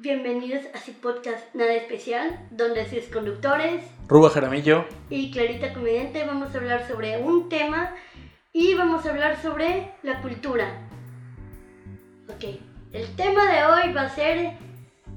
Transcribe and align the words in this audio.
Bienvenidos 0.00 0.62
a 0.74 0.78
su 0.80 0.92
podcast 0.92 1.52
Nada 1.54 1.74
Especial, 1.74 2.46
donde 2.52 2.88
sus 2.88 3.12
conductores 3.12 3.82
Ruba 4.06 4.30
Jaramillo 4.30 4.84
y 5.10 5.30
Clarita 5.32 5.72
Comediante 5.72 6.24
vamos 6.24 6.54
a 6.54 6.58
hablar 6.58 6.86
sobre 6.86 7.18
un 7.20 7.48
tema 7.48 7.94
y 8.52 8.74
vamos 8.74 9.04
a 9.06 9.10
hablar 9.10 9.42
sobre 9.42 9.92
la 10.04 10.22
cultura. 10.22 10.88
Ok, 12.28 12.44
el 12.92 13.16
tema 13.16 13.44
de 13.52 13.64
hoy 13.64 13.92
va 13.92 14.02
a 14.02 14.10
ser 14.14 14.52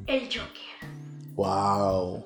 el 0.07 0.21
Joker. 0.25 0.89
Wow. 1.36 2.25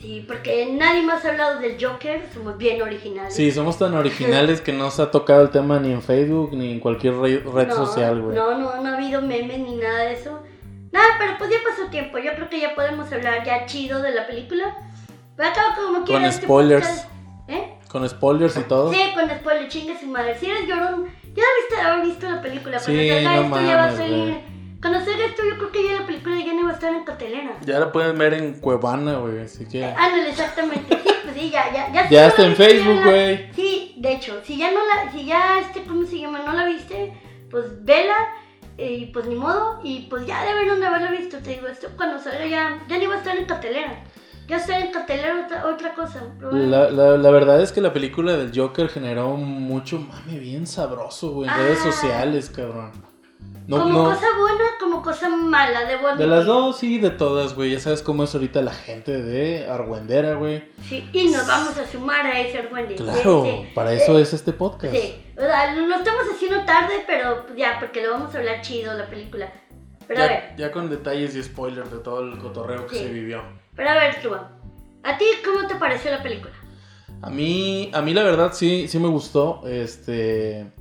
Sí, 0.00 0.24
porque 0.26 0.72
nadie 0.72 1.02
más 1.02 1.22
ha 1.26 1.32
hablado 1.32 1.60
del 1.60 1.76
Joker, 1.78 2.22
somos 2.32 2.56
bien 2.56 2.80
originales. 2.80 3.34
Sí, 3.34 3.50
somos 3.52 3.78
tan 3.78 3.92
originales 3.94 4.62
que 4.62 4.72
no 4.72 4.90
se 4.90 5.02
ha 5.02 5.10
tocado 5.10 5.42
el 5.42 5.50
tema 5.50 5.78
ni 5.78 5.92
en 5.92 6.00
Facebook 6.00 6.54
ni 6.54 6.72
en 6.72 6.80
cualquier 6.80 7.14
re- 7.16 7.40
red 7.40 7.68
no, 7.68 7.74
social, 7.86 8.22
güey. 8.22 8.34
No, 8.34 8.56
no, 8.58 8.80
no 8.82 8.88
ha 8.88 8.96
habido 8.96 9.20
memes 9.20 9.58
ni 9.58 9.76
nada 9.76 10.04
de 10.04 10.14
eso. 10.14 10.42
Nada, 10.92 11.06
pero 11.18 11.38
pues 11.38 11.50
ya 11.50 11.56
pasó 11.68 11.88
tiempo. 11.90 12.18
Yo 12.18 12.34
creo 12.34 12.48
que 12.48 12.60
ya 12.60 12.74
podemos 12.74 13.10
hablar 13.12 13.44
ya 13.44 13.66
chido 13.66 14.02
de 14.02 14.12
la 14.12 14.26
película. 14.26 14.76
Pero 15.36 15.48
acá 15.48 15.74
como 15.76 16.04
quiera, 16.04 16.26
este 16.28 16.46
spoilers. 16.46 16.86
podcast- 16.86 17.06
¿Eh? 17.48 17.74
Con 17.88 18.08
spoilers 18.08 18.56
y 18.56 18.62
todo. 18.62 18.92
Sí, 18.92 19.00
con 19.14 19.28
spoiler, 19.30 19.68
chingue 19.68 19.98
su 19.98 20.06
madre. 20.06 20.36
Si 20.38 20.46
eres 20.46 20.66
llorón, 20.68 21.06
ya 21.34 21.42
debiste 21.42 21.80
haber 21.84 22.06
visto 22.06 22.28
la 22.30 22.40
película. 22.42 22.78
Sí, 22.78 22.92
Cuando 22.92 23.14
salga 23.14 23.30
no 23.30 23.42
esto 23.56 23.60
ya 23.68 23.76
va 23.76 23.82
a 23.82 23.86
mames, 23.86 23.98
salir. 23.98 24.40
Cuando 24.80 25.00
salga 25.04 25.24
esto, 25.26 25.42
yo 25.44 25.56
creo 25.58 25.72
que 25.72 25.84
ya 25.88 26.00
la 26.00 26.06
película 26.06 26.36
ya 26.38 26.52
no 26.54 26.64
va 26.64 26.70
a 26.70 26.74
estar 26.74 26.92
en 26.94 27.04
cartelera. 27.04 27.56
Ya 27.62 27.78
la 27.80 27.90
pueden 27.92 28.16
ver 28.18 28.34
en 28.34 28.54
Cuevana, 28.60 29.18
güey. 29.18 29.40
Así 29.40 29.66
que. 29.68 29.84
Ándale, 29.84 30.30
exactamente. 30.30 30.96
Sí, 31.02 31.10
pues 31.24 31.34
sí, 31.36 31.50
ya, 31.50 31.72
ya. 31.72 31.92
Ya, 31.92 32.08
Ya 32.10 32.26
está 32.28 32.42
no 32.42 32.48
en 32.48 32.50
viste, 32.56 32.64
Facebook, 32.72 32.96
la- 32.96 33.10
güey. 33.10 33.52
Sí, 33.54 33.94
de 33.98 34.12
hecho, 34.14 34.40
si 34.44 34.56
ya 34.56 34.70
no 34.70 34.78
la, 34.86 35.10
si 35.12 35.24
ya 35.26 35.58
este, 35.60 35.82
¿cómo 35.82 36.04
se 36.06 36.18
llama? 36.20 36.40
No 36.46 36.52
la 36.52 36.64
viste, 36.66 37.12
pues 37.50 37.84
vela. 37.84 38.16
Y 38.82 39.06
pues 39.06 39.26
ni 39.26 39.34
modo, 39.34 39.80
y 39.84 40.06
pues 40.08 40.26
ya 40.26 40.42
debieron 40.44 40.80
de 40.80 40.86
haberla 40.86 41.10
visto, 41.10 41.38
te 41.38 41.50
digo, 41.50 41.66
esto 41.68 41.88
cuando 41.96 42.18
salga 42.18 42.46
ya, 42.46 42.82
ya 42.88 42.98
ni 42.98 43.06
va 43.06 43.14
a 43.16 43.18
estar 43.18 43.36
en 43.36 43.44
cartelera. 43.44 44.04
Ya 44.48 44.56
está 44.56 44.78
en 44.80 44.90
cartelera 44.90 45.44
otra, 45.44 45.66
otra 45.66 45.94
cosa. 45.94 46.22
La, 46.50 46.90
la, 46.90 47.16
la 47.16 47.30
verdad 47.30 47.60
es 47.62 47.70
que 47.70 47.80
la 47.80 47.92
película 47.92 48.36
del 48.36 48.50
Joker 48.52 48.88
generó 48.88 49.36
mucho 49.36 49.98
mame 50.00 50.38
bien 50.40 50.66
sabroso, 50.66 51.30
güey. 51.32 51.48
En 51.48 51.54
redes 51.56 51.78
Ah. 51.82 51.92
sociales, 51.92 52.50
cabrón. 52.50 52.90
No, 53.76 53.82
como 53.84 53.98
no. 54.02 54.04
cosa 54.10 54.26
buena, 54.38 54.64
como 54.80 55.02
cosa 55.02 55.28
mala, 55.28 55.84
de 55.84 55.96
bueno. 55.96 56.16
De 56.18 56.26
las 56.26 56.44
dos, 56.46 56.78
sí, 56.78 56.98
de 56.98 57.10
todas, 57.10 57.54
güey. 57.54 57.70
Ya 57.72 57.80
sabes 57.80 58.02
cómo 58.02 58.24
es 58.24 58.34
ahorita 58.34 58.62
la 58.62 58.72
gente 58.72 59.22
de 59.22 59.66
Argüendera, 59.68 60.34
güey. 60.34 60.64
Sí, 60.88 61.08
y 61.12 61.28
nos 61.28 61.46
vamos 61.46 61.76
a 61.78 61.86
sumar 61.86 62.26
a 62.26 62.40
ese 62.40 62.58
argüende. 62.58 62.96
Claro, 62.96 63.44
Sí, 63.44 63.50
sí. 63.50 63.68
para 63.74 63.92
eso 63.92 64.18
Eh, 64.18 64.22
es 64.22 64.32
este 64.34 64.52
podcast. 64.52 64.94
Sí, 64.94 65.14
o 65.36 65.40
sea, 65.40 65.74
lo 65.74 65.94
estamos 65.94 66.22
haciendo 66.34 66.64
tarde, 66.64 67.04
pero 67.06 67.46
ya, 67.56 67.76
porque 67.78 68.02
lo 68.02 68.10
vamos 68.12 68.34
a 68.34 68.38
hablar 68.38 68.60
chido 68.62 68.92
la 68.94 69.06
película. 69.08 69.52
Pero 70.08 70.22
a 70.22 70.26
ver, 70.26 70.54
Ya, 70.56 70.72
con 70.72 70.90
detalles 70.90 71.36
y 71.36 71.42
spoilers 71.42 71.90
de 71.92 71.98
todo 71.98 72.20
el 72.20 72.36
cotorreo 72.38 72.86
que 72.88 72.96
Sí. 72.96 73.04
se 73.04 73.08
vivió. 73.10 73.42
pero 73.76 73.90
a 73.90 73.94
ver, 73.94 74.20
tú, 74.20 74.34
¿a 74.34 75.16
ti 75.18 75.24
cómo 75.44 75.66
te 75.68 75.76
pareció 75.76 76.10
la 76.10 76.22
película? 76.22 76.52
A 77.22 77.30
mí, 77.30 77.90
a 77.94 78.02
mí 78.02 78.12
la 78.14 78.22
verdad 78.24 78.52
sí, 78.52 78.88
sí 78.88 78.98
me 78.98 79.06
gustó. 79.08 79.62
Este, 79.66 80.72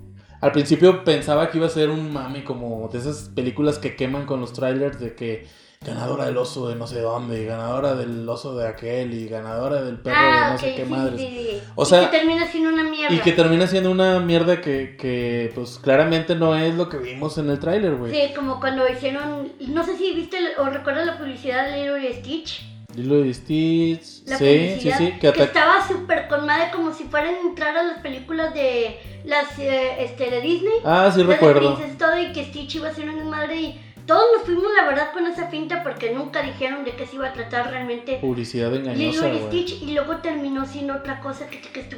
al 0.42 0.52
principio 0.52 1.04
pensaba 1.04 1.50
que 1.50 1.58
iba 1.58 1.68
a 1.68 1.70
ser 1.70 1.90
un 1.90 2.12
mame 2.14 2.44
como 2.44 2.88
de 2.92 3.00
esas 3.00 3.30
películas 3.36 3.78
que 3.80 3.96
queman 3.96 4.26
con 4.26 4.40
los 4.42 4.54
trailers 4.54 5.00
de 5.00 5.16
que 5.16 5.48
ganadora 5.82 6.26
del 6.26 6.38
oso 6.38 6.68
de 6.68 6.76
no 6.76 6.88
sé 6.88 7.00
dónde, 7.00 7.42
y 7.42 7.46
ganadora 7.46 7.96
del 7.96 8.28
oso 8.28 8.58
de 8.58 8.68
aquel 8.68 9.14
y 9.14 9.28
ganadora 9.30 9.82
del 9.82 10.00
perro 10.00 10.34
de 10.34 10.46
no 10.46 10.56
ok, 10.56 10.60
sé 10.60 10.74
qué 10.76 10.84
sí, 10.86 10.92
madres. 10.92 11.20
sí, 11.22 11.28
sí. 11.28 11.62
O 11.76 11.84
Y 11.84 11.86
sea, 11.86 12.12
que 12.12 12.18
termina 12.18 12.46
siendo 12.48 12.70
una 12.70 12.84
mierda. 12.84 13.16
Y 13.16 13.20
que 13.20 13.32
termina 13.32 13.66
siendo 13.68 13.92
una 13.92 14.20
mierda 14.20 14.60
que, 14.62 14.98
que 14.98 15.52
pues 15.56 15.80
claramente 15.82 16.36
no 16.36 16.56
es 16.56 16.76
lo 16.76 16.90
que 16.90 16.98
vimos 16.98 17.38
en 17.38 17.50
el 17.50 17.60
tráiler, 17.60 17.96
güey. 17.96 18.12
Sí, 18.14 18.34
como 18.36 18.60
cuando 18.60 18.88
hicieron, 18.90 19.54
no 19.70 19.84
sé 19.86 19.98
si 19.98 20.14
viste 20.14 20.38
o 20.58 20.66
recuerdas 20.66 21.06
la 21.06 21.18
publicidad 21.18 21.66
de 21.70 21.78
Lilo 21.78 21.98
y 21.98 22.14
Stitch. 22.14 22.66
Lilo 22.96 23.24
y 23.24 23.34
Stitch, 23.34 24.24
La 24.26 24.38
sí, 24.38 24.78
sí, 24.82 24.92
sí, 24.98 25.14
que 25.22 25.32
que 25.32 25.44
estaba 25.44 25.88
súper 25.88 26.28
con 26.28 26.46
madre 26.46 26.72
como 26.74 26.92
si 26.94 27.04
fueran 27.04 27.36
a 27.36 27.40
entrar 27.42 27.78
a 27.78 27.84
las 27.84 28.00
películas 28.00 28.54
de 28.54 28.98
las 29.26 29.58
eh, 29.60 30.04
este, 30.04 30.30
de 30.32 30.42
Disney. 30.42 30.74
Ah, 30.84 31.12
sí 31.14 31.22
recuerdo. 31.24 31.76
Princesa 31.76 31.94
y 31.94 31.98
todo 31.98 32.20
y 32.20 32.32
que 32.34 32.46
Stitch 32.46 32.76
iba 32.76 32.90
a 32.90 32.94
ser 32.94 33.10
una 33.10 33.24
madre 33.26 33.62
y 33.62 33.82
todos 34.08 34.24
nos 34.36 34.46
fuimos 34.46 34.66
la 34.76 34.88
verdad 34.88 35.14
con 35.14 35.28
esa 35.28 35.48
finta 35.50 35.84
porque 35.84 36.12
nunca 36.12 36.42
dijeron 36.42 36.84
de 36.84 36.92
qué 36.96 37.06
se 37.06 37.16
iba 37.18 37.28
a 37.28 37.34
tratar 37.34 37.70
realmente 37.70 38.18
Publicidad 38.20 38.72
Lilo 38.72 38.90
engañosa, 38.92 39.28
y 39.28 39.38
güey. 39.38 39.44
Stitch 39.46 39.82
y 39.84 39.94
luego 39.94 40.18
terminó 40.18 40.66
siendo 40.66 40.96
otra 40.96 41.20
cosa 41.20 41.48
que 41.48 41.58
te 41.58 41.84
tú. 41.84 41.98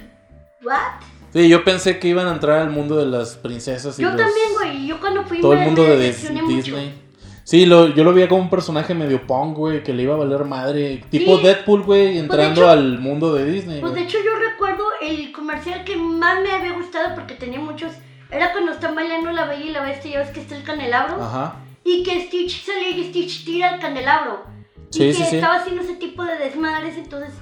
¿What? 0.64 1.02
Sí, 1.34 1.48
yo 1.48 1.64
pensé 1.64 1.98
que 2.00 2.10
iban 2.10 2.28
a 2.28 2.34
entrar 2.34 2.60
al 2.60 2.70
mundo 2.70 2.98
de 2.98 3.06
las 3.06 3.38
princesas 3.38 3.98
y 3.98 4.02
Yo 4.02 4.10
los- 4.10 4.18
también, 4.18 4.48
güey. 4.54 4.88
Yo 4.88 5.00
cuando 5.00 5.24
fui 5.24 5.40
todo 5.40 5.54
el 5.54 5.60
mundo 5.60 5.84
me 5.84 5.90
de 5.92 5.98
decepcioné 5.98 6.42
Dis- 6.42 6.56
mucho. 6.56 6.78
Sí, 7.52 7.66
lo, 7.66 7.88
yo 7.90 8.06
lo 8.06 8.14
veía 8.14 8.30
como 8.30 8.44
un 8.44 8.50
personaje 8.50 8.94
medio 8.94 9.28
punk, 9.28 9.58
güey, 9.58 9.84
que 9.84 9.92
le 9.92 10.04
iba 10.04 10.14
a 10.14 10.18
valer 10.18 10.46
madre. 10.46 11.04
Tipo 11.10 11.36
Sí. 11.38 11.44
Deadpool, 11.44 11.84
güey, 11.84 12.18
entrando 12.18 12.62
hecho- 12.62 12.70
al 12.70 12.98
mundo 13.00 13.34
de 13.34 13.44
Disney. 13.52 13.82
Pues 13.82 13.94
de 13.94 14.04
hecho 14.04 14.18
yo 14.24 14.32
recuerdo 14.40 14.86
el 15.02 15.34
comercial 15.34 15.84
que 15.84 15.98
más 15.98 16.42
me 16.42 16.50
había 16.50 16.72
gustado 16.72 17.14
porque 17.14 17.34
tenía 17.34 17.60
muchos. 17.60 17.92
Era 18.32 18.54
cuando 18.54 18.72
están 18.72 18.96
bailando 18.96 19.34
la 19.34 19.44
bella 19.48 19.66
y 19.66 19.70
la 19.72 19.82
bestia, 19.84 20.12
ya 20.14 20.20
ves 20.20 20.30
que 20.30 20.40
está 20.40 20.56
el 20.56 20.64
candelabro. 20.64 21.22
Ajá. 21.22 21.56
Y 21.84 22.04
que 22.04 22.22
Stitch 22.26 22.64
sale 22.64 22.90
y 22.92 23.04
Stitch 23.10 23.44
tira 23.44 23.76
el 23.76 23.82
candelabro. 23.82 24.46
Sí, 24.90 25.04
y 25.04 25.08
que 25.08 25.14
sí, 25.16 25.24
sí. 25.26 25.36
estaba 25.36 25.56
haciendo 25.56 25.82
ese 25.82 25.96
tipo 25.96 26.24
de 26.24 26.38
desmadres, 26.38 26.96
entonces. 26.98 27.34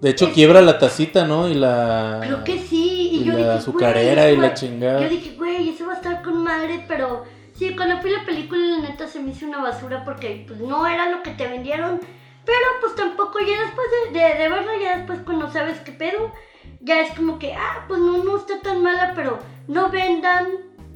De 0.00 0.10
hecho, 0.10 0.32
quiebra 0.32 0.62
la 0.62 0.80
tacita, 0.80 1.26
¿no? 1.26 1.48
Y 1.48 1.54
la. 1.54 2.18
Creo 2.22 2.42
que 2.42 2.58
sí. 2.58 3.10
Y, 3.12 3.16
y 3.20 3.24
yo 3.24 3.32
la 3.34 3.38
dije, 3.38 3.50
azucarera 3.50 4.22
güey, 4.24 4.34
y 4.34 4.36
la 4.38 4.54
chingada. 4.54 5.00
Yo 5.00 5.08
dije, 5.08 5.34
güey, 5.36 5.68
eso 5.68 5.86
va 5.86 5.92
a 5.92 5.96
estar 5.96 6.22
con 6.22 6.42
madre, 6.42 6.84
pero 6.88 7.22
sí, 7.54 7.74
cuando 7.74 8.00
fui 8.00 8.12
a 8.12 8.18
la 8.18 8.24
película, 8.24 8.60
la 8.60 8.88
neta 8.88 9.06
se 9.08 9.20
me 9.20 9.30
hizo 9.30 9.46
una 9.46 9.62
basura 9.62 10.04
porque 10.04 10.44
pues 10.46 10.60
no 10.60 10.86
era 10.86 11.08
lo 11.08 11.22
que 11.22 11.30
te 11.30 11.46
vendieron. 11.46 12.00
Pero 12.44 12.66
pues 12.80 12.94
tampoco, 12.94 13.40
ya 13.40 13.62
después 13.62 13.86
de, 14.12 14.18
de, 14.18 14.34
de 14.34 14.48
verla, 14.50 14.72
ya 14.80 14.98
después 14.98 15.20
cuando 15.24 15.50
sabes 15.50 15.80
qué 15.80 15.92
pedo, 15.92 16.30
ya 16.80 17.00
es 17.00 17.14
como 17.14 17.38
que, 17.38 17.54
ah, 17.54 17.86
pues 17.88 17.98
no, 18.00 18.22
no 18.22 18.36
está 18.36 18.60
tan 18.60 18.82
mala, 18.82 19.12
pero 19.14 19.38
no 19.66 19.88
vendan 19.88 20.48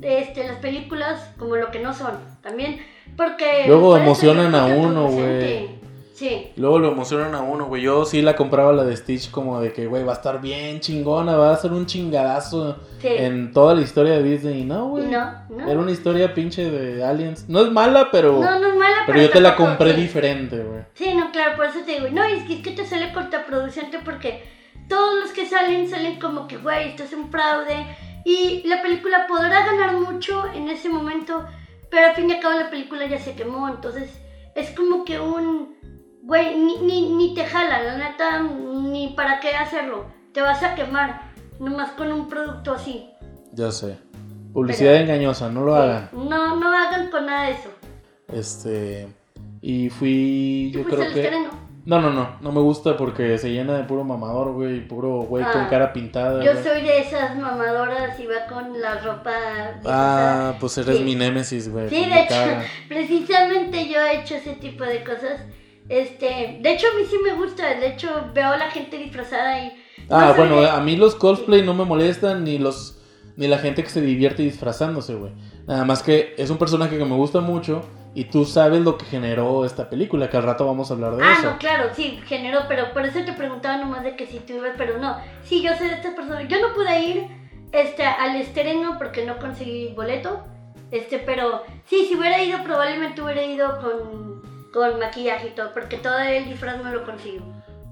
este, 0.02 0.46
las 0.46 0.58
películas 0.58 1.30
como 1.38 1.56
lo 1.56 1.70
que 1.70 1.80
no 1.80 1.94
son. 1.94 2.18
También, 2.42 2.84
porque. 3.16 3.64
Luego 3.66 3.96
emocionan 3.96 4.54
a 4.54 4.66
uno, 4.66 5.08
güey. 5.08 5.77
Sí. 6.18 6.48
Luego 6.56 6.80
lo 6.80 6.90
emocionan 6.90 7.32
a 7.36 7.42
uno, 7.42 7.66
güey. 7.66 7.82
Yo 7.82 8.04
sí 8.04 8.22
la 8.22 8.34
compraba 8.34 8.72
la 8.72 8.82
de 8.82 8.96
Stitch 8.96 9.30
como 9.30 9.60
de 9.60 9.72
que, 9.72 9.86
güey, 9.86 10.02
va 10.02 10.12
a 10.12 10.16
estar 10.16 10.40
bien 10.40 10.80
chingona, 10.80 11.36
va 11.36 11.52
a 11.52 11.56
ser 11.56 11.70
un 11.72 11.86
chingadazo 11.86 12.76
Sí. 13.00 13.06
en 13.08 13.52
toda 13.52 13.76
la 13.76 13.82
historia 13.82 14.14
de 14.14 14.24
Disney. 14.24 14.64
No, 14.64 14.88
güey. 14.88 15.06
No, 15.06 15.32
no. 15.48 15.70
Era 15.70 15.78
una 15.78 15.92
historia 15.92 16.34
pinche 16.34 16.68
de 16.72 17.04
aliens. 17.04 17.48
No 17.48 17.60
es 17.60 17.70
mala, 17.70 18.08
pero, 18.10 18.32
No, 18.40 18.58
no 18.58 18.66
es 18.66 18.74
mala, 18.74 18.96
pero 19.06 19.20
yo 19.20 19.30
te 19.30 19.40
la 19.40 19.54
compré 19.54 19.94
sí. 19.94 20.00
diferente, 20.00 20.58
güey. 20.58 20.82
Sí, 20.94 21.14
no, 21.14 21.30
claro, 21.30 21.54
por 21.54 21.66
eso 21.66 21.78
te 21.86 21.92
digo. 21.92 22.08
No, 22.10 22.24
es 22.24 22.42
que, 22.42 22.54
es 22.54 22.62
que 22.62 22.72
te 22.72 22.84
sale 22.84 23.12
contraproducente 23.12 24.00
porque 24.04 24.42
todos 24.88 25.20
los 25.20 25.30
que 25.30 25.46
salen 25.46 25.88
salen 25.88 26.18
como 26.18 26.48
que, 26.48 26.56
güey, 26.56 26.88
esto 26.88 27.04
es 27.04 27.12
un 27.12 27.30
fraude. 27.30 27.86
Y 28.24 28.66
la 28.66 28.82
película 28.82 29.26
podrá 29.28 29.64
ganar 29.64 29.92
mucho 29.92 30.44
en 30.52 30.68
ese 30.68 30.88
momento, 30.88 31.44
pero 31.90 32.08
al 32.08 32.14
fin 32.16 32.28
y 32.28 32.32
al 32.32 32.40
cabo 32.40 32.58
la 32.58 32.70
película 32.70 33.06
ya 33.06 33.20
se 33.20 33.34
quemó. 33.36 33.68
Entonces 33.68 34.10
es 34.56 34.70
como 34.70 35.04
que 35.04 35.20
un, 35.20 35.77
güey, 36.28 36.56
ni, 36.58 36.76
ni, 36.82 37.08
ni 37.14 37.34
te 37.34 37.44
jala, 37.44 37.82
la 37.82 37.96
neta, 37.96 38.40
ni 38.42 39.08
para 39.16 39.40
qué 39.40 39.54
hacerlo. 39.56 40.04
Te 40.32 40.42
vas 40.42 40.62
a 40.62 40.74
quemar, 40.74 41.22
nomás 41.58 41.90
con 41.92 42.12
un 42.12 42.28
producto 42.28 42.74
así. 42.74 43.08
Ya 43.52 43.72
sé. 43.72 43.96
Publicidad 44.52 44.92
Pero- 44.92 45.04
engañosa, 45.04 45.48
no 45.48 45.64
lo 45.64 45.74
Sí, 45.74 45.80
hagan. 45.82 46.10
No, 46.12 46.56
no 46.56 46.68
hagan 46.76 47.10
con 47.10 47.24
nada 47.26 47.44
de 47.46 47.52
eso. 47.52 47.70
Este. 48.32 49.08
Y 49.62 49.88
fui. 49.90 50.70
¿Tú 50.72 50.80
Yo 50.80 50.84
creo 50.84 51.12
que. 51.12 51.20
estreno? 51.22 51.48
No, 51.86 52.00
no, 52.02 52.10
no. 52.10 52.36
No 52.42 52.52
me 52.52 52.60
gusta 52.60 52.96
porque 52.98 53.38
se 53.38 53.50
llena 53.50 53.74
de 53.78 53.84
puro 53.84 54.04
mamador, 54.04 54.52
güey. 54.52 54.86
Puro 54.86 55.22
güey 55.22 55.42
con 55.44 55.62
Ah, 55.62 55.68
cara 55.70 55.92
pintada. 55.94 56.44
Yo 56.44 56.52
güey. 56.52 56.62
soy 56.64 56.82
de 56.82 56.98
esas 57.00 57.36
mamadoras 57.38 58.20
y 58.20 58.26
va 58.26 58.44
con 58.52 58.78
la 58.78 58.96
ropa. 59.00 59.32
Ah, 59.86 60.54
pues 60.60 60.76
eres 60.78 60.98
Sí. 60.98 61.04
mi 61.04 61.14
némesis, 61.14 61.72
güey. 61.72 61.88
Sí, 61.88 62.04
de 62.04 62.20
hecho, 62.22 62.34
precisamente 62.88 63.88
yo 63.88 63.98
he 64.00 64.20
hecho 64.20 64.34
ese 64.34 64.52
tipo 64.54 64.84
de 64.84 65.02
cosas. 65.02 65.40
Este, 65.88 66.58
de 66.60 66.70
hecho 66.72 66.86
a 66.88 66.96
mí 66.98 67.02
sí 67.08 67.16
me 67.24 67.34
gusta, 67.34 67.66
de 67.74 67.88
hecho 67.88 68.08
veo 68.34 68.48
a 68.52 68.56
la 68.56 68.70
gente 68.70 68.98
disfrazada 68.98 69.58
y 69.64 69.72
Ah, 70.10 70.32
bueno, 70.36 70.60
a 70.60 70.80
mí 70.80 70.96
los 70.96 71.14
cosplay 71.14 71.62
no 71.62 71.74
me 71.74 71.84
molestan 71.84 72.44
ni 72.44 72.58
los 72.58 72.94
ni 73.36 73.46
la 73.46 73.58
gente 73.58 73.84
que 73.84 73.90
se 73.90 74.00
divierte 74.00 74.42
disfrazándose, 74.42 75.14
güey. 75.14 75.32
Nada 75.66 75.84
más 75.84 76.02
que 76.02 76.34
es 76.38 76.50
un 76.50 76.58
personaje 76.58 76.98
que 76.98 77.04
me 77.04 77.14
gusta 77.14 77.40
mucho 77.40 77.84
y 78.14 78.24
tú 78.24 78.44
sabes 78.44 78.80
lo 78.80 78.98
que 78.98 79.04
generó 79.04 79.64
esta 79.64 79.88
película, 79.88 80.28
que 80.28 80.36
al 80.36 80.42
rato 80.42 80.66
vamos 80.66 80.90
a 80.90 80.94
hablar 80.94 81.14
de 81.16 81.22
Ah, 81.24 81.36
eso. 81.38 81.50
no, 81.52 81.58
claro, 81.58 81.90
sí, 81.94 82.18
generó, 82.26 82.62
pero 82.68 82.92
por 82.92 83.04
eso 83.04 83.20
te 83.24 83.32
preguntaba 83.34 83.76
nomás 83.76 84.02
de 84.02 84.16
que 84.16 84.26
si 84.26 84.40
tú 84.40 84.54
ibas, 84.54 84.72
pero 84.76 84.98
no. 84.98 85.16
Sí, 85.44 85.62
yo 85.62 85.72
sé 85.76 85.84
de 85.84 85.94
estas 85.94 86.14
personas. 86.14 86.48
Yo 86.48 86.60
no 86.60 86.74
pude 86.74 87.00
ir 87.00 87.26
este, 87.70 88.04
al 88.04 88.34
estreno 88.36 88.96
porque 88.98 89.24
no 89.24 89.38
conseguí 89.38 89.92
boleto. 89.94 90.42
Este, 90.90 91.18
pero 91.18 91.62
sí, 91.84 92.06
si 92.08 92.16
hubiera 92.16 92.42
ido, 92.42 92.58
probablemente 92.64 93.22
hubiera 93.22 93.44
ido 93.44 93.78
con, 93.80 94.42
con 94.78 94.98
maquillaje 94.98 95.48
y 95.48 95.50
todo, 95.50 95.72
porque 95.74 95.96
todo 95.98 96.18
el 96.18 96.46
disfraz 96.48 96.82
me 96.82 96.90
lo 96.92 97.04
consigo. 97.04 97.44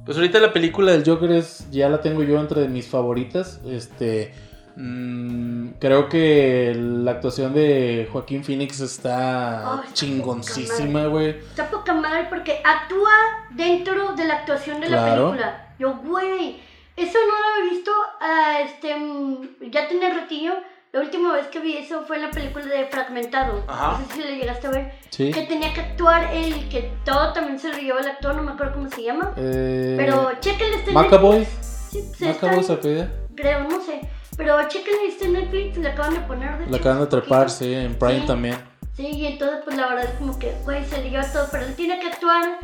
Pues 0.05 0.17
ahorita 0.17 0.39
la 0.39 0.53
película 0.53 0.93
del 0.93 1.05
Joker 1.05 1.31
es 1.33 1.69
ya 1.71 1.89
la 1.89 2.01
tengo 2.01 2.23
yo 2.23 2.39
entre 2.41 2.69
mis 2.69 2.87
favoritas, 2.89 3.61
este 3.69 4.33
Mm, 4.79 5.71
creo 5.81 6.07
que 6.11 6.75
la 6.77 7.13
actuación 7.13 7.55
de 7.55 8.07
Joaquín 8.13 8.45
Phoenix 8.45 8.81
está 8.81 9.65
Oh, 9.73 9.81
está 9.81 9.95
chingoncísima, 9.95 11.07
güey. 11.07 11.31
Está 11.31 11.71
poca 11.71 11.95
madre 11.95 12.27
porque 12.29 12.61
actúa 12.63 13.11
dentro 13.53 14.13
de 14.15 14.27
la 14.27 14.35
actuación 14.35 14.81
de 14.83 14.91
la 14.91 14.99
Claro. 14.99 15.31
película. 15.31 15.75
Yo, 15.79 15.95
güey, 16.05 16.61
eso 16.95 17.19
no 17.27 17.35
lo 17.41 17.55
había 17.63 17.71
visto, 17.73 17.91
ah, 18.21 18.59
este, 18.67 18.95
mm, 18.97 19.71
ya 19.71 19.89
tiene 19.89 20.13
ratillo. 20.13 20.53
La 20.97 21.03
última 21.03 21.31
vez 21.35 21.49
que 21.49 21.61
vi 21.61 21.77
eso 21.77 22.05
fue 22.07 22.17
en 22.17 22.23
la 22.23 22.31
película 22.31 22.65
de 22.65 22.87
Fragmentado. 22.87 23.63
Ajá. 23.69 23.99
No 24.01 24.07
sé 24.09 24.15
si 24.15 24.19
le 24.29 24.37
llegaste 24.39 24.67
a 24.67 24.71
ver. 24.71 24.93
Sí. 25.11 25.31
Que 25.31 25.43
tenía 25.43 25.75
que 25.75 25.81
actuar 25.83 26.33
él, 26.33 26.71
que 26.71 26.91
todo 27.05 27.35
también 27.35 27.59
se 27.59 27.69
lo 27.69 27.77
llevó 27.77 27.99
el 27.99 28.09
actor, 28.09 28.35
no 28.35 28.43
me 28.43 28.53
acuerdo 28.53 28.73
cómo 28.77 28.89
se 28.89 29.03
llama. 29.03 29.35
Eh, 29.37 29.93
Pero 29.99 30.31
chéquenle 30.41 30.77
este 30.77 30.93
Macaboy. 30.93 31.47
Sí, 31.61 32.03
Macaboy 32.21 32.65
se 32.65 32.73
apellida. 32.73 33.11
creo, 33.35 33.65
no 33.65 33.79
sé. 33.83 34.01
Pero 34.39 34.57
chéquenle 34.69 35.07
este 35.09 35.29
Netflix, 35.29 35.77
le 35.77 35.89
acaban 35.91 36.15
de 36.15 36.21
poner. 36.21 36.53
De 36.61 36.65
La 36.65 36.67
hecho, 36.69 36.77
acaban 36.77 37.01
de 37.01 37.07
trepar, 37.09 37.51
sí, 37.51 37.75
en 37.75 37.95
Prime 37.99 38.21
Sí. 38.21 38.27
también. 38.27 38.57
Sí, 38.95 39.07
y 39.07 39.27
entonces 39.27 39.59
pues 39.65 39.77
la 39.77 39.89
verdad 39.89 40.05
es 40.07 40.13
como 40.13 40.39
que, 40.39 40.55
güey, 40.65 40.83
se 40.87 41.03
le 41.03 41.11
lleva 41.11 41.31
todo, 41.31 41.47
pero 41.53 41.67
él 41.67 41.75
tiene 41.75 42.01
que 42.01 42.07
actuar 42.07 42.59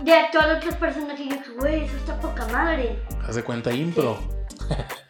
de 0.00 0.12
actuar 0.12 0.48
a 0.48 0.58
otros 0.58 0.76
personajes. 0.76 1.26
Y 1.26 1.28
yo 1.28 1.36
güey, 1.58 1.86
eso 1.86 1.96
está 1.96 2.20
poca 2.20 2.46
madre. 2.52 3.00
Haz 3.26 3.34
de 3.34 3.42
cuenta 3.42 3.72
impro. 3.72 4.16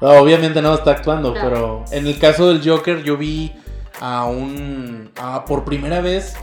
No, 0.00 0.08
obviamente 0.10 0.62
no 0.62 0.74
está 0.74 0.92
actuando, 0.92 1.34
No. 1.34 1.40
pero 1.40 1.84
en 1.90 2.06
el 2.06 2.18
caso 2.18 2.48
del 2.48 2.66
Joker 2.68 3.02
yo 3.02 3.16
vi 3.16 3.52
a 4.00 4.24
un... 4.24 5.10
a- 5.16 5.44
por 5.44 5.64
primera 5.64 6.00
vez 6.00 6.34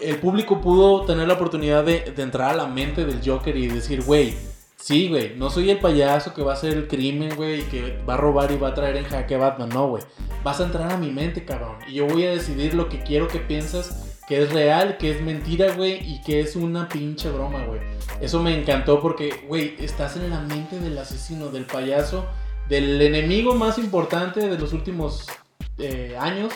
el 0.00 0.16
público 0.18 0.60
pudo 0.60 1.02
tener 1.04 1.26
la 1.28 1.34
oportunidad 1.34 1.84
de, 1.84 2.12
de 2.14 2.22
entrar 2.22 2.50
a 2.50 2.54
la 2.54 2.66
mente 2.66 3.04
del 3.06 3.20
Joker 3.24 3.56
y 3.56 3.68
decir, 3.68 4.02
güey, 4.02 4.34
sí, 4.76 5.08
güey, 5.08 5.34
no 5.36 5.50
soy 5.50 5.70
el 5.70 5.78
payaso 5.78 6.34
que 6.34 6.42
va 6.42 6.52
a 6.52 6.54
hacer 6.54 6.72
el 6.74 6.88
crimen, 6.88 7.34
güey, 7.36 7.60
y 7.60 7.62
que 7.64 8.02
va 8.08 8.14
a 8.14 8.16
robar 8.18 8.50
y 8.52 8.56
va 8.56 8.68
a 8.68 8.74
traer 8.74 8.96
en 8.96 9.04
jaque 9.04 9.36
a 9.36 9.38
Batman, 9.38 9.70
no, 9.70 9.88
güey. 9.88 10.02
Vas 10.42 10.60
a 10.60 10.64
entrar 10.64 10.90
a 10.92 10.96
mi 10.98 11.10
mente, 11.10 11.44
cabrón, 11.44 11.76
y 11.88 11.94
yo 11.94 12.06
voy 12.06 12.24
a 12.26 12.30
decidir 12.32 12.74
lo 12.74 12.88
que 12.88 13.00
quiero 13.02 13.28
que 13.28 13.38
piensas, 13.38 14.18
que 14.28 14.42
es 14.42 14.52
real, 14.52 14.96
que 14.98 15.10
es 15.12 15.22
mentira, 15.22 15.72
güey, 15.74 15.94
y 16.06 16.20
que 16.22 16.40
es 16.40 16.54
una 16.56 16.88
pinche 16.88 17.30
broma, 17.30 17.64
güey. 17.64 17.80
Eso 18.20 18.42
me 18.42 18.58
encantó 18.58 19.00
porque, 19.00 19.44
güey, 19.48 19.74
estás 19.78 20.16
en 20.16 20.28
la 20.28 20.40
mente 20.40 20.78
del 20.80 20.98
asesino, 20.98 21.48
del 21.48 21.64
payaso, 21.64 22.26
del 22.68 23.00
enemigo 23.02 23.54
más 23.54 23.78
importante 23.78 24.40
de 24.48 24.58
los 24.58 24.72
últimos 24.72 25.26
eh, 25.78 26.16
años, 26.18 26.52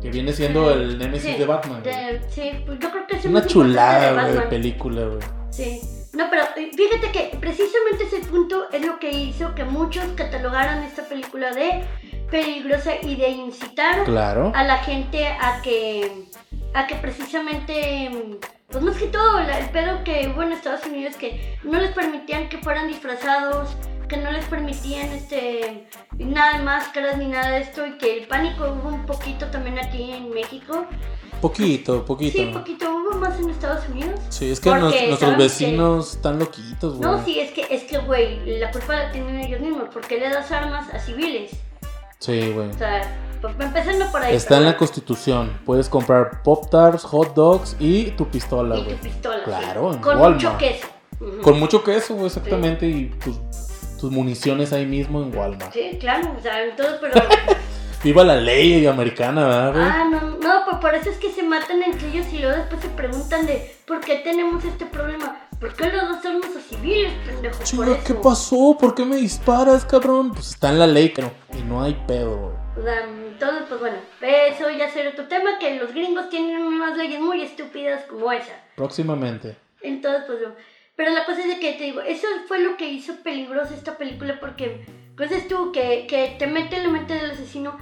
que 0.00 0.10
viene 0.10 0.32
siendo 0.32 0.70
el 0.70 0.98
némesis 0.98 1.32
Sí, 1.32 1.38
de 1.38 1.46
Batman. 1.46 1.82
de- 1.82 2.20
sí, 2.30 2.50
pues 2.64 2.78
yo 2.78 2.90
creo 2.90 3.06
que 3.06 3.16
es 3.16 3.24
una 3.24 3.44
chulada, 3.46 4.10
de 4.10 4.16
Batman. 4.34 4.48
película, 4.50 5.02
güey. 5.06 5.20
Sí. 5.50 5.80
No, 6.12 6.24
pero 6.30 6.42
eh, 6.56 6.70
fíjate 6.74 7.10
que 7.12 7.36
precisamente 7.38 8.04
ese 8.04 8.20
punto 8.26 8.64
es 8.72 8.84
lo 8.86 8.98
que 8.98 9.10
hizo 9.10 9.54
que 9.54 9.64
muchos 9.64 10.04
catalogaran 10.14 10.82
esta 10.84 11.02
película 11.02 11.50
de 11.52 11.82
peligrosa 12.30 12.92
y 13.02 13.16
de 13.16 13.28
incitar 13.28 14.04
Claro. 14.04 14.50
a 14.54 14.64
la 14.64 14.78
gente 14.78 15.26
a 15.28 15.60
que 15.62 16.24
a 16.74 16.86
que 16.86 16.94
precisamente 16.96 18.10
pues 18.68 18.82
más 18.82 18.96
que 18.96 19.06
todo 19.06 19.38
el 19.38 19.68
pedo 19.70 20.02
que 20.04 20.30
hubo 20.34 20.42
en 20.42 20.52
Estados 20.52 20.84
Unidos 20.86 21.14
que 21.16 21.56
no 21.62 21.78
les 21.78 21.92
permitían 21.92 22.48
que 22.48 22.58
fueran 22.58 22.88
disfrazados 22.88 23.76
que 24.08 24.16
no 24.16 24.30
les 24.30 24.44
permitían 24.46 25.08
este 25.10 25.86
nada 26.18 26.58
de 26.58 26.64
máscaras 26.64 27.16
ni 27.18 27.26
nada 27.26 27.50
de 27.50 27.60
esto 27.62 27.86
y 27.86 27.98
que 27.98 28.18
el 28.18 28.26
pánico 28.28 28.64
hubo 28.64 28.88
un 28.88 29.04
poquito 29.06 29.46
también 29.46 29.78
aquí 29.78 30.10
en 30.12 30.30
México 30.30 30.84
Poquito, 31.40 32.04
poquito. 32.04 32.38
sí 32.38 32.46
poquito 32.46 32.86
hubo 32.90 33.18
más 33.18 33.38
en 33.38 33.50
Estados 33.50 33.86
Unidos 33.90 34.18
Sí, 34.30 34.50
es 34.50 34.58
que 34.60 34.70
nos- 34.70 34.94
nuestros 34.94 35.18
que- 35.32 35.36
vecinos 35.36 36.12
están 36.14 36.38
loquitos, 36.38 36.96
güey. 36.96 37.00
no 37.10 37.24
sí 37.24 37.38
es 37.40 37.50
que 37.52 37.66
es 37.70 37.82
que 37.84 37.98
güey 37.98 38.58
la 38.58 38.70
culpa 38.70 38.94
la 38.96 39.12
tienen 39.12 39.38
ellos 39.40 39.60
mismos 39.60 39.88
porque 39.92 40.18
le 40.18 40.30
das 40.30 40.50
armas 40.50 40.88
a 40.94 40.98
civiles 40.98 41.50
Sí, 42.18 42.50
güey. 42.52 42.70
o 42.70 42.72
sea 42.74 43.02
pues, 43.42 43.54
empezando 43.60 44.10
por 44.10 44.22
ahí 44.22 44.34
Está 44.34 44.56
en 44.56 44.64
la 44.64 44.76
constitución. 44.78 45.60
Puedes 45.66 45.90
comprar 45.90 46.42
Pop 46.42 46.70
Tarts, 46.70 47.04
hot 47.04 47.34
dogs 47.34 47.76
y 47.78 48.12
tu 48.12 48.26
pistola, 48.28 48.78
y 48.78 48.84
güey. 48.84 48.96
tu 48.96 49.02
pistola 49.02 49.36
sí. 49.36 49.42
Claro, 49.44 49.92
en 49.92 49.98
con 49.98 50.18
Walmart. 50.18 50.42
mucho 50.42 50.56
queso. 50.58 50.86
Con 51.42 51.60
mucho 51.60 51.84
queso, 51.84 52.14
güey, 52.14 52.26
exactamente. 52.28 52.86
Y 52.88 53.04
tus, 53.22 53.36
tus 53.98 54.10
municiones 54.10 54.72
ahí 54.72 54.86
mismo 54.86 55.22
en 55.22 55.36
Walmart. 55.36 55.72
Sí, 55.72 55.96
claro, 55.98 56.34
o 56.38 56.40
sea, 56.40 56.64
entonces, 56.64 56.96
pero... 57.00 57.14
Viva 58.04 58.22
la 58.22 58.36
ley 58.36 58.86
americana, 58.86 59.46
¿verdad, 59.46 59.72
güey? 59.72 59.84
ah, 59.84 60.08
no, 60.10 60.20
no, 60.38 60.64
pues 60.64 60.76
por 60.76 60.94
eso 60.94 61.10
es 61.10 61.16
que 61.16 61.32
se 61.32 61.42
matan 61.42 61.82
entre 61.82 62.08
ellos 62.08 62.26
y 62.32 62.38
luego 62.38 62.56
después 62.56 62.80
se 62.82 62.88
preguntan 62.90 63.46
de 63.46 63.74
¿por 63.84 64.00
qué 64.00 64.16
tenemos 64.16 64.64
este 64.64 64.86
problema? 64.86 65.48
¿Por 65.58 65.74
qué 65.74 65.90
los 65.90 66.08
dos 66.08 66.22
somos 66.22 66.46
civiles, 66.68 67.12
pendejo? 67.24 67.64
Chica. 67.64 67.98
¿qué 68.06 68.14
pasó? 68.14 68.76
¿Por 68.78 68.94
qué 68.94 69.04
me 69.04 69.16
disparas, 69.16 69.84
cabrón? 69.84 70.30
Pues 70.32 70.50
está 70.50 70.68
en 70.68 70.78
la 70.78 70.86
ley, 70.86 71.10
pero 71.14 71.32
y 71.58 71.62
no 71.62 71.82
hay 71.82 71.94
pedo, 72.06 72.36
güey. 72.36 72.56
O 72.78 72.82
sea, 72.82 73.04
entonces, 73.04 73.64
pues 73.68 73.80
bueno, 73.80 73.96
eso 74.20 74.70
ya 74.70 74.90
será 74.90 75.10
otro 75.10 75.26
tema, 75.26 75.58
que 75.58 75.76
los 75.76 75.92
gringos 75.92 76.28
tienen 76.28 76.62
unas 76.62 76.96
leyes 76.96 77.20
muy 77.20 77.42
estúpidas 77.42 78.04
como 78.04 78.30
esa. 78.30 78.52
Próximamente. 78.76 79.56
Entonces, 79.80 80.24
pues. 80.26 80.38
Pero 80.96 81.12
la 81.12 81.26
cosa 81.26 81.40
es 81.42 81.48
de 81.48 81.60
que 81.60 81.74
te 81.74 81.84
digo, 81.84 82.00
eso 82.00 82.26
fue 82.48 82.60
lo 82.60 82.76
que 82.76 82.88
hizo 82.88 83.16
peligrosa 83.22 83.74
esta 83.74 83.98
película 83.98 84.40
porque, 84.40 84.86
pues 85.16 85.30
es 85.30 85.46
tú, 85.46 85.70
que, 85.70 86.06
que 86.08 86.36
te 86.38 86.46
mete 86.46 86.76
en 86.76 86.84
la 86.84 86.88
mente 86.88 87.14
del 87.14 87.32
asesino, 87.32 87.76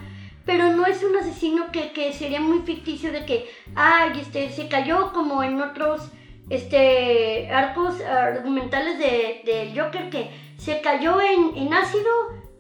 pero 0.44 0.72
no 0.72 0.84
es 0.84 1.02
un 1.04 1.16
asesino 1.16 1.70
que, 1.70 1.92
que 1.92 2.12
sería 2.12 2.40
muy 2.40 2.60
ficticio 2.60 3.12
de 3.12 3.24
que, 3.24 3.48
ay, 3.76 4.20
este, 4.20 4.50
se 4.50 4.68
cayó 4.68 5.12
como 5.12 5.42
en 5.42 5.60
otros 5.60 6.10
este, 6.50 7.50
arcos 7.52 8.00
argumentales 8.00 8.98
de, 8.98 9.42
de 9.44 9.80
Joker, 9.80 10.10
que 10.10 10.30
se 10.58 10.80
cayó 10.80 11.20
en, 11.20 11.56
en 11.56 11.72
ácido 11.72 12.10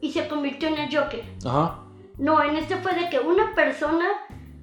y 0.00 0.12
se 0.12 0.28
convirtió 0.28 0.68
en 0.68 0.78
el 0.78 0.96
Joker. 0.96 1.22
Ajá. 1.44 1.80
No, 2.16 2.42
en 2.42 2.56
este 2.56 2.76
fue 2.76 2.94
de 2.94 3.10
que 3.10 3.18
una 3.18 3.54
persona 3.56 4.04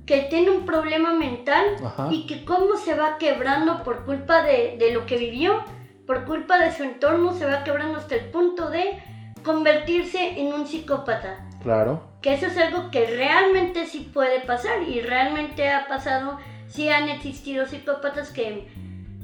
que 0.05 0.21
tiene 0.29 0.51
un 0.51 0.65
problema 0.65 1.13
mental 1.13 1.65
Ajá. 1.83 2.07
y 2.11 2.25
que 2.25 2.45
cómo 2.45 2.77
se 2.77 2.95
va 2.95 3.17
quebrando 3.17 3.83
por 3.83 4.05
culpa 4.05 4.41
de, 4.41 4.77
de 4.77 4.93
lo 4.93 5.05
que 5.05 5.17
vivió, 5.17 5.63
por 6.11 6.25
culpa 6.25 6.57
de 6.57 6.73
su 6.73 6.83
entorno, 6.83 7.33
se 7.33 7.45
va 7.45 7.63
quebrando 7.63 7.97
hasta 7.97 8.15
el 8.15 8.25
punto 8.31 8.69
de 8.69 9.01
convertirse 9.45 10.41
en 10.41 10.47
un 10.47 10.67
psicópata. 10.67 11.47
Claro. 11.63 12.03
Que 12.21 12.33
eso 12.33 12.47
es 12.47 12.57
algo 12.57 12.91
que 12.91 13.05
realmente 13.05 13.85
sí 13.85 14.11
puede 14.13 14.41
pasar 14.41 14.83
y 14.83 14.99
realmente 14.99 15.69
ha 15.69 15.87
pasado, 15.87 16.37
sí 16.67 16.89
han 16.89 17.07
existido 17.07 17.65
psicópatas 17.65 18.29
que, 18.29 18.67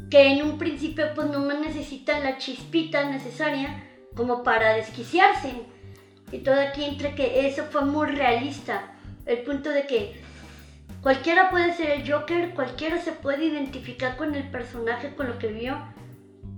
que 0.10 0.28
en 0.28 0.44
un 0.44 0.58
principio 0.58 1.08
pues 1.14 1.28
no 1.28 1.40
necesitan 1.60 2.24
la 2.24 2.38
chispita 2.38 3.04
necesaria 3.04 3.84
como 4.16 4.44
para 4.44 4.76
desquiciarse. 4.76 5.64
Y 6.32 6.38
todo 6.38 6.56
aquí 6.62 6.86
entre 6.86 7.16
que 7.16 7.48
eso 7.50 7.66
fue 7.66 7.84
muy 7.84 8.08
realista. 8.08 8.94
El 9.26 9.40
punto 9.40 9.72
de 9.72 9.86
que 9.88 10.22
cualquiera 11.02 11.50
puede 11.50 11.74
ser 11.74 11.90
el 11.90 12.10
Joker, 12.10 12.52
cualquiera 12.52 12.98
se 13.02 13.12
puede 13.12 13.44
identificar 13.44 14.16
con 14.16 14.36
el 14.36 14.50
personaje, 14.50 15.14
con 15.16 15.28
lo 15.28 15.38
que 15.38 15.48
vio. 15.48 15.97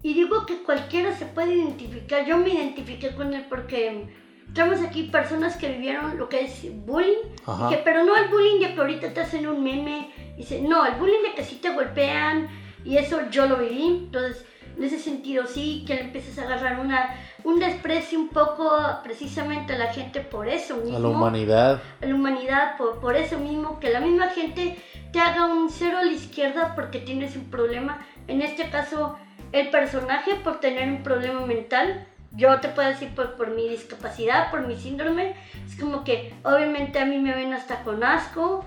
Y 0.01 0.13
digo 0.13 0.45
que 0.45 0.63
cualquiera 0.63 1.13
se 1.13 1.25
puede 1.25 1.55
identificar. 1.55 2.25
Yo 2.25 2.37
me 2.37 2.49
identifiqué 2.49 3.13
con 3.15 3.33
él 3.33 3.45
porque 3.49 4.07
tenemos 4.53 4.81
aquí 4.81 5.03
personas 5.03 5.57
que 5.57 5.69
vivieron 5.69 6.17
lo 6.17 6.29
que 6.29 6.45
es 6.45 6.65
bullying. 6.85 7.35
Dije, 7.69 7.81
pero 7.83 8.03
no 8.03 8.15
el 8.15 8.29
bullying 8.29 8.59
de 8.61 8.73
que 8.73 8.79
ahorita 8.79 9.13
te 9.13 9.21
hacen 9.21 9.47
un 9.47 9.63
meme. 9.63 10.09
Dice, 10.37 10.61
no, 10.61 10.85
el 10.85 10.93
bullying 10.95 11.23
de 11.23 11.35
que 11.35 11.43
sí 11.43 11.55
te 11.55 11.73
golpean. 11.73 12.47
Y 12.85 12.97
eso 12.97 13.29
yo 13.29 13.45
lo 13.45 13.57
viví. 13.57 13.85
Entonces, 13.87 14.45
en 14.77 14.83
ese 14.85 14.99
sentido 14.99 15.45
sí, 15.45 15.83
que 15.85 15.95
le 15.95 16.01
empieces 16.03 16.39
a 16.39 16.43
agarrar 16.43 16.79
una, 16.79 17.13
un 17.43 17.59
desprecio 17.59 18.17
un 18.17 18.29
poco 18.29 18.71
precisamente 19.03 19.73
a 19.73 19.77
la 19.77 19.91
gente 19.93 20.21
por 20.21 20.47
eso 20.47 20.77
mismo 20.77 20.95
A 20.95 20.99
la 21.01 21.07
humanidad. 21.09 21.81
a 22.01 22.05
la 22.05 22.15
humanidad 22.15 22.77
por, 22.77 22.99
por 23.01 23.17
eso 23.17 23.37
mismo, 23.39 23.81
que 23.81 23.89
la 23.89 23.99
misma 23.99 24.29
gente 24.29 24.77
te 25.11 25.19
haga 25.19 25.47
un 25.47 25.69
cero 25.69 25.97
a 25.97 26.05
la 26.05 26.13
izquierda 26.13 26.75
porque 26.75 26.99
tienes 26.99 27.35
un 27.35 27.51
problema. 27.51 28.05
En 28.29 28.41
este 28.41 28.69
caso, 28.69 29.17
el 29.51 29.69
personaje 29.69 30.35
por 30.43 30.59
tener 30.59 30.89
un 30.89 31.03
problema 31.03 31.45
mental. 31.45 32.05
Yo 32.31 32.59
te 32.59 32.69
puedo 32.69 32.87
decir 32.89 33.09
por, 33.15 33.35
por 33.35 33.49
mi 33.55 33.67
discapacidad, 33.67 34.51
por 34.51 34.67
mi 34.67 34.77
síndrome. 34.77 35.33
Es 35.67 35.75
como 35.79 36.03
que 36.03 36.33
obviamente 36.43 36.99
a 36.99 37.05
mí 37.05 37.17
me 37.17 37.33
ven 37.33 37.53
hasta 37.53 37.83
con 37.83 38.03
asco. 38.03 38.65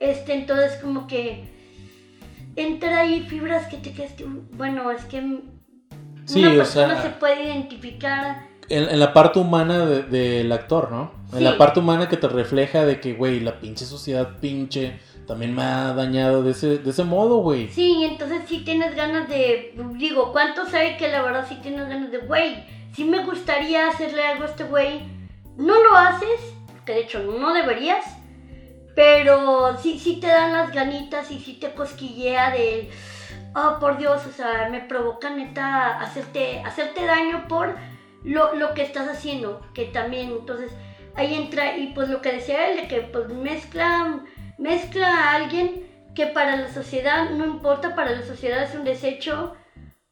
Este, 0.00 0.32
entonces 0.34 0.78
como 0.80 1.06
que 1.06 1.44
entra 2.56 3.00
ahí 3.00 3.20
fibras 3.28 3.66
que 3.68 3.76
te 3.78 3.92
quedas 3.92 4.12
que, 4.12 4.24
bueno, 4.24 4.90
es 4.90 5.04
que 5.04 5.40
Sí, 6.24 6.44
una 6.44 6.62
o 6.62 6.64
sea- 6.64 7.02
se 7.02 7.10
puede 7.10 7.44
identificar. 7.44 8.46
En, 8.68 8.88
en 8.88 9.00
la 9.00 9.12
parte 9.12 9.38
humana 9.38 9.84
de- 9.84 10.02
del 10.04 10.50
actor, 10.52 10.90
¿no? 10.90 11.12
En 11.36 11.44
la 11.44 11.58
parte 11.58 11.80
humana 11.80 12.08
que 12.08 12.16
te 12.16 12.28
refleja 12.28 12.84
de 12.84 13.00
que, 13.00 13.14
güey, 13.14 13.40
la 13.40 13.58
pinche 13.58 13.84
sociedad 13.84 14.38
pinche 14.40 14.98
también 15.26 15.54
me 15.54 15.62
ha 15.62 15.92
dañado 15.92 16.42
de 16.42 16.52
ese, 16.52 16.78
de 16.78 16.90
ese 16.90 17.04
modo, 17.04 17.38
güey. 17.38 17.68
Sí, 17.68 18.04
entonces 18.04 18.42
sí 18.46 18.64
tienes 18.64 18.94
ganas 18.94 19.28
de, 19.28 19.74
digo, 19.94 20.32
¿cuántos 20.32 20.72
hay 20.74 20.96
que 20.96 21.08
la 21.08 21.22
verdad 21.22 21.46
sí 21.48 21.58
tienes 21.62 21.88
ganas 21.88 22.10
de, 22.10 22.18
güey, 22.18 22.64
sí 22.94 23.04
me 23.04 23.24
gustaría 23.24 23.88
hacerle 23.88 24.24
algo 24.24 24.44
a 24.44 24.48
este 24.48 24.64
güey? 24.64 25.00
No 25.56 25.82
lo 25.82 25.94
haces, 25.96 26.40
que 26.84 26.94
de 26.94 27.00
hecho 27.00 27.20
no 27.20 27.52
deberías, 27.54 28.04
pero 28.94 29.78
sí, 29.78 29.98
sí 29.98 30.18
te 30.20 30.26
dan 30.26 30.52
las 30.52 30.72
ganitas 30.72 31.30
y 31.30 31.38
sí 31.38 31.54
te 31.54 31.72
cosquillea 31.72 32.50
de, 32.50 32.90
oh, 33.54 33.78
por 33.80 33.98
Dios, 33.98 34.26
o 34.26 34.32
sea, 34.32 34.68
me 34.70 34.80
provoca 34.80 35.30
neta 35.30 36.00
hacerte, 36.00 36.60
hacerte 36.60 37.04
daño 37.06 37.46
por 37.48 37.76
lo, 38.24 38.54
lo 38.54 38.74
que 38.74 38.82
estás 38.82 39.08
haciendo, 39.08 39.60
que 39.74 39.86
también, 39.86 40.30
entonces, 40.30 40.72
ahí 41.14 41.34
entra, 41.34 41.76
y 41.76 41.92
pues 41.94 42.08
lo 42.08 42.20
que 42.20 42.32
decía 42.32 42.70
él, 42.70 42.76
de 42.76 42.88
que 42.88 43.00
pues 43.00 43.28
mezcla, 43.28 44.20
mezcla 44.62 45.08
a 45.08 45.34
alguien 45.34 45.82
que 46.14 46.26
para 46.26 46.56
la 46.56 46.72
sociedad 46.72 47.30
no 47.30 47.44
importa, 47.44 47.94
para 47.94 48.12
la 48.12 48.22
sociedad 48.22 48.62
es 48.62 48.74
un 48.74 48.84
desecho, 48.84 49.54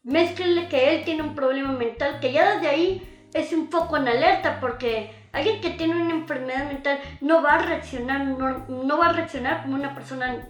mezclele 0.03 0.67
que 0.67 0.95
él 0.95 1.03
tiene 1.05 1.21
un 1.23 1.35
problema 1.35 1.71
mental, 1.71 2.19
que 2.19 2.33
ya 2.33 2.55
desde 2.55 2.67
ahí 2.67 3.27
es 3.33 3.53
un 3.53 3.69
poco 3.69 3.97
en 3.97 4.07
alerta, 4.07 4.59
porque 4.59 5.11
alguien 5.31 5.61
que 5.61 5.69
tiene 5.69 5.95
una 6.01 6.13
enfermedad 6.13 6.67
mental 6.67 6.99
no 7.21 7.41
va 7.41 7.53
a 7.55 7.57
reaccionar, 7.59 8.25
no, 8.25 8.65
no 8.67 8.97
va 8.97 9.07
a 9.07 9.13
reaccionar 9.13 9.61
como 9.63 9.75
una 9.75 9.93
persona 9.95 10.47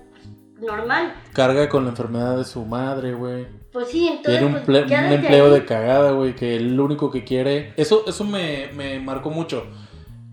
normal. 0.60 1.14
Carga 1.34 1.70
con 1.70 1.84
la 1.84 1.90
enfermedad 1.92 2.38
de 2.38 2.46
su 2.46 2.66
madre, 2.66 3.14
güey. 3.14 3.48
Pues 3.72 3.90
sí, 3.90 4.08
entonces. 4.08 4.40
Tiene 4.40 4.46
un, 4.58 4.64
pues, 4.66 4.88
ya 4.88 5.06
un 5.08 5.14
empleo 5.14 5.46
ahí- 5.46 5.52
de 5.52 5.66
cagada, 5.66 6.12
güey, 6.12 6.36
que 6.36 6.60
lo 6.60 6.86
único 6.86 7.10
que 7.12 7.24
quiere... 7.24 7.74
Eso, 7.78 8.04
eso 8.08 8.24
me, 8.24 8.70
me 8.74 9.00
marcó 9.00 9.30
mucho. 9.30 9.66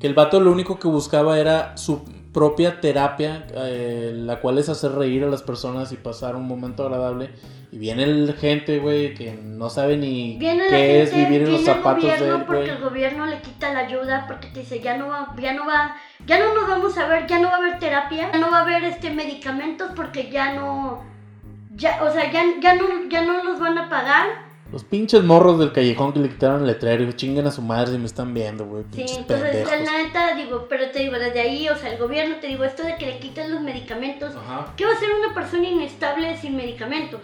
Que 0.01 0.07
el 0.07 0.15
vato 0.15 0.41
lo 0.41 0.51
único 0.53 0.79
que 0.79 0.89
buscaba 0.89 1.39
era 1.39 1.77
su 1.77 2.05
propia 2.33 2.81
terapia, 2.81 3.47
eh, 3.55 4.13
la 4.15 4.41
cual 4.41 4.59
es 4.59 4.69
hacer 4.69 4.93
reír 4.93 5.25
a 5.25 5.29
las 5.29 5.43
personas 5.43 5.93
y 5.93 5.97
pasar 5.97 6.37
un 6.37 6.47
momento 6.47 6.85
agradable. 6.85 7.31
Y 7.71 7.79
viene 7.79 8.05
el 8.05 8.35
gente, 8.35 8.79
güey, 8.79 9.15
que 9.15 9.33
no 9.33 9.69
sabe 9.69 9.97
ni 9.97 10.37
Viene 10.39 10.69
qué 10.69 11.03
es 11.03 11.15
vivir 11.15 11.43
en 11.43 11.53
los 11.53 11.61
el 11.61 11.67
zapatos 11.67 12.03
de 12.03 12.09
gobierno 12.11 12.37
él, 12.37 12.45
porque 12.47 12.71
el 12.71 12.79
gobierno 12.79 13.27
le 13.27 13.41
quita 13.43 13.73
la 13.75 13.81
ayuda 13.81 14.25
porque 14.27 14.49
te 14.49 14.61
dice 14.61 14.81
ya 14.81 14.97
no 14.97 15.09
va, 15.09 15.35
ya 15.39 15.53
no 15.53 15.67
va, 15.67 15.95
ya 16.27 16.39
no 16.39 16.55
nos 16.55 16.67
vamos 16.67 16.97
a 16.97 17.07
ver, 17.07 17.27
ya 17.27 17.39
no 17.39 17.49
va 17.49 17.55
a 17.55 17.59
haber 17.59 17.79
terapia, 17.79 18.31
ya 18.33 18.39
no 18.39 18.51
va 18.51 18.59
a 18.59 18.63
haber 18.63 18.85
este 18.85 19.11
medicamentos 19.11 19.91
porque 19.95 20.31
ya 20.31 20.55
no, 20.55 21.05
ya, 21.75 22.03
o 22.03 22.11
sea, 22.11 22.33
ya, 22.33 22.43
ya 22.61 22.75
no, 22.75 22.85
ya 23.11 23.23
no 23.23 23.45
los 23.45 23.61
van 23.61 23.77
a 23.77 23.89
pagar. 23.91 24.48
Los 24.71 24.85
pinches 24.85 25.25
morros 25.25 25.59
del 25.59 25.73
callejón 25.73 26.13
que 26.13 26.19
le 26.19 26.29
quitaron 26.29 26.61
el 26.61 26.67
letrero 26.67 27.03
y 27.05 27.13
chinguen 27.15 27.47
a 27.47 27.51
su 27.51 27.63
madre 27.63 27.93
si 27.93 27.99
me 27.99 28.05
están 28.05 28.35
viendo, 28.35 28.67
güey. 28.67 28.85
Sí, 28.93 29.01
entonces 29.17 29.41
pendejos. 29.51 29.73
la 29.85 30.03
neta 30.03 30.35
digo, 30.35 30.67
pero 30.69 30.91
te 30.91 30.99
digo 30.99 31.19
desde 31.19 31.41
ahí, 31.41 31.69
o 31.71 31.77
sea, 31.77 31.91
el 31.93 31.99
gobierno 31.99 32.37
te 32.41 32.49
digo 32.49 32.65
esto 32.65 32.83
de 32.83 32.97
que 32.97 33.07
le 33.07 33.19
quitan 33.19 33.51
los 33.51 33.63
medicamentos. 33.63 34.35
Ajá. 34.37 34.75
¿Qué 34.77 34.85
va 34.85 34.91
a 34.91 34.95
hacer 34.95 35.09
una 35.25 35.33
persona 35.35 35.67
inestable 35.69 36.37
sin 36.37 36.55
medicamentos? 36.57 37.21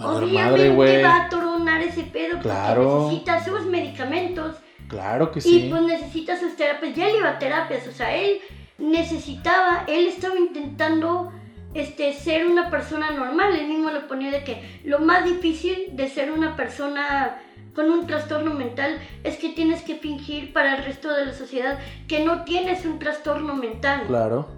Obviamente 0.00 0.70
madre, 0.70 1.02
va 1.02 1.24
a 1.24 1.28
toronar 1.28 1.80
ese 1.82 2.02
pedo 2.04 2.38
Claro. 2.40 2.82
porque 2.84 3.04
necesita 3.16 3.44
sus 3.44 3.66
medicamentos. 3.66 4.56
Claro 4.88 5.32
que 5.32 5.40
Y 5.40 5.42
sí. 5.42 5.66
pues 5.70 5.82
necesita 5.82 6.38
sus 6.38 6.54
terapias. 6.56 6.94
Ya 6.94 7.08
él 7.08 7.16
iba 7.18 7.30
a 7.30 7.38
terapias, 7.38 7.86
o 7.88 7.92
sea, 7.92 8.14
él 8.14 8.38
necesitaba, 8.78 9.84
él 9.88 10.06
estaba 10.06 10.38
intentando 10.38 11.32
este, 11.74 12.12
ser 12.14 12.46
una 12.46 12.70
persona 12.70 13.10
normal. 13.10 13.54
Él 13.54 13.68
mismo 13.68 13.90
lo 13.90 14.06
ponía 14.06 14.30
de 14.30 14.44
que 14.44 14.80
lo 14.84 15.00
más 15.00 15.24
difícil 15.24 15.88
de 15.92 16.08
ser 16.08 16.30
una 16.30 16.56
persona 16.56 17.38
con 17.74 17.90
un 17.90 18.06
trastorno 18.06 18.54
mental 18.54 18.98
es 19.22 19.36
que 19.36 19.50
tienes 19.50 19.82
que 19.82 19.94
fingir 19.96 20.52
para 20.52 20.76
el 20.76 20.84
resto 20.84 21.14
de 21.14 21.26
la 21.26 21.32
sociedad 21.32 21.78
que 22.08 22.24
no 22.24 22.44
tienes 22.44 22.84
un 22.84 22.98
trastorno 22.98 23.54
mental. 23.54 24.04
Claro. 24.06 24.48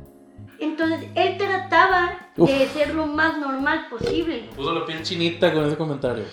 Entonces 0.59 1.09
él 1.15 1.37
trataba 1.37 2.29
de 2.37 2.43
Uf. 2.43 2.73
ser 2.73 2.95
lo 2.95 3.07
más 3.07 3.39
normal 3.39 3.89
posible. 3.89 4.49
Puso 4.55 4.73
la 4.73 4.85
piel 4.87 5.03
chinita 5.03 5.53
con 5.53 5.67
ese 5.67 5.77
comentario. 5.77 6.25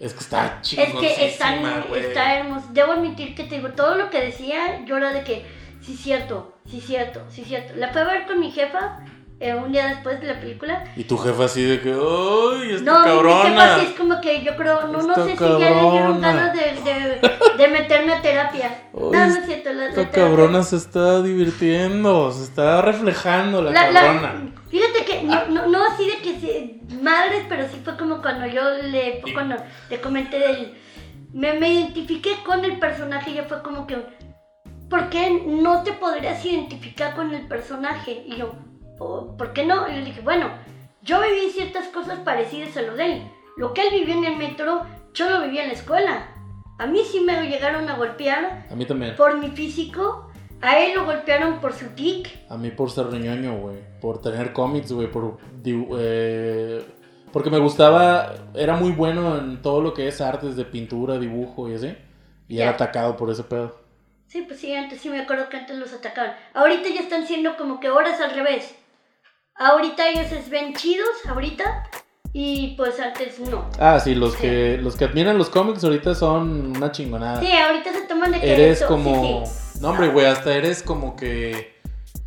Es 0.00 0.14
que 0.14 0.20
está 0.20 0.58
Es 0.62 0.68
que 0.70 1.26
está, 1.26 1.54
está 1.94 2.38
hermoso. 2.38 2.66
Debo 2.72 2.92
admitir 2.92 3.36
que 3.36 3.44
te 3.44 3.56
digo, 3.56 3.68
todo 3.70 3.96
lo 3.96 4.10
que 4.10 4.20
decía, 4.20 4.84
yo 4.84 4.96
era 4.96 5.12
de 5.12 5.22
que, 5.22 5.44
sí, 5.80 5.96
cierto, 5.96 6.56
sí, 6.66 6.80
cierto, 6.80 7.22
sí, 7.28 7.44
cierto. 7.44 7.74
La 7.76 7.88
fui 7.88 8.00
a 8.00 8.04
ver 8.04 8.26
con 8.26 8.40
mi 8.40 8.50
jefa 8.50 8.98
eh, 9.42 9.54
un 9.54 9.72
día 9.72 9.88
después 9.88 10.20
de 10.20 10.26
la 10.28 10.40
película. 10.40 10.84
Y 10.96 11.04
tu 11.04 11.18
jefa 11.18 11.44
así 11.44 11.62
de 11.62 11.80
que, 11.80 11.90
¡ay, 11.90 12.72
esta 12.74 12.84
No, 12.92 12.98
mi 13.00 13.04
jefa 13.04 13.14
cabrona! 13.16 13.78
sí 13.78 13.86
es 13.86 13.92
como 13.98 14.20
que 14.20 14.42
yo 14.42 14.56
creo, 14.56 14.86
no, 14.86 15.02
no 15.02 15.14
sé 15.14 15.32
si 15.32 15.36
ya 15.38 15.48
le 15.50 15.56
dieron 15.56 16.20
cabrona. 16.20 16.32
ganas 16.32 16.52
de, 16.54 16.60
de, 16.60 17.30
de 17.58 17.68
meterme 17.68 18.12
a 18.14 18.22
terapia. 18.22 18.82
No, 18.92 19.10
no 19.10 19.24
es 19.24 19.44
cierto. 19.46 19.72
La, 19.72 19.84
la 19.84 19.88
Esta 19.88 20.02
terapia- 20.02 20.12
cabrona 20.24 20.62
se 20.62 20.76
está 20.76 21.20
divirtiendo, 21.22 22.30
se 22.32 22.44
está 22.44 22.82
reflejando 22.82 23.62
la, 23.62 23.70
La- 23.72 23.90
la- 23.90 24.00
cabrona. 24.00 24.52
fíjate 24.70 25.04
que 25.04 25.22
no, 25.24 25.46
no, 25.48 25.66
no 25.66 25.84
así 25.86 26.06
de 26.06 26.16
que 26.18 26.40
se, 26.40 26.80
madres, 27.02 27.44
pero 27.48 27.64
sí 27.68 27.80
fue 27.84 27.96
como 27.96 28.20
cuando 28.22 28.46
yo 28.46 28.62
le, 28.82 29.22
cuando 29.34 29.56
le 29.90 30.00
comenté 30.00 30.38
del, 30.38 30.74
me, 31.32 31.54
me 31.54 31.72
identifiqué 31.72 32.30
con 32.44 32.64
el 32.64 32.78
personaje 32.78 33.30
y 33.30 33.34
ya 33.34 33.44
fue 33.44 33.62
como 33.62 33.86
que, 33.86 33.96
¿por 34.88 35.08
qué 35.08 35.42
no 35.46 35.82
te 35.82 35.92
podrías 35.92 36.44
identificar 36.44 37.14
con 37.14 37.34
el 37.34 37.46
personaje? 37.48 38.24
Y 38.26 38.36
yo, 38.36 38.52
"¿Por- 39.02 39.36
¿por 39.36 39.52
qué 39.52 39.64
no? 39.64 39.88
Y 39.88 39.92
le 39.94 40.04
dije, 40.04 40.20
bueno, 40.20 40.50
yo 41.02 41.20
viví 41.20 41.50
ciertas 41.50 41.88
cosas 41.88 42.20
parecidas 42.20 42.76
a 42.76 42.82
lo 42.82 42.94
de 42.96 43.04
él. 43.12 43.22
Lo 43.56 43.74
que 43.74 43.82
él 43.82 43.88
vivió 43.92 44.14
en 44.14 44.24
el 44.24 44.36
metro, 44.36 44.82
yo 45.14 45.28
lo 45.28 45.42
viví 45.42 45.58
en 45.58 45.68
la 45.68 45.74
escuela. 45.74 46.28
A 46.78 46.86
mí 46.86 47.00
sí 47.04 47.20
me 47.20 47.48
llegaron 47.48 47.88
a 47.88 47.96
golpear 47.96 48.66
A 48.70 48.74
mí 48.74 48.84
también. 48.86 49.14
por 49.16 49.36
mi 49.38 49.48
físico, 49.48 50.30
a 50.60 50.78
él 50.78 50.94
lo 50.94 51.04
golpearon 51.04 51.60
por 51.60 51.72
su 51.74 51.86
tic. 51.90 52.28
A 52.48 52.56
mí 52.56 52.70
por 52.70 52.90
ser 52.90 53.06
ñoño, 53.06 53.58
güey. 53.58 53.76
Por 54.00 54.20
tener 54.22 54.52
cómics, 54.52 54.90
güey. 54.92 55.08
Por 55.10 55.36
eh, 55.98 56.84
porque 57.32 57.50
me 57.50 57.58
gustaba. 57.58 58.32
Era 58.54 58.76
muy 58.76 58.90
bueno 58.92 59.38
en 59.38 59.62
todo 59.62 59.80
lo 59.80 59.94
que 59.94 60.08
es 60.08 60.20
artes 60.20 60.56
de 60.56 60.64
pintura, 60.64 61.18
dibujo 61.18 61.68
y 61.68 61.74
así. 61.74 61.96
Y 62.48 62.60
era 62.60 62.70
atacado 62.72 63.16
por 63.16 63.30
ese 63.30 63.44
pedo. 63.44 63.80
Sí, 64.26 64.42
pues 64.46 64.60
sí, 64.60 64.74
antes 64.74 65.00
sí 65.00 65.08
me 65.10 65.20
acuerdo 65.20 65.48
que 65.48 65.56
antes 65.58 65.76
los 65.78 65.92
atacaban. 65.92 66.34
Ahorita 66.54 66.88
ya 66.88 67.00
están 67.00 67.26
siendo 67.26 67.56
como 67.56 67.80
que 67.80 67.90
horas 67.90 68.20
al 68.20 68.34
revés. 68.34 68.74
Ahorita 69.70 70.08
ellos 70.08 70.26
se 70.28 70.50
ven 70.50 70.74
chidos, 70.74 71.08
ahorita, 71.28 71.88
y 72.32 72.74
pues 72.76 72.98
antes 73.00 73.38
no. 73.40 73.68
Ah, 73.78 74.00
sí, 74.00 74.14
los 74.14 74.32
Sí. 74.34 74.38
que 74.42 74.78
los 74.78 74.96
que 74.96 75.04
admiran 75.04 75.38
los 75.38 75.50
cómics 75.50 75.84
ahorita 75.84 76.14
son 76.14 76.76
una 76.76 76.90
chingonada. 76.92 77.40
Sí, 77.40 77.52
ahorita 77.52 77.92
se 77.92 78.02
toman 78.02 78.32
de 78.32 78.40
que 78.40 78.52
eres 78.54 78.78
eso, 78.78 78.88
como. 78.88 79.44
sí, 79.46 79.52
sí. 79.74 79.78
No, 79.80 79.90
hombre, 79.90 80.08
güey, 80.08 80.26
hasta 80.26 80.54
eres 80.54 80.82
como 80.82 81.16
que. 81.16 81.72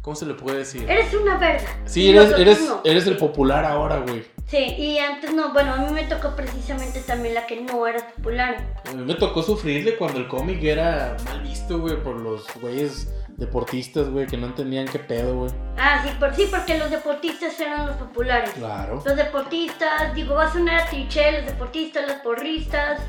¿Cómo 0.01 0.15
se 0.15 0.27
le 0.27 0.35
puede 0.35 0.59
decir? 0.59 0.87
Eres 0.89 1.13
una 1.15 1.37
verga. 1.39 1.65
Sí, 1.85 2.11
eres, 2.11 2.31
eres, 2.37 2.61
no. 2.61 2.81
eres 2.83 3.07
el 3.07 3.17
popular 3.17 3.65
ahora, 3.65 3.97
güey. 3.99 4.23
Sí, 4.45 4.57
y 4.57 4.99
antes 4.99 5.33
no. 5.33 5.51
Bueno, 5.51 5.73
a 5.73 5.77
mí 5.77 5.91
me 5.91 6.03
tocó 6.03 6.35
precisamente 6.35 6.99
también 7.01 7.33
la 7.33 7.47
que 7.47 7.59
no 7.61 7.87
era 7.87 8.07
popular. 8.09 8.57
A 8.87 8.93
mí 8.93 9.03
me 9.03 9.15
tocó 9.15 9.41
sufrirle 9.41 9.95
cuando 9.97 10.19
el 10.19 10.27
cómic 10.27 10.61
era 10.63 11.17
mal 11.25 11.41
visto, 11.41 11.79
güey, 11.79 11.95
por 12.03 12.17
los 12.17 12.45
güeyes 12.61 13.07
deportistas, 13.37 14.09
güey, 14.09 14.27
que 14.27 14.37
no 14.37 14.47
entendían 14.47 14.87
qué 14.87 14.99
pedo, 14.99 15.35
güey. 15.35 15.51
Ah, 15.77 16.01
sí, 16.03 16.09
por, 16.19 16.33
sí, 16.35 16.47
porque 16.49 16.77
los 16.77 16.89
deportistas 16.89 17.59
eran 17.59 17.87
los 17.87 17.95
populares. 17.97 18.51
Claro. 18.51 19.01
Los 19.05 19.15
deportistas, 19.15 20.13
digo, 20.15 20.35
va 20.35 20.45
a 20.45 20.51
sonar 20.53 20.81
a 20.81 20.85
cliché, 20.87 21.31
los 21.33 21.45
deportistas, 21.45 22.07
los 22.07 22.17
porristas, 22.17 23.01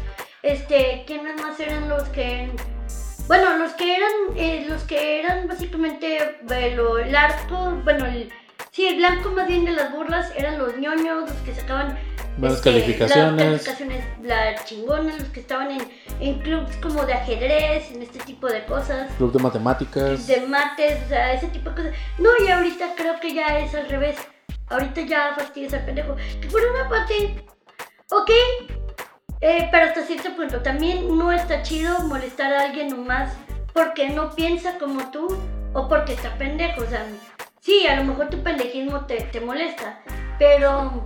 este, 0.42 1.04
¿quiénes 1.06 1.40
más 1.40 1.59
eran 1.61 1.88
los 1.88 2.04
que... 2.11 2.50
Bueno, 3.28 3.56
los 3.59 3.73
que 3.73 3.97
eran, 3.97 4.11
eh, 4.37 4.66
los 4.68 4.83
que 4.85 5.21
eran 5.21 5.49
básicamente 5.49 6.38
lo- 6.76 6.99
el 6.99 7.14
arco, 7.16 7.73
bueno, 7.83 8.06
el, 8.06 8.30
sí, 8.71 8.87
el 8.87 8.99
blanco 8.99 9.30
más 9.30 9.49
bien 9.49 9.64
de 9.64 9.73
las 9.73 9.90
burlas 9.92 10.33
eran 10.37 10.59
los 10.59 10.76
ñoños, 10.76 11.28
los 11.30 11.38
que 11.40 11.52
sacaban 11.54 11.99
Buenas 12.37 12.59
este, 12.59 12.71
calificaciones. 12.71 13.52
Las 13.52 13.64
calificaciones, 13.64 14.05
la 14.23 14.64
chingonas, 14.64 15.19
los 15.19 15.28
que 15.31 15.40
estaban 15.40 15.71
en, 15.71 15.88
en 16.21 16.38
clubs 16.40 16.76
como 16.76 17.05
de 17.07 17.14
ajedrez, 17.14 17.90
en 17.93 18.02
este 18.02 18.19
tipo 18.21 18.47
de 18.47 18.64
cosas 18.66 19.11
Club 19.16 19.33
de 19.33 19.38
matemáticas. 19.38 20.26
de 20.26 20.43
mates, 20.43 21.02
o 21.07 21.09
sea, 21.09 21.33
ese 21.33 21.49
tipo 21.49 21.71
de 21.71 21.76
cosas. 21.76 21.93
No, 22.19 22.31
y 22.45 22.49
ahorita 22.49 22.95
creo 22.97 23.19
que 23.21 23.35
ya 23.35 23.59
es 23.59 23.75
al 23.75 23.88
revés. 23.88 24.16
Ahorita 24.69 25.00
ya 25.02 25.35
fastidias 25.35 25.73
al 25.75 25.85
pendejo. 25.87 26.16
Que 26.40 26.49
por 26.49 26.61
una 26.61 26.88
parte, 26.88 27.45
ok, 28.11 28.31
eh, 29.40 29.69
pero 29.71 29.87
hasta 29.87 30.02
cierto 30.02 30.35
punto 30.37 30.61
también 30.61 31.16
no 31.16 31.33
está 31.33 31.62
chido 31.62 32.00
molestar 32.00 32.52
a 32.52 32.64
alguien 32.64 32.88
nomás 32.88 33.33
porque 33.73 34.11
no 34.11 34.35
piensa 34.35 34.78
como 34.78 35.11
tú 35.11 35.28
o 35.73 35.88
porque 35.88 36.14
está 36.14 36.37
pendejo. 36.37 36.83
O 36.83 36.87
sea, 36.87 37.07
sí, 37.61 37.87
a 37.87 37.97
lo 37.97 38.05
mejor 38.05 38.28
tu 38.28 38.43
pendejismo 38.43 39.07
te, 39.07 39.23
te 39.23 39.40
molesta, 39.40 40.00
pero, 40.38 41.02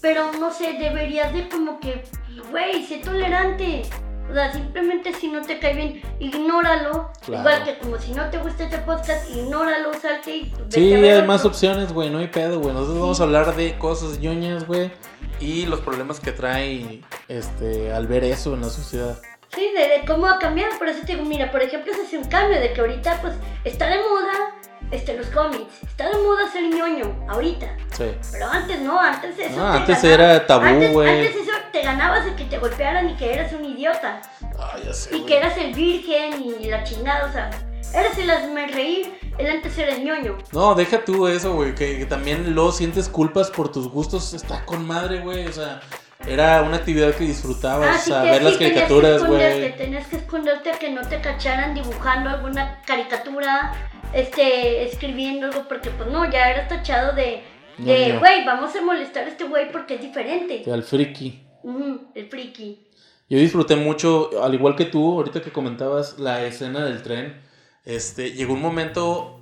pero 0.00 0.32
no 0.38 0.52
sé, 0.52 0.74
deberías 0.74 1.32
de 1.32 1.48
como 1.48 1.78
que, 1.80 2.04
güey, 2.50 2.84
sé 2.84 2.98
tolerante. 2.98 3.82
O 4.28 4.32
sea, 4.32 4.52
simplemente 4.52 5.12
si 5.12 5.26
no 5.26 5.42
te 5.42 5.58
cae 5.58 5.74
bien, 5.74 6.02
ignóralo. 6.20 7.10
Claro. 7.24 7.40
Igual 7.40 7.64
que 7.64 7.78
como 7.78 7.98
si 7.98 8.12
no 8.12 8.30
te 8.30 8.38
gusta 8.38 8.62
este 8.64 8.78
podcast, 8.78 9.28
ignóralo, 9.28 9.92
salte 10.00 10.36
y 10.36 10.42
vete 10.56 10.64
Sí, 10.70 10.94
hay 10.94 11.22
más 11.26 11.44
opciones, 11.44 11.92
güey, 11.92 12.10
no 12.10 12.18
hay 12.18 12.28
pedo, 12.28 12.60
güey. 12.60 12.72
Nosotros 12.72 12.94
Sí. 12.94 13.00
vamos 13.00 13.20
a 13.20 13.24
hablar 13.24 13.56
de 13.56 13.76
cosas 13.78 14.20
ñoñas, 14.20 14.66
güey, 14.68 14.92
y 15.40 15.66
los 15.66 15.80
problemas 15.80 16.20
que 16.20 16.30
trae 16.30 17.02
este 17.26 17.92
al 17.92 18.06
ver 18.06 18.22
eso 18.22 18.54
en 18.54 18.60
la 18.60 18.68
sociedad. 18.68 19.18
Sí, 19.52 19.68
de, 19.76 19.98
de 20.00 20.06
cómo 20.06 20.28
ha 20.28 20.38
cambiado. 20.38 20.78
Por 20.78 20.88
eso 20.88 21.00
te 21.04 21.14
digo, 21.14 21.24
mira, 21.24 21.50
por 21.50 21.60
ejemplo, 21.60 21.92
se 21.92 22.02
hace 22.02 22.16
un 22.18 22.24
cambio 22.24 22.60
de 22.60 22.72
que 22.72 22.80
ahorita, 22.80 23.20
pues, 23.20 23.34
está 23.64 23.88
de 23.88 23.96
moda 23.98 24.54
este, 24.90 25.16
los 25.16 25.26
cómics. 25.28 25.64
Está 25.82 26.08
de 26.08 26.16
moda 26.22 26.50
ser 26.52 26.62
ñoño, 26.64 27.26
ahorita. 27.28 27.66
Sí. 27.92 28.12
Pero 28.32 28.46
antes 28.48 28.80
no, 28.80 29.00
antes 29.00 29.38
eso. 29.38 29.56
No, 29.56 29.72
te 29.72 29.78
antes 29.78 30.02
ganaba- 30.02 30.14
era 30.32 30.46
tabú, 30.46 30.64
antes- 30.66 30.92
güey. 30.92 31.26
Antes 31.26 31.36
eso 31.42 31.52
te 31.72 31.82
ganabas 31.82 32.24
de 32.24 32.34
que 32.34 32.44
te 32.44 32.58
golpearan 32.58 33.08
y 33.10 33.16
que 33.16 33.32
eras 33.34 33.52
un 33.52 33.64
idiota. 33.64 34.20
Ah, 34.58 34.76
ya 34.84 34.92
sé. 34.92 35.10
Y 35.14 35.18
güey. 35.20 35.26
que 35.26 35.38
eras 35.38 35.56
el 35.56 35.72
virgen 35.74 36.42
y 36.60 36.66
la 36.66 36.82
chingada, 36.84 37.26
o 37.26 37.32
sea, 37.32 37.50
eras 37.94 38.16
el 38.18 38.30
hazme 38.30 38.66
reír, 38.68 39.12
el 39.38 39.46
antes 39.48 39.76
era 39.78 39.94
el 39.94 40.04
ñoño. 40.04 40.38
No, 40.52 40.74
deja 40.74 41.04
tú 41.04 41.26
eso, 41.28 41.54
güey, 41.54 41.74
que, 41.74 41.98
que 41.98 42.06
también 42.06 42.54
luego 42.54 42.72
sientes 42.72 43.08
culpas 43.08 43.50
por 43.50 43.70
tus 43.70 43.88
gustos. 43.88 44.34
Está 44.34 44.64
con 44.64 44.86
madre, 44.86 45.20
güey. 45.20 45.46
O 45.46 45.52
sea, 45.52 45.80
era 46.26 46.62
una 46.62 46.76
actividad 46.76 47.14
que 47.14 47.24
Ah, 47.24 47.26
disfrutabas, 47.28 48.02
sí, 48.04 48.12
a 48.12 48.22
que- 48.22 48.30
ver 48.30 48.42
las 48.42 48.52
sí, 48.54 48.58
que 48.58 48.68
caricaturas, 48.72 49.24
güey. 49.24 49.76
Tenías 49.76 50.06
que 50.08 50.16
esconderte 50.16 50.70
a 50.72 50.78
que 50.78 50.90
no 50.90 51.00
te 51.02 51.20
cacharan 51.20 51.74
dibujando 51.74 52.28
alguna 52.30 52.80
caricatura, 52.86 53.72
este, 54.12 54.84
escribiendo 54.84 55.46
algo, 55.46 55.64
porque 55.68 55.90
pues 55.90 56.08
no, 56.10 56.30
ya 56.30 56.50
eras 56.50 56.68
tachado 56.68 57.14
de, 57.14 57.42
de, 57.78 58.16
güey, 58.18 58.44
vamos 58.44 58.74
a 58.74 58.82
molestar 58.82 59.24
a 59.24 59.28
este 59.28 59.44
güey 59.44 59.70
porque 59.72 59.94
es 59.94 60.02
diferente. 60.02 60.70
Al 60.70 60.82
friki. 60.82 61.42
Ujú, 61.62 62.08
el 62.14 62.26
friki. 62.28 62.86
Yo 63.28 63.38
disfruté 63.38 63.76
mucho, 63.76 64.30
al 64.42 64.54
igual 64.54 64.74
que 64.74 64.86
tú, 64.86 65.12
ahorita 65.18 65.40
que 65.42 65.52
comentabas 65.52 66.18
la 66.18 66.44
escena 66.44 66.84
del 66.84 67.02
tren, 67.02 67.40
este, 67.84 68.32
llegó 68.32 68.54
un 68.54 68.62
momento 68.62 69.40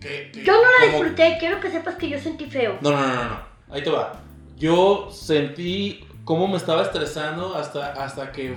que... 0.00 0.30
que 0.32 0.44
Yo 0.44 0.52
no 0.52 0.62
la 0.62 0.92
como- 0.92 1.02
disfruté, 1.04 1.36
quiero 1.40 1.58
que 1.60 1.70
sepas 1.70 1.96
que 1.96 2.08
yo 2.08 2.18
sentí 2.20 2.44
feo. 2.46 2.78
No, 2.80 2.90
no, 2.92 2.98
no, 3.00 3.14
no, 3.14 3.24
no, 3.24 3.46
ahí 3.70 3.82
te 3.82 3.90
va. 3.90 4.20
Yo 4.56 5.08
sentí 5.10 6.04
cómo 6.24 6.46
me 6.46 6.56
estaba 6.56 6.82
estresando 6.82 7.54
hasta, 7.56 7.92
hasta 7.92 8.32
que 8.32 8.56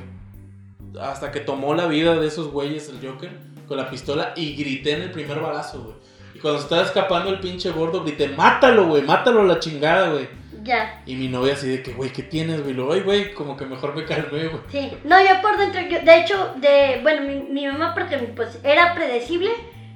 hasta 1.00 1.31
que 1.31 1.39
tomó 1.39 1.74
la 1.74 1.88
vida 1.88 2.19
de 2.19 2.27
esos 2.27 2.50
güeyes 2.51 2.89
el 2.89 3.07
Joker 3.07 3.31
con 3.71 3.77
la 3.77 3.89
pistola 3.89 4.33
y 4.35 4.53
grité 4.57 4.91
en 4.95 5.03
el 5.03 5.11
primer 5.11 5.39
balazo, 5.39 5.81
güey. 5.81 5.95
Y 6.35 6.39
cuando 6.39 6.59
estaba 6.59 6.81
escapando 6.83 7.29
el 7.29 7.39
pinche 7.39 7.69
gordo, 7.71 8.03
grité, 8.03 8.27
mátalo, 8.27 8.85
güey, 8.87 9.01
mátalo 9.01 9.41
a 9.41 9.45
la 9.45 9.59
chingada, 9.59 10.09
güey. 10.11 10.27
Ya, 10.61 11.01
Y 11.05 11.15
mi 11.15 11.29
novia 11.29 11.53
así 11.53 11.69
de 11.69 11.81
que, 11.81 11.93
güey, 11.93 12.11
¿qué 12.11 12.21
tienes, 12.23 12.61
güey? 12.61 12.73
Lo, 12.73 12.91
ay, 12.91 12.99
güey, 12.99 13.33
como 13.33 13.55
que 13.55 13.65
mejor 13.65 13.95
me 13.95 14.03
calmé, 14.03 14.47
güey. 14.47 14.61
sí. 14.69 14.91
No, 15.05 15.21
yo 15.21 15.41
por 15.41 15.57
dentro, 15.57 15.79
yo, 15.89 15.99
de 16.01 16.19
hecho, 16.19 16.53
de, 16.57 16.99
bueno, 17.01 17.21
mi, 17.21 17.35
mi 17.49 17.65
mamá 17.65 17.93
porque 17.95 18.17
pues 18.35 18.59
era 18.63 18.93
predecible, 18.93 19.49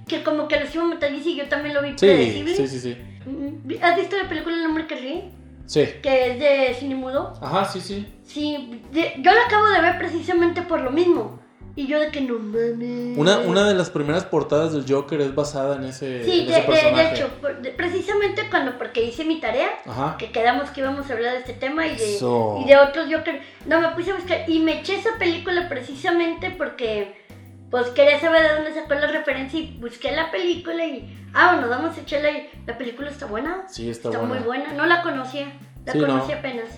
que 0.07 0.23
como 0.23 0.47
que 0.47 0.57
los 0.61 0.73
iba 0.73 0.85
a 0.85 0.87
matar 0.87 1.11
y 1.13 1.35
yo 1.35 1.45
también 1.49 1.75
lo 1.75 1.81
vi 1.81 1.89
Sí, 1.89 2.05
predecible. 2.05 2.55
sí, 2.55 2.67
sí, 2.69 2.79
sí. 2.79 2.97
Mm, 3.29 3.73
¿Has 3.83 3.97
visto 3.97 4.15
la 4.15 4.29
película 4.29 4.55
El 4.55 4.65
hombre 4.67 4.87
que 4.87 4.95
ríe? 4.95 5.29
Sí. 5.65 5.85
Que 6.01 6.31
es 6.31 6.39
de 6.39 6.73
cine 6.79 6.95
mudo. 6.95 7.33
Ajá, 7.41 7.65
sí, 7.65 7.81
sí. 7.81 8.07
Sí, 8.23 8.81
de- 8.93 9.15
yo 9.17 9.31
la 9.33 9.41
acabo 9.47 9.65
de 9.67 9.81
ver 9.81 9.97
precisamente 9.97 10.61
por 10.61 10.79
lo 10.81 10.91
mismo. 10.91 11.41
Y 11.77 11.87
yo 11.87 11.99
de 11.99 12.09
que 12.09 12.21
no 12.21 12.39
mames. 12.39 13.17
Una, 13.17 13.39
una 13.39 13.67
de 13.67 13.73
las 13.73 13.89
primeras 13.89 14.23
portadas 14.23 14.71
del 14.71 14.85
Joker 14.87 15.19
es 15.19 15.35
basada 15.35 15.75
en 15.75 15.83
ese, 15.83 16.23
Sí, 16.23 16.41
en 16.41 16.45
de, 16.47 16.51
ese 16.53 16.61
de- 16.61 16.67
personaje. 16.67 17.03
de 17.03 17.13
hecho, 17.15 17.27
por- 17.41 17.61
de- 17.61 17.71
precisamente 17.71 18.43
cuando, 18.49 18.77
porque 18.77 19.03
hice 19.03 19.25
mi 19.25 19.41
tarea, 19.41 19.67
Ajá. 19.85 20.15
que 20.17 20.31
quedamos 20.31 20.69
que 20.69 20.79
íbamos 20.81 21.09
a 21.09 21.13
hablar 21.13 21.33
de 21.33 21.39
este 21.39 21.53
tema 21.53 21.85
y 21.85 21.97
de, 21.97 22.15
Eso. 22.15 22.59
y 22.63 22.67
de 22.69 22.77
otros 22.77 23.07
Joker. 23.11 23.41
No, 23.65 23.81
me 23.81 23.89
puse 23.89 24.11
a 24.11 24.15
buscar 24.15 24.49
y 24.49 24.59
me 24.59 24.79
eché 24.79 24.95
esa 24.95 25.17
película 25.19 25.67
precisamente 25.67 26.49
porque 26.51 27.23
pues 27.71 27.87
quería 27.87 28.21
saber 28.21 28.43
de 28.43 28.53
dónde 28.55 28.73
sacó 28.73 28.93
la 28.93 29.07
referencia 29.07 29.59
y 29.59 29.77
busqué 29.77 30.13
la 30.13 30.31
película 30.31 30.85
y 30.85 31.13
ah, 31.33 31.55
bueno, 31.55 31.67
vamos 31.67 31.97
a 31.97 32.01
echarla 32.01 32.31
y 32.31 32.49
la 32.65 32.77
película 32.77 33.09
está 33.09 33.25
buena. 33.25 33.65
Sí, 33.67 33.89
está, 33.89 34.07
Está 34.09 34.19
buena. 34.21 34.35
muy 34.35 34.43
buena, 34.45 34.71
no 34.73 34.85
la 34.85 35.01
conocía, 35.01 35.51
la 35.85 35.91
Sí, 35.91 35.99
conocí 35.99 36.31
no. 36.31 36.37
apenas. 36.37 36.69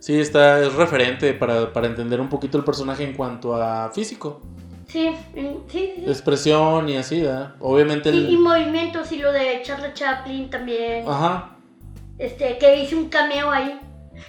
Sí, 0.00 0.18
está, 0.18 0.60
es 0.64 0.72
referente 0.74 1.32
para, 1.34 1.72
para 1.72 1.86
entender 1.86 2.20
un 2.20 2.28
poquito 2.28 2.58
el 2.58 2.64
personaje 2.64 3.04
en 3.04 3.12
cuanto 3.12 3.54
a 3.54 3.90
físico. 3.90 4.40
Sí, 4.88 5.10
sí, 5.34 5.56
sí. 5.68 5.92
sí. 5.96 6.04
Expresión 6.06 6.88
y 6.88 6.96
así, 6.96 7.20
¿verdad? 7.20 7.54
Obviamente 7.60 8.10
Y, 8.10 8.34
y 8.34 8.36
movimientos 8.36 9.12
y 9.12 9.18
lo 9.18 9.30
de 9.30 9.60
Charlie 9.62 9.92
Chaplin 9.94 10.50
también. 10.50 11.04
Ajá. 11.08 11.56
Este, 12.18 12.58
que 12.58 12.82
hice 12.82 12.96
un 12.96 13.08
cameo 13.08 13.50
ahí. 13.50 13.78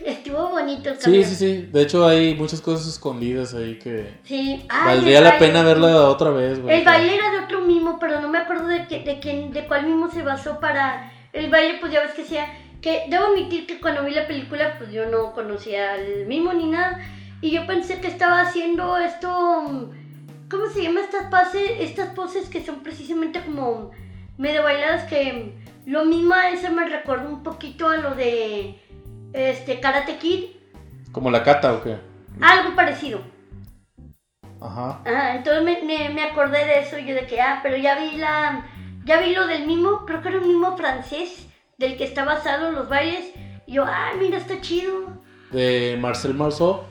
Estuvo 0.06 0.50
bonito 0.50 0.90
el 0.90 0.98
Sí, 0.98 1.04
cameo. 1.06 1.24
sí, 1.24 1.36
sí. 1.36 1.70
De 1.72 1.82
hecho 1.82 2.06
hay 2.06 2.36
muchas 2.36 2.62
cosas 2.62 2.88
escondidas 2.88 3.54
ahí 3.54 3.80
que... 3.80 4.14
Sí. 4.24 4.64
Ay, 4.70 4.98
Valdría 4.98 5.22
la 5.22 5.32
baile. 5.32 5.48
pena 5.48 5.64
verla 5.64 6.10
otra 6.10 6.30
vez, 6.30 6.62
güey. 6.62 6.78
El 6.80 6.86
baile 6.86 7.16
era 7.16 7.32
de 7.32 7.40
otro 7.40 7.62
mimo, 7.62 7.98
pero 8.00 8.22
no 8.22 8.30
me 8.30 8.38
acuerdo 8.38 8.68
de, 8.68 8.88
que, 8.88 9.00
de, 9.04 9.20
quién, 9.20 9.52
de 9.52 9.66
cuál 9.68 9.86
mimo 9.88 10.10
se 10.12 10.22
basó 10.22 10.60
para... 10.60 11.12
El 11.34 11.50
baile, 11.50 11.78
pues 11.80 11.92
ya 11.92 12.02
ves 12.02 12.14
que 12.14 12.24
sea... 12.26 12.46
Que 12.82 13.06
debo 13.10 13.26
admitir 13.26 13.68
que 13.68 13.80
cuando 13.80 14.04
vi 14.04 14.12
la 14.12 14.28
película, 14.28 14.76
pues 14.78 14.92
yo 14.92 15.06
no 15.06 15.34
conocía 15.34 15.94
al 15.94 16.26
mimo 16.26 16.54
ni 16.54 16.66
nada. 16.66 17.00
Y 17.42 17.52
yo 17.52 17.66
pensé 17.68 18.02
que 18.02 18.08
estaba 18.08 18.42
haciendo 18.42 18.98
esto... 18.98 19.94
¿Cómo 20.50 20.68
se 20.68 20.84
llama 20.84 21.02
estas 21.02 21.28
poses? 21.28 21.72
Estas 21.80 22.10
poses 22.14 22.50
que 22.50 22.64
son 22.64 22.84
precisamente 22.84 23.42
como 23.42 23.92
medio 24.38 24.64
bailadas 24.64 25.04
que... 25.10 25.56
Lo 25.86 26.06
mismo 26.06 26.34
a 26.36 26.50
ese 26.50 26.70
me 26.70 26.88
recordó 26.88 27.30
un 27.30 27.44
poquito 27.44 27.90
a 27.90 27.98
lo 27.98 28.16
de... 28.16 28.80
Este, 29.34 29.80
Karate 29.80 30.18
Kid. 30.18 30.46
¿Como 31.12 31.32
la 31.32 31.44
cata 31.44 31.74
o 31.74 31.82
qué? 31.82 31.98
Algo 32.42 32.76
parecido. 32.76 33.22
Ajá. 34.62 35.02
Ajá, 35.06 35.36
entonces 35.36 35.64
me, 35.64 35.82
me, 35.84 36.10
me 36.10 36.24
acordé 36.24 36.66
de 36.66 36.80
eso 36.80 37.00
yo 37.00 37.16
de 37.16 37.26
que, 37.26 37.42
ah, 37.42 37.60
pero 37.64 37.78
ya 37.78 37.98
vi 38.00 38.18
la, 38.18 38.66
ya 39.06 39.20
vi 39.20 39.34
lo 39.34 39.48
del 39.48 39.66
mimo, 39.66 40.06
creo 40.06 40.22
que 40.22 40.30
era 40.30 40.38
un 40.38 40.48
mimo 40.48 40.78
francés, 40.78 41.48
del 41.82 41.98
que 41.98 42.06
está 42.06 42.24
basado 42.24 42.70
en 42.70 42.76
los 42.76 42.88
bailes, 42.88 43.32
y 43.68 43.74
yo, 43.74 43.84
ah, 43.86 44.12
mira, 44.18 44.38
está 44.38 44.62
chido. 44.62 45.22
De 45.52 45.98
Marcel 46.00 46.34
Marceau. 46.34 46.84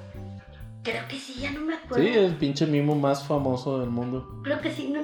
Creo 0.82 1.06
que 1.08 1.16
sí, 1.18 1.34
ya 1.40 1.50
no 1.50 1.60
me 1.60 1.74
acuerdo. 1.74 2.02
Sí, 2.02 2.10
el 2.14 2.36
pinche 2.36 2.66
mimo 2.66 2.94
más 2.94 3.26
famoso 3.26 3.80
del 3.80 3.90
mundo. 3.90 4.40
Creo 4.42 4.60
que 4.60 4.70
sí, 4.70 4.88
no, 4.88 5.00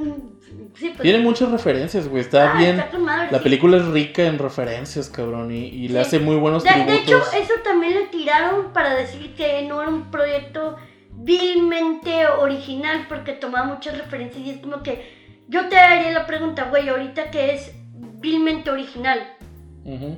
sí, 0.75 0.89
pues. 0.89 1.01
Tiene 1.01 1.19
muchas 1.19 1.51
referencias, 1.51 2.09
güey. 2.09 2.23
Está 2.23 2.53
ah, 2.53 2.59
bien. 2.59 2.79
está 2.79 2.91
con 2.91 3.05
madre, 3.05 3.29
La 3.31 3.39
sí. 3.39 3.45
película 3.45 3.77
es 3.77 3.87
rica 3.87 4.25
en 4.25 4.39
referencias, 4.39 5.11
cabrón. 5.11 5.53
Y, 5.53 5.67
y 5.67 5.89
le 5.89 6.01
hace 6.01 6.19
muy 6.19 6.37
buenos 6.37 6.65
De, 6.65 6.71
tributos. 6.71 6.95
de 6.97 7.03
hecho, 7.03 7.19
eso 7.35 7.53
también 7.63 7.93
le 7.93 8.07
tiraron 8.07 8.73
para 8.73 8.95
decir 8.95 9.35
que 9.35 9.63
no 9.69 9.83
era 9.83 9.91
un 9.91 10.11
proyecto 10.11 10.77
vilmente 11.13 12.27
original, 12.27 13.05
porque 13.09 13.33
tomaba 13.33 13.67
muchas 13.67 13.99
referencias 13.99 14.47
y 14.47 14.51
es 14.51 14.59
como 14.59 14.83
que 14.83 15.45
yo 15.49 15.69
te 15.69 15.77
haría 15.77 16.11
la 16.13 16.27
pregunta, 16.27 16.65
güey, 16.71 16.89
ahorita 16.89 17.31
que 17.31 17.55
es 17.55 17.73
vilmente 18.19 18.71
original. 18.71 19.36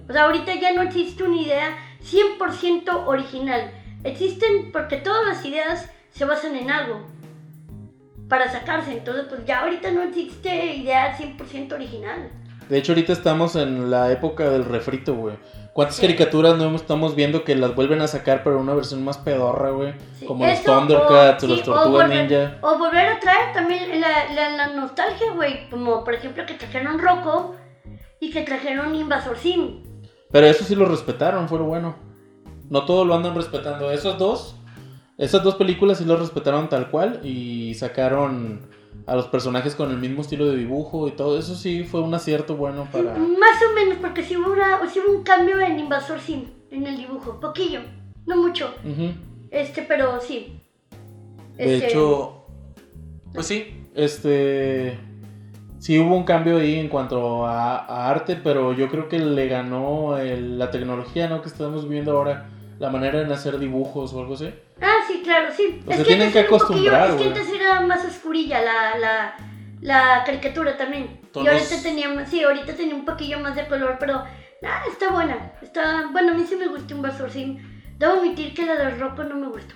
O 0.08 0.12
sea, 0.12 0.24
ahorita 0.24 0.54
ya 0.54 0.72
no 0.72 0.82
existe 0.82 1.22
una 1.24 1.40
idea 1.40 1.76
100% 2.02 3.06
original. 3.06 3.70
Existen 4.04 4.72
porque 4.72 4.96
todas 4.96 5.26
las 5.26 5.44
ideas 5.44 5.90
se 6.10 6.24
basan 6.24 6.56
en 6.56 6.70
algo 6.70 7.02
para 8.28 8.50
sacarse. 8.50 8.92
Entonces, 8.92 9.26
pues 9.28 9.44
ya 9.46 9.60
ahorita 9.60 9.90
no 9.90 10.02
existe 10.02 10.74
idea 10.76 11.16
100% 11.18 11.72
original. 11.74 12.30
De 12.68 12.76
hecho, 12.78 12.92
ahorita 12.92 13.12
estamos 13.14 13.56
en 13.56 13.90
la 13.90 14.12
época 14.12 14.50
del 14.50 14.64
refrito, 14.66 15.14
güey. 15.14 15.36
¿Cuántas 15.72 15.96
Sí. 15.96 16.02
caricaturas 16.02 16.56
no 16.58 16.74
estamos 16.76 17.14
viendo 17.14 17.42
que 17.44 17.54
las 17.54 17.74
vuelven 17.74 18.02
a 18.02 18.08
sacar 18.08 18.42
para 18.42 18.56
una 18.56 18.74
versión 18.74 19.02
más 19.04 19.16
pedorra, 19.16 19.70
güey? 19.70 19.94
Sí, 20.18 20.26
Como 20.26 20.44
los 20.44 20.52
eso, 20.58 20.78
Thundercats 20.78 21.42
o, 21.44 21.46
o- 21.46 21.50
los 21.50 21.62
Tortugas 21.62 22.08
Ninja. 22.10 22.58
O 22.60 22.76
volver 22.76 23.06
a 23.08 23.20
traer 23.20 23.52
también 23.54 24.00
la, 24.00 24.32
la- 24.34 24.50
la 24.50 24.66
nostalgia, 24.74 25.30
güey. 25.34 25.70
Como 25.70 26.04
por 26.04 26.12
ejemplo 26.14 26.44
que 26.44 26.54
trajeron 26.54 26.98
Rocco 26.98 27.54
y 28.20 28.30
que 28.30 28.42
trajeron 28.42 28.94
Invasor 28.94 29.36
Sim. 29.38 29.82
Pero 30.30 30.46
eso 30.46 30.64
sí 30.64 30.74
lo 30.74 30.84
respetaron, 30.86 31.48
fue 31.48 31.58
lo 31.58 31.64
bueno. 31.64 31.96
No 32.68 32.84
todos 32.84 33.06
lo 33.06 33.14
andan 33.14 33.34
respetando. 33.34 33.90
Esos 33.90 34.18
dos, 34.18 34.56
esas 35.16 35.42
dos 35.42 35.54
películas 35.54 35.98
sí 35.98 36.04
lo 36.04 36.16
respetaron 36.16 36.68
tal 36.68 36.90
cual 36.90 37.20
y 37.24 37.74
sacaron 37.74 38.68
a 39.06 39.14
los 39.16 39.26
personajes 39.28 39.74
con 39.74 39.90
el 39.90 39.96
mismo 39.96 40.20
estilo 40.20 40.46
de 40.46 40.56
dibujo 40.56 41.08
y 41.08 41.12
todo. 41.12 41.38
Eso 41.38 41.54
sí 41.54 41.84
fue 41.84 42.02
un 42.02 42.12
acierto 42.12 42.56
bueno 42.56 42.86
para... 42.92 43.14
Más 43.14 43.62
o 43.70 43.74
menos, 43.74 43.96
porque 44.02 44.22
sí 44.22 44.36
hubo, 44.36 44.52
una, 44.52 44.86
sí 44.90 45.00
hubo 45.00 45.16
un 45.16 45.22
cambio 45.22 45.58
en 45.60 45.78
Invasor 45.78 46.20
Sim, 46.20 46.44
en 46.70 46.86
el 46.86 46.98
dibujo. 46.98 47.40
Poquillo, 47.40 47.80
no 48.26 48.36
mucho. 48.36 48.74
Este, 49.50 49.82
pero 49.82 50.20
sí. 50.20 50.60
De 51.56 51.76
Este, 51.76 51.88
hecho, 51.88 52.44
pues 53.32 53.46
sí, 53.46 53.86
este... 53.94 54.98
Sí 55.78 55.98
hubo 55.98 56.16
un 56.16 56.24
cambio 56.24 56.58
ahí 56.58 56.78
en 56.78 56.88
cuanto 56.88 57.46
a, 57.46 57.78
a 57.78 58.10
arte, 58.10 58.36
pero 58.36 58.72
yo 58.72 58.88
creo 58.88 59.08
que 59.08 59.18
le 59.18 59.46
ganó 59.48 60.18
el- 60.18 60.58
la 60.58 60.70
tecnología, 60.70 61.28
¿no? 61.28 61.40
Que 61.40 61.48
estamos 61.48 61.84
viviendo 61.84 62.12
ahora, 62.12 62.48
la 62.78 62.90
manera 62.90 63.20
en 63.22 63.30
hacer 63.32 63.58
dibujos 63.58 64.12
o 64.12 64.20
algo 64.20 64.34
así. 64.34 64.52
Ah, 64.80 64.96
sí, 65.06 65.20
claro, 65.24 65.48
sí. 65.56 65.80
O 65.86 65.92
sea, 65.92 66.04
tienen 66.04 66.28
antes 66.28 66.46
que 66.46 66.52
un 66.52 66.58
poquillo- 66.60 66.90
acostumbrar, 66.90 67.10
Es 67.10 67.16
que 67.16 67.24
antes 67.28 67.48
era 67.54 67.80
más 67.80 68.04
oscurilla 68.04 68.60
la, 68.62 68.98
la, 68.98 69.34
la 69.80 70.22
caricatura 70.24 70.76
también. 70.76 71.20
Y 71.34 71.46
ahorita 71.46 71.82
tenía, 71.82 72.08
más- 72.08 72.28
sí, 72.28 72.42
ahorita 72.42 72.74
tenía 72.74 72.94
un 72.94 73.04
poquillo 73.04 73.38
más 73.40 73.54
de 73.54 73.66
color, 73.66 73.96
pero 74.00 74.14
ah, 74.16 74.82
está 74.90 75.10
buena. 75.12 75.52
Está, 75.62 76.08
bueno, 76.12 76.32
a 76.32 76.34
mí 76.34 76.44
sí 76.48 76.56
me 76.56 76.66
gustó 76.68 76.94
un 76.94 76.98
Invasor 77.00 77.30
Sim. 77.30 77.58
Debo 77.98 78.14
admitir 78.14 78.54
que 78.54 78.64
la 78.66 78.74
del 78.76 78.98
Rocco 78.98 79.24
no 79.24 79.36
me 79.36 79.48
gustó. 79.48 79.74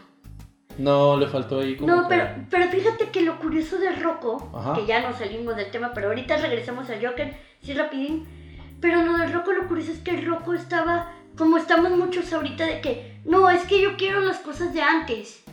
No, 0.78 1.16
le 1.16 1.26
faltó 1.26 1.60
ahí 1.60 1.76
como 1.76 1.94
No, 1.94 2.02
que- 2.08 2.14
pero, 2.16 2.28
pero 2.50 2.68
fíjate 2.70 3.10
que 3.10 3.22
lo 3.22 3.38
curioso 3.38 3.78
de 3.78 3.92
Rocco, 3.92 4.50
Ajá. 4.54 4.74
que 4.74 4.86
ya 4.86 5.00
nos 5.00 5.18
salimos 5.18 5.56
del 5.56 5.70
tema, 5.70 5.92
pero 5.94 6.08
ahorita 6.08 6.36
regresamos 6.38 6.88
al 6.90 7.04
Joker, 7.04 7.34
sí 7.62 7.74
rapidín. 7.74 8.26
Pero 8.80 9.02
lo 9.02 9.16
de 9.16 9.26
Rocco, 9.28 9.52
lo 9.52 9.68
curioso 9.68 9.92
es 9.92 9.98
que 10.00 10.20
Rocco 10.22 10.54
estaba, 10.54 11.12
como 11.36 11.56
estamos 11.56 11.90
muchos 11.92 12.32
ahorita, 12.32 12.64
de 12.66 12.80
que, 12.80 13.20
no, 13.24 13.48
es 13.50 13.62
que 13.64 13.80
yo 13.80 13.96
quiero 13.96 14.20
las 14.20 14.38
cosas 14.38 14.74
de 14.74 14.82
antes. 14.82 15.44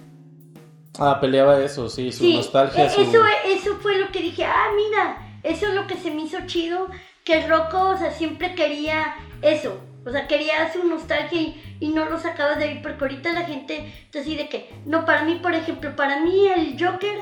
Ah, 0.98 1.20
peleaba 1.22 1.60
eso, 1.64 1.88
sí, 1.90 2.12
su 2.12 2.24
Sí, 2.24 2.36
nostalgia, 2.36 2.86
e- 2.86 2.90
su... 2.90 3.02
eso, 3.02 3.22
eso 3.46 3.76
fue 3.82 3.98
lo 4.00 4.12
que 4.12 4.22
dije, 4.22 4.44
ah, 4.46 4.68
mira, 4.76 5.40
eso 5.44 5.68
es 5.68 5.74
lo 5.76 5.86
que 5.88 5.96
se 5.96 6.12
me 6.12 6.24
hizo 6.24 6.40
chido, 6.48 6.88
que 7.24 7.48
Rocco, 7.48 7.90
o 7.92 7.98
sea, 7.98 8.12
siempre 8.12 8.56
quería 8.56 9.14
eso, 9.42 9.80
o 10.06 10.10
sea, 10.12 10.28
quería 10.28 10.72
su 10.72 10.84
nostalgia 10.88 11.40
y, 11.42 11.78
y 11.80 11.90
no 11.90 12.06
lo 12.06 12.20
sacaba 12.20 12.56
de 12.56 12.66
ahí, 12.66 12.80
porque 12.82 13.04
ahorita 13.04 13.32
la 13.34 13.42
gente 13.42 13.92
está 14.06 14.20
así 14.20 14.36
de 14.36 14.48
que, 14.50 14.70
no, 14.86 15.06
para 15.06 15.24
mí, 15.24 15.40
por 15.42 15.54
ejemplo, 15.54 15.96
para 15.96 16.20
mí 16.22 16.48
el 16.48 16.76
Joker, 16.84 17.20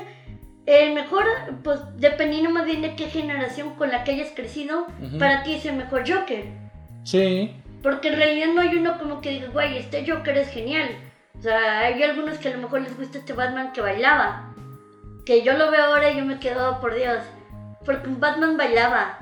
el 0.66 0.94
mejor, 0.94 1.24
pues 1.64 1.80
dependiendo 1.96 2.50
más 2.50 2.66
bien 2.66 2.82
de 2.82 2.94
qué 2.94 3.06
generación 3.08 3.74
con 3.76 3.90
la 3.90 4.04
que 4.04 4.12
hayas 4.12 4.30
crecido, 4.34 4.86
para 5.18 5.42
ti 5.42 5.54
es 5.54 5.64
el 5.66 5.76
mejor 5.76 6.04
Joker. 6.08 6.44
Sí, 7.04 7.54
Porque 7.82 8.08
en 8.08 8.16
realidad 8.16 8.48
no 8.54 8.60
hay 8.60 8.76
uno 8.76 8.98
como 8.98 9.20
que 9.20 9.30
diga, 9.30 9.48
güey, 9.48 9.78
este 9.78 10.04
Joker 10.06 10.36
es 10.36 10.48
genial. 10.50 10.88
O 11.38 11.40
sea, 11.42 11.80
hay 11.80 12.02
algunos 12.02 12.36
que 12.38 12.48
a 12.48 12.56
lo 12.56 12.62
mejor 12.62 12.80
les 12.82 12.96
gusta 12.98 13.18
este 13.18 13.32
Batman 13.32 13.72
que 13.72 13.80
bailaba. 13.80 14.52
Que 15.24 15.42
yo 15.42 15.52
lo 15.56 15.70
veo 15.70 15.84
ahora 15.84 16.10
y 16.10 16.16
yo 16.18 16.24
me 16.24 16.40
quedo, 16.40 16.72
"Oh, 16.72 16.80
por 16.80 16.94
Dios. 16.96 17.18
Porque 17.86 18.08
un 18.08 18.18
Batman 18.18 18.56
bailaba. 18.56 19.16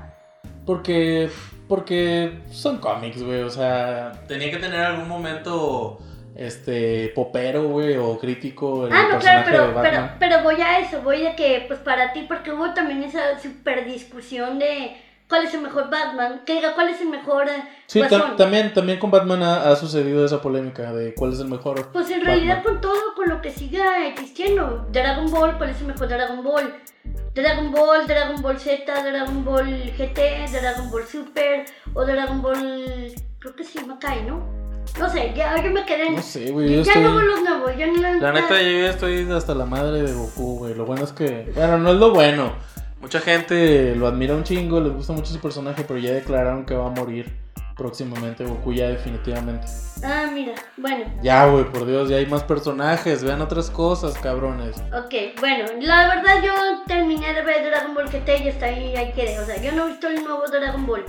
Porque, 0.65 1.29
porque 1.67 2.39
son 2.51 2.79
cómics, 2.79 3.21
güey. 3.21 3.41
O 3.41 3.49
sea, 3.49 4.11
tenía 4.27 4.51
que 4.51 4.57
tener 4.57 4.79
algún 4.79 5.07
momento, 5.07 5.99
este, 6.35 7.09
popero, 7.09 7.67
güey, 7.69 7.97
o 7.97 8.17
crítico. 8.17 8.87
El 8.87 8.93
Ah, 8.93 9.07
no, 9.11 9.19
claro, 9.19 9.43
pero, 9.45 9.81
pero, 9.81 10.09
pero 10.19 10.43
voy 10.43 10.61
a 10.61 10.79
eso, 10.79 11.01
voy 11.01 11.25
a 11.25 11.35
que, 11.35 11.65
pues 11.67 11.79
para 11.79 12.13
ti, 12.13 12.25
porque 12.27 12.51
hubo 12.51 12.73
también 12.73 13.03
esa 13.03 13.39
super 13.39 13.85
discusión 13.85 14.59
de 14.59 14.95
cuál 15.27 15.45
es 15.45 15.53
el 15.53 15.61
mejor 15.61 15.89
Batman, 15.89 16.41
que 16.45 16.53
diga 16.53 16.73
cuál 16.73 16.89
es 16.89 17.01
el 17.01 17.09
mejor 17.09 17.47
eh, 17.49 17.63
Sí, 17.85 18.01
también, 18.37 18.73
también 18.73 18.99
con 18.99 19.11
Batman 19.11 19.43
ha, 19.43 19.69
ha 19.69 19.75
sucedido 19.75 20.25
esa 20.25 20.41
polémica 20.41 20.93
de 20.93 21.13
cuál 21.13 21.33
es 21.33 21.39
el 21.39 21.47
mejor. 21.47 21.89
Pues 21.91 22.09
en 22.09 22.19
Batman. 22.19 22.25
realidad 22.25 22.63
con 22.63 22.81
todo, 22.81 23.15
con 23.15 23.29
lo 23.29 23.41
que 23.41 23.51
siga 23.51 24.05
existiendo. 24.07 24.87
Dragon 24.91 25.29
Ball, 25.29 25.57
¿cuál 25.57 25.69
es 25.69 25.81
el 25.81 25.87
mejor 25.87 26.07
Dragon 26.07 26.43
Ball? 26.43 26.73
Dragon 27.33 27.71
Ball, 27.71 28.07
Dragon 28.07 28.41
Ball 28.41 28.59
Z, 28.59 28.83
Dragon 28.85 29.45
Ball 29.45 29.93
GT, 29.97 30.51
Dragon 30.51 30.89
Ball 30.89 31.05
Super 31.05 31.65
o 31.93 32.05
Dragon 32.05 32.41
Ball... 32.41 33.13
Creo 33.39 33.55
que 33.55 33.63
se 33.63 33.79
llama 33.79 33.99
Kai, 33.99 34.23
¿no? 34.23 34.57
No 34.99 35.09
sé, 35.09 35.33
ya 35.35 35.61
yo 35.61 35.69
me 35.69 35.85
quedé 35.85 36.07
en... 36.07 36.15
No 36.15 36.21
sé, 36.23 36.49
güey. 36.49 36.69
Yo 36.69 36.81
ya 36.81 36.93
estoy. 36.93 37.03
no 37.03 37.15
veo 37.15 37.25
los 37.27 37.41
nuevos, 37.41 37.77
ya 37.77 37.85
no... 37.85 38.19
La 38.19 38.31
neta, 38.31 38.59
yo 38.61 38.71
ya 38.79 38.89
estoy 38.89 39.31
hasta 39.31 39.53
la 39.53 39.65
madre 39.65 40.01
de 40.01 40.13
Goku, 40.13 40.57
güey. 40.57 40.73
Lo 40.73 40.85
bueno 40.85 41.03
es 41.03 41.11
que. 41.11 41.51
Bueno, 41.53 41.77
no 41.77 41.91
es 41.91 41.97
lo 41.97 42.11
bueno. 42.11 42.53
Mucha 42.99 43.19
gente 43.19 43.95
lo 43.95 44.07
admira 44.07 44.35
un 44.35 44.43
chingo, 44.43 44.79
les 44.79 44.93
gusta 44.93 45.13
mucho 45.13 45.31
su 45.31 45.39
personaje, 45.39 45.83
pero 45.87 45.99
ya 45.99 46.11
declararon 46.11 46.65
que 46.65 46.73
va 46.73 46.87
a 46.87 46.89
morir 46.89 47.31
próximamente 47.77 48.43
Goku, 48.43 48.73
ya 48.73 48.89
definitivamente. 48.89 49.67
Ah, 50.03 50.29
mira, 50.33 50.53
bueno. 50.77 51.05
Ya, 51.21 51.45
güey, 51.45 51.63
por 51.65 51.85
Dios, 51.85 52.09
ya 52.09 52.17
hay 52.17 52.25
más 52.25 52.43
personajes, 52.43 53.23
vean 53.23 53.41
otras 53.41 53.69
cosas, 53.69 54.17
cabrones. 54.17 54.77
Ok, 54.91 55.39
bueno, 55.39 55.65
la 55.79 56.07
verdad 56.07 56.43
yo 56.43 56.53
terminé 56.87 57.33
de 57.33 57.43
ver 57.43 57.69
Dragon 57.69 57.93
Ball 57.93 58.09
GT 58.09 58.43
y 58.43 58.49
hasta 58.49 58.65
ahí, 58.65 58.95
ahí 58.95 59.13
quedé. 59.13 59.39
O 59.39 59.45
sea, 59.45 59.61
yo 59.61 59.71
no 59.73 59.85
he 59.85 59.91
visto 59.91 60.07
el 60.07 60.23
nuevo 60.23 60.43
Dragon 60.47 60.85
Ball. 60.85 61.05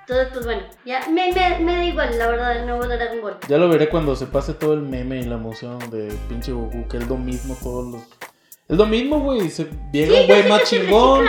Entonces, 0.00 0.28
pues 0.32 0.44
bueno, 0.44 0.62
ya 0.84 1.00
me, 1.08 1.32
me, 1.32 1.58
me 1.60 1.76
da 1.76 1.84
igual, 1.84 2.18
la 2.18 2.28
verdad, 2.28 2.56
el 2.56 2.66
nuevo 2.66 2.86
Dragon 2.86 3.20
Ball. 3.20 3.36
Ya 3.48 3.58
lo 3.58 3.68
veré 3.68 3.88
cuando 3.88 4.14
se 4.14 4.26
pase 4.26 4.54
todo 4.54 4.74
el 4.74 4.82
meme 4.82 5.18
y 5.20 5.24
la 5.24 5.34
emoción 5.34 5.78
de 5.90 6.12
pinche 6.28 6.52
Goku, 6.52 6.86
que 6.88 6.98
es 6.98 7.08
lo 7.08 7.16
mismo 7.16 7.56
todos 7.60 7.86
los. 7.92 8.02
Es 8.72 8.78
lo 8.78 8.86
mismo, 8.86 9.20
güey. 9.20 9.50
Se 9.50 9.68
llega 9.92 10.14
Sí, 10.14 10.20
un 10.22 10.26
güey 10.26 10.48
más 10.48 10.62
chingón, 10.64 11.26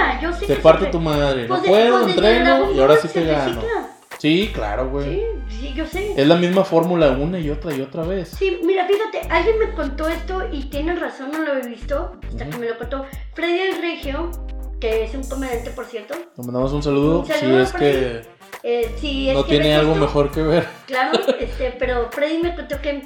te 0.48 0.56
parte 0.56 0.86
tu 0.88 1.00
madre. 1.00 1.46
Pues 1.46 1.62
no 1.62 1.68
puedo, 1.68 2.00
pues 2.04 2.14
entreno 2.16 2.72
y 2.72 2.80
ahora 2.80 2.96
sí 2.98 3.08
te 3.10 3.26
gano. 3.26 3.56
recicla. 3.62 3.90
Sí, 4.18 4.52
claro, 4.54 4.90
güey. 4.90 5.06
Sí, 5.50 5.58
sí, 5.60 5.74
yo 5.76 5.86
sé. 5.86 6.14
Es 6.16 6.26
la 6.26 6.36
misma 6.38 6.64
fórmula 6.64 7.10
una 7.10 7.38
y 7.40 7.50
otra 7.50 7.76
y 7.76 7.82
otra 7.82 8.04
vez. 8.04 8.30
Sí, 8.30 8.60
mira, 8.64 8.88
fíjate, 8.88 9.28
alguien 9.30 9.60
me 9.60 9.74
contó 9.74 10.08
esto 10.08 10.48
y 10.54 10.64
tiene 10.70 10.96
razón, 10.96 11.32
no 11.34 11.40
lo 11.40 11.58
he 11.58 11.68
visto, 11.68 12.16
hasta 12.30 12.50
que 12.50 12.58
me 12.58 12.70
lo 12.70 12.78
contó. 12.78 13.06
Freddy 13.34 13.60
el 13.60 13.82
Regio, 13.82 14.32
que 14.80 15.04
es 15.04 15.14
un 15.14 15.24
comediante, 15.28 15.72
por 15.72 15.84
cierto. 15.86 16.14
Le 16.38 16.44
mandamos 16.46 16.72
un 16.72 16.82
saludo, 16.82 17.20
Un 17.20 17.26
si 17.26 17.34
es 17.34 17.74
que 17.74 18.22
Eh, 18.64 18.96
es 19.02 19.36
no 19.36 19.44
que 19.44 19.50
tiene 19.50 19.76
algo 19.76 19.96
mejor 19.96 20.32
que 20.32 20.42
ver. 20.42 20.66
Claro, 20.88 21.20
este, 21.38 21.76
pero 21.78 22.10
Freddy 22.10 22.38
me 22.42 22.56
contó 22.56 22.80
que 22.82 23.04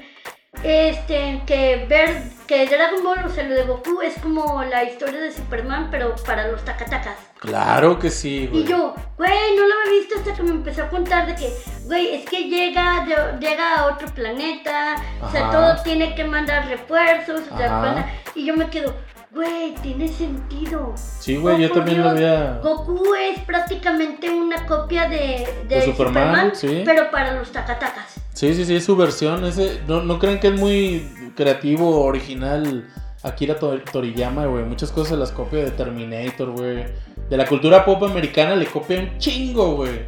este 0.64 1.42
que 1.46 1.86
ver 1.90 2.24
que 2.48 2.66
Dragon 2.66 3.04
Ball, 3.04 3.26
o 3.26 3.30
sea, 3.30 3.44
lo 3.44 3.56
de 3.56 3.64
Goku 3.64 4.02
es 4.02 4.18
como 4.20 4.64
la 4.64 4.84
historia 4.86 5.20
de 5.20 5.32
Superman, 5.34 5.90
pero 5.92 6.16
para 6.26 6.48
los 6.48 6.64
tacatacas. 6.64 7.18
Claro 7.40 8.00
que 8.00 8.10
sí, 8.10 8.48
güey. 8.48 8.64
Y 8.64 8.66
yo, 8.66 8.96
güey, 9.18 9.56
no 9.56 9.68
lo 9.68 9.74
había 9.82 10.00
visto 10.00 10.16
hasta 10.18 10.34
que 10.34 10.44
me 10.44 10.52
empezó 10.52 10.84
a 10.84 10.90
contar 10.90 11.28
de 11.28 11.36
que, 11.36 11.54
güey, 11.86 12.16
es 12.16 12.26
que 12.30 12.46
llega, 12.48 13.06
llega 13.40 13.76
a 13.76 13.86
otro 13.88 14.08
planeta, 14.14 14.96
o 15.22 15.30
sea, 15.30 15.52
todo 15.52 15.76
tiene 15.84 16.16
que 16.16 16.24
mandar 16.24 16.68
refuerzos, 16.68 17.42
o 17.52 17.58
sea, 17.58 18.10
y 18.34 18.46
yo 18.46 18.56
me 18.56 18.70
quedo, 18.70 18.96
güey, 19.32 19.76
tiene 19.84 20.08
sentido. 20.08 20.94
Sí, 20.96 21.36
güey, 21.36 21.62
yo 21.62 21.68
Oh, 21.70 21.74
también 21.74 22.02
lo 22.02 22.10
había. 22.12 22.60
Goku 22.64 23.14
es 23.14 23.40
prácticamente 23.42 24.30
una 24.30 24.66
copia 24.66 25.10
de, 25.10 25.48
de, 25.68 25.76
De 25.76 25.82
Superman, 25.86 26.56
sí. 26.56 26.84
pero 26.86 27.12
para 27.12 27.34
los 27.34 27.52
tacatacas. 27.52 28.16
Sí, 28.38 28.54
sí, 28.54 28.66
sí, 28.66 28.76
es 28.76 28.86
su 28.86 28.96
versión. 28.96 29.44
Ese, 29.46 29.82
no, 29.88 30.04
no 30.04 30.20
creen 30.20 30.40
que 30.40 30.50
es 30.50 30.54
muy 30.60 31.10
creativo, 31.36 32.04
original 32.06 32.88
Akira 33.24 33.58
Tor- 33.58 33.84
Toriyama, 33.92 34.46
güey. 34.46 34.64
Muchas 34.64 34.92
cosas 34.92 35.10
se 35.10 35.18
las 35.18 35.32
copia 35.32 35.64
de 35.64 35.72
Terminator, 35.72 36.52
güey. 36.52 36.86
De 37.32 37.36
la 37.36 37.48
cultura 37.48 37.84
pop 37.84 38.04
americana 38.04 38.56
le 38.56 38.68
copia 38.68 39.00
un 39.00 39.18
chingo, 39.18 39.78
güey. 39.78 40.02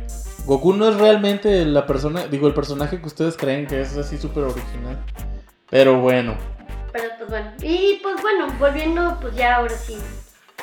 Goku 0.46 0.74
no 0.74 0.89
es 0.89 0.96
realmente 0.98 1.65
la 1.65 1.88
persona, 1.88 2.28
digo, 2.28 2.48
el 2.48 2.54
personaje 2.54 3.00
que 3.02 3.08
ustedes 3.08 3.36
creen 3.36 3.65
que 3.65 3.82
es 3.82 3.98
así 3.98 4.20
súper 4.20 4.44
original. 4.44 4.98
Pero 5.72 6.00
bueno, 6.00 6.36
Pero 6.94 7.06
pues 7.18 7.30
bueno, 7.32 7.52
y 7.63 8.00
pues 8.04 8.15
bueno, 8.22 8.46
volviendo, 8.60 9.18
pues 9.22 9.36
ya 9.36 9.56
ahora 9.58 9.76
sí, 9.76 9.98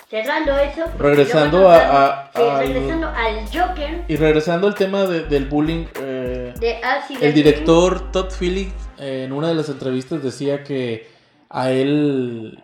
cerrando 0.09 0.57
eso. 0.59 0.85
Regresando 0.99 1.69
a- 1.69 1.77
a- 2.07 2.31
sí, 2.35 2.41
al- 2.43 2.59
regresando 2.69 3.09
al 3.09 3.47
Joker 3.47 4.05
y 4.09 4.17
regresando 4.17 4.67
al 4.69 4.75
tema 4.77 5.03
de- 5.05 5.25
del 5.25 5.45
bullying, 5.47 5.87
eh, 6.01 6.16
de 6.61 6.77
El 7.21 7.35
director 7.35 8.11
Todd 8.13 8.31
Phillips 8.39 8.73
en 8.99 9.33
una 9.33 9.49
de 9.49 9.55
las 9.55 9.69
entrevistas 9.69 10.23
decía 10.23 10.63
que 10.65 11.07
a 11.51 11.71
él, 11.71 12.63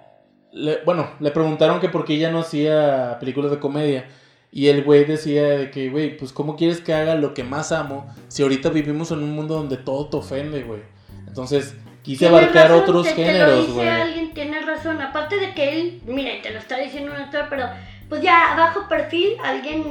le- 0.53 0.79
bueno, 0.85 1.11
le 1.21 1.31
preguntaron 1.31 1.81
que 1.81 1.89
por 1.89 2.05
qué 2.05 2.15
ella 2.15 2.31
no 2.31 2.41
hacía 2.41 3.19
películas 3.21 3.51
de 3.51 3.59
comedia. 3.59 4.07
Y 4.51 4.69
el 4.69 4.83
güey 4.85 5.05
decía 5.07 5.45
de 5.45 5.71
que, 5.71 5.89
güey, 5.89 6.17
pues 6.17 6.33
¿cómo 6.33 6.57
quieres 6.57 6.81
que 6.81 6.93
haga 6.93 7.15
lo 7.15 7.33
que 7.33 7.43
más 7.43 7.73
amo 7.73 8.07
si 8.29 8.43
ahorita 8.43 8.69
vivimos 8.69 9.11
en 9.11 9.19
un 9.23 9.31
mundo 9.35 9.55
donde 9.55 9.79
todo 9.79 10.09
te 10.11 10.17
ofende, 10.19 10.63
güey? 10.63 10.81
Entonces 11.27 11.75
quise 12.03 12.27
abarcar 12.29 12.69
razón, 12.69 12.83
otros 12.83 13.07
te- 13.07 13.15
géneros, 13.15 13.73
güey. 13.73 13.89
alguien 13.89 14.35
tiene 14.35 14.61
razón, 14.61 15.01
aparte 15.01 15.37
de 15.39 15.55
que 15.55 15.73
él, 15.81 16.03
mira, 16.07 16.31
te 16.43 16.51
lo 16.51 16.59
está 16.59 16.77
diciendo 16.79 17.13
un 17.13 17.17
actor, 17.19 17.47
pero 17.49 17.65
pues 18.11 18.21
ya 18.23 18.55
bajo 18.57 18.87
perfil, 18.89 19.37
alguien, 19.43 19.85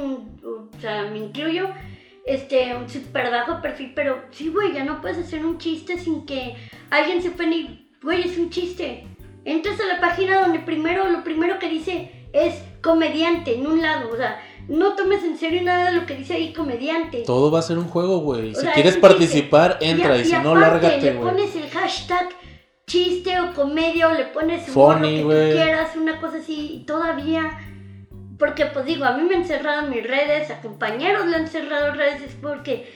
o 0.44 0.68
sea, 0.80 1.06
me 1.10 1.18
incluyo, 1.18 1.66
este, 2.26 2.74
un 2.76 2.88
super 2.88 3.30
bajo 3.30 3.60
perfil, 3.60 3.92
pero 3.94 4.22
sí, 4.30 4.48
güey, 4.48 4.72
ya 4.72 4.84
no 4.84 5.00
puedes 5.00 5.18
hacer 5.18 5.44
un 5.44 5.58
chiste 5.58 5.98
sin 5.98 6.24
que 6.26 6.54
alguien 6.90 7.20
se 7.22 7.28
ofenda 7.30 7.56
y, 7.56 7.88
güey, 8.02 8.22
es 8.22 8.38
un 8.38 8.50
chiste. 8.50 9.06
Entras 9.44 9.80
a 9.80 9.86
la 9.86 10.00
página 10.00 10.40
donde 10.40 10.60
primero, 10.60 11.08
lo 11.08 11.24
primero 11.24 11.58
que 11.58 11.68
dice 11.68 12.12
es 12.32 12.54
comediante 12.80 13.54
en 13.54 13.66
un 13.66 13.82
lado, 13.82 14.10
o 14.12 14.16
sea, 14.16 14.40
no 14.68 14.94
tomes 14.94 15.24
en 15.24 15.36
serio 15.36 15.62
nada 15.62 15.90
de 15.90 15.96
lo 16.00 16.06
que 16.06 16.14
dice 16.14 16.34
ahí 16.34 16.52
comediante. 16.52 17.24
Todo 17.26 17.50
va 17.50 17.58
a 17.58 17.62
ser 17.62 17.78
un 17.78 17.88
juego, 17.88 18.18
güey. 18.20 18.54
Si 18.54 18.60
sea, 18.60 18.72
quieres 18.72 18.94
un 18.94 19.00
chiste. 19.00 19.08
participar, 19.08 19.78
entra. 19.80 20.16
Y, 20.16 20.20
a- 20.20 20.24
si 20.24 20.32
no, 20.34 20.52
aparte, 20.56 20.60
lárgate, 20.60 21.00
Le 21.14 21.20
pones 21.20 21.56
el 21.56 21.68
hashtag 21.70 22.28
chiste 22.86 23.40
o 23.40 23.52
comedia 23.54 24.08
o 24.08 24.12
le 24.14 24.24
pones 24.26 24.68
lo 24.68 24.88
que 25.00 25.22
tú 25.22 25.28
quieras, 25.52 25.96
una 25.96 26.20
cosa 26.20 26.38
así, 26.38 26.74
y 26.74 26.86
todavía. 26.86 27.58
Porque, 28.42 28.66
pues 28.66 28.84
digo, 28.86 29.04
a 29.04 29.12
mí 29.12 29.22
me 29.22 29.36
han 29.36 29.44
cerrado 29.44 29.82
mis 29.88 30.02
redes, 30.02 30.50
a 30.50 30.60
compañeros 30.60 31.26
le 31.28 31.36
han 31.36 31.46
cerrado 31.46 31.92
redes, 31.92 32.22
es 32.22 32.34
porque, 32.34 32.92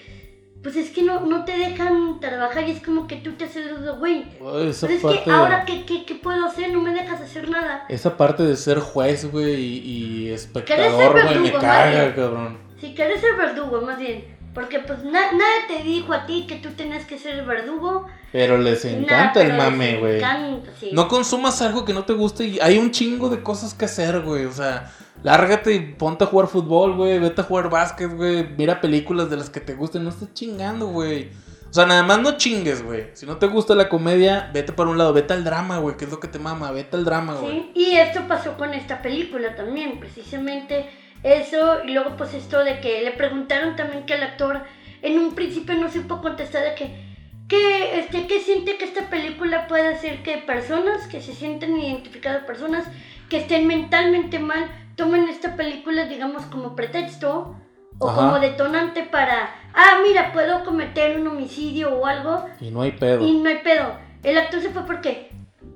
pues 0.60 0.74
es 0.74 0.90
que 0.90 1.02
no, 1.02 1.20
no 1.20 1.44
te 1.44 1.56
dejan 1.56 2.18
trabajar 2.18 2.68
y 2.68 2.72
es 2.72 2.82
como 2.82 3.06
que 3.06 3.14
tú 3.14 3.34
te 3.34 3.44
haces 3.44 3.70
dudo, 3.70 3.96
güey. 4.00 4.24
Esa 4.68 4.88
Pero 4.88 5.08
es 5.12 5.20
que 5.20 5.30
ahora, 5.30 5.64
¿qué, 5.64 5.86
qué, 5.86 6.04
qué 6.04 6.16
puedo 6.16 6.44
hacer? 6.46 6.72
No 6.72 6.80
me 6.80 6.92
dejas 6.92 7.20
hacer 7.20 7.48
nada. 7.48 7.84
Esa 7.88 8.16
parte 8.16 8.42
de 8.42 8.56
ser 8.56 8.80
juez, 8.80 9.30
güey, 9.30 9.54
y, 9.54 9.76
y 9.76 10.24
¿Querés 10.24 10.46
espectador, 10.46 11.22
güey, 11.22 11.38
me 11.38 11.52
caga, 11.52 12.12
cabrón. 12.16 12.58
Si 12.80 12.92
quieres 12.92 13.20
ser 13.20 13.36
verdugo, 13.36 13.82
más 13.82 14.00
bien. 14.00 14.24
Porque, 14.52 14.80
pues, 14.80 15.04
na- 15.04 15.30
nadie 15.30 15.68
te 15.68 15.84
dijo 15.84 16.12
a 16.12 16.26
ti 16.26 16.46
que 16.48 16.56
tú 16.56 16.70
tenías 16.70 17.04
que 17.06 17.20
ser 17.20 17.44
verdugo. 17.44 18.08
Pero 18.32 18.58
les 18.58 18.84
Nah, 18.84 18.90
encanta 18.90 19.40
el 19.42 19.54
mame, 19.54 19.98
güey. 19.98 20.16
encanta, 20.16 20.70
sí. 20.78 20.90
No 20.92 21.08
consumas 21.08 21.62
algo 21.62 21.84
que 21.84 21.94
no 21.94 22.04
te 22.04 22.12
guste 22.12 22.44
y 22.44 22.58
hay 22.60 22.78
un 22.78 22.90
chingo 22.90 23.28
de 23.30 23.42
cosas 23.42 23.72
que 23.74 23.84
hacer, 23.86 24.20
güey. 24.20 24.44
O 24.44 24.52
sea, 24.52 24.92
lárgate 25.22 25.74
y 25.74 25.80
ponte 25.94 26.24
a 26.24 26.26
jugar 26.26 26.48
fútbol, 26.48 26.94
güey. 26.96 27.18
Vete 27.18 27.40
a 27.40 27.44
jugar 27.44 27.70
básquet, 27.70 28.10
güey. 28.14 28.46
Mira 28.56 28.80
películas 28.80 29.30
de 29.30 29.36
las 29.36 29.48
que 29.48 29.60
te 29.60 29.74
gusten. 29.74 30.04
No 30.04 30.10
estés 30.10 30.34
chingando, 30.34 30.88
güey. 30.88 31.30
O 31.70 31.72
sea, 31.72 31.86
nada 31.86 32.02
más 32.02 32.18
no 32.20 32.36
chingues, 32.36 32.82
güey. 32.82 33.06
Si 33.14 33.26
no 33.26 33.36
te 33.36 33.46
gusta 33.46 33.74
la 33.74 33.88
comedia, 33.88 34.50
vete 34.52 34.72
para 34.72 34.90
un 34.90 34.98
lado. 34.98 35.12
Vete 35.12 35.32
al 35.32 35.44
drama, 35.44 35.78
güey. 35.78 35.96
Que 35.96 36.04
es 36.06 36.10
lo 36.10 36.20
que 36.20 36.28
te 36.28 36.38
mama. 36.38 36.70
Vete 36.72 36.96
al 36.96 37.04
drama, 37.04 37.34
güey. 37.34 37.52
Sí, 37.52 37.70
y 37.74 37.96
esto 37.96 38.22
pasó 38.28 38.56
con 38.56 38.74
esta 38.74 39.02
película 39.02 39.54
también, 39.56 39.98
precisamente 40.00 40.88
eso, 41.22 41.82
y 41.84 41.92
luego 41.92 42.16
pues 42.16 42.34
esto 42.34 42.62
de 42.62 42.80
que 42.80 43.02
le 43.02 43.10
preguntaron 43.12 43.74
también 43.76 44.04
que 44.06 44.14
el 44.14 44.22
actor 44.22 44.60
en 45.02 45.18
un 45.18 45.34
principio 45.34 45.74
no 45.74 45.90
supo 45.90 46.20
contestar 46.20 46.62
de 46.62 46.74
que, 46.74 47.05
que 47.48 47.98
este, 48.00 48.26
¿qué 48.26 48.40
siente 48.40 48.76
que 48.76 48.84
esta 48.84 49.08
película 49.08 49.66
puede 49.68 49.88
hacer 49.94 50.22
que 50.22 50.38
personas 50.38 51.06
que 51.06 51.20
se 51.20 51.32
sienten 51.32 51.78
identificadas, 51.78 52.44
personas 52.44 52.84
que 53.28 53.38
estén 53.38 53.66
mentalmente 53.66 54.38
mal, 54.38 54.68
tomen 54.96 55.28
esta 55.28 55.56
película, 55.56 56.06
digamos, 56.06 56.44
como 56.46 56.74
pretexto 56.74 57.54
o 57.98 58.08
Ajá. 58.08 58.16
como 58.16 58.38
detonante 58.40 59.02
para, 59.04 59.50
ah, 59.74 60.00
mira, 60.06 60.32
puedo 60.32 60.64
cometer 60.64 61.18
un 61.20 61.28
homicidio 61.28 61.94
o 61.96 62.06
algo, 62.06 62.44
Y 62.60 62.70
no 62.70 62.82
hay 62.82 62.92
pedo. 62.92 63.26
y 63.26 63.32
no 63.38 63.48
hay 63.48 63.58
pedo. 63.58 63.94
El 64.22 64.38
actor 64.38 64.60
se 64.60 64.70
fue 64.70 64.84
porque 64.86 65.30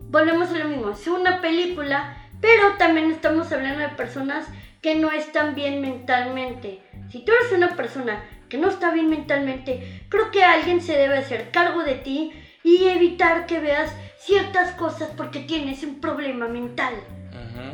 volvemos 0.08 0.50
a 0.50 0.58
lo 0.58 0.64
mismo. 0.66 0.90
Es 0.90 1.06
una 1.06 1.40
película, 1.40 2.16
pero 2.40 2.76
también 2.78 3.10
estamos 3.12 3.52
hablando 3.52 3.78
de 3.80 3.88
personas 3.90 4.46
que 4.82 4.96
no 4.96 5.10
están 5.12 5.54
bien 5.54 5.80
mentalmente. 5.80 6.82
Si 7.10 7.24
tú 7.24 7.32
eres 7.32 7.52
una 7.52 7.76
persona 7.76 8.22
que 8.50 8.58
no 8.58 8.68
está 8.68 8.92
bien 8.92 9.08
mentalmente, 9.08 10.04
creo 10.10 10.30
que 10.30 10.44
alguien 10.44 10.82
se 10.82 10.98
debe 10.98 11.16
hacer 11.16 11.50
cargo 11.50 11.82
de 11.84 11.94
ti 11.94 12.32
y 12.62 12.88
evitar 12.88 13.46
que 13.46 13.60
veas 13.60 13.90
ciertas 14.18 14.72
cosas 14.72 15.08
porque 15.16 15.40
tienes 15.40 15.82
un 15.82 16.00
problema 16.00 16.46
mental. 16.48 16.92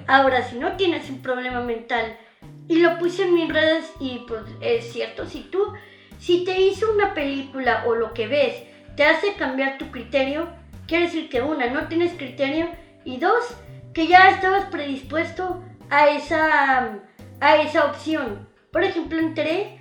Ahora, 0.06 0.42
si 0.42 0.56
no 0.56 0.76
tienes 0.76 1.10
un 1.10 1.20
problema 1.20 1.60
mental, 1.60 2.16
y 2.68 2.76
lo 2.76 2.98
puse 2.98 3.24
en 3.24 3.34
mis 3.34 3.52
redes 3.52 3.92
y 4.00 4.24
pues 4.28 4.42
es 4.60 4.92
cierto, 4.92 5.26
si 5.26 5.40
tú, 5.42 5.72
si 6.18 6.44
te 6.44 6.60
hizo 6.60 6.92
una 6.92 7.14
película 7.14 7.84
o 7.86 7.94
lo 7.94 8.12
que 8.12 8.26
ves 8.26 8.54
te 8.96 9.04
hace 9.04 9.34
cambiar 9.34 9.78
tu 9.78 9.90
criterio, 9.90 10.48
quiere 10.86 11.06
decir 11.06 11.28
que 11.28 11.42
una, 11.42 11.66
no 11.66 11.86
tienes 11.86 12.14
criterio 12.14 12.68
y 13.04 13.18
dos, 13.18 13.44
que 13.92 14.06
ya 14.06 14.30
estabas 14.30 14.64
predispuesto 14.66 15.62
a 15.90 16.08
esa, 16.08 16.98
a 17.40 17.56
esa 17.56 17.84
opción. 17.84 18.48
Por 18.72 18.84
ejemplo, 18.84 19.18
entré 19.18 19.75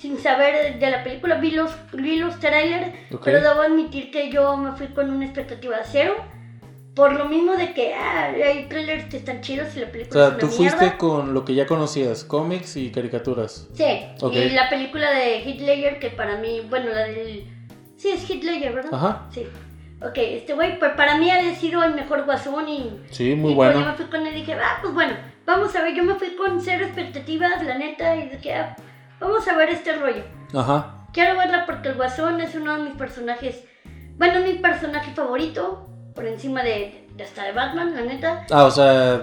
sin 0.00 0.18
saber 0.18 0.78
de 0.78 0.90
la 0.90 1.04
película, 1.04 1.36
vi 1.36 1.50
los, 1.50 1.70
vi 1.92 2.16
los 2.16 2.40
trailers, 2.40 2.96
pero 3.22 3.42
debo 3.42 3.60
admitir 3.60 4.10
que 4.10 4.30
yo 4.30 4.56
me 4.56 4.72
fui 4.72 4.86
con 4.88 5.10
una 5.10 5.26
expectativa 5.26 5.76
cero 5.84 6.14
por 6.94 7.12
lo 7.12 7.26
mismo 7.26 7.54
de 7.54 7.74
que 7.74 7.94
ah, 7.94 8.32
hay 8.32 8.66
trailers 8.68 9.04
que 9.04 9.18
están 9.18 9.42
chidos 9.42 9.76
y 9.76 9.80
la 9.80 9.92
película 9.92 10.26
O 10.26 10.28
sea, 10.30 10.38
tú 10.38 10.48
fuiste 10.48 10.96
con 10.96 11.34
lo 11.34 11.44
que 11.44 11.54
ya 11.54 11.66
conocías, 11.66 12.24
cómics 12.24 12.76
y 12.76 12.90
caricaturas. 12.90 13.68
Sí, 13.74 13.84
y 14.32 14.48
la 14.50 14.68
película 14.70 15.10
de 15.10 15.40
Hitler 15.40 15.98
que 15.98 16.08
para 16.10 16.38
mí, 16.38 16.62
bueno, 16.68 16.90
la 16.90 17.04
del... 17.04 17.46
Sí, 17.96 18.08
es 18.08 18.28
Hitler, 18.28 18.72
¿verdad? 18.72 18.92
Ajá. 18.92 19.28
Sí. 19.30 19.46
Ok, 20.02 20.16
este 20.16 20.54
güey, 20.54 20.78
pues 20.78 20.92
para 20.92 21.18
mí 21.18 21.30
ha 21.30 21.54
sido 21.54 21.84
el 21.84 21.94
mejor 21.94 22.24
guasón 22.24 22.68
y... 22.68 23.00
Sí, 23.10 23.34
muy 23.34 23.52
bueno. 23.52 23.80
Yo 23.80 23.86
me 23.86 23.92
fui 23.92 24.06
con 24.06 24.26
él 24.26 24.34
y 24.34 24.40
dije, 24.40 24.54
ah, 24.54 24.78
pues 24.80 24.94
bueno, 24.94 25.12
vamos 25.44 25.76
a 25.76 25.82
ver, 25.82 25.94
yo 25.94 26.04
me 26.04 26.14
fui 26.14 26.34
con 26.36 26.60
cero 26.60 26.86
expectativas, 26.86 27.62
la 27.62 27.76
neta, 27.76 28.16
y 28.16 28.30
dije, 28.30 28.54
ah, 28.54 28.76
vamos 29.20 29.46
a 29.46 29.56
ver 29.56 29.70
este 29.70 29.94
rollo. 29.96 30.22
Ajá. 30.54 31.06
Quiero 31.12 31.36
verla 31.36 31.66
porque 31.66 31.88
el 31.88 31.94
guasón 31.94 32.40
es 32.40 32.54
uno 32.54 32.76
de 32.76 32.84
mis 32.84 32.94
personajes, 32.94 33.64
bueno, 34.16 34.40
mi 34.40 34.54
personaje 34.54 35.12
favorito, 35.12 35.88
por 36.14 36.26
encima 36.26 36.62
de, 36.62 37.08
hasta 37.22 37.44
de 37.44 37.52
Batman, 37.52 37.94
la 37.94 38.02
neta. 38.02 38.46
Ah, 38.50 38.64
o 38.64 38.70
sea, 38.70 39.22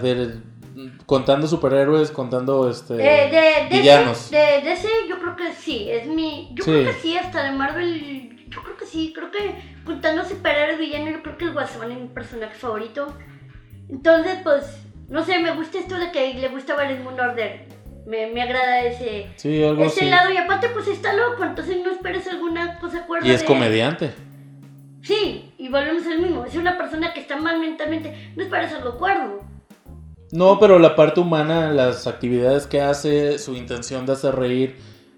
contando 1.06 1.48
superhéroes, 1.48 2.12
contando 2.12 2.70
este 2.70 2.96
de, 2.96 3.04
de, 3.04 3.68
villanos. 3.72 4.30
De 4.30 4.62
DC, 4.64 4.88
yo 5.08 5.20
creo 5.20 5.36
que 5.36 5.54
sí, 5.54 5.90
es 5.90 6.08
mi, 6.08 6.50
yo 6.54 6.64
creo 6.64 6.86
que 6.86 6.94
sí, 6.94 7.18
hasta 7.18 7.44
de 7.44 7.52
Marvel, 7.52 8.46
yo 8.50 8.62
creo 8.62 8.78
que 8.78 8.86
sí, 8.86 9.14
creo 9.16 9.32
que 9.32 9.56
contando 9.86 10.26
superhéroes 10.26 10.78
villanos, 10.78 11.14
yo 11.14 11.24
creo 11.24 11.38
que 11.38 11.46
el 11.46 11.54
Guasón 11.54 11.92
es 11.92 12.00
mi 12.00 12.08
personaje 12.08 12.56
favorito. 12.56 13.08
Entonces, 13.90 14.40
pues, 14.44 14.66
no 15.08 15.24
sé, 15.24 15.40
me 15.40 15.56
gusta 15.56 15.80
esto 15.80 15.98
de 15.98 16.12
que 16.12 16.34
le 16.34 16.50
gusta 16.50 16.76
ver 16.76 16.92
el 16.92 17.04
mundo 17.04 17.24
order. 17.24 17.66
Me, 18.08 18.28
me 18.28 18.42
agrada 18.42 18.84
ese, 18.84 19.28
sí, 19.36 19.62
algo 19.62 19.84
ese 19.84 20.06
lado. 20.06 20.32
Y 20.32 20.38
aparte, 20.38 20.70
pues 20.70 20.88
está 20.88 21.12
loco, 21.12 21.44
entonces 21.44 21.76
no 21.84 21.92
esperes 21.92 22.26
alguna 22.28 22.80
cosa 22.80 23.06
cuerda. 23.06 23.28
Y 23.28 23.32
es 23.32 23.44
comediante. 23.44 24.14
Sí, 25.02 25.52
y 25.58 25.68
volvemos 25.68 26.08
al 26.08 26.20
mismo. 26.20 26.46
Es 26.46 26.56
una 26.56 26.78
persona 26.78 27.14
que 27.14 27.20
está 27.20 27.36
mal 27.36 27.60
mentalmente. 27.60 28.32
No 28.38 28.44
es 28.44 28.50
para 28.50 28.66
algo 28.74 28.98
cuerdo. 28.98 29.42
No, 30.32 30.58
pero 30.58 30.80
la 30.80 30.96
parte 30.96 31.20
humana, 31.20 31.70
las 31.72 32.08
actividades 32.08 32.66
que 32.66 32.80
hace, 32.80 33.40
su 33.40 33.56
intención 33.56 34.06
de 34.06 34.14
hacer 34.14 34.36
reír, 34.36 34.78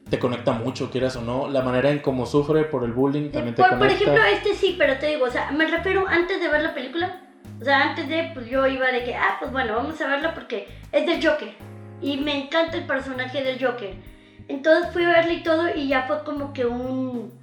te 0.09 0.17
conecta 0.17 0.51
mucho, 0.51 0.89
quieras 0.89 1.15
o 1.15 1.21
no. 1.21 1.47
La 1.47 1.61
manera 1.61 1.91
en 1.91 1.99
cómo 1.99 2.25
sufre 2.25 2.63
por 2.63 2.83
el 2.83 2.93
bullying 2.93 3.29
también 3.29 3.53
te 3.53 3.61
conecta. 3.61 3.77
Por 3.77 3.87
ejemplo, 3.87 4.23
este 4.23 4.55
sí, 4.55 4.75
pero 4.79 4.97
te 4.97 5.05
digo, 5.07 5.25
o 5.25 5.31
sea, 5.31 5.51
me 5.51 5.67
refiero 5.67 6.07
antes 6.07 6.39
de 6.39 6.47
ver 6.47 6.63
la 6.63 6.73
película. 6.73 7.21
O 7.61 7.63
sea, 7.63 7.89
antes 7.89 8.09
de, 8.09 8.31
pues 8.33 8.47
yo 8.47 8.65
iba 8.65 8.87
de 8.87 9.03
que, 9.03 9.13
ah, 9.13 9.37
pues 9.39 9.51
bueno, 9.51 9.75
vamos 9.75 10.01
a 10.01 10.07
verla 10.07 10.33
porque 10.33 10.67
es 10.91 11.05
del 11.05 11.23
Joker. 11.23 11.68
Y 12.01 12.17
me 12.17 12.45
encanta 12.45 12.77
el 12.77 12.85
personaje 12.85 13.43
del 13.43 13.63
Joker. 13.63 13.93
Entonces 14.47 14.91
fui 14.93 15.03
a 15.03 15.09
verla 15.09 15.33
y 15.33 15.43
todo 15.43 15.75
y 15.75 15.87
ya 15.87 16.03
fue 16.03 16.23
como 16.23 16.53
que 16.53 16.65
un 16.65 17.39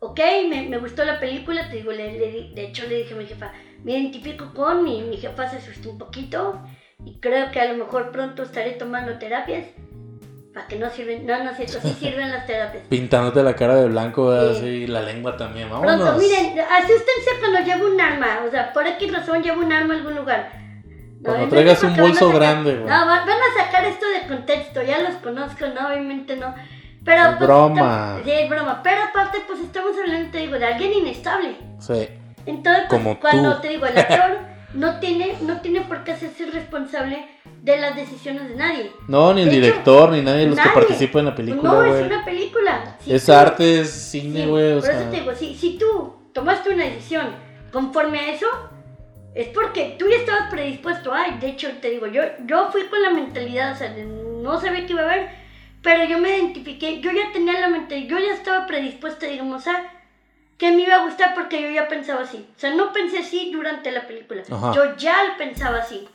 ok, 0.00 0.20
me, 0.48 0.62
me, 0.62 0.78
gustó 0.78 1.04
la 1.04 1.20
película, 1.20 1.68
te 1.68 1.76
digo, 1.76 1.92
le, 1.92 2.50
de 2.54 2.64
hecho 2.64 2.86
le 2.88 2.96
dije 2.96 3.14
a 3.14 3.16
mi 3.18 3.26
jefa, 3.26 3.52
me 3.84 3.92
identifico 3.92 4.52
con 4.54 4.82
mi, 4.82 5.02
mi 5.02 5.18
jefa 5.18 5.48
se 5.48 5.58
asustó 5.58 5.90
un 5.90 5.98
poquito 5.98 6.58
y 7.04 7.20
creo 7.20 7.50
que 7.50 7.60
a 7.60 7.72
lo 7.72 7.84
mejor 7.84 8.10
pronto 8.10 8.42
estaré 8.42 8.72
tomando 8.72 9.18
terapias. 9.18 9.66
Para 10.52 10.66
que 10.66 10.76
no 10.76 10.90
sirven, 10.90 11.26
no, 11.26 11.44
no 11.44 11.50
es 11.50 11.56
cierto, 11.58 11.78
sí 11.80 11.94
sirven 12.00 12.28
las 12.28 12.44
terapias. 12.44 12.82
Pintándote 12.88 13.40
la 13.44 13.54
cara 13.54 13.76
de 13.76 13.86
blanco, 13.86 14.32
así, 14.32 14.88
la 14.88 15.02
lengua 15.02 15.36
también, 15.36 15.70
vámonos. 15.70 15.96
Pronto, 15.96 16.18
miren, 16.18 16.58
asústense 16.58 17.30
cuando 17.38 17.60
llevo 17.60 17.86
un 17.86 18.00
arma, 18.00 18.40
o 18.44 18.50
sea, 18.50 18.72
por 18.72 18.84
X 18.84 19.12
razón 19.12 19.42
llevo 19.42 19.60
un 19.60 19.72
arma 19.72 19.94
a 19.94 19.96
algún 19.98 20.16
lugar. 20.16 20.50
No, 21.20 21.48
traigas 21.48 21.82
un 21.82 21.96
bolso 21.96 22.32
grande, 22.32 22.76
güey. 22.76 22.84
No, 22.84 23.06
van 23.06 23.28
a 23.28 23.64
sacar 23.64 23.84
esto 23.84 24.06
de 24.08 24.26
contexto, 24.26 24.82
ya 24.82 25.00
los 25.00 25.16
conozco, 25.16 25.66
no, 25.66 25.88
obviamente 25.88 26.36
no. 26.36 26.54
Pero, 27.04 27.22
es 27.22 27.28
pues, 27.36 27.40
broma. 27.40 28.20
sí, 28.24 28.30
es 28.30 28.48
broma. 28.48 28.80
Pero 28.82 29.02
aparte, 29.02 29.38
pues 29.46 29.60
estamos 29.60 29.92
hablando, 29.98 30.30
te 30.30 30.38
digo, 30.38 30.58
de 30.58 30.66
alguien 30.66 30.92
inestable. 30.92 31.56
Sí. 31.78 32.08
Entonces, 32.46 32.84
pues, 32.88 33.18
cuando 33.18 33.60
te 33.60 33.68
digo, 33.68 33.86
el 33.86 33.98
actor 33.98 34.38
no 34.74 34.98
tiene, 34.98 35.36
no 35.42 35.60
tiene 35.60 35.82
por 35.82 36.04
qué 36.04 36.12
hacerse 36.12 36.46
responsable 36.46 37.26
de 37.62 37.78
las 37.78 37.96
decisiones 37.96 38.48
de 38.48 38.56
nadie. 38.56 38.92
No, 39.08 39.34
ni 39.34 39.42
el 39.42 39.50
director, 39.50 40.10
ni 40.10 40.22
nadie 40.22 40.40
de 40.40 40.46
los 40.46 40.58
que 40.58 40.68
participan 40.70 41.20
en 41.20 41.26
la 41.26 41.34
película. 41.34 41.70
No, 41.70 41.84
es 41.84 42.06
una 42.06 42.24
película. 42.24 42.96
es 43.06 43.28
arte, 43.28 43.80
es 43.80 43.90
cine, 43.90 44.46
güey. 44.46 44.80
por 44.80 44.90
eso 44.90 45.10
te 45.10 45.20
digo, 45.20 45.34
si, 45.34 45.54
si 45.54 45.78
tú 45.78 46.14
tomaste 46.32 46.70
una 46.70 46.84
decisión 46.84 47.26
conforme 47.72 48.18
a 48.20 48.32
eso, 48.32 48.46
es 49.34 49.48
porque 49.48 49.96
tú 49.98 50.08
ya 50.08 50.16
estabas 50.16 50.50
predispuesto. 50.50 51.12
Ay, 51.12 51.38
de 51.40 51.48
hecho, 51.48 51.68
te 51.80 51.90
digo, 51.90 52.06
yo, 52.06 52.22
yo 52.46 52.70
fui 52.70 52.84
con 52.84 53.02
la 53.02 53.10
mentalidad, 53.10 53.72
o 53.72 53.76
sea, 53.76 53.94
no 53.94 54.60
sabía 54.60 54.86
qué 54.86 54.92
iba 54.92 55.02
a 55.02 55.04
haber 55.04 55.40
pero 55.82 56.04
yo 56.04 56.18
me 56.18 56.36
identifiqué, 56.36 57.00
yo 57.00 57.10
ya 57.10 57.32
tenía 57.32 57.58
la 57.58 57.68
mente, 57.68 58.06
yo 58.06 58.18
ya 58.18 58.34
estaba 58.34 58.66
predispuesta, 58.66 59.26
digamos, 59.26 59.66
a 59.66 59.84
que 60.58 60.70
me 60.72 60.82
iba 60.82 60.96
a 60.96 61.04
gustar 61.04 61.34
porque 61.34 61.62
yo 61.62 61.70
ya 61.70 61.88
pensaba 61.88 62.22
así. 62.22 62.46
O 62.54 62.60
sea, 62.60 62.74
no 62.74 62.92
pensé 62.92 63.20
así 63.20 63.50
durante 63.50 63.90
la 63.90 64.06
película. 64.06 64.42
Yo 64.74 64.96
ya 64.98 65.14
pensaba 65.38 65.78
así. 65.78 66.06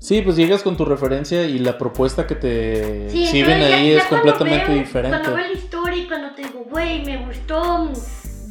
Sí, 0.00 0.22
pues 0.22 0.36
llegas 0.36 0.62
con 0.62 0.76
tu 0.78 0.86
referencia 0.86 1.44
y 1.44 1.58
la 1.58 1.76
propuesta 1.76 2.26
que 2.26 2.34
te 2.34 3.10
sirven 3.10 3.60
ahí 3.60 3.90
es 3.92 4.04
completamente 4.04 4.72
diferente. 4.72 5.18
Cuando 5.18 5.34
veo 5.34 5.46
la 5.48 5.52
historia 5.52 6.02
y 6.02 6.06
cuando 6.06 6.30
te 6.30 6.42
digo, 6.44 6.64
güey, 6.70 7.04
me 7.04 7.18
gustó, 7.26 7.92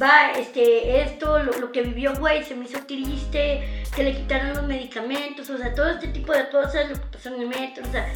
va, 0.00 0.32
este, 0.32 1.02
esto, 1.02 1.38
lo, 1.42 1.72
que 1.72 1.82
vivió, 1.82 2.14
güey, 2.14 2.42
se 2.44 2.54
me 2.54 2.64
hizo 2.64 2.80
triste, 2.86 3.84
que 3.94 4.02
le 4.02 4.14
quitaron 4.14 4.54
los 4.54 4.62
medicamentos, 4.64 5.48
o 5.50 5.58
sea, 5.58 5.74
todo 5.74 5.88
este 5.90 6.08
tipo 6.08 6.32
de 6.32 6.48
cosas, 6.48 6.88
lo 6.88 6.94
que 6.94 7.06
pasó 7.12 7.34
en 7.34 7.42
el 7.42 7.48
metro, 7.48 7.84
o 7.86 7.90
sea, 7.90 8.06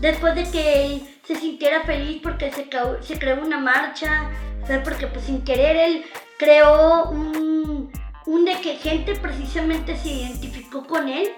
después 0.00 0.34
de 0.34 0.44
que 0.44 1.00
se 1.24 1.36
sintiera 1.36 1.82
feliz 1.82 2.20
porque 2.22 2.50
se, 2.50 2.68
se 3.00 3.18
creó 3.18 3.42
una 3.44 3.58
marcha, 3.58 4.30
o 4.62 4.84
porque 4.84 5.06
pues 5.06 5.24
sin 5.24 5.42
querer 5.42 5.76
él 5.76 6.04
creó 6.38 7.08
un, 7.10 7.90
un 8.26 8.44
de 8.44 8.60
que 8.60 8.76
gente 8.76 9.14
precisamente 9.14 9.96
se 9.96 10.08
identificó 10.08 10.86
con 10.86 11.08
él. 11.08 11.28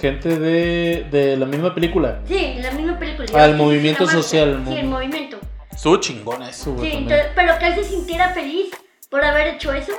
Gente 0.00 0.38
de, 0.38 1.06
de 1.10 1.36
la 1.36 1.46
misma 1.46 1.74
película. 1.74 2.20
Sí, 2.28 2.56
la 2.60 2.70
misma 2.70 2.98
película. 2.98 3.28
Ah, 3.34 3.46
el 3.46 3.56
movimiento 3.56 4.06
social. 4.06 4.62
Sí, 4.66 4.74
el 4.74 4.86
movimiento. 4.86 5.38
Estuvo 5.72 5.96
chingón 5.98 6.42
eso, 6.42 6.76
Sí, 6.80 7.06
pero 7.34 7.58
que 7.58 7.66
él 7.66 7.74
se 7.74 7.84
sintiera 7.84 8.30
feliz 8.32 8.70
por 9.10 9.24
haber 9.24 9.48
hecho 9.48 9.72
eso. 9.72 9.92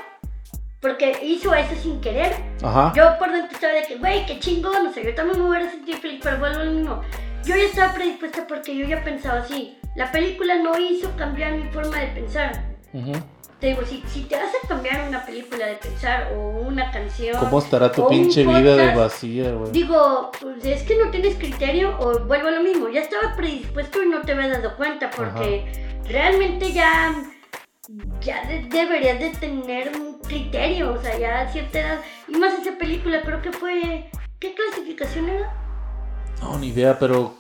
Porque 0.80 1.20
hizo 1.24 1.54
eso 1.56 1.76
sin 1.82 2.00
querer. 2.02 2.36
Ajá. 2.62 2.94
Yo 2.96 3.18
por 3.18 3.32
dentro 3.32 3.52
estaba 3.52 3.74
de 3.74 3.84
que, 3.84 3.96
güey, 3.98 4.26
qué 4.26 4.40
chingón, 4.40 4.84
no 4.84 4.94
sé, 4.94 5.04
yo 5.04 5.16
también 5.16 5.42
me 5.42 5.50
hubiera 5.50 5.72
sentido 5.72 5.98
feliz, 5.98 6.20
pero 6.24 6.38
vuelvo 6.38 6.60
al 6.60 6.70
mismo 6.70 7.02
yo 7.48 7.56
ya 7.56 7.64
estaba 7.64 7.94
predispuesta 7.94 8.46
porque 8.46 8.76
yo 8.76 8.86
ya 8.86 9.04
pensaba 9.04 9.40
así. 9.40 9.78
La 9.96 10.12
película 10.12 10.56
no 10.56 10.78
hizo 10.78 11.10
cambiar 11.16 11.54
mi 11.54 11.64
forma 11.72 11.98
de 12.00 12.08
pensar. 12.08 12.66
Te 13.60 13.68
digo, 13.68 13.82
si, 13.86 14.04
si, 14.08 14.22
te 14.24 14.36
hace 14.36 14.58
cambiar 14.68 15.08
una 15.08 15.26
película 15.26 15.66
de 15.66 15.76
pensar 15.76 16.32
o 16.36 16.60
una 16.68 16.92
canción. 16.92 17.40
¿Cómo 17.40 17.60
estará 17.60 17.92
tu 17.92 18.08
pinche 18.08 18.46
vida 18.46 18.76
de 18.76 18.94
vacía, 18.94 19.52
güey? 19.52 19.72
Digo, 19.72 20.32
pues 20.40 20.64
es 20.66 20.84
que 20.84 20.96
no 20.98 21.10
tienes 21.10 21.38
criterio 21.38 21.98
o 22.00 22.20
vuelvo 22.20 22.50
a 22.50 22.52
lo 22.52 22.62
mismo. 22.62 22.90
Ya 22.90 23.02
estabas 23.02 23.36
predispuesto 23.36 24.04
y 24.04 24.10
no 24.10 24.22
te 24.22 24.34
habías 24.34 24.62
dado 24.62 24.76
cuenta 24.76 25.10
porque 25.10 25.66
realmente 26.08 26.72
ya. 26.72 27.16
Ya 28.22 28.44
deberías 28.70 29.20
de 29.20 29.30
tener 29.30 29.92
un 29.98 30.20
criterio, 30.20 30.94
o 30.94 31.02
sea, 31.02 31.18
ya 31.18 31.42
a 31.42 31.52
cierta 31.52 31.80
edad. 31.80 32.02
Y 32.28 32.38
más 32.38 32.54
esa 32.60 32.78
película, 32.78 33.22
creo 33.22 33.42
que 33.42 33.52
fue. 33.52 34.10
¿Qué 34.40 34.54
clasificación 34.54 35.30
era? 35.30 35.54
No, 36.42 36.60
ni 36.60 36.68
idea, 36.68 37.00
pero. 37.00 37.36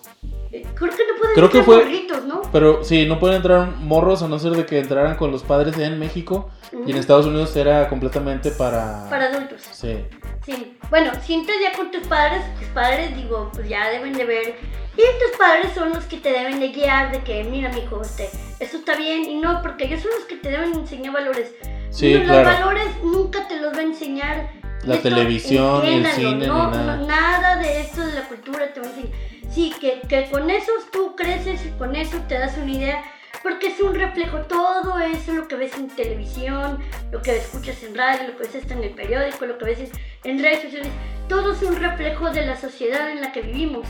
Eh, 0.51 0.65
creo 0.73 0.91
que 0.91 1.03
no 1.05 1.19
pueden 1.19 1.35
Creo 1.35 1.45
entrar 1.45 1.51
que 1.51 1.63
fue, 1.63 1.83
morritos, 1.83 2.25
¿no? 2.25 2.41
Pero 2.51 2.83
sí, 2.83 3.05
no 3.05 3.19
pueden 3.19 3.37
entrar 3.37 3.75
morros 3.77 4.23
a 4.23 4.29
no 4.29 4.39
ser 4.39 4.53
de 4.53 4.65
que 4.65 4.79
entraran 4.79 5.17
con 5.17 5.31
los 5.31 5.43
padres 5.43 5.77
en 5.77 5.99
México. 5.99 6.49
Y 6.85 6.91
en 6.91 6.97
Estados 6.97 7.25
Unidos 7.25 7.55
era 7.55 7.87
completamente 7.89 8.51
para. 8.51 9.09
Para 9.09 9.25
adultos. 9.25 9.61
Sí. 9.71 10.05
Sí. 10.45 10.77
Bueno, 10.89 11.11
si 11.23 11.33
entras 11.33 11.57
ya 11.61 11.77
con 11.77 11.91
tus 11.91 12.07
padres, 12.07 12.41
tus 12.59 12.67
padres, 12.69 13.15
digo, 13.15 13.49
pues 13.53 13.67
ya 13.67 13.89
deben 13.89 14.13
de 14.13 14.25
ver. 14.25 14.55
Y 14.95 15.01
tus 15.01 15.37
padres 15.37 15.73
son 15.73 15.89
los 15.89 16.05
que 16.05 16.17
te 16.17 16.29
deben 16.29 16.59
de 16.59 16.69
guiar 16.69 17.11
de 17.11 17.19
que, 17.21 17.43
mira, 17.43 17.69
mijo, 17.71 18.01
este, 18.01 18.29
esto 18.59 18.77
está 18.77 18.95
bien. 18.95 19.25
Y 19.25 19.35
no, 19.35 19.61
porque 19.61 19.85
ellos 19.85 20.01
son 20.01 20.11
los 20.17 20.25
que 20.25 20.35
te 20.35 20.49
deben 20.49 20.73
enseñar 20.73 21.13
valores. 21.13 21.53
Sí, 21.89 22.13
los 22.13 22.23
claro. 22.23 22.43
valores 22.43 22.87
nunca 23.03 23.47
te 23.47 23.59
los 23.59 23.73
va 23.73 23.79
a 23.79 23.83
enseñar 23.83 24.49
la 24.83 25.01
televisión 25.01 25.85
y 25.85 25.95
el 25.95 26.07
cine 26.07 26.47
no, 26.47 26.71
nada. 26.71 26.97
nada 26.97 27.57
de 27.57 27.81
esto 27.81 28.05
de 28.05 28.13
la 28.13 28.27
cultura 28.27 28.73
te 28.73 28.79
va 28.79 28.85
a 28.85 28.89
enseñar. 28.89 29.11
Sí, 29.51 29.73
que, 29.79 30.01
que 30.07 30.29
con 30.29 30.49
eso 30.49 30.71
tú 30.91 31.15
creces 31.15 31.65
y 31.65 31.69
con 31.77 31.95
eso 31.95 32.17
te 32.27 32.37
das 32.37 32.57
una 32.57 32.71
idea, 32.71 33.03
porque 33.43 33.67
es 33.67 33.79
un 33.81 33.95
reflejo, 33.95 34.39
todo 34.41 34.99
eso, 34.99 35.33
lo 35.33 35.47
que 35.47 35.55
ves 35.55 35.75
en 35.75 35.87
televisión, 35.87 36.79
lo 37.11 37.21
que 37.21 37.37
escuchas 37.37 37.81
en 37.83 37.95
radio, 37.95 38.27
lo 38.27 38.37
que 38.37 38.43
ves 38.43 38.55
hasta 38.55 38.73
en 38.73 38.83
el 38.83 38.91
periódico, 38.91 39.45
lo 39.45 39.57
que 39.57 39.65
ves 39.65 39.91
en 40.23 40.41
redes 40.41 40.63
sociales, 40.63 40.89
todo 41.27 41.53
es 41.53 41.61
un 41.61 41.75
reflejo 41.75 42.29
de 42.29 42.45
la 42.45 42.55
sociedad 42.55 43.09
en 43.11 43.21
la 43.21 43.31
que 43.31 43.41
vivimos. 43.41 43.87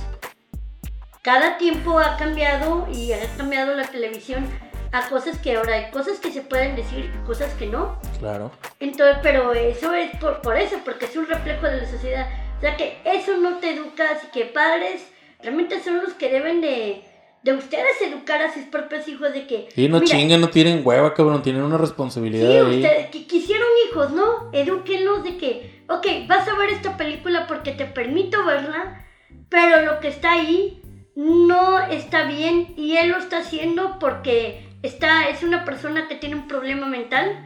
Cada 1.21 1.57
tiempo 1.57 1.99
ha 1.99 2.17
cambiado 2.17 2.87
y 2.93 3.11
ha 3.13 3.19
cambiado 3.35 3.73
la 3.75 3.85
televisión 3.85 4.47
a 4.91 5.09
cosas 5.09 5.37
que 5.39 5.57
ahora 5.57 5.75
hay 5.75 5.91
cosas 5.91 6.19
que 6.19 6.31
se 6.31 6.41
pueden 6.41 6.75
decir 6.75 7.11
y 7.13 7.25
cosas 7.25 7.53
que 7.55 7.67
no. 7.67 7.99
Claro. 8.19 8.51
Entonces, 8.79 9.17
pero 9.21 9.53
eso 9.53 9.93
es 9.93 10.15
por, 10.17 10.41
por 10.41 10.57
eso, 10.57 10.77
porque 10.85 11.05
es 11.05 11.15
un 11.17 11.27
reflejo 11.27 11.65
de 11.65 11.81
la 11.81 11.85
sociedad. 11.85 12.27
O 12.57 12.61
sea 12.61 12.77
que 12.77 12.97
eso 13.03 13.37
no 13.37 13.57
te 13.57 13.71
educa, 13.73 14.05
así 14.11 14.27
que 14.27 14.45
padres 14.45 15.05
realmente 15.41 15.81
son 15.83 15.97
los 15.97 16.13
que 16.13 16.31
deben 16.31 16.61
de, 16.61 17.03
de 17.43 17.53
ustedes 17.53 18.01
educar 18.01 18.41
a 18.41 18.53
sus 18.53 18.63
propios 18.63 19.07
hijos 19.07 19.31
de 19.33 19.47
que... 19.47 19.69
Sí, 19.73 19.87
no 19.87 19.99
mira, 19.99 20.11
chinguen, 20.17 20.41
no 20.41 20.49
tienen 20.49 20.81
hueva, 20.83 21.13
cabrón, 21.13 21.41
tienen 21.41 21.61
una 21.61 21.77
responsabilidad 21.77 22.49
Sí, 22.49 22.57
ahí. 22.57 22.75
ustedes 22.83 23.09
que 23.09 23.25
quisieron 23.25 23.67
hijos, 23.89 24.11
¿no? 24.11 24.49
Edúquenlos 24.51 25.23
de 25.23 25.37
que, 25.37 25.83
ok, 25.87 26.05
vas 26.27 26.47
a 26.47 26.57
ver 26.57 26.69
esta 26.71 26.97
película 26.97 27.47
porque 27.47 27.71
te 27.71 27.85
permito 27.85 28.43
verla, 28.45 29.05
pero 29.49 29.83
lo 29.85 29.99
que 29.99 30.09
está 30.09 30.33
ahí 30.33 30.81
no 31.15 31.79
está 31.79 32.25
bien 32.25 32.73
y 32.75 32.97
él 32.97 33.09
lo 33.09 33.17
está 33.17 33.39
haciendo 33.39 33.97
porque 33.99 34.67
está, 34.83 35.29
es 35.29 35.41
una 35.43 35.63
persona 35.63 36.07
que 36.07 36.15
tiene 36.15 36.35
un 36.35 36.47
problema 36.47 36.87
mental 36.87 37.43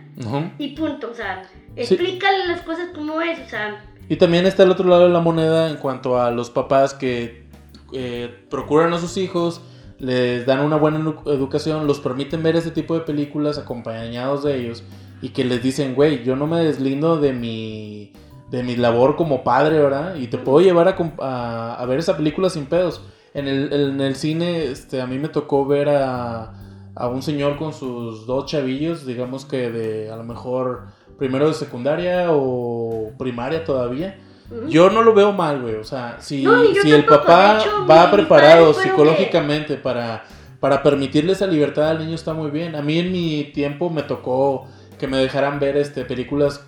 y 0.57 0.69
punto, 0.75 1.09
o 1.11 1.15
sea, 1.15 1.43
explícale 1.75 2.47
las 2.47 2.61
cosas 2.61 2.89
como 2.93 3.21
es, 3.21 3.39
o 3.39 3.49
sea, 3.49 3.83
Y 4.09 4.17
también 4.17 4.45
está 4.45 4.63
el 4.63 4.71
otro 4.71 4.87
lado 4.87 5.03
de 5.03 5.09
la 5.13 5.19
moneda 5.21 5.69
en 5.69 5.77
cuanto 5.77 6.19
a 6.21 6.31
los 6.31 6.49
papás 6.49 6.93
que 6.93 7.47
eh, 7.93 8.45
procuran 8.49 8.93
a 8.93 8.99
sus 8.99 9.17
hijos, 9.17 9.61
les 10.01 10.45
dan 10.45 10.59
una 10.61 10.75
buena 10.77 10.99
edu- 10.99 11.21
educación, 11.31 11.85
los 11.87 11.99
permiten 11.99 12.41
ver 12.43 12.55
ese 12.55 12.71
tipo 12.71 12.93
de 12.95 13.01
películas 13.01 13.57
acompañados 13.57 14.43
de 14.43 14.57
ellos 14.59 14.83
y 15.21 15.29
que 15.29 15.45
les 15.45 15.61
dicen, 15.61 15.93
güey, 15.95 16.23
yo 16.23 16.35
no 16.35 16.47
me 16.47 16.59
deslindo 16.63 17.17
de 17.17 17.33
mi, 17.33 18.11
de 18.49 18.63
mi 18.63 18.75
labor 18.75 19.15
como 19.15 19.43
padre, 19.43 19.79
¿verdad? 19.79 20.15
Y 20.15 20.27
te 20.27 20.37
puedo 20.39 20.59
llevar 20.61 20.87
a, 20.87 20.97
a- 21.23 21.75
a 21.75 21.85
ver 21.85 21.99
esa 21.99 22.17
película 22.17 22.49
sin 22.49 22.65
pedos. 22.65 23.01
En 23.33 23.47
el, 23.47 23.71
en 23.71 24.01
el 24.01 24.15
cine, 24.15 24.65
este, 24.65 24.99
a 25.01 25.07
mí 25.07 25.17
me 25.19 25.29
tocó 25.29 25.65
ver 25.65 25.87
a, 25.89 26.53
a 26.95 27.07
un 27.07 27.21
señor 27.21 27.57
con 27.57 27.71
sus 27.73 28.25
dos 28.25 28.47
chavillos, 28.47 29.05
digamos 29.05 29.45
que 29.45 29.69
de 29.71 30.11
a 30.11 30.17
lo 30.17 30.23
mejor 30.23 30.87
primero 31.17 31.47
de 31.47 31.53
secundaria 31.53 32.25
o 32.31 33.11
primaria 33.19 33.63
todavía. 33.63 34.19
Yo 34.67 34.89
no 34.89 35.01
lo 35.01 35.13
veo 35.13 35.31
mal, 35.31 35.61
güey. 35.61 35.75
O 35.75 35.83
sea, 35.83 36.17
si, 36.19 36.43
No, 36.43 36.63
si 36.81 36.91
el 36.91 37.05
papá 37.05 37.59
hecho, 37.59 37.85
va 37.85 38.11
preparado 38.11 38.73
psicológicamente 38.73 39.75
para, 39.75 40.23
para 40.59 40.83
permitirle 40.83 41.33
esa 41.33 41.47
libertad 41.47 41.89
al 41.89 41.99
niño, 41.99 42.15
está 42.15 42.33
muy 42.33 42.51
bien. 42.51 42.75
A 42.75 42.81
mí 42.81 42.99
en 42.99 43.11
mi 43.11 43.45
tiempo 43.53 43.89
me 43.89 44.03
tocó 44.03 44.67
que 44.99 45.07
me 45.07 45.17
dejaran 45.17 45.59
ver 45.59 45.77
este, 45.77 46.05
películas. 46.05 46.65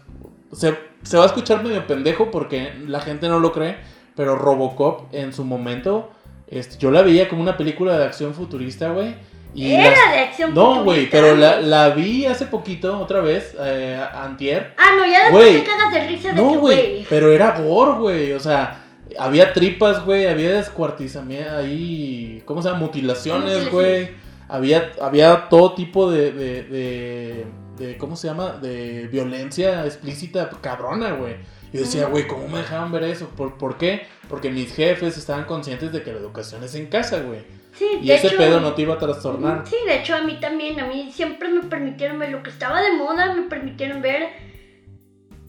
Se, 0.54 0.78
se 1.04 1.18
va 1.18 1.24
a 1.24 1.28
escuchar 1.28 1.64
medio 1.64 1.86
pendejo 1.86 2.32
porque 2.32 2.74
la 2.88 3.02
gente 3.02 3.28
no 3.28 3.40
lo 3.40 3.52
cree, 3.52 3.78
pero 4.16 4.36
Robocop 4.36 5.14
en 5.14 5.34
su 5.34 5.44
momento, 5.44 6.10
este, 6.48 6.78
yo 6.78 6.90
la 6.90 7.02
veía 7.02 7.28
como 7.28 7.42
una 7.42 7.58
película 7.58 7.98
de 7.98 8.06
acción 8.06 8.34
futurista, 8.34 8.92
güey. 8.92 9.16
Y 9.56 9.72
Era 9.74 9.92
las- 9.92 10.12
de 10.14 10.20
acción 10.20 10.54
No, 10.54 10.84
güey, 10.84 11.10
pero 11.10 11.36
la, 11.36 11.62
la 11.62 11.90
vi 11.90 12.26
hace 12.26 12.46
poquito, 12.48 13.00
otra 13.00 13.22
vez, 13.22 13.56
eh, 13.60 14.02
antier. 14.16 14.74
Ah, 14.78 14.96
no, 14.98 15.06
ya 15.06 15.24
después 15.26 15.64
te 15.64 15.70
cagas 15.70 15.94
de 15.94 16.08
risa 16.08 16.30
de 16.30 16.42
No, 16.42 16.52
que, 16.54 16.58
güey, 16.58 17.06
pero 17.10 17.32
era 17.32 17.60
gore, 17.60 17.92
güey. 18.00 18.32
O 18.34 18.40
sea, 18.40 18.84
había 19.20 19.54
tripas, 19.54 20.04
güey, 20.06 20.26
había 20.26 20.54
descuartizamiento 20.56 21.56
ahí, 21.58 22.42
¿cómo 22.46 22.62
se 22.62 22.70
llama? 22.70 22.80
Mutilaciones, 22.82 23.70
güey. 23.70 24.10
Había, 24.50 24.92
había 25.02 25.50
todo 25.50 25.74
tipo 25.74 26.12
de, 26.12 26.32
de, 26.32 26.64
de, 26.64 27.46
de- 27.78 27.98
¿cómo 27.98 28.16
se 28.16 28.28
llama? 28.28 28.58
De 28.62 29.08
violencia 29.12 29.86
explícita 29.86 30.50
cabrona, 30.62 31.12
güey. 31.12 31.36
Yo 31.72 31.80
decía, 31.80 32.06
güey, 32.06 32.28
¿cómo 32.28 32.48
me 32.48 32.60
dejaban 32.60 32.92
ver 32.92 33.04
eso? 33.04 33.30
¿Por, 33.30 33.58
¿Por 33.58 33.78
qué? 33.78 34.06
Porque 34.30 34.52
mis 34.52 34.74
jefes 34.76 35.18
estaban 35.18 35.46
conscientes 35.46 35.92
de 35.92 36.04
que 36.04 36.12
la 36.14 36.20
educación 36.20 36.64
es 36.64 36.76
en 36.76 36.86
casa, 36.88 37.20
güey. 37.22 37.40
Sí, 37.74 37.88
Y 38.02 38.08
de 38.08 38.16
ese 38.16 38.28
hecho, 38.28 38.38
pedo 38.38 38.60
no 38.60 38.74
te 38.74 38.84
iba 38.84 38.94
a 38.94 38.98
trastornar. 39.00 39.64
Sí, 39.66 39.76
de 39.88 40.00
hecho 40.00 40.16
a 40.16 40.22
mí 40.22 40.40
también, 40.40 40.80
a 40.80 40.86
mí 40.86 41.12
siempre 41.12 41.50
me 41.50 41.62
permitieron 41.64 42.20
ver 42.20 42.30
lo 42.30 42.44
que 42.44 42.50
estaba 42.52 42.82
de 42.82 42.94
moda, 42.94 43.34
me 43.34 43.44
permitieron 43.44 44.02
ver, 44.02 44.30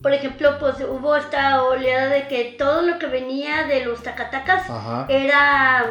por 0.01 0.13
ejemplo, 0.13 0.57
pues 0.59 0.75
hubo 0.81 1.15
esta 1.15 1.63
oleada 1.63 2.07
de 2.09 2.27
que 2.27 2.55
todo 2.57 2.81
lo 2.81 2.99
que 2.99 3.07
venía 3.07 3.63
de 3.65 3.85
los 3.85 4.01
tacatacas 4.03 4.69
Ajá. 4.69 5.05
era, 5.09 5.85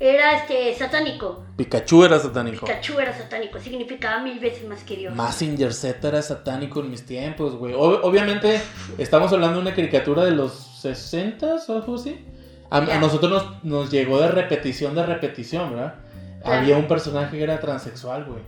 era 0.00 0.36
este, 0.36 0.74
satánico. 0.74 1.44
Pikachu 1.56 2.04
era 2.04 2.18
satánico. 2.20 2.66
Pikachu 2.66 2.98
era 3.00 3.12
satánico, 3.16 3.58
significaba 3.58 4.20
mil 4.22 4.38
veces 4.38 4.68
más 4.68 4.84
que 4.84 4.96
Dios. 4.96 5.14
Massinger 5.14 5.72
Z 5.74 6.06
era 6.08 6.22
satánico 6.22 6.80
en 6.80 6.90
mis 6.90 7.04
tiempos, 7.04 7.56
güey. 7.56 7.74
Ob- 7.74 8.00
obviamente, 8.02 8.60
estamos 8.96 9.32
hablando 9.32 9.56
de 9.56 9.62
una 9.62 9.74
caricatura 9.74 10.24
de 10.24 10.32
los 10.32 10.52
60 10.80 11.46
o 11.68 11.72
algo 11.72 11.94
así. 11.96 12.24
A, 12.70 12.78
a 12.78 12.98
nosotros 12.98 13.30
nos, 13.30 13.64
nos 13.64 13.90
llegó 13.90 14.20
de 14.20 14.28
repetición 14.28 14.94
de 14.94 15.04
repetición, 15.06 15.70
¿verdad? 15.70 15.94
Claro. 16.42 16.60
Había 16.60 16.76
un 16.76 16.86
personaje 16.86 17.36
que 17.36 17.42
era 17.42 17.60
transexual, 17.60 18.24
güey. 18.24 18.42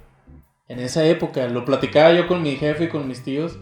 En 0.69 0.79
esa 0.79 1.05
época, 1.05 1.47
lo 1.49 1.65
platicaba 1.65 2.13
yo 2.13 2.27
con 2.29 2.43
mi 2.43 2.55
jefe 2.57 2.85
y 2.85 2.89
con 2.89 3.09
mis 3.09 3.25
tíos. 3.25 3.59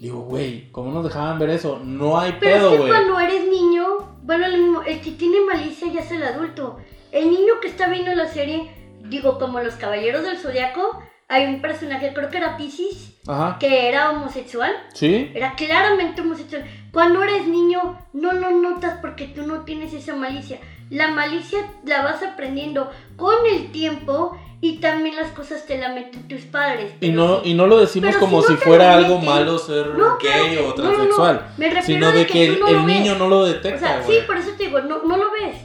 Digo, 0.00 0.20
güey, 0.22 0.70
¿cómo 0.72 0.92
nos 0.92 1.04
dejaban 1.04 1.38
ver 1.38 1.50
eso? 1.50 1.80
No 1.84 2.18
hay 2.18 2.36
Pero 2.40 2.56
pedo, 2.56 2.66
es 2.66 2.72
que 2.72 2.78
güey. 2.78 2.90
cuando 2.90 3.20
eres 3.20 3.48
niño, 3.48 3.84
bueno, 4.22 4.82
el 4.82 5.00
que 5.00 5.12
tiene 5.12 5.40
malicia 5.40 5.92
ya 5.92 6.00
es 6.00 6.10
el 6.10 6.22
adulto. 6.22 6.78
El 7.12 7.30
niño 7.30 7.54
que 7.60 7.68
está 7.68 7.88
viendo 7.88 8.14
la 8.14 8.26
serie, 8.26 8.70
digo, 9.04 9.38
como 9.38 9.60
los 9.60 9.74
Caballeros 9.74 10.24
del 10.24 10.38
Zodiaco, 10.38 11.00
hay 11.28 11.46
un 11.46 11.60
personaje, 11.60 12.12
creo 12.14 12.30
que 12.30 12.38
era 12.38 12.56
Pisces, 12.56 13.12
Ajá. 13.26 13.58
que 13.60 13.88
era 13.88 14.10
homosexual. 14.10 14.72
¿Sí? 14.94 15.30
Era 15.34 15.54
claramente 15.54 16.22
homosexual. 16.22 16.64
Cuando 16.92 17.22
eres 17.22 17.46
niño, 17.46 17.98
no 18.14 18.32
lo 18.32 18.50
notas 18.50 18.98
porque 19.00 19.26
tú 19.26 19.46
no 19.46 19.60
tienes 19.60 19.92
esa 19.92 20.16
malicia. 20.16 20.58
La 20.90 21.08
malicia 21.08 21.58
la 21.84 22.02
vas 22.02 22.22
aprendiendo 22.22 22.90
con 23.16 23.34
el 23.52 23.70
tiempo 23.72 24.38
y 24.62 24.78
también 24.78 25.16
las 25.16 25.30
cosas 25.32 25.66
te 25.66 25.76
la 25.78 25.90
meten 25.90 26.26
tus 26.28 26.40
padres. 26.46 26.92
Y 27.02 27.10
no, 27.10 27.42
sí- 27.42 27.50
y 27.50 27.54
no 27.54 27.66
lo 27.66 27.78
decimos 27.78 28.08
pero 28.08 28.20
como 28.20 28.40
si 28.40 28.48
si, 28.48 28.52
no 28.54 28.58
te 28.60 28.64
fuera 28.64 28.94
algo 28.94 29.18
malo 29.18 29.58
ser 29.58 29.88
No, 29.88 30.16
gay 30.18 30.50
que- 30.52 30.58
o 30.60 30.62
no, 30.62 30.68
no, 30.68 30.74
transexual. 30.74 31.46
Me 31.58 31.82
Sino 31.82 32.06
a 32.08 32.12
de 32.12 32.26
que 32.26 32.56
tú 32.58 32.66
el, 32.66 32.76
el 32.76 32.86
niño 32.86 33.16
no 33.16 33.28
lo 33.28 33.40
O 33.40 33.46
detecta, 33.46 33.78
sea, 33.78 34.00
güey. 34.00 34.20
sí, 34.20 34.26
por 34.26 34.38
eso 34.38 34.52
te 34.56 34.64
digo, 34.64 34.80
no, 34.80 35.02
no 35.02 35.16
lo 35.18 35.30
ves. 35.32 35.56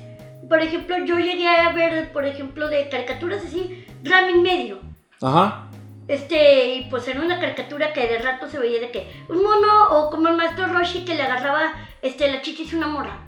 Por 0.50 0.60
ejemplo, 0.62 0.98
yo 1.06 1.18
llegué 1.18 1.48
a 1.48 1.72
ver, 1.72 2.12
por 2.12 2.26
ejemplo, 2.26 2.68
de 2.68 2.90
caricaturas 2.90 3.44
así, 3.46 3.86
Ramen 4.04 4.42
Medio. 4.42 4.80
Ajá. 5.24 5.70
Este, 6.08 6.76
y 6.76 6.90
pues 6.90 7.08
era 7.08 7.22
una 7.22 7.40
caricatura 7.40 7.94
que 7.94 8.08
de 8.08 8.20
rato 8.20 8.48
se 8.50 8.60
veía 8.60 8.82
de 8.82 8.92
que 8.92 9.10
un 9.30 9.38
mono 9.38 9.88
o 9.92 10.10
como 10.10 10.28
el 10.28 10.36
maestro 10.36 10.68
Roshi 10.68 11.06
que 11.06 11.16
le 11.16 11.24
agarraba 11.24 11.74
este, 12.02 12.30
la 12.30 12.42
chichis 12.42 12.74
una 12.74 12.88
morra. 12.88 13.20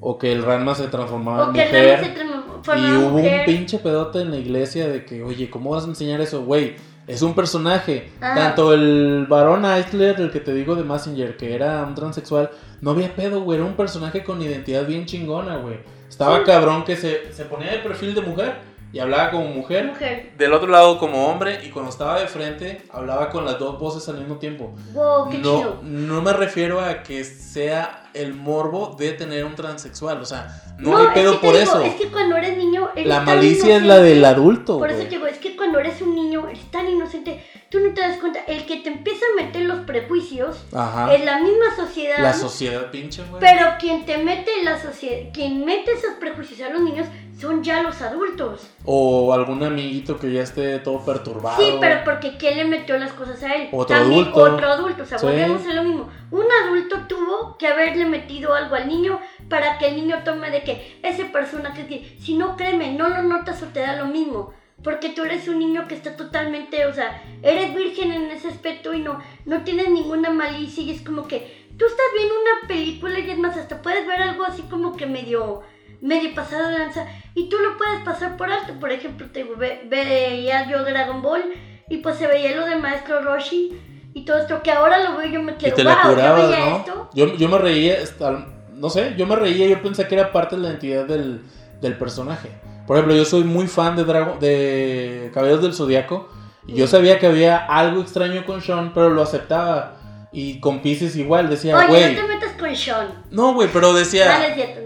O 0.00 0.18
que 0.18 0.32
el 0.32 0.42
Ranma 0.42 0.74
se 0.74 0.88
transformaba 0.88 1.44
O 1.44 1.48
en 1.48 1.52
que 1.54 1.62
el. 1.62 1.72
Ranma 1.72 2.04
se 2.04 2.10
transformaba 2.12 2.78
Y 2.78 2.84
en 2.86 2.96
hubo 3.04 3.16
un 3.18 3.44
pinche 3.44 3.78
pedote 3.78 4.20
en 4.22 4.30
la 4.30 4.38
iglesia 4.38 4.88
de 4.88 5.04
que, 5.04 5.22
oye, 5.22 5.50
¿cómo 5.50 5.70
vas 5.70 5.84
a 5.84 5.88
enseñar 5.88 6.20
eso? 6.20 6.42
Güey, 6.44 6.76
es 7.06 7.20
un 7.22 7.34
personaje. 7.34 8.10
Ajá. 8.20 8.34
Tanto 8.34 8.72
el 8.72 9.26
varón 9.28 9.64
Eisler, 9.66 10.18
el 10.20 10.30
que 10.30 10.40
te 10.40 10.54
digo 10.54 10.74
de 10.74 10.84
Messenger, 10.84 11.36
que 11.36 11.54
era 11.54 11.82
un 11.82 11.94
transexual, 11.94 12.50
no 12.80 12.92
había 12.92 13.14
pedo, 13.14 13.42
güey. 13.42 13.58
Era 13.58 13.66
un 13.66 13.74
personaje 13.76 14.24
con 14.24 14.40
identidad 14.40 14.86
bien 14.86 15.04
chingona, 15.04 15.56
güey. 15.56 15.80
Estaba 16.08 16.38
Sí. 16.38 16.44
cabrón 16.46 16.84
que 16.84 16.96
se, 16.96 17.32
se 17.32 17.44
ponía 17.44 17.72
de 17.72 17.78
perfil 17.78 18.14
de 18.14 18.22
mujer 18.22 18.75
y 18.92 18.98
hablaba 18.98 19.30
como 19.30 19.46
mujer. 19.48 19.86
Mujer. 19.86 20.32
Del 20.38 20.52
otro 20.52 20.68
lado 20.68 20.98
como 20.98 21.26
hombre 21.28 21.60
y 21.64 21.70
cuando 21.70 21.90
estaba 21.90 22.20
de 22.20 22.26
frente 22.28 22.82
hablaba 22.90 23.28
con 23.30 23.44
las 23.44 23.58
dos 23.58 23.78
voces 23.78 24.08
al 24.08 24.18
mismo 24.18 24.36
tiempo. 24.36 24.72
Wow, 24.92 25.28
qué 25.30 25.38
No, 25.38 25.58
chido. 25.58 25.78
no 25.82 26.22
me 26.22 26.32
refiero 26.32 26.80
a 26.80 27.02
que 27.02 27.24
sea 27.24 28.04
el 28.14 28.32
morbo 28.32 28.96
de 28.98 29.12
tener 29.12 29.44
un 29.44 29.54
transexual, 29.54 30.20
o 30.22 30.24
sea, 30.24 30.62
no, 30.78 30.92
No, 30.92 30.96
hay 30.98 31.06
es 31.08 31.12
pedo 31.12 31.32
que 31.32 31.46
por 31.46 31.56
digo, 31.58 31.62
eso. 31.70 31.82
Es 31.82 31.94
que 31.96 32.08
cuando 32.08 32.36
eres 32.36 32.56
niño. 32.56 32.88
eres 32.94 33.06
La 33.06 33.16
tan 33.16 33.24
malicia 33.26 33.76
es 33.76 33.82
la 33.82 33.98
del 33.98 34.24
adulto. 34.24 34.78
Por 34.78 34.90
eso 34.90 35.04
digo, 35.08 35.26
es 35.26 35.38
que 35.38 35.54
cuando 35.56 35.78
eres 35.78 36.00
un 36.00 36.14
niño, 36.14 36.48
eres 36.48 36.70
tan 36.70 36.88
inocente, 36.88 37.44
tú 37.70 37.80
no 37.80 37.92
te 37.94 38.00
das 38.00 38.18
cuenta. 38.18 38.40
El 38.46 38.64
que 38.66 38.76
te 38.78 38.88
empieza 38.88 39.24
a 39.32 39.42
meter 39.42 39.62
los 39.62 39.80
prejuicios 39.80 40.64
Ajá. 40.72 41.14
es 41.14 41.24
la 41.24 41.38
misma 41.40 41.74
sociedad. 41.76 42.18
La 42.18 42.32
sociedad 42.32 42.90
pinche, 42.90 43.22
güey. 43.24 43.40
Pero 43.40 43.66
quien 43.78 44.04
te 44.06 44.18
mete 44.18 44.50
la 44.62 44.80
sociedad, 44.80 45.30
quien 45.32 45.64
mete 45.64 45.92
esos 45.92 46.12
prejuicios 46.20 46.60
a 46.60 46.72
los 46.72 46.80
niños 46.82 47.06
son 47.40 47.62
ya 47.62 47.82
los 47.82 48.00
adultos. 48.00 48.66
O 48.84 49.32
algún 49.34 49.62
amiguito 49.62 50.18
que 50.18 50.32
ya 50.32 50.42
esté 50.42 50.78
todo 50.78 51.04
perturbado. 51.04 51.60
Sí, 51.60 51.74
pero 51.80 52.02
porque 52.04 52.36
¿quién 52.38 52.56
le 52.56 52.64
metió 52.64 52.96
las 52.98 53.12
cosas 53.12 53.42
a 53.42 53.54
él? 53.54 53.68
Otro 53.72 53.94
También 53.98 54.22
adulto. 54.22 54.40
otro 54.54 54.66
adulto. 54.68 55.02
O 55.02 55.06
sea, 55.06 55.18
Sí. 55.18 55.26
volvemos 55.26 55.66
a 55.66 55.74
lo 55.74 55.82
mismo. 55.82 56.08
Un 56.30 56.44
adulto 56.64 57.00
tuvo 57.08 57.58
que 57.58 57.66
haberle 57.68 58.06
metido 58.06 58.54
algo 58.54 58.74
al 58.74 58.88
niño 58.88 59.20
para 59.50 59.76
que 59.78 59.88
el 59.88 59.96
niño 59.96 60.22
tome 60.24 60.50
de 60.50 60.62
que 60.62 60.98
ese 61.02 61.26
personaje 61.26 61.86
que 61.86 62.16
si 62.20 62.34
no 62.38 62.56
créeme, 62.56 62.92
no 62.94 63.08
lo 63.08 63.22
notas 63.22 63.62
o 63.62 63.66
te 63.66 63.80
da 63.80 63.96
lo 63.96 64.06
mismo. 64.06 64.52
Porque 64.82 65.08
tú 65.10 65.24
eres 65.24 65.48
un 65.48 65.58
niño 65.58 65.88
que 65.88 65.94
está 65.94 66.16
totalmente, 66.16 66.86
o 66.86 66.92
sea, 66.94 67.20
eres 67.42 67.74
virgen 67.74 68.12
en 68.12 68.30
ese 68.30 68.48
aspecto 68.48 68.92
y 68.94 69.00
no, 69.00 69.18
no 69.44 69.62
tienes 69.64 69.88
ninguna 69.90 70.30
malicia 70.30 70.82
y 70.82 70.90
es 70.90 71.00
como 71.00 71.26
que 71.26 71.66
tú 71.78 71.86
estás 71.86 72.06
viendo 72.16 72.34
una 72.34 72.68
película 72.68 73.18
y 73.18 73.30
es 73.30 73.38
más, 73.38 73.56
hasta 73.56 73.82
puedes 73.82 74.06
ver 74.06 74.20
algo 74.22 74.44
así 74.44 74.62
como 74.62 74.96
que 74.96 75.06
medio, 75.06 75.62
medio 76.02 76.34
pasado 76.34 76.68
de 76.68 76.78
lanza 76.78 77.06
y 77.34 77.48
tú 77.48 77.56
lo 77.58 77.76
puedes 77.78 78.00
pasar 78.04 78.36
por 78.36 78.50
alto. 78.52 78.74
Por 78.78 78.92
ejemplo, 78.92 79.26
te 79.32 79.44
ve- 79.44 79.82
veía 79.88 80.68
yo 80.70 80.84
Dragon 80.84 81.22
Ball 81.22 81.44
y 81.88 81.96
pues 81.98 82.16
se 82.16 82.26
veía 82.26 82.54
lo 82.54 82.66
del 82.66 82.80
maestro 82.80 83.22
Roshi 83.22 83.72
y 84.14 84.24
todo 84.24 84.38
esto 84.38 84.62
que 84.62 84.70
ahora 84.72 85.02
lo 85.02 85.16
veo 85.16 85.26
y 85.28 85.32
yo 85.32 85.42
me 85.42 85.52
Y 85.52 85.56
quedo, 85.56 85.74
te 85.74 85.84
wow, 85.84 85.92
yo 85.94 86.10
curabas, 86.10 86.50
veía 86.50 86.64
¿no? 86.66 86.76
esto. 86.76 87.10
Yo, 87.14 87.34
yo 87.36 87.48
me 87.48 87.58
reía, 87.58 87.96
hasta- 88.02 88.46
no 88.74 88.90
sé, 88.90 89.14
yo 89.16 89.26
me 89.26 89.36
reía, 89.36 89.66
yo 89.66 89.82
pensé 89.82 90.06
que 90.06 90.14
era 90.14 90.30
parte 90.32 90.54
de 90.56 90.62
la 90.62 90.68
identidad 90.68 91.06
del, 91.06 91.40
del 91.80 91.96
personaje. 91.98 92.50
Por 92.86 92.96
ejemplo, 92.96 93.14
yo 93.16 93.24
soy 93.24 93.44
muy 93.44 93.66
fan 93.66 93.96
de, 93.96 94.04
Drago- 94.06 94.38
de 94.38 95.30
Caballeros 95.34 95.62
del 95.62 95.74
Zodiaco 95.74 96.28
y 96.66 96.74
yo 96.74 96.86
sabía 96.86 97.18
que 97.18 97.26
había 97.26 97.56
algo 97.56 98.00
extraño 98.00 98.44
con 98.46 98.60
Sean, 98.62 98.92
pero 98.94 99.10
lo 99.10 99.22
aceptaba. 99.22 99.94
Y 100.32 100.60
con 100.60 100.80
Pisces 100.82 101.16
igual, 101.16 101.48
decía, 101.48 101.76
Oye, 101.76 101.86
güey. 101.86 102.14
no 102.14 102.22
te 102.22 102.28
metas 102.28 102.52
con 102.58 102.76
Sean. 102.76 103.24
No, 103.30 103.54
güey, 103.54 103.68
pero 103.72 103.92
decía, 103.94 104.26
Dale, 104.26 104.54
cierto, 104.54 104.80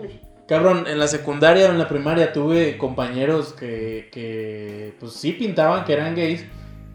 cabrón, 0.46 0.84
en 0.86 0.98
la 0.98 1.08
secundaria 1.08 1.66
o 1.66 1.70
en 1.70 1.78
la 1.78 1.88
primaria 1.88 2.32
tuve 2.32 2.76
compañeros 2.78 3.52
que, 3.52 4.08
que 4.12 4.94
pues 5.00 5.12
sí 5.14 5.32
pintaban 5.32 5.84
que 5.84 5.92
eran 5.94 6.14
gays. 6.14 6.44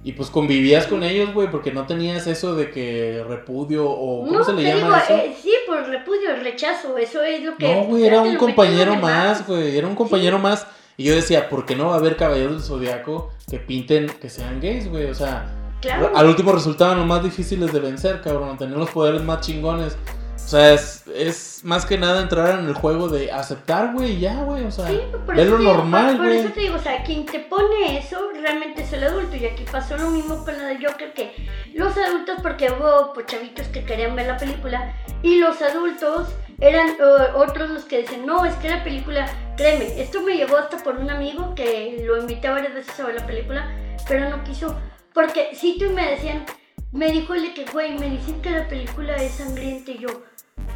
Y 0.04 0.12
pues 0.12 0.30
convivías 0.30 0.86
con 0.86 1.02
ellos, 1.02 1.34
güey, 1.34 1.50
porque 1.50 1.72
no 1.72 1.88
tenías 1.88 2.28
eso 2.28 2.56
de 2.56 2.70
que 2.70 3.24
repudio 3.28 3.90
o... 3.90 4.20
¿Cómo 4.28 4.38
No, 4.38 4.44
se 4.46 4.54
le 4.54 4.62
llama 4.64 4.78
digo, 4.78 4.96
eso? 4.98 5.16
eh, 5.16 5.36
sí, 5.42 5.52
por 5.66 5.84
repudio, 5.88 6.30
rechazo, 6.44 6.96
eso 7.00 7.24
es 7.24 7.42
lo 7.44 7.56
que... 7.58 7.74
No, 7.74 7.86
güey, 7.86 8.06
era 8.06 8.22
un 8.22 8.36
compañero 8.36 8.96
más. 8.98 9.48
güey. 9.48 9.76
Era 9.76 9.88
un 9.88 9.96
compañero 9.96 10.38
más. 10.38 10.68
Y 10.98 11.04
yo 11.06 11.16
decía, 11.16 11.50
¿por 11.50 11.66
qué 11.66 11.76
no 11.76 11.88
va 11.88 11.96
a 11.96 11.98
haber 11.98 12.16
caballeros 12.16 12.54
del 12.54 12.62
zodiaco 12.64 13.32
que 13.50 13.60
pinten 13.60 14.08
que 14.22 14.30
sean 14.30 14.60
gays, 14.62 14.90
güey? 14.90 15.06
O 15.10 15.16
sea, 15.16 15.52
Claro. 15.82 16.12
al 16.16 16.26
último 16.28 16.52
resultaban 16.52 16.98
los 16.98 17.06
más 17.06 17.22
difíciles 17.24 17.72
de 17.74 17.80
vencer, 17.80 18.22
cabrón. 18.22 18.58
Tener 18.58 18.78
los 18.78 18.90
poderes 18.90 19.22
más 19.24 19.42
chingones. 19.42 19.98
O 20.36 20.48
sea, 20.48 20.74
es, 20.74 21.04
es 21.08 21.62
más 21.64 21.86
que 21.88 21.98
nada 21.98 22.22
entrar 22.22 22.60
en 22.60 22.68
el 22.68 22.74
juego 22.76 23.10
de 23.10 23.32
aceptar, 23.32 23.94
güey, 23.94 24.20
ya, 24.20 24.44
güey. 24.44 24.64
O 24.66 24.72
sea, 24.72 24.88
Sí, 24.88 25.00
por 25.26 25.36
ve 25.36 25.42
eso 25.44 25.52
lo 25.54 25.58
digo, 25.58 25.74
normal, 25.74 26.08
por, 26.08 26.18
por 26.18 26.26
güey. 26.28 26.38
eso 26.40 26.50
te 26.54 26.60
digo, 26.62 26.76
o 26.76 26.80
sea, 26.80 27.04
quien 27.04 27.26
te 27.26 27.40
pone 27.40 27.98
eso 27.98 28.18
realmente 28.40 28.84
es 28.84 28.94
el 28.94 29.04
adulto. 29.04 29.36
Y 29.36 29.46
aquí 29.46 29.64
pasó 29.72 29.98
lo 29.98 30.10
mismo 30.12 30.44
con 30.46 30.56
la 30.58 30.66
de 30.66 30.86
Joker, 30.86 31.14
que 31.14 31.34
los 31.74 31.96
adultos, 31.98 32.36
porque 32.44 32.72
hubo 32.72 33.14
pues, 33.14 33.26
chavitos 33.28 33.68
que 33.68 33.84
querían 33.86 34.16
ver 34.16 34.28
la 34.28 34.38
película, 34.38 34.94
y 35.24 35.40
los 35.40 35.60
adultos 35.62 36.30
eran 36.62 36.90
eh, 36.90 36.96
otros 37.36 37.70
los 37.72 37.86
que 37.86 38.02
dicen, 38.02 38.26
no, 38.26 38.46
es 38.46 38.54
que 38.56 38.70
la 38.70 38.84
película, 38.84 39.28
créeme, 39.58 40.02
esto 40.02 40.22
me 40.22 40.36
llegó 40.36 40.58
hasta 40.58 40.78
por 40.78 40.98
un 40.98 41.10
amigo 41.10 41.54
que 41.56 42.02
lo 42.06 42.18
invité 42.18 42.50
varias 42.50 42.74
veces 42.74 43.00
a 43.00 43.06
ver 43.08 43.16
la 43.16 43.26
película, 43.26 43.72
pero 44.08 44.30
no 44.30 44.44
quiso, 44.44 44.76
porque 45.14 45.56
si 45.56 45.78
tú 45.78 45.90
me 45.92 46.10
decían, 46.12 46.46
me 46.92 47.12
dijo 47.12 47.34
el 47.34 47.54
que, 47.54 47.66
güey, 47.66 47.98
me 47.98 48.10
dicen 48.10 48.42
que 48.42 48.52
la 48.52 48.68
película 48.68 49.16
es 49.16 49.34
sangrienta 49.34 49.92
y 49.92 49.98
yo, 50.00 50.10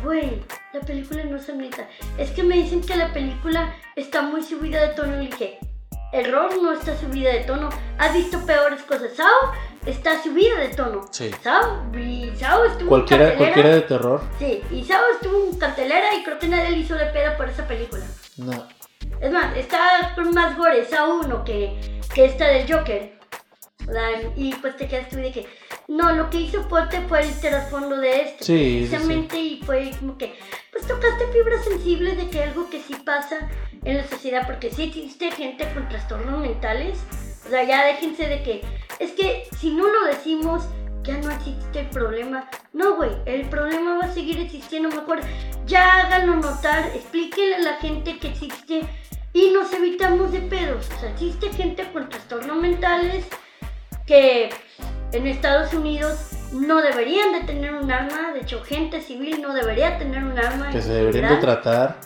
güey, 0.03 0.41
la 0.73 0.81
película 0.81 1.23
no 1.23 1.37
es 1.37 1.45
sangrienta. 1.45 1.87
Es 2.17 2.31
que 2.31 2.43
me 2.43 2.55
dicen 2.55 2.81
que 2.81 2.95
la 2.95 3.13
película 3.13 3.73
está 3.95 4.21
muy 4.21 4.43
subida 4.43 4.81
de 4.81 4.95
tono 4.95 5.21
y 5.21 5.27
dije, 5.27 5.59
error, 6.11 6.49
no 6.61 6.73
está 6.73 6.97
subida 6.97 7.31
de 7.31 7.41
tono. 7.41 7.69
¿Has 7.97 8.13
visto 8.13 8.45
peores 8.45 8.81
cosas? 8.83 9.11
Sao 9.15 9.27
está 9.85 10.21
subida 10.21 10.59
de 10.59 10.69
tono. 10.69 11.05
Sí. 11.11 11.31
Sao, 11.41 11.85
y 11.97 12.31
Sao 12.35 12.65
estuvo 12.65 12.89
Cualquiera, 12.89 13.23
en 13.25 13.29
cartelera. 13.29 13.53
cualquiera 13.53 13.75
de 13.75 13.81
terror. 13.81 14.21
Sí, 14.39 14.61
y 14.71 14.83
Sao 14.83 15.01
estuvo 15.13 15.51
en 15.51 15.57
cartelera 15.57 16.15
y 16.15 16.23
creo 16.23 16.37
que 16.39 16.47
nadie 16.47 16.71
le 16.71 16.77
hizo 16.79 16.95
de 16.95 17.05
pedo 17.07 17.37
por 17.37 17.47
esa 17.49 17.65
película. 17.67 18.03
No. 18.39 18.67
Es 19.21 19.31
más, 19.31 19.55
está 19.57 20.15
más 20.33 20.57
gore 20.57 20.85
Sao 20.85 21.19
1 21.19 21.43
que, 21.43 22.01
que 22.13 22.25
esta 22.25 22.47
del 22.47 22.71
Joker. 22.71 23.19
Y 24.35 24.53
pues 24.55 24.77
te 24.77 24.87
quedas 24.87 25.09
tú 25.09 25.17
de 25.17 25.31
que, 25.31 25.47
no, 25.87 26.11
lo 26.11 26.29
que 26.29 26.41
hizo 26.41 26.67
Pote 26.67 27.01
fue 27.07 27.21
el 27.21 27.39
trasfondo 27.39 27.97
de. 27.97 28.35
Sí, 28.39 28.45
sí, 28.45 28.87
sí. 28.87 28.87
precisamente 28.87 29.39
y 29.39 29.61
fue 29.63 29.91
como 29.99 30.17
que 30.17 30.35
pues 30.71 30.87
tocaste 30.87 31.27
fibras 31.33 31.63
sensibles 31.65 32.17
de 32.17 32.29
que 32.29 32.43
algo 32.43 32.69
que 32.69 32.81
sí 32.81 32.95
pasa 33.03 33.49
en 33.83 33.97
la 33.97 34.07
sociedad 34.07 34.45
porque 34.45 34.69
sí 34.69 34.83
existe 34.83 35.31
gente 35.31 35.67
con 35.73 35.89
trastornos 35.89 36.39
mentales 36.39 36.99
o 37.45 37.49
sea 37.49 37.63
ya 37.63 37.85
déjense 37.85 38.27
de 38.27 38.43
que 38.43 38.61
es 38.99 39.11
que 39.13 39.47
si 39.57 39.71
no 39.71 39.87
lo 39.87 40.05
decimos 40.05 40.65
ya 41.09 41.17
no 41.17 41.31
existe 41.31 41.79
el 41.79 41.89
problema 41.89 42.47
no 42.73 42.95
güey 42.95 43.11
el 43.25 43.49
problema 43.49 43.97
va 43.97 44.05
a 44.05 44.13
seguir 44.13 44.39
existiendo 44.39 44.89
mejor 44.89 45.19
ya 45.65 46.01
háganlo 46.01 46.35
notar 46.35 46.91
explíquenle 46.93 47.55
a 47.55 47.59
la 47.59 47.73
gente 47.77 48.19
que 48.19 48.27
existe 48.27 48.81
y 49.33 49.49
nos 49.51 49.73
evitamos 49.73 50.31
de 50.31 50.41
pedos 50.41 50.87
o 50.95 50.99
sea 50.99 51.09
existe 51.09 51.51
gente 51.51 51.91
con 51.91 52.07
trastornos 52.09 52.57
mentales 52.57 53.25
que 54.05 54.49
en 55.11 55.25
Estados 55.25 55.73
Unidos 55.73 56.31
no 56.51 56.81
deberían 56.81 57.33
de 57.33 57.41
tener 57.41 57.73
un 57.73 57.91
arma, 57.91 58.33
de 58.33 58.41
hecho 58.41 58.61
gente 58.63 59.01
civil 59.01 59.41
no 59.41 59.53
debería 59.53 59.97
tener 59.97 60.23
un 60.23 60.37
arma. 60.37 60.69
Que 60.71 60.81
se 60.81 60.93
deberían 60.93 61.35
de 61.35 61.41
tratar. 61.41 61.97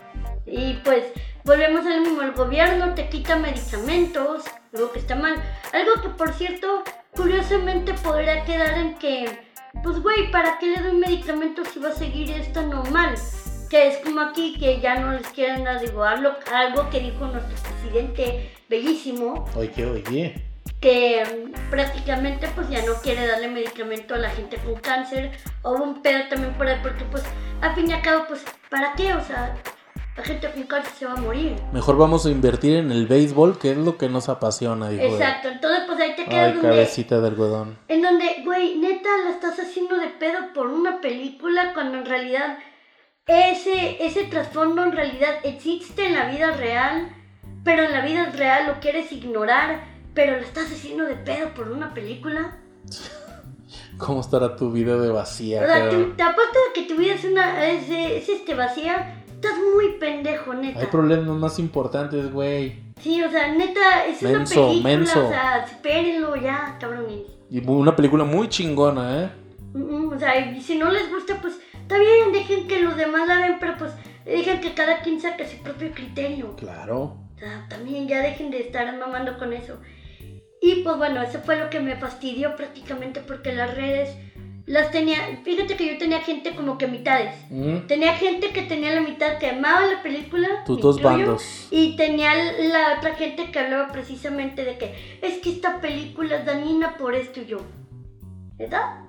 Y 0.45 0.75
pues 0.83 1.05
volvemos 1.43 1.85
al 1.85 2.01
mismo, 2.01 2.21
el 2.21 2.31
gobierno 2.33 2.93
te 2.93 3.09
quita 3.09 3.35
medicamentos, 3.35 4.43
algo 4.73 4.91
que 4.91 4.99
está 4.99 5.15
mal. 5.15 5.35
Algo 5.73 6.01
que 6.01 6.09
por 6.09 6.33
cierto, 6.33 6.83
curiosamente 7.15 7.93
podría 7.95 8.43
quedar 8.45 8.77
en 8.77 8.95
que, 8.95 9.39
pues 9.83 9.99
güey, 10.01 10.31
¿para 10.31 10.57
qué 10.59 10.67
le 10.67 10.81
doy 10.81 10.93
medicamentos 10.93 11.67
si 11.69 11.79
va 11.79 11.89
a 11.89 11.93
seguir 11.95 12.31
esto 12.31 12.61
normal? 12.63 13.15
Que 13.69 13.87
es 13.89 13.97
como 13.99 14.21
aquí 14.21 14.55
que 14.59 14.79
ya 14.79 14.95
no 14.99 15.11
les 15.13 15.27
quieren 15.29 15.63
dar, 15.63 15.79
digo, 15.79 16.03
algo, 16.03 16.31
algo 16.53 16.89
que 16.89 16.99
dijo 16.99 17.25
nuestro 17.25 17.55
presidente 17.71 18.51
bellísimo, 18.69 19.45
Oye, 19.55 19.85
oye. 19.85 20.45
que 20.79 21.23
mm, 21.25 21.69
prácticamente 21.71 22.47
pues 22.55 22.69
ya 22.69 22.85
no 22.85 22.93
quiere 23.01 23.25
darle 23.25 23.47
medicamento 23.47 24.13
a 24.13 24.17
la 24.19 24.29
gente 24.29 24.57
con 24.57 24.75
cáncer 24.75 25.31
o 25.63 25.71
un 25.73 26.01
pedo 26.01 26.27
también 26.29 26.53
por 26.53 26.67
ahí 26.67 26.77
porque 26.83 27.03
pues 27.05 27.23
al 27.61 27.73
fin 27.73 27.89
y 27.89 27.93
al 27.93 28.01
cabo 28.01 28.25
pues 28.27 28.43
¿para 28.69 28.93
qué? 28.93 29.13
O 29.13 29.21
sea, 29.23 29.55
la 30.15 30.23
gente 30.23 30.51
con 30.51 30.63
cáncer 30.63 30.93
se 30.93 31.05
va 31.05 31.13
a 31.13 31.17
morir. 31.17 31.55
Mejor 31.71 31.97
vamos 31.97 32.25
a 32.25 32.29
invertir 32.29 32.75
en 32.75 32.91
el 32.91 33.07
béisbol, 33.07 33.57
que 33.57 33.71
es 33.71 33.77
lo 33.77 33.97
que 33.97 34.09
nos 34.09 34.29
apasiona, 34.29 34.89
dijo. 34.89 35.03
Exacto, 35.03 35.49
entonces 35.49 35.83
pues 35.87 35.99
ahí 35.99 36.15
te 36.15 36.25
quedas 36.25 36.47
Ay, 36.47 36.53
donde, 36.53 36.69
cabecita 36.69 37.19
de 37.19 37.27
algodón. 37.27 37.77
en 37.87 38.01
donde, 38.01 38.41
güey, 38.43 38.77
neta 38.77 39.09
la 39.23 39.31
estás 39.31 39.59
haciendo 39.59 39.97
de 39.97 40.07
pedo 40.07 40.53
por 40.53 40.67
una 40.67 41.01
película 41.01 41.73
cuando 41.73 41.97
en 41.97 42.05
realidad 42.05 42.59
ese, 43.25 44.05
ese 44.05 44.25
trasfondo 44.25 44.83
en 44.83 44.91
realidad 44.91 45.35
existe 45.43 46.05
en 46.05 46.15
la 46.15 46.29
vida 46.29 46.51
real, 46.51 47.09
pero 47.63 47.83
en 47.83 47.93
la 47.93 48.01
vida 48.01 48.25
real 48.35 48.67
lo 48.67 48.79
quieres 48.79 49.11
ignorar, 49.11 49.83
pero 50.13 50.33
lo 50.33 50.43
estás 50.43 50.71
haciendo 50.71 51.05
de 51.05 51.15
pedo 51.15 51.53
por 51.53 51.71
una 51.71 51.93
película. 51.93 52.57
¿Cómo 53.97 54.21
estará 54.21 54.55
tu 54.55 54.71
vida 54.71 54.97
de 54.97 55.09
vacía, 55.09 55.61
O 55.61 55.65
sea, 55.65 55.85
aparte 55.85 56.59
de 56.59 56.73
que 56.73 56.83
tu 56.83 56.95
vida 56.95 57.13
es 57.13 57.23
una 57.25 57.65
es, 57.65 57.89
es, 57.89 58.27
este 58.27 58.55
vacía, 58.55 59.22
estás 59.43 59.59
muy 59.75 59.93
pendejo, 59.99 60.53
neta. 60.53 60.79
Hay 60.79 60.87
problemas 60.87 61.35
más 61.37 61.59
importantes, 61.59 62.31
güey. 62.31 62.81
Sí, 63.01 63.21
o 63.21 63.29
sea, 63.29 63.53
neta, 63.53 64.05
es 64.05 64.21
Menso, 64.21 64.67
una 64.67 64.69
película, 64.71 64.89
menso. 64.97 65.25
o 65.25 65.29
sea, 65.29 65.65
espérenlo 65.65 66.35
ya, 66.35 66.77
cabrones. 66.79 67.23
Y 67.49 67.59
una 67.67 67.95
película 67.95 68.23
muy 68.23 68.47
chingona, 68.47 69.23
¿eh? 69.23 69.29
Mm, 69.73 70.13
O 70.13 70.19
sea, 70.19 70.39
y 70.39 70.61
si 70.61 70.77
no 70.77 70.89
les 70.91 71.09
gusta, 71.09 71.39
pues 71.41 71.59
está 71.73 71.97
bien, 71.97 72.31
dejen 72.31 72.67
que 72.67 72.81
los 72.81 72.95
demás 72.95 73.27
la 73.27 73.37
ven, 73.37 73.57
pero 73.59 73.75
pues 73.77 73.91
dejen 74.25 74.61
que 74.61 74.73
cada 74.73 75.01
quien 75.01 75.19
saque 75.19 75.45
su 75.47 75.57
propio 75.57 75.91
criterio. 75.91 76.55
Claro. 76.55 77.17
O 77.35 77.39
sea, 77.39 77.65
también 77.69 78.07
ya 78.07 78.21
dejen 78.21 78.51
de 78.51 78.61
estar 78.61 78.97
mamando 78.97 79.37
con 79.37 79.51
eso. 79.51 79.77
Y 80.61 80.75
pues 80.83 80.97
bueno, 80.97 81.21
eso 81.21 81.39
fue 81.39 81.57
lo 81.57 81.69
que 81.69 81.81
me 81.81 81.97
fastidió 81.97 82.55
prácticamente 82.55 83.19
porque 83.19 83.51
las 83.51 83.75
redes 83.75 84.15
las 84.65 84.91
tenía, 84.91 85.17
fíjate 85.43 85.75
que 85.75 85.93
yo 85.93 85.97
tenía 85.97 86.21
gente 86.21 86.55
como 86.55 86.77
que 86.77 86.87
mitades. 86.87 87.35
Mm, 87.49 87.79
Tenía 87.87 88.13
gente 88.15 88.51
que 88.51 88.61
tenía 88.61 88.93
la 88.95 89.01
mitad 89.01 89.37
que 89.37 89.49
amaba 89.49 89.85
la 89.85 90.01
película. 90.01 90.47
Tus 90.65 90.79
dos 90.79 90.97
incluyo, 90.97 91.17
bandos. 91.17 91.67
Y 91.69 91.95
tenía 91.97 92.31
la 92.33 92.95
otra 92.97 93.15
gente 93.15 93.51
que 93.51 93.59
hablaba 93.59 93.91
precisamente 93.91 94.63
de 94.63 94.77
que 94.77 95.19
es 95.21 95.39
que 95.39 95.49
esta 95.51 95.81
película 95.81 96.37
es 96.37 96.45
dañina 96.45 96.95
por 96.97 97.13
esto 97.13 97.41
y 97.41 97.45
yo. 97.45 97.57
¿Verdad? 98.57 99.01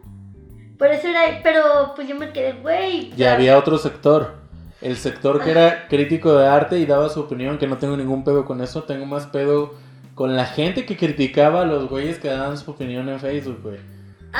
Por 0.78 0.88
eso 0.88 1.06
era, 1.06 1.40
pero 1.44 1.92
pues 1.94 2.08
yo 2.08 2.16
me 2.16 2.32
quedé, 2.32 2.54
güey. 2.54 3.12
sea, 3.16 3.34
había 3.34 3.56
otro 3.56 3.78
sector. 3.78 4.42
El 4.80 4.96
sector 4.96 5.42
que 5.42 5.52
era 5.52 5.86
crítico 5.88 6.36
de 6.36 6.46
arte 6.48 6.78
y 6.78 6.84
daba 6.84 7.08
su 7.08 7.20
opinión, 7.20 7.58
que 7.58 7.66
no 7.68 7.78
tengo 7.78 7.96
ningún 7.96 8.24
pedo 8.24 8.44
con 8.44 8.60
eso. 8.60 8.82
Tengo 8.82 9.06
más 9.06 9.26
pedo 9.26 9.74
con 10.16 10.36
la 10.36 10.46
gente 10.46 10.84
que 10.84 10.96
criticaba 10.96 11.62
a 11.62 11.64
los 11.64 11.88
güeyes 11.88 12.18
que 12.18 12.28
daban 12.28 12.58
su 12.58 12.72
opinión 12.72 13.08
en 13.08 13.20
Facebook, 13.20 13.60
güey. 13.62 13.93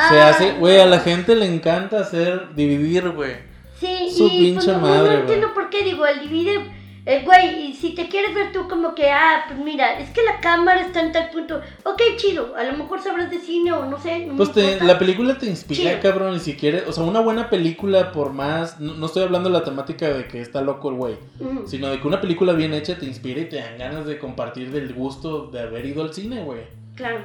Se 0.09 0.21
ah, 0.21 0.29
hace, 0.31 0.53
güey, 0.55 0.81
a 0.81 0.87
la 0.87 0.99
gente 1.01 1.37
le 1.37 1.47
encanta 1.47 2.01
hacer, 2.01 2.55
dividir, 2.55 3.09
güey. 3.11 3.33
Sí, 3.79 4.09
su 4.17 4.27
y 4.27 4.31
pinche 4.31 4.67
pues, 4.67 4.77
no, 4.77 4.79
madre, 4.81 4.99
no 4.99 5.05
güey. 5.07 5.21
entiendo 5.21 5.55
por 5.55 5.71
qué, 5.71 5.85
digo, 5.85 6.07
el 6.07 6.21
divide. 6.21 6.71
eh, 7.07 7.23
güey, 7.25 7.67
y 7.69 7.75
si 7.75 7.95
te 7.95 8.09
quieres 8.09 8.35
ver 8.35 8.51
tú 8.51 8.67
como 8.67 8.95
que, 8.95 9.11
ah, 9.11 9.45
pues 9.47 9.61
mira, 9.61 9.99
es 9.99 10.09
que 10.11 10.23
la 10.23 10.41
cámara 10.41 10.81
está 10.81 11.01
en 11.01 11.13
tal 11.13 11.29
punto. 11.31 11.61
Ok, 11.85 12.01
chido, 12.17 12.55
a 12.57 12.65
lo 12.65 12.77
mejor 12.79 13.03
sabrás 13.03 13.31
de 13.31 13.39
cine 13.41 13.73
o 13.73 13.85
no 13.85 14.01
sé. 14.01 14.27
No 14.27 14.37
Pues 14.37 14.53
te- 14.53 14.81
la 14.83 14.99
película 14.99 15.37
te 15.37 15.47
inspira, 15.47 15.91
Chido. 15.91 16.01
cabrón, 16.03 16.35
y 16.37 16.41
si 16.41 16.55
quieres, 16.57 16.85
o 16.89 16.93
sea, 16.93 17.05
una 17.05 17.21
buena 17.21 17.51
película 17.51 18.11
por 18.11 18.33
más, 18.33 18.81
no, 18.81 18.95
no 18.95 19.07
estoy 19.07 19.23
hablando 19.25 19.51
de 19.51 19.59
la 19.59 19.65
temática 19.65 20.09
de 20.09 20.27
que 20.27 20.41
está 20.41 20.63
loco 20.63 20.89
el 20.89 20.95
güey, 20.97 21.15
Ujú. 21.41 21.67
sino 21.69 21.89
de 21.89 22.01
que 22.01 22.07
una 22.09 22.21
película 22.23 22.53
bien 22.55 22.73
hecha 22.73 22.97
te 22.99 23.05
inspira 23.07 23.41
y 23.43 23.49
te 23.51 23.57
dan 23.57 23.77
ganas 23.77 24.07
de 24.07 24.19
compartir 24.19 24.71
del 24.71 24.95
gusto 24.95 25.49
de 25.49 25.61
haber 25.61 25.85
ido 25.85 26.03
al 26.03 26.15
cine, 26.15 26.43
güey. 26.43 26.61
Claro. 26.97 27.19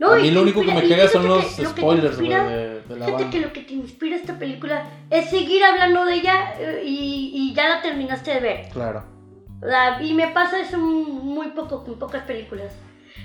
A 0.00 0.16
mí 0.16 0.28
y 0.28 0.30
lo 0.30 0.42
único 0.42 0.60
que 0.62 0.72
me 0.72 0.88
caga 0.88 1.08
son 1.08 1.26
los 1.26 1.44
que 1.56 1.62
lo 1.62 1.68
spoilers, 1.70 2.16
güey, 2.16 2.30
inspira- 2.30 2.48
de, 2.48 2.80
de 2.82 2.96
la 2.96 3.06
Fíjate 3.06 3.12
banda. 3.12 3.30
que 3.30 3.40
lo 3.40 3.52
que 3.52 3.60
te 3.62 3.72
inspira 3.74 4.16
esta 4.16 4.38
película 4.38 4.84
es 5.10 5.28
seguir 5.30 5.64
hablando 5.64 6.04
de 6.04 6.14
ella 6.14 6.54
eh, 6.58 6.82
y, 6.84 7.32
y 7.34 7.54
ya 7.54 7.68
la 7.68 7.82
terminaste 7.82 8.34
de 8.34 8.40
ver. 8.40 8.68
Claro. 8.70 9.04
Y 10.00 10.14
me 10.14 10.28
pasa 10.28 10.60
eso 10.60 10.78
muy 10.78 11.48
poco, 11.48 11.82
con 11.84 11.98
pocas 11.98 12.22
películas. 12.22 12.72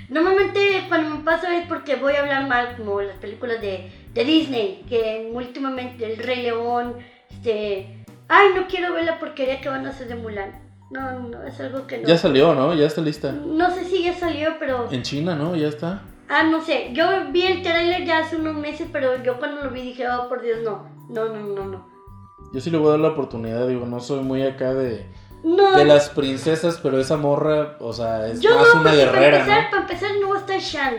Normalmente 0.08 0.84
cuando 0.88 1.10
me 1.16 1.22
pasa 1.24 1.56
es 1.56 1.66
porque 1.68 1.94
voy 1.96 2.14
a 2.14 2.20
hablar 2.20 2.48
mal, 2.48 2.76
como 2.76 3.00
las 3.00 3.16
películas 3.18 3.60
de, 3.60 3.90
de 4.12 4.24
Disney, 4.24 4.84
que 4.88 5.30
últimamente 5.32 6.12
El 6.12 6.18
Rey 6.18 6.42
León, 6.42 6.96
este... 7.30 8.04
Ay, 8.26 8.48
no 8.56 8.66
quiero 8.66 8.94
ver 8.94 9.04
la 9.04 9.18
porquería 9.20 9.60
que 9.60 9.68
van 9.68 9.86
a 9.86 9.90
hacer 9.90 10.08
de 10.08 10.16
Mulan. 10.16 10.60
No, 10.90 11.20
no, 11.20 11.42
es 11.44 11.60
algo 11.60 11.86
que 11.86 11.98
no. 11.98 12.08
Ya 12.08 12.16
salió, 12.18 12.54
¿no? 12.54 12.74
Ya 12.74 12.86
está 12.86 13.00
lista. 13.00 13.32
No 13.32 13.70
sé 13.70 13.84
si 13.84 14.02
ya 14.02 14.14
salió, 14.14 14.56
pero... 14.58 14.88
En 14.90 15.02
China, 15.02 15.34
¿no? 15.36 15.54
Ya 15.54 15.68
está. 15.68 16.02
Ah, 16.28 16.44
no 16.44 16.62
sé. 16.62 16.90
Yo 16.92 17.30
vi 17.32 17.42
el 17.42 17.62
trailer 17.62 18.04
ya 18.04 18.18
hace 18.20 18.36
unos 18.36 18.54
meses, 18.54 18.88
pero 18.92 19.22
yo 19.22 19.38
cuando 19.38 19.62
lo 19.62 19.70
vi 19.70 19.82
dije, 19.82 20.08
oh, 20.08 20.28
por 20.28 20.42
Dios, 20.42 20.58
no. 20.64 20.86
No, 21.08 21.26
no, 21.28 21.40
no, 21.40 21.64
no. 21.66 21.88
Yo 22.52 22.60
sí 22.60 22.70
le 22.70 22.78
voy 22.78 22.88
a 22.88 22.90
dar 22.92 23.00
la 23.00 23.08
oportunidad, 23.08 23.66
digo, 23.66 23.84
no 23.86 24.00
soy 24.00 24.22
muy 24.22 24.42
acá 24.42 24.72
de... 24.74 25.06
No. 25.42 25.76
De 25.76 25.84
las 25.84 26.08
princesas, 26.08 26.80
pero 26.82 26.98
esa 26.98 27.18
morra, 27.18 27.76
o 27.80 27.92
sea, 27.92 28.28
es 28.28 28.40
yo 28.40 28.56
más 28.56 28.74
no, 28.74 28.80
una 28.80 28.94
guerrera, 28.94 29.12
para 29.12 29.36
empezar, 29.38 29.64
¿no? 29.64 29.70
Para 29.70 29.82
empezar, 29.82 30.10
no 30.20 30.28
va 30.30 30.36
a 30.36 30.38
estar 30.38 30.58
Shang. 30.58 30.98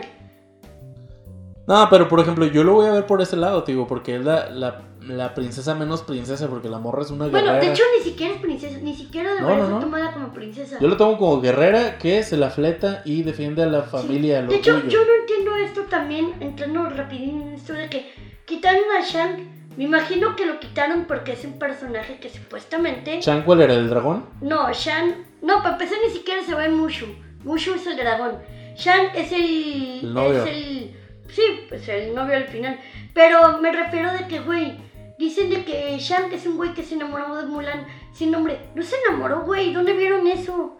No, 1.66 1.88
pero 1.90 2.08
por 2.08 2.20
ejemplo, 2.20 2.46
yo 2.46 2.62
lo 2.62 2.74
voy 2.74 2.86
a 2.86 2.92
ver 2.92 3.06
por 3.06 3.20
ese 3.20 3.36
lado, 3.36 3.62
digo, 3.62 3.88
porque 3.88 4.16
es 4.16 4.24
la, 4.24 4.48
la, 4.50 4.82
la 5.06 5.34
princesa 5.34 5.74
menos 5.74 6.02
princesa, 6.02 6.48
porque 6.48 6.68
la 6.68 6.78
morra 6.78 7.02
es 7.02 7.10
una 7.10 7.26
Bueno, 7.28 7.46
guerrera. 7.52 7.64
de 7.64 7.72
hecho, 7.72 7.82
ni 7.98 8.04
siquiera 8.04 8.34
es 8.34 8.40
princesa. 8.40 8.78
Ni 8.82 8.94
siquiera 8.94 9.30
No, 9.30 9.36
debería 9.36 9.56
no, 9.56 9.64
ser 9.64 9.74
no. 9.74 9.80
tomada 9.80 10.12
como 10.12 10.32
princesa. 10.32 10.78
Yo 10.80 10.88
lo 10.88 10.96
tomo 10.96 11.18
como 11.18 11.40
guerrera 11.40 11.98
que 11.98 12.22
se 12.22 12.36
la 12.36 12.50
fleta 12.50 13.02
y 13.04 13.22
defiende 13.22 13.62
a 13.62 13.66
la 13.66 13.82
familia, 13.82 14.42
De 14.42 14.56
hecho, 14.56 14.80
tuyo. 14.80 14.88
yo 14.88 15.04
no 15.04 15.14
entiendo 15.20 15.56
esto 15.56 15.82
también, 15.82 16.34
entrando 16.40 16.88
rapidín 16.90 17.42
en 17.42 17.54
esto 17.54 17.72
de 17.72 17.88
que 17.88 18.12
quitaron 18.44 18.82
a 18.98 19.04
Shang. 19.04 19.56
Me 19.76 19.84
imagino 19.84 20.34
que 20.36 20.46
lo 20.46 20.58
quitaron 20.58 21.04
porque 21.06 21.32
es 21.32 21.44
un 21.44 21.58
personaje 21.58 22.18
que 22.18 22.30
supuestamente... 22.30 23.20
¿Chan 23.20 23.42
cuál 23.42 23.60
era 23.60 23.74
el 23.74 23.90
dragón? 23.90 24.24
No, 24.40 24.72
Shan... 24.72 25.26
No, 25.42 25.58
para 25.58 25.72
empezar 25.72 25.98
ni 26.06 26.12
siquiera 26.12 26.42
se 26.42 26.54
va 26.54 26.64
en 26.64 26.74
Mushu. 26.74 27.06
Mushu 27.44 27.74
es 27.74 27.86
el 27.86 27.96
dragón. 27.96 28.38
Shan 28.76 29.08
es 29.14 29.30
el... 29.32 30.00
El 30.02 30.14
novio. 30.14 30.44
Es 30.44 30.48
el... 30.50 30.96
Sí, 31.28 31.42
pues 31.68 31.86
el 31.88 32.14
novio 32.14 32.36
al 32.36 32.44
final. 32.46 32.78
Pero 33.12 33.58
me 33.58 33.70
refiero 33.70 34.12
de 34.12 34.26
que, 34.28 34.40
güey, 34.40 34.78
dicen 35.18 35.50
de 35.50 35.64
que 35.64 35.98
Shan 35.98 36.32
es 36.32 36.46
un 36.46 36.56
güey 36.56 36.74
que 36.74 36.82
se 36.82 36.94
enamoró 36.94 37.36
de 37.36 37.46
Mulan 37.46 37.86
sin 38.12 38.30
nombre. 38.30 38.58
No 38.74 38.82
se 38.82 38.96
enamoró, 39.06 39.42
güey. 39.42 39.72
¿Dónde 39.72 39.92
vieron 39.94 40.26
eso? 40.26 40.76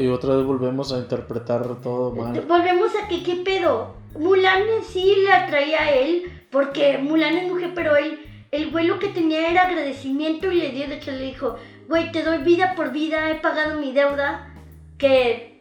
Y 0.00 0.06
otra 0.08 0.36
vez 0.36 0.46
volvemos 0.46 0.92
a 0.92 0.98
interpretar 0.98 1.80
todo 1.80 2.12
mal. 2.12 2.40
Volvemos 2.42 2.92
a 2.94 3.08
que, 3.08 3.22
¿qué 3.22 3.36
pedo? 3.36 3.94
Mulan 4.18 4.62
sí 4.86 5.16
le 5.24 5.32
atraía 5.32 5.82
a 5.82 5.90
él, 5.90 6.46
porque 6.50 6.98
Mulan 6.98 7.36
es 7.36 7.50
mujer, 7.50 7.72
pero 7.74 7.96
él, 7.96 8.20
el 8.52 8.70
güey 8.70 8.86
lo 8.86 8.98
que 8.98 9.08
tenía 9.08 9.50
era 9.50 9.62
agradecimiento 9.62 10.52
y 10.52 10.60
le 10.60 10.70
dio 10.70 10.86
de 10.86 11.00
que 11.00 11.10
le 11.10 11.24
dijo, 11.24 11.56
güey, 11.88 12.12
te 12.12 12.22
doy 12.22 12.38
vida 12.38 12.74
por 12.76 12.92
vida, 12.92 13.30
he 13.30 13.36
pagado 13.36 13.80
mi 13.80 13.92
deuda, 13.92 14.54
que 14.96 15.60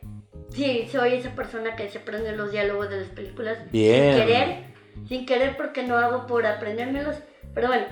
sí, 0.50 0.88
soy 0.92 1.14
esa 1.14 1.34
persona 1.34 1.76
que 1.76 1.90
se 1.90 1.98
aprende 1.98 2.36
los 2.36 2.52
diálogos 2.52 2.90
de 2.90 3.02
las 3.02 3.10
películas 3.10 3.58
Bien. 3.72 4.16
sin 4.16 4.26
querer, 4.26 4.64
sin 5.08 5.26
querer 5.26 5.58
porque 5.58 5.82
no 5.84 5.98
hago 5.98 6.28
por 6.28 6.46
aprendérmelos, 6.46 7.16
pero 7.54 7.68
bueno. 7.68 7.86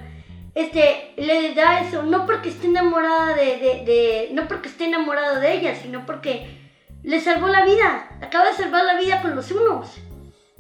Este, 0.54 1.14
le 1.16 1.54
da 1.56 1.80
eso, 1.80 2.04
no 2.04 2.26
porque 2.26 2.50
esté 2.50 2.68
enamorada 2.68 3.36
de, 3.36 3.46
de, 3.58 3.86
de- 3.86 4.30
no 4.34 4.48
porque 4.50 4.68
esté 4.68 4.86
enamorado 4.86 5.40
de 5.40 5.54
ella, 5.54 5.76
sino 5.76 6.06
porque 6.06 6.60
le 7.04 7.22
salvó 7.22 7.48
la 7.48 7.64
vida, 7.64 8.10
acaba 8.22 8.50
de 8.50 8.54
salvar 8.56 8.84
la 8.84 9.00
vida 9.00 9.22
con 9.22 9.34
los 9.36 9.50
unos. 9.52 9.88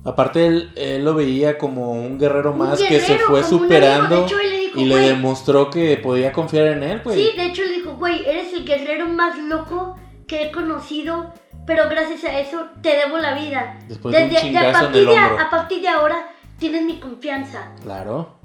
Aparte, 0.05 0.47
él, 0.47 0.71
él 0.77 1.03
lo 1.03 1.13
veía 1.13 1.57
como 1.57 1.91
un 1.91 2.17
guerrero 2.17 2.53
Un 2.53 2.59
más 2.59 2.81
que 2.81 2.99
se 3.01 3.19
fue 3.19 3.43
superando 3.43 4.21
De 4.21 4.25
hecho, 4.25 4.39
él 4.39 4.49
le 4.49 4.57
dijo, 4.59 4.79
y 4.79 4.85
le 4.85 4.95
"Güey". 4.95 5.07
demostró 5.09 5.69
que 5.69 5.97
podía 5.97 6.31
confiar 6.31 6.67
en 6.67 6.83
él, 6.83 7.01
pues. 7.01 7.17
Sí, 7.17 7.31
de 7.35 7.45
hecho 7.47 7.61
le 7.63 7.73
dijo, 7.73 7.91
güey, 7.97 8.25
eres 8.25 8.53
el 8.53 8.65
guerrero 8.65 9.07
más 9.07 9.37
loco 9.37 9.97
que 10.25 10.43
he 10.45 10.51
conocido, 10.51 11.33
pero 11.67 11.89
gracias 11.89 12.23
a 12.23 12.39
eso 12.39 12.65
te 12.81 12.95
debo 12.95 13.17
la 13.17 13.35
vida. 13.35 13.77
Después 13.89 14.15
de 14.15 14.23
un 14.23 14.35
a, 14.35 14.39
chingazo 14.39 14.67
en 14.67 14.73
partir 14.73 15.07
de, 15.07 15.17
a 15.17 15.49
partir 15.51 15.81
de 15.81 15.87
ahora 15.89 16.29
tienes 16.57 16.83
mi 16.83 16.99
confianza. 16.99 17.73
Claro. 17.83 18.39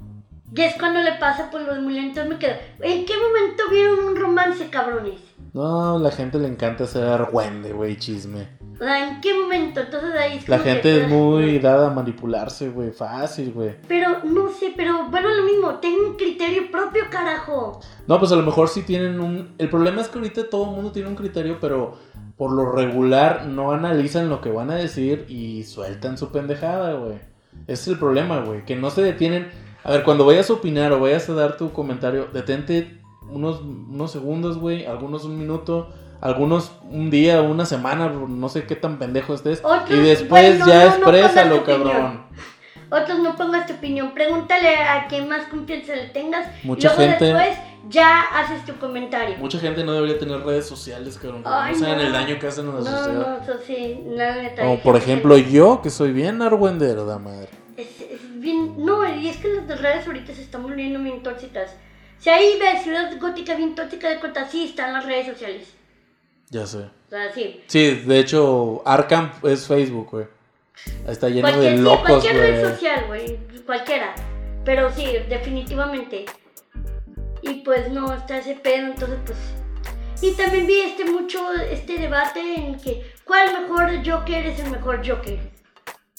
Y 0.55 0.61
es 0.61 0.75
cuando 0.75 1.01
le 1.01 1.13
pasa 1.13 1.51
por 1.51 1.61
lo 1.61 1.73
de 1.73 1.81
Mulan, 1.81 2.05
entonces 2.05 2.29
me 2.29 2.39
quedo, 2.39 2.53
¿en 2.81 3.05
qué 3.05 3.13
momento 3.17 3.63
vieron 3.69 4.05
un 4.05 4.15
romance, 4.15 4.69
cabrones? 4.69 5.19
No, 5.53 5.99
la 5.99 6.11
gente 6.11 6.39
le 6.39 6.47
encanta 6.47 6.85
hacer 6.85 7.03
argüende, 7.03 7.73
güey, 7.73 7.97
chisme. 7.97 8.47
O 8.75 8.77
sea, 8.77 9.09
¿en 9.09 9.19
qué 9.21 9.33
momento? 9.33 9.81
Entonces 9.81 10.11
ahí 10.15 10.37
es 10.37 10.47
La 10.47 10.57
que 10.59 10.69
gente 10.69 10.81
te 10.83 11.01
es 11.01 11.09
muy 11.09 11.59
dada 11.59 11.87
a 11.87 11.93
manipularse, 11.93 12.69
güey, 12.69 12.91
fácil, 12.91 13.51
güey. 13.51 13.75
Pero 13.87 14.23
no 14.23 14.49
sé, 14.49 14.73
pero 14.77 15.09
bueno, 15.09 15.29
lo 15.33 15.43
mismo, 15.43 15.75
tengo 15.79 16.11
un 16.11 16.15
criterio 16.15 16.71
propio, 16.71 17.05
carajo. 17.09 17.81
No, 18.05 18.19
pues 18.19 18.31
a 18.31 18.35
lo 18.35 18.43
mejor 18.43 18.69
sí 18.69 18.83
tienen 18.83 19.19
un... 19.19 19.55
El 19.57 19.69
problema 19.69 20.01
es 20.01 20.07
que 20.07 20.19
ahorita 20.19 20.49
todo 20.49 20.69
el 20.69 20.75
mundo 20.75 20.91
tiene 20.91 21.09
un 21.09 21.15
criterio, 21.15 21.57
pero 21.59 21.97
por 22.37 22.51
lo 22.51 22.71
regular 22.71 23.47
no 23.47 23.71
analizan 23.71 24.29
lo 24.29 24.41
que 24.41 24.51
van 24.51 24.69
a 24.69 24.75
decir 24.75 25.25
y 25.27 25.63
sueltan 25.63 26.17
su 26.17 26.31
pendejada, 26.31 26.93
güey. 26.93 27.15
Ese 27.63 27.81
es 27.81 27.87
el 27.87 27.99
problema, 27.99 28.41
güey, 28.41 28.63
que 28.63 28.77
no 28.77 28.91
se 28.91 29.01
detienen... 29.01 29.66
A 29.87 29.91
ver, 29.91 30.03
cuando 30.03 30.25
vayas 30.25 30.49
a 30.49 30.53
opinar 30.53 30.91
o 30.91 30.99
vayas 30.99 31.29
a 31.29 31.33
dar 31.33 31.55
tu 31.55 31.71
comentario, 31.71 32.27
detente 32.33 33.01
unos, 33.31 33.61
unos 33.61 34.11
segundos, 34.11 34.57
güey, 34.57 34.85
algunos 34.85 35.23
un 35.23 35.39
minuto, 35.39 35.87
algunos 36.19 36.73
un 36.91 37.09
día, 37.09 37.41
una 37.41 37.65
semana, 37.65 38.09
no 38.09 38.49
sé 38.49 38.65
qué 38.65 38.75
tan 38.75 38.99
pendejo 38.99 39.33
estés. 39.33 39.61
Otros, 39.63 39.89
y 39.89 40.01
después 40.01 40.59
ya 40.59 40.65
no, 40.65 40.87
exprésalo, 40.89 41.63
cabrón. 41.63 42.25
Otros 42.89 43.19
no 43.19 43.37
pongas 43.37 43.65
tu 43.65 43.75
opinión, 43.75 44.13
pregúntale 44.13 44.75
a 44.75 45.07
quien 45.07 45.29
más 45.29 45.45
confianza 45.47 45.95
le 45.95 46.09
tengas. 46.09 46.47
Mucha 46.63 46.89
y 46.93 46.95
luego 46.97 47.11
gente- 47.11 47.25
después 47.25 47.57
ya 47.87 48.21
haces 48.21 48.65
tu 48.65 48.75
comentario. 48.75 49.37
Mucha 49.37 49.57
gente 49.57 49.85
no 49.85 49.93
debería 49.93 50.19
tener 50.19 50.41
redes 50.41 50.65
sociales, 50.65 51.17
cabrón. 51.17 51.43
Ay, 51.45 51.75
no 51.75 51.79
saben 51.79 51.99
el 52.01 52.11
daño 52.11 52.39
que 52.39 52.47
hacen 52.47 52.67
a 52.67 52.73
la 52.73 52.81
sociedad. 52.81 53.37
no, 53.39 53.41
eso 53.41 53.63
sí, 53.65 54.03
la 54.05 54.35
neta. 54.35 54.63
Como 54.63 54.79
por 54.79 54.97
ejemplo 54.97 55.37
yo, 55.37 55.81
que 55.81 55.89
soy 55.89 56.11
bien 56.11 56.41
argüendero, 56.41 57.05
da 57.05 57.19
madre. 57.19 57.66
Bien. 58.47 58.85
No, 58.85 59.05
y 59.13 59.27
es 59.27 59.37
que 59.37 59.49
las 59.49 59.81
redes 59.81 60.07
ahorita 60.07 60.33
se 60.33 60.41
están 60.41 60.63
volviendo 60.63 60.99
bien 60.99 61.21
tóxicas. 61.21 61.75
Si 62.17 62.29
ahí 62.29 62.57
ves 62.57 62.83
ciudad 62.83 63.11
gótica 63.19 63.55
bien 63.55 63.75
tóxica 63.75 64.09
de 64.09 64.19
cuenta, 64.19 64.47
sí 64.49 64.65
están 64.65 64.93
las 64.93 65.05
redes 65.05 65.27
sociales. 65.27 65.73
Ya 66.49 66.65
sé. 66.65 66.77
O 66.77 67.09
sea, 67.09 67.31
sí. 67.33 67.61
Sí, 67.67 68.03
de 68.05 68.19
hecho, 68.19 68.81
Arkham 68.85 69.31
es 69.43 69.67
Facebook, 69.67 70.09
güey. 70.11 70.27
Está 71.07 71.27
lleno 71.27 71.41
Cualquier, 71.41 71.71
de 71.71 71.77
sí, 71.77 71.83
locos, 71.83 72.07
cualquier 72.07 72.37
red 72.37 72.73
social, 72.73 73.03
güey. 73.07 73.37
Cualquiera. 73.65 74.15
Pero 74.63 74.93
sí, 74.93 75.05
definitivamente. 75.27 76.25
Y 77.41 77.53
pues 77.65 77.91
no, 77.91 78.13
está 78.13 78.37
ese 78.37 78.55
pedo, 78.55 78.87
entonces 78.87 79.19
pues. 79.25 79.37
Y 80.21 80.31
también 80.35 80.65
vi 80.65 80.79
este 80.81 81.03
mucho 81.03 81.51
este 81.53 81.97
debate 81.97 82.39
en 82.55 82.79
que 82.79 83.13
cuál 83.25 83.61
mejor 83.61 83.91
Joker 84.05 84.45
es 84.45 84.59
el 84.59 84.71
mejor 84.71 85.05
Joker. 85.05 85.37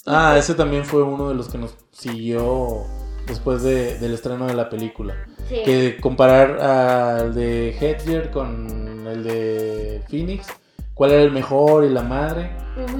Ah, 0.05 0.35
ese 0.37 0.55
también 0.55 0.85
fue 0.85 1.03
uno 1.03 1.29
de 1.29 1.35
los 1.35 1.49
que 1.49 1.57
nos 1.57 1.75
siguió 1.91 2.83
después 3.27 3.61
de- 3.63 3.97
del 3.99 4.13
estreno 4.13 4.47
de 4.47 4.53
la 4.55 4.69
película. 4.69 5.15
Sí. 5.47 5.61
Que 5.65 5.97
comparar 6.01 6.59
al 6.59 7.33
de 7.33 7.69
Hedger 7.79 8.31
con 8.31 9.05
el 9.07 9.23
de 9.23 10.01
Phoenix, 10.09 10.47
cuál 10.93 11.11
era 11.11 11.21
el 11.21 11.31
mejor 11.31 11.83
y 11.85 11.89
la 11.89 12.01
madre, 12.01 12.51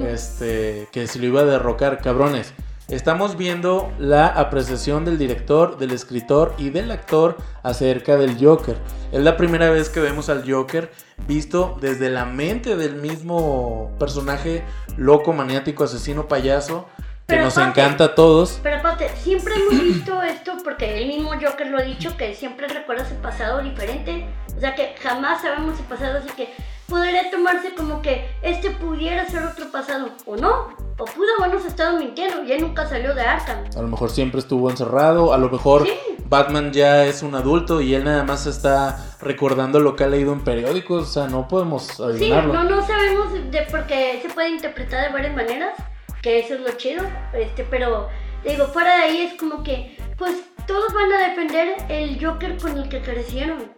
este, 0.08 0.88
que 0.91 1.08
si 1.08 1.20
lo 1.20 1.26
iba 1.28 1.41
a 1.41 1.45
derrocar, 1.45 2.02
cabrones. 2.02 2.54
Estamos 2.90 3.38
viendo 3.38 3.92
la 4.00 4.26
apreciación 4.28 5.06
del 5.06 5.20
director, 5.20 5.78
del 5.78 5.92
escritor 5.92 6.56
y 6.58 6.72
del 6.72 6.90
actor 6.90 7.38
acerca 7.62 8.18
del 8.18 8.44
Joker. 8.44 8.78
Es 9.12 9.22
la 9.22 9.38
primera 9.38 9.70
vez 9.70 9.90
que 9.90 10.00
vemos 10.00 10.28
al 10.30 10.50
Joker 10.52 10.92
visto 11.28 11.78
desde 11.82 12.10
la 12.10 12.26
mente 12.26 12.76
del 12.76 12.96
mismo 12.96 13.96
personaje 14.00 14.64
loco, 14.98 15.34
maniático, 15.34 15.84
asesino, 15.84 16.28
payaso, 16.28 16.88
que 16.98 17.36
Pero 17.36 17.44
nos 17.44 17.58
aparte- 17.60 17.80
encanta 17.82 18.04
a 18.06 18.16
todos. 18.16 18.60
Pero 18.64 18.78
aparte, 18.78 19.10
siempre 19.22 19.54
hemos 19.54 19.84
visto 19.84 20.24
esto 20.24 20.54
porque 20.64 20.98
el 20.98 21.08
mismo 21.10 21.30
Joker 21.40 21.68
lo 21.68 21.78
ha 21.78 21.84
dicho 21.84 22.18
que 22.18 22.34
siempre 22.34 22.68
recuerda 22.68 23.08
su 23.08 23.14
pasado 23.18 23.62
diferente. 23.62 24.26
O 24.58 24.60
sea 24.60 24.74
que 24.74 24.96
jamás 25.00 25.44
sabemos 25.44 25.78
su 25.78 25.84
pasado, 25.84 26.18
así 26.18 26.30
que 26.36 26.52
podría 26.90 27.30
tomarse 27.32 27.74
como 27.76 28.02
que 28.02 28.30
este 28.42 28.72
pudiera 28.72 29.26
ser 29.30 29.44
otro 29.44 29.72
pasado, 29.72 30.10
o 30.26 30.36
no, 30.36 30.70
o 30.98 31.06
pudo 31.06 31.28
habernos 31.40 31.66
estado 31.66 31.98
mintiendo, 32.00 32.44
y 32.44 32.52
él 32.52 32.62
nunca 32.62 32.88
salió 32.88 33.14
de 33.16 33.22
Arkham. 33.22 33.64
A 33.78 33.82
lo 33.82 33.88
mejor 33.88 34.10
siempre 34.10 34.40
estuvo 34.40 34.70
encerrado, 34.70 35.34
a 35.34 35.38
lo 35.38 35.50
mejor 35.50 35.84
Sí. 35.86 35.94
Batman 36.26 36.72
ya 36.74 37.06
es 37.06 37.24
un 37.24 37.34
adulto 37.36 37.82
y 37.82 37.96
él 37.96 38.04
nada 38.04 38.24
más 38.24 38.46
está 38.46 39.16
recordando 39.22 39.80
lo 39.80 39.96
que 39.96 40.04
ha 40.04 40.08
leído 40.08 40.32
en 40.34 40.44
periódicos, 40.44 41.04
o 41.04 41.12
sea, 41.12 41.28
no 41.28 41.48
podemos 41.48 41.84
Sí, 41.88 42.04
adivinarlo. 42.04 42.54
no, 42.54 42.64
no 42.66 42.86
sabemos 42.86 43.34
de 43.34 43.62
porque 43.72 44.20
se 44.22 44.30
puede 44.30 44.50
interpretar 44.50 45.08
de 45.08 45.14
varias 45.14 45.36
maneras, 45.36 45.74
que 46.22 46.40
eso 46.40 46.54
es 46.56 46.60
lo 46.62 46.72
chido, 46.74 47.04
este, 47.34 47.64
pero 47.64 48.08
digo, 48.44 48.66
fuera 48.68 48.98
de 48.98 49.04
ahí 49.04 49.22
es 49.22 49.40
como 49.40 49.64
que, 49.64 49.98
pues 50.18 50.36
todos 50.68 50.94
van 50.94 51.12
a 51.14 51.30
defender 51.30 51.78
el 51.90 52.24
Joker 52.24 52.58
con 52.58 52.78
el 52.78 52.90
que 52.90 53.02
crecieron. 53.02 53.72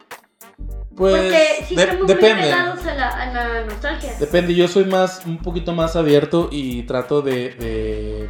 Pues 0.96 1.16
Porque 1.16 1.66
sí 1.68 1.76
de- 1.76 1.84
estamos 1.84 2.06
muy 2.06 2.14
depende. 2.16 2.44
pegados 2.44 2.86
a 2.86 2.94
la, 2.96 3.08
a 3.10 3.34
la 3.34 3.66
nostalgia. 3.66 4.14
Depende, 4.20 4.54
yo 4.54 4.68
soy 4.68 4.86
más, 4.86 5.26
un 5.26 5.38
poquito 5.38 5.74
más 5.74 5.96
abierto 5.96 6.50
y 6.52 6.84
trato 6.84 7.22
de, 7.22 7.50
de, 7.52 8.30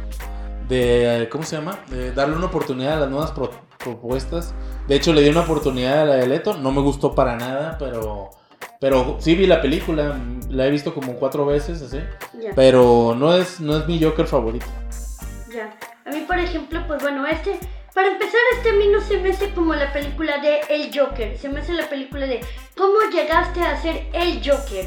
de, 0.68 1.28
¿cómo 1.28 1.44
se 1.44 1.56
llama? 1.56 1.78
De 1.88 2.12
darle 2.12 2.36
una 2.36 2.46
oportunidad 2.46 2.94
a 2.94 3.00
las 3.00 3.10
nuevas 3.10 3.32
pro- 3.32 3.50
propuestas. 3.78 4.54
De 4.86 4.94
hecho, 4.94 5.12
le 5.12 5.22
di 5.22 5.28
una 5.30 5.40
oportunidad 5.40 6.02
a 6.02 6.04
la 6.04 6.14
de 6.14 6.26
Leto, 6.28 6.56
no 6.56 6.70
me 6.70 6.80
gustó 6.80 7.14
para 7.14 7.36
nada, 7.36 7.76
pero 7.78 8.30
Pero 8.80 9.16
sí 9.20 9.34
vi 9.34 9.46
la 9.46 9.60
película, 9.60 10.16
la 10.48 10.66
he 10.66 10.70
visto 10.70 10.94
como 10.94 11.14
cuatro 11.14 11.44
veces, 11.46 11.82
así. 11.82 11.98
Ya. 12.40 12.50
Pero 12.54 13.14
no 13.16 13.34
es, 13.34 13.60
no 13.60 13.76
es 13.76 13.86
mi 13.86 14.02
Joker 14.02 14.26
favorito. 14.26 14.66
Ya. 15.52 15.76
A 16.04 16.10
mí, 16.10 16.24
por 16.26 16.38
ejemplo, 16.38 16.80
pues 16.86 17.00
bueno, 17.02 17.24
este. 17.26 17.58
Para 17.94 18.08
empezar, 18.08 18.40
este 18.56 18.70
a 18.70 18.72
mí 18.72 18.88
no 18.88 19.00
se 19.02 19.18
me 19.18 19.30
hace 19.30 19.52
como 19.52 19.74
la 19.74 19.92
película 19.92 20.38
de 20.38 20.60
El 20.70 20.90
Joker. 20.98 21.36
Se 21.36 21.50
me 21.50 21.60
hace 21.60 21.74
la 21.74 21.88
película 21.88 22.26
de 22.26 22.40
cómo 22.74 23.00
llegaste 23.10 23.62
a 23.62 23.80
ser 23.80 24.06
el 24.14 24.40
Joker. 24.42 24.86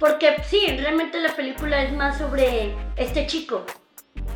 Porque 0.00 0.36
sí, 0.44 0.76
realmente 0.78 1.20
la 1.20 1.34
película 1.36 1.82
es 1.82 1.92
más 1.92 2.18
sobre 2.18 2.74
este 2.96 3.26
chico. 3.28 3.64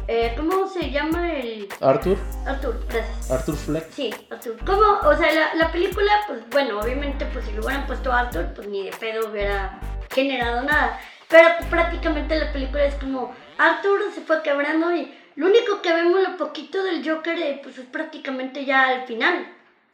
Eh, 0.07 0.35
¿Cómo 0.37 0.69
se 0.69 0.91
llama 0.91 1.33
el. 1.33 1.69
Arthur, 1.81 2.19
Arthur, 2.47 2.85
gracias. 2.89 3.31
Arthur 3.31 3.57
Fleck. 3.57 3.91
Sí, 3.91 4.15
Arthur. 4.31 4.57
¿Cómo? 4.65 5.01
O 5.05 5.17
sea, 5.17 5.33
la, 5.33 5.55
la 5.55 5.73
película, 5.73 6.13
pues 6.29 6.41
bueno, 6.51 6.81
obviamente, 6.81 7.27
pues 7.33 7.45
si 7.45 7.53
lo 7.53 7.65
hubieran 7.65 7.87
puesto 7.87 8.13
a 8.13 8.21
Arthur, 8.21 8.53
pues 8.55 8.69
ni 8.69 8.85
de 8.85 8.93
pedo 8.93 9.29
hubiera 9.29 9.81
generado 10.13 10.63
nada. 10.63 11.01
Pero 11.29 11.49
prácticamente 11.71 12.39
la 12.39 12.53
película 12.53 12.85
es 12.85 12.95
como 12.97 13.35
Arthur 13.59 14.01
se 14.15 14.21
fue 14.21 14.43
quebrando 14.43 14.95
y 14.95 15.15
lo 15.37 15.47
único 15.47 15.81
que 15.81 15.93
vemos 15.93 16.21
lo 16.23 16.37
poquito 16.37 16.83
del 16.83 17.09
Joker, 17.09 17.39
eh, 17.39 17.61
pues 17.63 17.79
es 17.79 17.87
prácticamente 17.87 18.65
ya 18.65 18.89
al 18.89 19.07
final. 19.07 19.47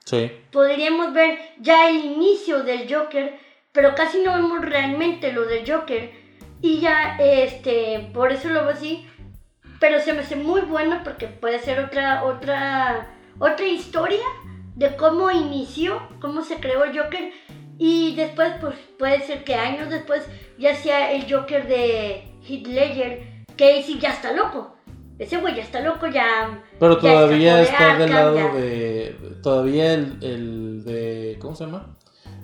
Sí. 0.04 0.30
Podríamos 0.50 1.12
ver 1.12 1.38
ya 1.58 1.88
el 1.88 1.96
inicio 1.96 2.62
del 2.62 2.92
Joker, 2.92 3.38
pero 3.72 3.94
casi 3.94 4.20
no 4.22 4.34
vemos 4.34 4.64
realmente 4.64 5.32
lo 5.32 5.44
del 5.44 5.70
Joker. 5.70 6.10
Y 6.60 6.80
ya, 6.80 7.16
este, 7.20 8.10
por 8.12 8.32
eso 8.32 8.48
lo 8.48 8.62
veo 8.62 8.70
así. 8.70 9.06
Pero 9.78 10.00
se 10.00 10.12
me 10.12 10.20
hace 10.20 10.34
muy 10.34 10.62
bueno 10.62 11.02
porque 11.04 11.28
puede 11.28 11.60
ser 11.60 11.78
otra, 11.78 12.24
otra, 12.24 13.14
otra 13.38 13.66
historia 13.66 14.24
de 14.74 14.96
cómo 14.96 15.30
inició, 15.30 16.02
cómo 16.20 16.42
se 16.42 16.56
creó 16.56 16.84
el 16.84 16.98
Joker. 16.98 17.32
Y 17.78 18.16
después, 18.16 18.54
pues 18.60 18.74
puede 18.98 19.20
ser 19.20 19.44
que 19.44 19.54
años 19.54 19.88
después 19.88 20.26
ya 20.58 20.74
sea 20.74 21.12
el 21.12 21.32
Joker 21.32 21.68
de 21.68 22.24
Heath 22.44 22.66
Ledger, 22.66 23.44
que 23.56 23.64
ahí 23.64 23.82
sí 23.84 23.98
ya 24.00 24.10
está 24.10 24.32
loco. 24.32 24.77
Ese 25.18 25.36
güey 25.38 25.56
ya 25.56 25.62
está 25.62 25.80
loco, 25.80 26.06
ya. 26.06 26.62
Pero 26.78 26.94
ya 26.94 27.00
todavía 27.00 27.56
de 27.56 27.62
está 27.64 27.98
del 27.98 28.10
lado 28.10 28.36
ya. 28.36 28.54
de. 28.54 29.16
Todavía 29.42 29.94
el, 29.94 30.18
el 30.22 30.84
de. 30.84 31.38
¿Cómo 31.40 31.54
se 31.54 31.64
llama? 31.64 31.96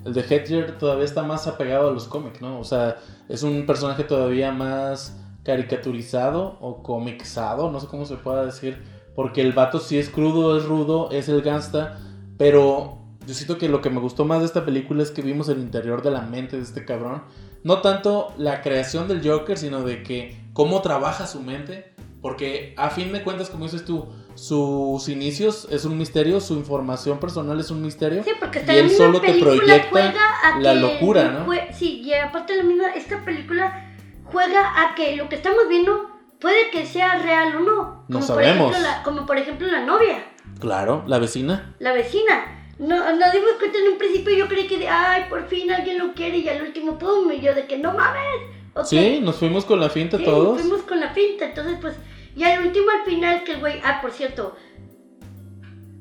El 0.05 0.13
de 0.13 0.21
Hedger 0.21 0.77
todavía 0.77 1.05
está 1.05 1.23
más 1.23 1.47
apegado 1.47 1.89
a 1.89 1.91
los 1.91 2.07
cómics, 2.07 2.41
¿no? 2.41 2.59
O 2.59 2.63
sea, 2.63 2.97
es 3.27 3.43
un 3.43 3.65
personaje 3.65 4.03
todavía 4.03 4.51
más 4.51 5.19
caricaturizado 5.43 6.57
o 6.59 6.83
comicizado, 6.83 7.71
no 7.71 7.79
sé 7.79 7.87
cómo 7.87 8.05
se 8.05 8.17
pueda 8.17 8.45
decir. 8.45 8.83
Porque 9.15 9.41
el 9.41 9.53
vato 9.53 9.79
sí 9.79 9.97
es 9.97 10.09
crudo, 10.09 10.57
es 10.57 10.65
rudo, 10.65 11.09
es 11.11 11.29
el 11.29 11.41
gangsta. 11.41 11.97
Pero 12.37 12.97
yo 13.25 13.33
siento 13.33 13.57
que 13.57 13.69
lo 13.69 13.81
que 13.81 13.89
me 13.89 14.01
gustó 14.01 14.25
más 14.25 14.39
de 14.39 14.45
esta 14.45 14.65
película 14.65 15.01
es 15.01 15.11
que 15.11 15.21
vimos 15.21 15.47
el 15.49 15.59
interior 15.59 16.03
de 16.03 16.11
la 16.11 16.21
mente 16.21 16.57
de 16.57 16.63
este 16.63 16.83
cabrón. 16.83 17.23
No 17.63 17.81
tanto 17.81 18.33
la 18.37 18.61
creación 18.61 19.07
del 19.07 19.27
Joker, 19.27 19.57
sino 19.57 19.81
de 19.83 20.03
que 20.03 20.37
cómo 20.53 20.81
trabaja 20.81 21.25
su 21.25 21.41
mente. 21.41 21.94
Porque 22.25 22.73
a 22.75 22.89
fin 22.89 23.13
de 23.13 23.21
cuentas, 23.21 23.51
como 23.51 23.65
dices 23.65 23.85
tú, 23.85 24.07
sus 24.33 25.09
inicios 25.09 25.67
es 25.69 25.85
un 25.85 25.95
misterio, 25.95 26.41
su 26.41 26.55
información 26.55 27.19
personal 27.19 27.59
es 27.59 27.69
un 27.69 27.83
misterio. 27.83 28.23
Sí, 28.23 28.31
porque 28.39 28.57
hasta 28.57 28.73
y 28.73 28.77
él 28.79 28.89
solo 28.89 29.21
te 29.21 29.35
proyecta 29.35 30.57
la 30.59 30.73
locura, 30.73 31.29
¿no? 31.29 31.45
sí, 31.71 32.01
y 32.03 32.15
aparte 32.15 32.57
la 32.57 32.63
misma, 32.63 32.89
esta 32.95 33.23
película 33.23 33.95
juega 34.23 34.59
a 34.59 34.95
que 34.95 35.15
lo 35.17 35.29
que 35.29 35.35
estamos 35.35 35.69
viendo 35.69 36.09
puede 36.39 36.71
que 36.71 36.87
sea 36.87 37.19
real 37.19 37.57
o 37.57 37.59
no. 37.59 38.05
No 38.07 38.23
sabemos. 38.23 38.71
Por 38.71 38.73
ejemplo, 38.73 38.91
la, 38.91 39.03
como 39.03 39.25
por 39.27 39.37
ejemplo 39.37 39.67
la 39.67 39.85
novia, 39.85 40.25
Claro, 40.59 41.03
la 41.05 41.19
vecina. 41.19 41.75
la 41.77 41.93
vecina. 41.93 42.65
No, 42.79 42.95
nos 43.15 43.33
dimos 43.33 43.51
cuenta 43.59 43.77
en 43.77 43.89
un 43.89 43.99
principio 43.99 44.35
yo 44.35 44.47
creí 44.47 44.65
que 44.65 44.79
de, 44.79 44.89
ay, 44.89 45.25
por 45.29 45.47
fin 45.47 45.71
alguien 45.71 45.99
lo 45.99 46.15
quiere 46.15 46.39
y 46.39 46.49
al 46.49 46.63
último, 46.63 46.97
pum, 46.97 47.31
y 47.31 47.39
yo 47.41 47.53
de 47.53 47.67
que 47.67 47.77
no 47.77 47.93
mames. 47.93 48.55
Sí, 48.83 49.19
nos 49.21 49.35
fuimos 49.35 49.63
con 49.63 49.79
la 49.79 49.89
finta 49.89 50.17
Sí, 50.17 50.23
todos. 50.25 50.59
fuimos 50.59 50.81
con 50.81 50.99
la 50.99 51.11
finta, 51.11 51.45
entonces 51.45 51.77
pues, 51.79 51.95
y 52.35 52.43
al 52.43 52.65
último 52.65 52.87
al 52.91 53.05
final 53.05 53.43
que 53.43 53.53
el 53.53 53.59
güey, 53.59 53.81
ah, 53.83 53.99
por 54.01 54.11
cierto, 54.11 54.55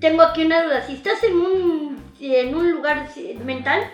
tengo 0.00 0.22
aquí 0.22 0.44
una 0.44 0.64
duda, 0.64 0.82
si 0.82 0.94
estás 0.94 1.22
en 1.22 1.36
un, 1.36 2.12
en 2.20 2.54
un 2.54 2.72
lugar 2.72 3.08
mental, 3.44 3.90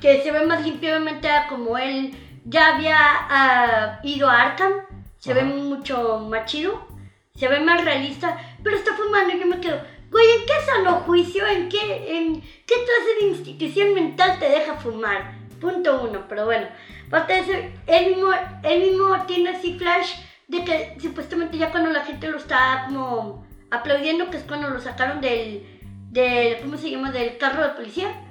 que 0.00 0.22
se 0.22 0.30
ve 0.30 0.46
más 0.46 0.62
limpio 0.62 0.90
obviamente 0.90 1.28
a 1.28 1.48
como 1.48 1.76
él 1.78 2.14
ya 2.44 2.76
había 2.76 2.96
ah, 3.00 4.00
ido 4.02 4.28
a 4.28 4.42
Arkham, 4.42 4.72
se 5.18 5.34
ve 5.34 5.42
mucho 5.42 6.20
más 6.20 6.44
chido, 6.44 6.86
se 7.34 7.48
ve 7.48 7.60
más 7.60 7.84
realista, 7.84 8.38
pero 8.62 8.76
está 8.76 8.94
fumando 8.94 9.34
y 9.34 9.40
yo 9.40 9.46
me 9.46 9.60
quedo, 9.60 9.80
güey, 10.10 10.26
¿en 10.26 10.46
qué 10.46 10.66
sano 10.66 11.00
juicio, 11.00 11.46
en 11.46 11.68
qué, 11.68 12.18
en 12.18 12.40
qué 12.40 12.74
clase 12.74 13.20
de 13.20 13.26
institución 13.28 13.94
mental 13.94 14.38
te 14.38 14.48
deja 14.48 14.74
fumar? 14.74 15.38
Punto 15.60 16.02
uno, 16.02 16.26
pero 16.28 16.44
bueno, 16.44 16.68
aparte 17.08 17.32
de 17.32 17.40
eso, 17.40 17.52
él 17.86 18.14
mismo, 18.14 18.30
él 18.62 18.80
mismo 18.80 19.24
tiene 19.26 19.50
así 19.50 19.76
flash 19.76 20.12
de 20.48 20.64
que 20.64 20.96
supuestamente 21.00 21.58
ya 21.58 21.70
cuando 21.70 21.90
la 21.90 22.04
gente 22.04 22.28
lo 22.28 22.38
está 22.38 22.84
como 22.86 23.46
aplaudiendo, 23.70 24.30
que 24.30 24.38
es 24.38 24.44
cuando 24.44 24.70
lo 24.70 24.80
sacaron 24.80 25.20
del, 25.20 25.62
del 26.10 26.58
¿cómo 26.60 26.76
se 26.78 26.90
llama? 26.90 27.12
Del 27.12 27.36
carro 27.36 27.62
de 27.62 27.74
policía. 27.74 28.24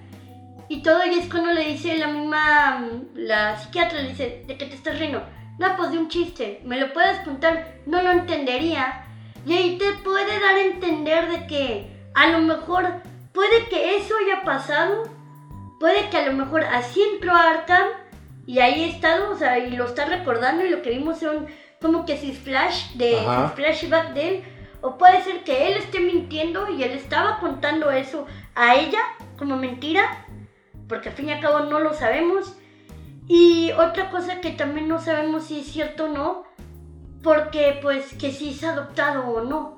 Y 0.67 0.81
todo 0.81 1.05
y 1.05 1.13
es 1.17 1.29
cuando 1.29 1.53
le 1.53 1.63
dice 1.63 1.95
la 1.97 2.07
misma, 2.07 2.79
mm, 2.79 3.17
la 3.17 3.57
psiquiatra 3.57 4.01
le 4.01 4.09
dice, 4.09 4.43
¿de 4.47 4.57
qué 4.57 4.65
te 4.65 4.75
estás 4.75 4.99
riendo? 4.99 5.23
No, 5.59 5.75
pues 5.77 5.91
de 5.91 5.99
un 5.99 6.09
chiste, 6.09 6.61
¿me 6.65 6.79
lo 6.79 6.91
puedes 6.91 7.19
contar? 7.19 7.75
No 7.85 8.01
lo 8.01 8.11
entendería. 8.11 9.05
Y 9.45 9.53
ahí 9.53 9.77
te 9.77 9.93
puede 10.03 10.39
dar 10.39 10.55
a 10.55 10.61
entender 10.61 11.29
de 11.29 11.47
que 11.47 11.97
a 12.15 12.29
lo 12.29 12.39
mejor 12.39 13.01
puede 13.31 13.69
que 13.69 13.95
eso 13.95 14.15
haya 14.17 14.43
pasado, 14.43 15.03
puede 15.79 16.09
que 16.09 16.17
a 16.17 16.25
lo 16.25 16.33
mejor 16.33 16.63
así 16.63 17.01
entró 17.13 17.33
Arkham 17.33 17.87
y 18.45 18.59
ahí 18.59 18.83
ha 18.83 18.87
estado, 18.87 19.31
o 19.31 19.37
sea, 19.37 19.59
y 19.59 19.71
lo 19.75 19.85
está 19.85 20.05
recordando 20.05 20.65
y 20.65 20.69
lo 20.69 20.81
que 20.81 20.89
vimos 20.89 21.19
son 21.19 21.47
como 21.81 22.05
que 22.05 22.17
sus 22.19 22.37
flash 22.37 22.93
de 22.95 23.19
Ajá. 23.19 23.49
flashback 23.55 24.13
de 24.13 24.27
él. 24.29 24.43
O 24.81 24.97
puede 24.97 25.23
ser 25.23 25.43
que 25.43 25.67
él 25.67 25.77
esté 25.77 25.99
mintiendo 25.99 26.69
y 26.69 26.83
él 26.83 26.91
estaba 26.91 27.39
contando 27.39 27.89
eso 27.91 28.27
a 28.55 28.75
ella 28.75 28.99
como 29.37 29.57
mentira, 29.57 30.25
porque 30.87 31.09
al 31.09 31.15
fin 31.15 31.29
y 31.29 31.31
al 31.33 31.39
cabo 31.41 31.61
no 31.61 31.79
lo 31.79 31.93
sabemos. 31.93 32.55
Y 33.27 33.71
otra 33.71 34.09
cosa 34.11 34.39
que 34.39 34.51
también 34.51 34.87
no 34.87 35.01
sabemos 35.01 35.45
si 35.45 35.59
es 35.59 35.67
cierto 35.67 36.05
o 36.05 36.07
no, 36.09 36.43
porque 37.23 37.79
pues 37.81 38.13
que 38.13 38.31
si 38.31 38.49
es 38.51 38.63
adoptado 38.63 39.27
o 39.27 39.41
no, 39.41 39.77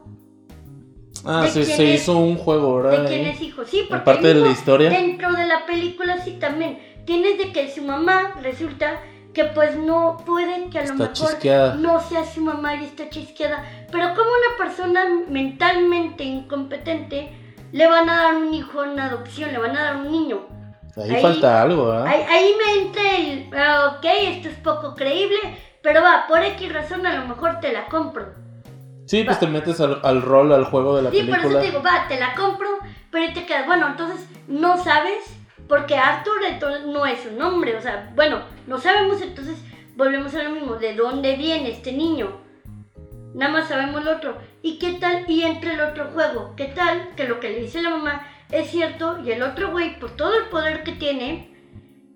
Ah, 1.26 1.42
¿De 1.44 1.50
sí, 1.50 1.64
quién 1.66 1.78
se 1.78 1.94
es? 1.96 2.02
hizo 2.04 2.18
un 2.18 2.38
juego, 2.38 2.78
de 2.82 2.84
¿verdad? 2.92 3.08
quién 3.10 3.26
Ahí. 3.26 3.32
es 3.32 3.42
hijo. 3.42 3.66
Sí, 3.66 3.86
porque 3.90 4.06
parte 4.06 4.28
de 4.30 4.36
la 4.36 4.52
historia. 4.52 4.90
Dentro 4.90 5.34
de 5.34 5.46
la 5.48 5.66
película 5.66 6.18
sí 6.24 6.38
también 6.40 6.80
tienes 7.06 7.38
de 7.38 7.52
que 7.52 7.70
su 7.70 7.82
mamá 7.84 8.36
resulta 8.42 9.02
que 9.34 9.44
pues 9.46 9.76
no 9.78 10.18
puede 10.26 10.70
que 10.70 10.80
a 10.80 10.82
lo 10.82 10.92
Está 10.92 10.94
mejor 10.96 11.14
chisqueada. 11.14 11.76
no 11.76 12.00
sea 12.02 12.26
su 12.26 12.42
mamá 12.42 12.76
y 12.76 12.86
está 12.86 13.10
chisqueada. 13.10 13.64
Pero 13.92 14.10
como 14.10 14.22
una 14.30 14.58
persona 14.58 15.02
mentalmente 15.28 16.24
incompetente 16.24 17.32
le 17.72 17.88
van 17.88 18.10
a 18.10 18.24
dar 18.24 18.36
un 18.36 18.54
hijo 18.54 18.84
en 18.84 19.00
adopción, 19.00 19.52
le 19.52 19.60
van 19.60 19.78
a 19.78 19.84
dar 19.84 19.96
un 19.98 20.12
niño. 20.12 20.40
Ahí, 20.98 21.16
ahí- 21.16 21.22
falta 21.22 21.62
algo, 21.62 21.88
¿verdad? 21.88 22.08
Ahí, 22.08 22.22
ahí 22.30 22.54
me 22.58 22.82
entra 22.82 23.18
el, 23.18 23.50
ah, 23.58 23.96
ok, 23.98 24.06
esto 24.06 24.50
es 24.50 24.56
poco 24.58 24.96
creíble, 24.96 25.38
pero 25.84 26.02
va, 26.02 26.26
por 26.28 26.42
X 26.44 26.74
razón 26.74 27.06
a 27.06 27.14
lo 27.20 27.26
mejor 27.28 27.60
te 27.60 27.72
la 27.72 27.86
compro. 27.86 28.34
Sí, 29.06 29.24
pues 29.24 29.38
va. 29.38 29.40
te 29.40 29.48
metes 29.48 29.80
al, 29.80 30.00
al 30.04 30.22
rol, 30.22 30.52
al 30.52 30.66
juego 30.66 30.96
de 30.98 31.04
la 31.04 31.12
Sí, 31.12 31.18
por 31.24 31.30
eso 31.30 31.38
película. 31.38 31.60
te 31.62 31.66
digo, 31.68 31.82
va, 31.84 32.08
te 32.08 32.20
la 32.20 32.34
compro, 32.36 32.68
pero 33.12 33.24
ahí 33.26 33.34
te 33.34 33.46
quedas, 33.46 33.66
bueno, 33.68 33.88
entonces 33.88 34.28
no 34.48 34.84
sabes, 34.84 35.24
porque 35.70 35.96
Arthur 35.96 36.44
entonces, 36.46 36.86
no 36.86 37.06
es 37.06 37.22
su 37.22 37.32
nombre, 37.32 37.78
o 37.78 37.82
sea, 37.82 38.12
bueno, 38.16 38.42
no 38.68 38.78
sabemos, 38.80 39.22
entonces 39.22 39.56
volvemos 39.96 40.34
a 40.36 40.44
lo 40.44 40.50
mismo, 40.50 40.76
¿de 40.76 40.96
dónde 40.96 41.36
viene 41.38 41.70
este 41.70 41.94
niño? 41.94 42.42
Nada 43.36 43.52
más 43.54 43.68
sabemos 43.70 44.04
lo 44.04 44.14
otro. 44.18 44.38
¿Y 44.64 44.80
qué 44.80 44.94
tal? 44.94 45.24
Y 45.30 45.44
entre 45.44 45.74
el 45.76 45.82
otro 45.82 46.10
juego, 46.14 46.56
¿qué 46.58 46.66
tal? 46.66 47.10
Que 47.16 47.26
lo 47.28 47.40
que 47.40 47.50
le 47.50 47.62
dice 47.62 47.82
la 47.82 47.92
mamá 47.92 48.28
es 48.52 48.72
cierto 48.72 49.20
y 49.24 49.32
el 49.32 49.44
otro 49.44 49.70
güey, 49.72 50.00
por 50.00 50.12
todo 50.18 50.34
el 50.38 50.46
poder 50.46 50.84
que 50.84 50.94
tiene, 50.94 51.54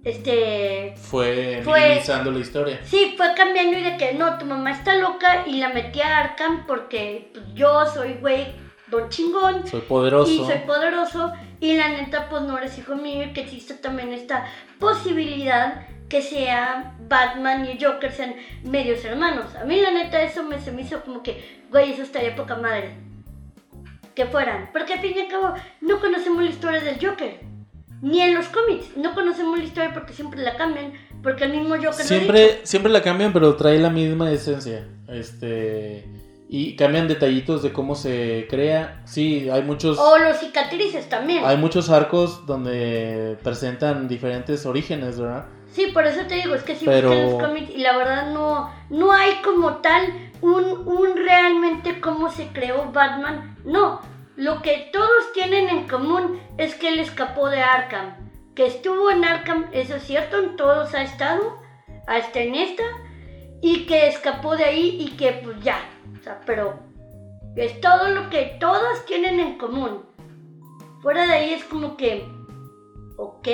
este, 0.03 0.95
Fue, 0.97 1.61
Fue- 1.63 1.79
minimizando 1.81 2.31
la 2.31 2.39
historia. 2.39 2.79
Sí, 2.83 3.13
fue 3.15 3.27
cambiando 3.35 3.77
y 3.77 3.83
de 3.83 3.97
que 3.97 4.13
no, 4.13 4.37
tu 4.37 4.45
mamá 4.45 4.71
está 4.71 4.95
loca 4.95 5.43
y 5.45 5.57
la 5.59 5.69
metí 5.69 6.01
a 6.01 6.17
Arkham 6.17 6.65
porque 6.65 7.29
pues, 7.33 7.45
yo 7.53 7.85
soy 7.85 8.15
güey, 8.15 8.47
don 8.87 9.07
chingón 9.09 9.65
Soy 9.67 9.81
poderoso. 9.81 10.31
y 10.31 10.37
soy 10.39 10.59
poderoso 10.65 11.31
y 11.63 11.77
la 11.77 11.87
neta 11.87 12.27
pues 12.27 12.41
no 12.41 12.57
eres 12.57 12.77
hijo 12.77 12.95
mío 12.95 13.23
y 13.23 13.31
que 13.31 13.39
existe 13.39 13.75
también 13.75 14.11
esta 14.11 14.45
posibilidad 14.79 15.87
que 16.09 16.21
sea 16.21 16.97
Batman 17.07 17.65
y 17.65 17.81
Joker 17.81 18.11
sean 18.11 18.35
medios 18.65 19.05
hermanos. 19.05 19.55
A 19.55 19.63
mí 19.63 19.79
la 19.79 19.91
neta 19.91 20.21
eso 20.21 20.43
me, 20.43 20.59
se 20.59 20.73
me 20.73 20.81
hizo 20.81 21.01
como 21.03 21.23
que, 21.23 21.61
güey, 21.71 21.93
eso 21.93 22.01
estaría 22.01 22.35
poca 22.35 22.57
madre. 22.57 22.95
Que 24.13 24.25
fueran. 24.25 24.71
Porque 24.73 24.95
al 24.95 24.99
fin 24.99 25.13
y 25.15 25.21
al 25.21 25.29
cabo 25.29 25.53
no 25.79 26.01
conocemos 26.01 26.43
la 26.43 26.49
historia 26.49 26.81
del 26.81 26.99
Joker. 27.01 27.39
Ni 28.01 28.19
en 28.19 28.35
los 28.35 28.47
cómics. 28.49 28.97
No 28.97 29.15
conocemos 29.15 29.57
la 29.57 29.63
historia 29.63 29.93
porque 29.93 30.11
siempre 30.11 30.41
la 30.41 30.57
cambian. 30.57 30.91
Porque 31.23 31.45
el 31.45 31.51
mismo 31.51 31.75
Joker 31.75 31.91
lo. 31.91 32.03
Siempre, 32.03 32.59
siempre 32.63 32.91
la 32.91 33.01
cambian, 33.01 33.31
pero 33.31 33.55
trae 33.55 33.79
la 33.79 33.89
misma 33.89 34.29
esencia. 34.29 34.85
Este. 35.07 36.03
Y 36.55 36.75
cambian 36.75 37.07
detallitos 37.07 37.63
de 37.63 37.73
cómo 37.73 37.95
se 37.95 38.45
crea. 38.47 39.01
Sí, 39.05 39.49
hay 39.49 39.63
muchos. 39.63 39.97
O 39.97 40.19
los 40.19 40.37
cicatrices 40.37 41.09
también. 41.09 41.43
Hay 41.43 41.57
muchos 41.57 41.89
arcos 41.89 42.45
donde 42.45 43.39
presentan 43.41 44.07
diferentes 44.07 44.63
orígenes, 44.67 45.19
¿verdad? 45.19 45.47
Sí, 45.71 45.87
por 45.91 46.05
eso 46.05 46.27
te 46.27 46.35
digo, 46.35 46.53
es 46.53 46.61
que 46.61 46.75
si 46.75 46.85
Pero- 46.85 47.11
los 47.11 47.43
cómics 47.43 47.71
y 47.75 47.79
la 47.79 47.97
verdad 47.97 48.31
no, 48.31 48.71
no 48.91 49.11
hay 49.11 49.41
como 49.43 49.77
tal 49.77 50.03
un, 50.41 50.87
un 50.87 51.17
realmente 51.17 51.99
cómo 51.99 52.29
se 52.29 52.49
creó 52.49 52.91
Batman. 52.91 53.57
No, 53.65 54.01
lo 54.35 54.61
que 54.61 54.91
todos 54.93 55.33
tienen 55.33 55.69
en 55.69 55.87
común 55.87 56.39
es 56.59 56.75
que 56.75 56.89
él 56.89 56.99
escapó 56.99 57.49
de 57.49 57.63
Arkham. 57.63 58.29
Que 58.53 58.67
estuvo 58.67 59.09
en 59.09 59.25
Arkham, 59.25 59.65
eso 59.71 59.95
es 59.95 60.03
cierto, 60.03 60.37
en 60.37 60.55
todos 60.55 60.93
ha 60.93 61.01
estado, 61.01 61.57
hasta 62.05 62.41
en 62.41 62.53
esta, 62.53 62.83
y 63.59 63.87
que 63.87 64.07
escapó 64.07 64.55
de 64.55 64.65
ahí 64.65 64.97
y 64.99 65.17
que 65.17 65.31
pues 65.43 65.59
ya, 65.63 65.79
sea, 66.23 66.41
pero 66.45 66.79
es 67.55 67.79
todo 67.81 68.09
lo 68.09 68.29
que 68.29 68.57
todos 68.59 69.05
tienen 69.05 69.39
en 69.39 69.57
común. 69.57 70.01
Fuera 71.01 71.25
de 71.25 71.33
ahí 71.33 71.53
es 71.53 71.63
como 71.65 71.97
que, 71.97 72.25
ok, 73.17 73.47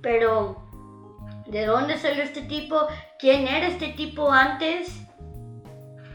pero 0.00 0.56
¿de 1.46 1.66
dónde 1.66 1.98
salió 1.98 2.22
este 2.22 2.42
tipo? 2.42 2.86
¿Quién 3.18 3.46
era 3.46 3.66
este 3.66 3.88
tipo 3.88 4.30
antes? 4.30 5.00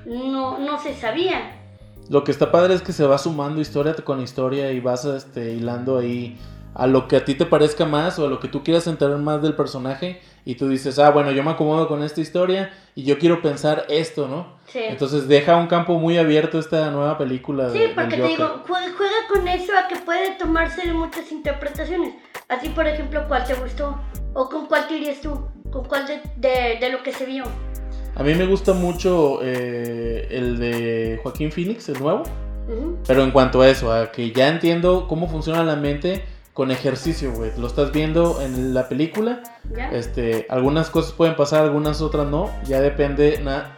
No, 0.05 0.57
no 0.57 0.79
se 0.79 0.95
sabía. 0.95 1.61
Lo 2.09 2.23
que 2.23 2.31
está 2.31 2.51
padre 2.51 2.75
es 2.75 2.81
que 2.81 2.93
se 2.93 3.05
va 3.05 3.17
sumando 3.17 3.61
historia 3.61 3.95
con 4.03 4.21
historia 4.21 4.71
y 4.71 4.79
vas 4.79 5.05
este, 5.05 5.53
hilando 5.53 5.97
ahí 5.97 6.37
a 6.75 6.87
lo 6.87 7.07
que 7.07 7.15
a 7.15 7.25
ti 7.25 7.33
te 7.35 7.45
parezca 7.45 7.85
más 7.85 8.19
o 8.19 8.25
a 8.25 8.29
lo 8.29 8.39
que 8.39 8.47
tú 8.49 8.63
quieras 8.63 8.85
enterar 8.87 9.17
más 9.17 9.41
del 9.41 9.55
personaje 9.55 10.21
y 10.45 10.55
tú 10.55 10.67
dices, 10.67 10.99
ah, 10.99 11.09
bueno, 11.09 11.31
yo 11.31 11.41
me 11.43 11.51
acomodo 11.51 11.87
con 11.87 12.03
esta 12.03 12.21
historia 12.21 12.71
y 12.93 13.03
yo 13.03 13.17
quiero 13.17 13.41
pensar 13.41 13.85
esto, 13.89 14.27
¿no? 14.27 14.57
Sí. 14.67 14.79
Entonces 14.83 15.27
deja 15.27 15.55
un 15.55 15.67
campo 15.67 15.97
muy 15.97 16.17
abierto 16.17 16.59
esta 16.59 16.91
nueva 16.91 17.17
película. 17.17 17.69
Sí, 17.71 17.79
de- 17.79 17.89
porque 17.89 18.17
te 18.17 18.27
digo, 18.27 18.61
juega, 18.67 18.87
juega 18.95 19.15
con 19.33 19.47
eso 19.47 19.71
a 19.77 19.87
que 19.87 19.95
puede 19.95 20.35
tomarse 20.37 20.85
de 20.85 20.93
muchas 20.93 21.31
interpretaciones. 21.31 22.13
Así, 22.49 22.69
por 22.69 22.85
ejemplo, 22.87 23.23
¿cuál 23.27 23.45
te 23.45 23.53
gustó? 23.55 23.97
¿O 24.33 24.49
con 24.49 24.67
cuál 24.67 24.87
te 24.87 24.97
irías 24.97 25.21
tú? 25.21 25.47
¿Con 25.71 25.85
cuál 25.85 26.05
de, 26.05 26.21
de- 26.37 26.77
de 26.79 26.89
lo 26.91 27.01
que 27.01 27.11
se 27.13 27.25
vio? 27.25 27.45
A 28.17 28.23
mí 28.23 28.33
me 28.35 28.45
gusta 28.45 28.73
mucho 28.73 29.39
eh, 29.41 30.27
el 30.29 30.57
de 30.59 31.19
Joaquín 31.23 31.51
Phoenix, 31.51 31.89
el 31.89 31.99
nuevo. 31.99 32.23
Pero 33.05 33.21
en 33.23 33.29
cuanto 33.31 33.61
a 33.61 33.69
eso, 33.69 33.93
a 33.93 34.11
que 34.11 34.31
ya 34.31 34.47
entiendo 34.49 35.07
cómo 35.07 35.27
funciona 35.29 35.63
la 35.63 35.75
mente 35.75 36.23
con 36.55 36.71
ejercicio, 36.71 37.31
güey. 37.33 37.51
Lo 37.59 37.67
estás 37.67 37.91
viendo 37.91 38.41
en 38.41 38.73
la 38.73 38.89
película. 38.89 39.43
¿Ya? 39.75 39.89
Este, 39.91 40.47
algunas 40.49 40.89
cosas 40.89 41.11
pueden 41.11 41.35
pasar, 41.35 41.61
algunas 41.63 42.01
otras 42.01 42.25
no. 42.27 42.49
Ya 42.65 42.81
depende. 42.81 43.39
na- 43.43 43.77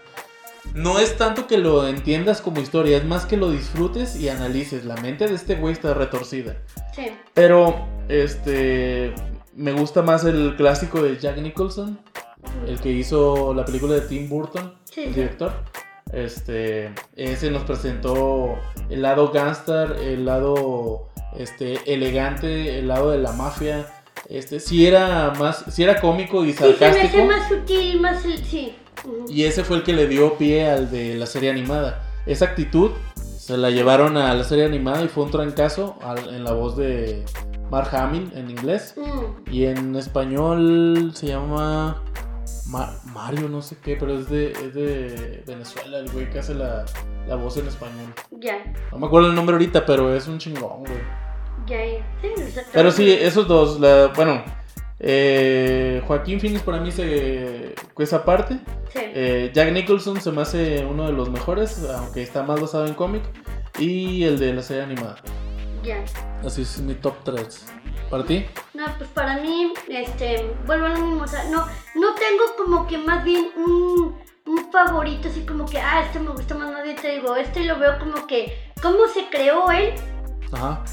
No 0.73 0.99
es 0.99 1.17
tanto 1.17 1.47
que 1.47 1.57
lo 1.57 1.87
entiendas 1.87 2.39
como 2.39 2.61
historia, 2.61 2.97
es 2.97 3.03
más 3.05 3.25
que 3.25 3.35
lo 3.35 3.49
disfrutes 3.51 4.15
y 4.15 4.29
analices. 4.29 4.85
La 4.85 4.95
mente 4.97 5.27
de 5.27 5.33
este 5.35 5.55
güey 5.55 5.73
está 5.73 5.93
retorcida. 5.95 6.55
Sí. 6.95 7.07
Pero, 7.33 7.87
este, 8.09 9.13
me 9.55 9.71
gusta 9.71 10.01
más 10.03 10.23
el 10.23 10.55
clásico 10.55 11.01
de 11.01 11.17
Jack 11.17 11.37
Nicholson, 11.39 11.99
el 12.67 12.79
que 12.79 12.91
hizo 12.91 13.53
la 13.55 13.65
película 13.65 13.95
de 13.95 14.01
Tim 14.01 14.29
Burton, 14.29 14.73
Sí, 14.83 15.03
el 15.05 15.13
director. 15.15 15.51
Este, 16.13 16.93
ese 17.15 17.49
nos 17.51 17.63
presentó 17.63 18.55
el 18.89 19.01
lado 19.01 19.31
gangster, 19.31 19.91
el 20.01 20.25
lado 20.25 21.09
este 21.37 21.93
elegante, 21.93 22.79
el 22.79 22.87
lado 22.87 23.11
de 23.11 23.17
la 23.19 23.31
mafia. 23.31 23.87
Este, 24.29 24.59
sí 24.59 24.85
era 24.85 25.31
más, 25.39 25.63
sí 25.69 25.83
era 25.83 26.01
cómico 26.01 26.43
y 26.43 26.51
Sí, 26.51 26.57
se 26.57 26.63
me 26.65 26.69
hace 26.73 26.79
sarcástico. 26.79 27.25
más 27.25 27.47
sutil, 27.47 27.99
más... 28.01 28.21
Sí. 28.23 28.75
Y 29.29 29.43
ese 29.43 29.63
fue 29.63 29.77
el 29.77 29.83
que 29.83 29.93
le 29.93 30.07
dio 30.07 30.37
pie 30.37 30.69
al 30.69 30.91
de 30.91 31.15
la 31.15 31.25
serie 31.27 31.49
animada. 31.49 32.03
Esa 32.25 32.45
actitud 32.45 32.91
se 33.37 33.55
la 33.57 33.69
llevaron 33.69 34.17
a 34.17 34.33
la 34.33 34.43
serie 34.43 34.65
animada 34.65 35.03
y 35.03 35.07
fue 35.07 35.23
un 35.23 35.31
trancazo 35.31 35.97
al- 36.01 36.33
en 36.33 36.43
la 36.43 36.51
voz 36.51 36.75
de 36.75 37.23
Mark 37.69 37.95
Hamill 37.95 38.31
en 38.35 38.49
inglés. 38.49 38.95
Mm, 38.97 39.53
Y 39.53 39.65
en 39.65 39.95
español 39.95 41.11
se 41.15 41.27
llama 41.27 42.01
Ma- 42.67 42.97
Mario, 43.13 43.47
no 43.47 43.61
sé 43.61 43.77
qué, 43.81 43.95
pero 43.95 44.19
es 44.19 44.29
de, 44.29 44.51
es 44.51 44.73
de 44.73 45.43
Venezuela, 45.47 45.99
el 45.99 46.11
güey 46.11 46.29
que 46.29 46.39
hace 46.39 46.53
la, 46.53 46.83
la 47.29 47.35
voz 47.35 47.55
en 47.57 47.67
español. 47.67 48.13
ya, 48.31 48.57
No 48.91 48.97
me 48.99 49.05
acuerdo 49.07 49.29
el 49.29 49.35
nombre 49.35 49.53
ahorita, 49.53 49.85
pero 49.85 50.13
es 50.13 50.27
un 50.27 50.37
chingón, 50.39 50.79
güey. 50.79 50.99
Sí. 51.67 52.29
Pero 52.71 52.91
sí, 52.91 53.11
esos 53.11 53.47
dos, 53.47 53.79
la, 53.79 54.07
bueno, 54.15 54.43
eh, 54.99 56.01
Joaquín 56.07 56.39
Phoenix 56.39 56.61
para 56.63 56.79
mí 56.79 56.91
se 56.91 57.75
esa 57.97 58.23
parte. 58.23 58.55
Sí. 58.93 58.99
Eh, 58.99 59.51
Jack 59.53 59.71
Nicholson 59.71 60.21
se 60.21 60.31
me 60.31 60.41
hace 60.41 60.85
uno 60.85 61.05
de 61.05 61.13
los 61.13 61.29
mejores, 61.29 61.83
aunque 61.89 62.21
está 62.21 62.43
más 62.43 62.61
basado 62.61 62.87
en 62.87 62.93
cómic. 62.93 63.23
Y 63.79 64.23
el 64.23 64.39
de 64.39 64.53
la 64.53 64.63
serie 64.63 64.83
animada. 64.83 65.17
Ya. 65.83 66.03
Así 66.43 66.63
es 66.63 66.79
mi 66.79 66.95
top 66.95 67.15
3. 67.23 67.65
¿Para 68.09 68.23
ti? 68.23 68.45
No, 68.73 68.85
pues 68.97 69.09
para 69.09 69.37
mí, 69.37 69.73
este, 69.89 70.49
vuelvo 70.65 70.85
a 70.85 70.89
lo 70.89 70.99
mismo, 70.99 71.23
o 71.23 71.27
sea, 71.27 71.43
no, 71.45 71.65
no 71.95 72.15
tengo 72.15 72.43
como 72.57 72.87
que 72.87 72.97
más 72.97 73.23
bien 73.23 73.49
un, 73.57 74.15
un 74.45 74.71
favorito, 74.71 75.27
así 75.27 75.41
como 75.41 75.65
que, 75.65 75.77
ah, 75.77 76.03
este 76.05 76.19
me 76.19 76.29
gusta 76.29 76.55
más, 76.55 76.83
bien 76.83 76.95
te 76.95 77.15
digo, 77.15 77.35
este 77.35 77.65
lo 77.65 77.77
veo 77.77 77.99
como 77.99 78.25
que, 78.25 78.71
cómo 78.81 79.07
se 79.13 79.27
creó 79.29 79.69
él, 79.71 79.93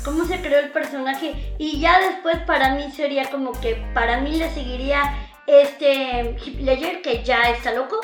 Cómo 0.05 0.25
se 0.25 0.41
creó 0.41 0.61
el 0.61 0.71
personaje, 0.71 1.55
y 1.59 1.79
ya 1.79 1.99
después 2.01 2.39
para 2.47 2.75
mí 2.75 2.91
sería 2.91 3.31
como 3.31 3.53
que, 3.61 3.77
para 3.95 4.21
mí 4.21 4.37
le 4.37 4.51
seguiría 4.51 5.17
este 5.47 6.37
Heath 6.37 6.61
Ledger, 6.61 7.03
que 7.03 7.23
ya 7.23 7.43
está 7.51 7.73
loco, 7.73 8.01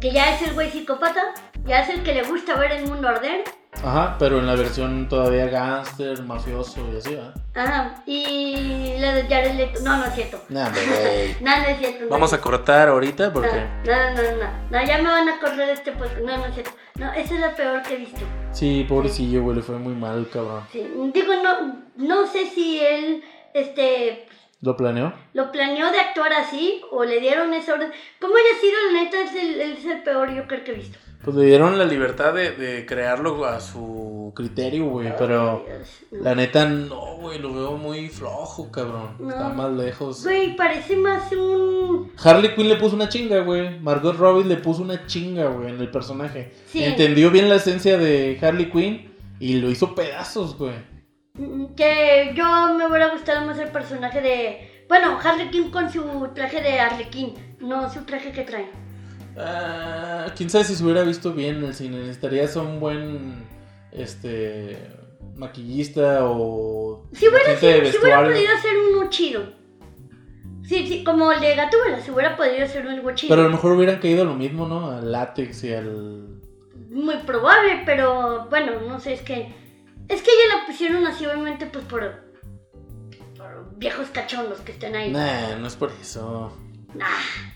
que 0.00 0.12
ya 0.12 0.34
es 0.34 0.42
el 0.42 0.54
güey 0.54 0.70
psicópata, 0.70 1.34
ya 1.66 1.80
es 1.82 1.88
el 1.90 2.02
que 2.02 2.14
le 2.14 2.22
gusta 2.22 2.56
ver 2.56 2.72
el 2.72 2.86
mundo 2.86 3.08
arder, 3.08 3.44
Ajá, 3.84 4.16
pero 4.18 4.38
en 4.38 4.46
la 4.46 4.54
versión 4.54 5.08
todavía 5.08 5.46
gángster, 5.46 6.22
mafioso 6.22 6.80
y 6.92 6.96
así, 6.96 7.14
¿verdad? 7.14 7.34
ajá, 7.54 8.02
y 8.06 8.96
la 8.98 9.14
de 9.14 9.22
Jared 9.24 9.54
Leto, 9.54 9.80
no, 9.82 9.98
no 9.98 10.04
es 10.06 10.14
cierto. 10.14 10.40
Nah, 10.48 10.70
güey. 10.70 11.36
No, 11.40 11.56
no 11.58 11.64
es 11.64 11.78
cierto. 11.78 12.04
no 12.04 12.10
Vamos 12.10 12.32
a 12.32 12.40
cortar 12.40 12.88
ahorita 12.88 13.32
porque. 13.32 13.66
No, 13.84 14.10
no, 14.10 14.22
no, 14.22 14.36
no, 14.38 14.50
no, 14.70 14.86
ya 14.86 14.98
me 14.98 15.10
van 15.10 15.28
a 15.28 15.38
correr 15.38 15.68
este 15.68 15.92
podcast. 15.92 16.20
No, 16.20 16.36
no 16.38 16.46
es 16.46 16.54
cierto. 16.54 16.72
No, 16.98 17.12
esa 17.12 17.34
es 17.34 17.40
la 17.40 17.54
peor 17.54 17.82
que 17.82 17.94
he 17.94 17.98
visto. 17.98 18.20
Sí, 18.52 18.86
pobrecillo, 18.88 19.42
güey, 19.42 19.56
le 19.56 19.62
fue 19.62 19.76
muy 19.78 19.94
mal, 19.94 20.26
cabrón. 20.32 20.64
Sí, 20.72 20.90
digo, 21.12 21.34
no, 21.42 21.76
no 21.96 22.26
sé 22.26 22.46
si 22.46 22.80
él, 22.80 23.22
este, 23.52 24.26
¿Lo 24.62 24.74
planeó? 24.76 25.12
lo 25.34 25.52
planeó 25.52 25.92
de 25.92 26.00
actuar 26.00 26.32
así 26.32 26.80
o 26.90 27.04
le 27.04 27.20
dieron 27.20 27.52
esa 27.52 27.74
orden. 27.74 27.92
Como 28.20 28.34
haya 28.36 28.58
sido, 28.58 28.74
la 28.90 29.02
neta, 29.02 29.20
es 29.20 29.34
el, 29.34 29.60
es 29.60 29.84
el 29.84 30.02
peor 30.02 30.32
yo 30.32 30.46
creo 30.46 30.64
que 30.64 30.72
he 30.72 30.76
visto. 30.76 30.98
Pues 31.26 31.36
le 31.36 31.44
dieron 31.46 31.76
la 31.76 31.84
libertad 31.84 32.32
de, 32.32 32.52
de 32.52 32.86
crearlo 32.86 33.44
a 33.44 33.58
su 33.60 34.32
criterio, 34.34 34.86
güey, 34.86 35.12
pero 35.18 35.66
la 36.12 36.34
neta 36.36 36.66
no, 36.66 37.16
güey, 37.16 37.40
lo 37.40 37.52
veo 37.52 37.72
muy 37.76 38.08
flojo, 38.08 38.70
cabrón. 38.70 39.16
No. 39.18 39.30
Está 39.30 39.48
más 39.48 39.72
lejos. 39.72 40.22
Güey, 40.22 40.54
parece 40.54 40.96
más 40.96 41.32
un... 41.32 42.12
Harley 42.22 42.54
Quinn 42.54 42.68
le 42.68 42.76
puso 42.76 42.94
una 42.94 43.08
chinga, 43.08 43.40
güey. 43.40 43.80
Margot 43.80 44.16
Robbie 44.16 44.44
le 44.44 44.56
puso 44.56 44.82
una 44.82 45.04
chinga, 45.06 45.48
güey, 45.48 45.70
en 45.70 45.80
el 45.80 45.90
personaje. 45.90 46.52
Sí. 46.68 46.84
Entendió 46.84 47.30
bien 47.32 47.48
la 47.48 47.56
esencia 47.56 47.98
de 47.98 48.38
Harley 48.40 48.70
Quinn 48.70 49.12
y 49.40 49.56
lo 49.56 49.68
hizo 49.68 49.96
pedazos, 49.96 50.56
güey. 50.56 50.74
mm, 51.34 51.74
Que 51.74 52.32
yo 52.36 52.72
me 52.78 52.86
hubiera 52.86 53.08
gustado 53.08 53.44
más 53.44 53.58
el 53.58 53.70
personaje 53.72 54.20
de... 54.20 54.84
Bueno, 54.88 55.18
Harley 55.20 55.50
Quinn 55.50 55.72
con 55.72 55.90
su 55.90 56.02
traje 56.36 56.62
de 56.62 56.78
Harley 56.78 57.06
Quinn, 57.10 57.34
no 57.58 57.92
su 57.92 58.04
traje 58.04 58.30
que 58.30 58.42
trae. 58.44 58.70
Ah, 59.38 60.26
quién 60.36 60.48
sabe 60.50 60.64
si 60.64 60.74
se 60.74 60.82
hubiera 60.84 61.02
visto 61.02 61.32
bien 61.32 61.56
en 61.56 61.64
el 61.64 61.74
cine. 61.74 61.98
Necesitarías 61.98 62.56
a 62.56 62.62
un 62.62 62.80
buen 62.80 63.44
este 63.92 64.78
maquillista 65.36 66.20
o 66.22 67.06
Si 67.12 67.28
hubiera, 67.28 67.56
sido- 67.56 67.90
si 67.92 67.98
hubiera 67.98 68.22
podido 68.24 68.56
ser 68.62 68.72
uno 68.92 69.10
chido. 69.10 69.52
Sí, 70.64 70.86
sí, 70.88 71.04
como 71.04 71.30
el 71.30 71.40
de 71.40 71.54
Gatúbela, 71.54 72.00
si 72.00 72.10
hubiera 72.10 72.36
podido 72.36 72.66
ser 72.66 72.86
algo 72.88 73.12
chido. 73.14 73.28
Pero 73.30 73.42
a 73.42 73.44
lo 73.44 73.50
mejor 73.50 73.72
hubieran 73.72 73.98
caído 74.00 74.24
lo 74.24 74.34
mismo, 74.34 74.66
¿no? 74.66 74.90
Al 74.90 75.12
látex 75.12 75.62
y 75.64 75.72
al. 75.74 76.40
Muy 76.90 77.16
probable, 77.18 77.82
pero 77.86 78.46
bueno, 78.48 78.72
no 78.88 78.98
sé, 79.00 79.12
es 79.12 79.22
que. 79.22 79.54
Es 80.08 80.22
que 80.22 80.30
ya 80.30 80.56
la 80.56 80.66
pusieron 80.66 81.04
así, 81.06 81.24
obviamente, 81.26 81.66
pues 81.66 81.84
por. 81.84 82.00
por 83.36 83.76
viejos 83.76 84.08
cachondos 84.08 84.60
que 84.60 84.72
estén 84.72 84.96
ahí. 84.96 85.12
Nah, 85.12 85.56
no 85.56 85.66
es 85.68 85.76
por 85.76 85.92
eso. 86.00 86.52
Nah, 86.98 87.06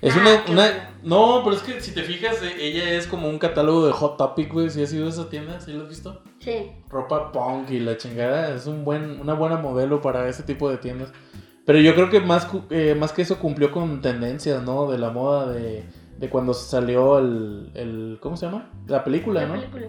Es 0.01 0.16
una, 0.16 0.43
una-. 0.49 0.91
No, 1.03 1.41
pero 1.45 1.57
es 1.57 1.62
que 1.62 1.80
si 1.80 1.93
te 1.93 2.03
fijas, 2.03 2.43
eh, 2.43 2.55
ella 2.59 2.91
es 2.91 3.07
como 3.07 3.28
un 3.28 3.38
catálogo 3.38 3.86
de 3.86 3.93
Hot 3.93 4.16
Topic, 4.16 4.53
güey. 4.53 4.70
¿Sí 4.70 4.82
has 4.82 4.93
ido 4.93 5.07
a 5.07 5.11
esa 5.11 5.28
tienda? 5.28 5.61
¿Sí 5.61 5.72
lo 5.72 5.82
has 5.82 5.88
visto? 5.88 6.22
Sí. 6.41 6.72
Ropa 6.88 7.32
punk 7.32 7.70
y 7.70 7.80
la 7.80 7.97
chingada. 7.97 8.55
Es 8.55 8.66
un 8.66 8.84
buen, 8.84 9.20
una 9.20 9.34
buena 9.34 9.57
modelo 9.57 10.01
para 10.01 10.28
ese 10.28 10.43
tipo 10.43 10.70
de 10.70 10.78
tiendas. 10.78 11.11
Pero 11.66 11.78
yo 11.78 11.95
creo 11.95 12.11
que 12.11 12.20
más, 12.20 12.49
eh, 12.70 12.95
más 12.99 13.12
que 13.12 13.22
eso 13.22 13.38
cumplió 13.38 13.70
con 13.70 14.01
tendencias, 14.01 14.62
¿no? 14.62 14.91
De 14.91 14.99
la 14.99 15.11
moda 15.11 15.51
de, 15.53 15.84
de 16.18 16.28
cuando 16.28 16.53
salió 16.55 17.18
el, 17.18 17.70
el... 17.74 18.18
¿Cómo 18.20 18.36
se 18.36 18.47
llama? 18.47 18.70
La 18.88 19.05
película, 19.05 19.43
la 19.43 19.49
¿no? 19.49 19.55
película. 19.55 19.86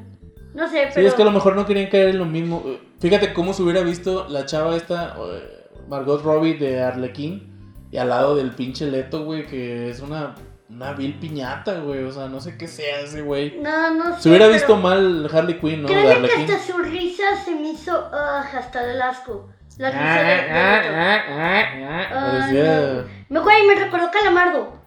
No 0.54 0.68
sé, 0.70 0.84
Sí, 0.88 0.92
pero. 0.96 1.08
es 1.08 1.14
que 1.14 1.22
a 1.22 1.26
lo 1.26 1.32
mejor 1.32 1.56
no 1.56 1.66
querían 1.66 1.90
caer 1.90 2.10
en 2.10 2.18
lo 2.18 2.26
mismo. 2.26 2.64
Fíjate 3.00 3.34
cómo 3.34 3.54
se 3.54 3.64
hubiera 3.64 3.82
visto 3.82 4.28
la 4.30 4.46
chava 4.46 4.76
esta, 4.76 5.16
eh, 5.18 5.70
Margot 5.88 6.22
Robbie 6.22 6.56
de 6.58 6.82
Arlequín, 6.82 7.51
y 7.92 7.98
al 7.98 8.10
lado 8.10 8.36
del 8.36 8.52
pinche 8.52 8.86
Leto, 8.88 9.24
güey, 9.26 9.46
que 9.46 9.90
es 9.90 10.00
una 10.00 10.36
una 10.70 10.94
vil 10.94 11.16
piñata, 11.20 11.80
güey. 11.80 12.04
O 12.06 12.12
sea, 12.14 12.28
no 12.28 12.40
sé 12.40 12.58
qué 12.58 12.68
sea 12.68 13.02
ese 13.02 13.22
güey. 13.22 13.60
No, 13.60 13.94
no 13.94 14.16
sé. 14.16 14.22
Se 14.24 14.30
hubiera 14.30 14.46
pero 14.46 14.54
visto 14.54 14.76
mal 14.78 15.30
Harley 15.32 15.60
Quinn, 15.60 15.82
¿no? 15.82 15.88
Créeme 15.90 16.30
que 16.30 16.42
hasta 16.54 16.60
su 16.60 16.78
risa 16.78 17.24
se 17.44 17.54
me 17.54 17.72
hizo 17.72 18.10
ah, 18.14 18.46
hasta 18.58 18.82
del 18.84 19.02
asco. 19.02 19.50
La 19.78 19.90
risa 19.90 20.02
Ah, 20.02 20.18
de, 20.20 20.24
de 20.24 20.52
ah, 20.52 20.82
ah, 20.90 21.22
ah, 21.30 21.64
ah. 21.82 22.04
Ah, 22.10 22.32
Parecía 22.32 23.06
Me, 23.30 23.40
güey, 23.40 23.68
me 23.68 23.76
recordó 23.76 24.10
Calamardo. 24.12 24.80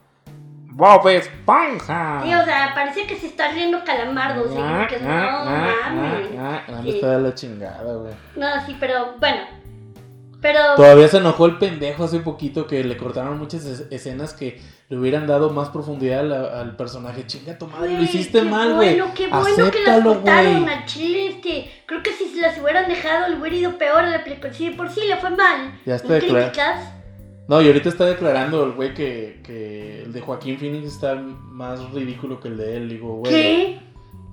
Bob 0.76 1.06
Esponja. 1.08 2.20
Sí, 2.24 2.34
o 2.34 2.44
sea, 2.44 2.72
parece 2.74 3.06
que 3.06 3.16
se 3.16 3.26
está 3.26 3.48
riendo 3.52 3.84
Calamardo. 3.84 4.44
O 4.44 4.48
sea, 4.52 4.62
como 4.64 4.86
que 4.88 4.98
no 5.00 5.08
mames. 5.44 6.28
Ah, 6.38 6.62
me 6.68 6.82
Sí. 6.82 6.90
está 6.96 7.10
de 7.10 7.20
la 7.20 7.34
chingada, 7.34 7.94
güey. 7.94 8.14
No, 8.36 8.46
sí, 8.66 8.76
pero 8.80 9.14
bueno. 9.20 9.42
Pero. 10.44 10.60
Todavía 10.76 11.08
se 11.08 11.16
enojó 11.16 11.46
el 11.46 11.56
pendejo 11.56 12.04
hace 12.04 12.20
poquito 12.20 12.66
que 12.66 12.84
le 12.84 12.98
cortaron 12.98 13.38
muchas 13.38 13.64
es- 13.64 13.86
escenas 13.90 14.34
que 14.34 14.60
le 14.90 14.98
hubieran 14.98 15.26
dado 15.26 15.48
más 15.48 15.70
profundidad 15.70 16.20
al, 16.20 16.32
al 16.34 16.76
personaje. 16.76 17.26
Chinga 17.26 17.56
tu 17.56 17.66
madre, 17.66 17.94
lo 17.96 18.02
hiciste 18.02 18.40
qué 18.40 18.44
mal, 18.44 18.74
güey. 18.74 18.90
Bueno, 18.98 19.14
qué 19.16 19.26
bueno 19.28 19.44
que 19.46 19.50
las 19.52 19.58
Acéptalo, 19.70 20.14
cortaron 20.16 20.62
güey. 20.64 20.74
a 20.74 20.84
Chile. 20.84 21.26
Este, 21.28 21.70
creo 21.86 22.02
que 22.02 22.12
si 22.12 22.26
se 22.28 22.42
las 22.42 22.58
hubieran 22.60 22.86
dejado, 22.88 23.26
le 23.28 23.36
hubiera 23.40 23.56
ido 23.56 23.78
peor 23.78 24.00
a 24.00 24.10
la 24.10 24.22
película. 24.22 24.52
Si 24.52 24.68
de 24.68 24.76
por 24.76 24.90
sí 24.90 25.00
le 25.08 25.16
fue 25.16 25.30
mal. 25.30 25.80
Ya 25.86 25.94
está 25.94 26.18
críticas. 26.20 26.90
No, 27.48 27.60
y 27.62 27.66
ahorita 27.66 27.88
está 27.88 28.04
declarando 28.04 28.64
el 28.64 28.72
güey 28.72 28.92
que, 28.94 29.40
que 29.44 30.02
el 30.02 30.12
de 30.12 30.20
Joaquín 30.20 30.58
Phoenix 30.58 30.86
está 30.92 31.14
más 31.14 31.90
ridículo 31.92 32.38
que 32.40 32.48
el 32.48 32.56
de 32.58 32.76
él. 32.76 32.88
Digo, 32.90 33.16
güey. 33.16 33.32
¿Qué? 33.32 33.80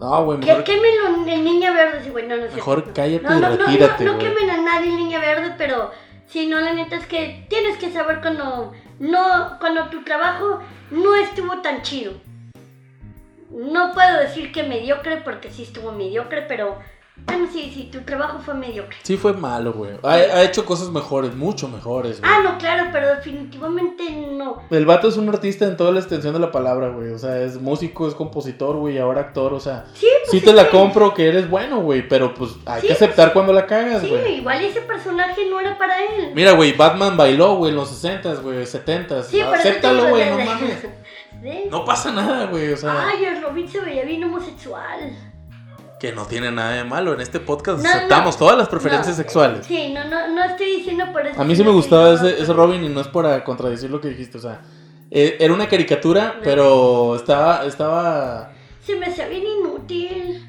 No, 0.01 0.25
güey, 0.25 0.39
¿Qué, 0.39 0.47
mejor, 0.47 0.63
quémelo 0.63 1.25
el 1.27 1.43
niña 1.43 1.71
verde? 1.73 2.03
Sí, 2.03 2.09
güey, 2.09 2.25
no, 2.25 2.35
no 2.35 2.45
es 2.45 2.55
mejor 2.55 2.91
cállate 2.91 3.23
No, 3.23 3.37
y 3.37 3.39
no, 3.39 3.49
no, 3.51 3.55
retírate, 3.55 4.03
no, 4.03 4.13
no 4.13 4.17
güey. 4.17 4.33
quemen 4.33 4.49
a 4.49 4.57
nadie 4.57 4.91
niña 4.95 5.19
verde, 5.19 5.53
pero 5.59 5.91
sí, 6.25 6.47
no, 6.47 6.59
la 6.59 6.73
neta 6.73 6.95
es 6.95 7.05
que 7.05 7.45
tienes 7.49 7.77
que 7.77 7.91
saber 7.91 8.19
cuando 8.19 8.73
no, 8.97 9.57
cuando 9.59 9.89
tu 9.89 10.03
trabajo 10.03 10.59
no 10.89 11.15
estuvo 11.15 11.61
tan 11.61 11.83
chido. 11.83 12.13
No 13.51 13.93
puedo 13.93 14.17
decir 14.17 14.51
que 14.51 14.63
mediocre 14.63 15.17
porque 15.17 15.51
sí 15.51 15.61
estuvo 15.63 15.91
mediocre, 15.91 16.41
pero 16.47 16.79
bueno, 17.25 17.47
sí, 17.51 17.71
sí, 17.73 17.89
tu 17.91 18.01
trabajo 18.01 18.39
fue 18.39 18.53
mediocre. 18.53 18.97
Sí 19.03 19.17
fue 19.17 19.33
malo, 19.33 19.73
güey. 19.73 19.91
Ha, 20.03 20.11
ha 20.13 20.43
hecho 20.43 20.65
cosas 20.65 20.89
mejores, 20.89 21.35
mucho 21.35 21.67
mejores, 21.67 22.19
güey. 22.19 22.31
Ah, 22.31 22.39
no, 22.43 22.57
claro, 22.57 22.89
pero 22.91 23.15
definitivamente 23.15 24.03
no. 24.31 24.61
El 24.69 24.85
vato 24.85 25.07
es 25.07 25.17
un 25.17 25.29
artista 25.29 25.65
en 25.65 25.77
toda 25.77 25.91
la 25.91 25.99
extensión 25.99 26.33
de 26.33 26.39
la 26.39 26.51
palabra, 26.51 26.89
güey. 26.89 27.11
O 27.11 27.17
sea, 27.19 27.39
es 27.41 27.59
músico, 27.61 28.07
es 28.07 28.15
compositor, 28.15 28.75
güey, 28.77 28.97
ahora 28.97 29.21
actor. 29.21 29.53
O 29.53 29.59
sea, 29.59 29.85
Sí, 29.93 30.07
pues 30.25 30.31
sí 30.31 30.41
te 30.41 30.53
la 30.53 30.69
compro 30.69 31.13
que 31.13 31.27
eres 31.27 31.49
bueno, 31.49 31.81
güey. 31.81 32.07
Pero 32.07 32.33
pues 32.33 32.51
hay 32.65 32.81
Sí, 32.81 32.87
que 32.87 32.93
aceptar 32.93 33.33
cuando 33.33 33.53
la 33.53 33.65
cagas, 33.65 34.01
Sí, 34.01 34.09
güey. 34.09 34.39
igual 34.39 34.63
ese 34.63 34.81
personaje 34.81 35.41
no 35.49 35.59
era 35.59 35.77
para 35.77 35.97
él. 36.03 36.31
Mira, 36.33 36.51
güey, 36.53 36.73
Batman 36.73 37.15
bailó, 37.17 37.55
güey, 37.55 37.71
en 37.71 37.77
los 37.77 37.89
60s, 38.03 38.41
güey, 38.41 38.65
70s. 38.65 39.23
Sí, 39.23 39.41
Acéptalo, 39.41 40.09
güey, 40.09 40.29
no 40.29 40.37
mames. 40.39 40.85
¿Ves? 41.41 41.71
No 41.71 41.83
pasa 41.85 42.11
nada, 42.11 42.45
güey. 42.47 42.71
O 42.73 42.77
sea, 42.77 43.07
Ay, 43.07 43.25
el 43.25 43.41
Robin 43.41 43.67
se 43.67 43.79
veía 43.79 44.03
bien 44.05 44.23
homosexual. 44.23 45.30
Que 46.01 46.11
no 46.13 46.25
tiene 46.25 46.51
nada 46.51 46.71
de 46.71 46.83
malo. 46.83 47.13
En 47.13 47.21
este 47.21 47.39
podcast 47.39 47.83
No, 47.83 47.87
aceptamos 47.87 48.33
no. 48.35 48.39
todas 48.39 48.57
las 48.57 48.67
preferencias 48.69 49.15
No. 49.15 49.23
sexuales. 49.23 49.67
Sí, 49.67 49.93
no, 49.93 50.03
no, 50.05 50.29
no 50.29 50.43
estoy 50.43 50.77
diciendo 50.77 51.05
por 51.13 51.27
eso. 51.27 51.39
A 51.39 51.43
mí 51.43 51.55
sí 51.55 51.63
me 51.63 51.69
gustaba 51.69 52.13
ese, 52.15 52.41
ese 52.41 52.51
Robin 52.53 52.83
y 52.83 52.89
no 52.89 53.01
es 53.01 53.07
para 53.07 53.43
contradecir 53.43 53.91
lo 53.91 54.01
que 54.01 54.07
dijiste. 54.09 54.39
O 54.39 54.41
sea, 54.41 54.61
eh, 55.11 55.37
era 55.39 55.53
una 55.53 55.69
caricatura, 55.69 56.33
No. 56.37 56.41
pero 56.43 57.15
estaba, 57.15 57.65
estaba 57.65 58.51
Se 58.83 58.95
me 58.95 59.05
hacía 59.05 59.27
bien 59.27 59.43
inútil. 59.45 60.47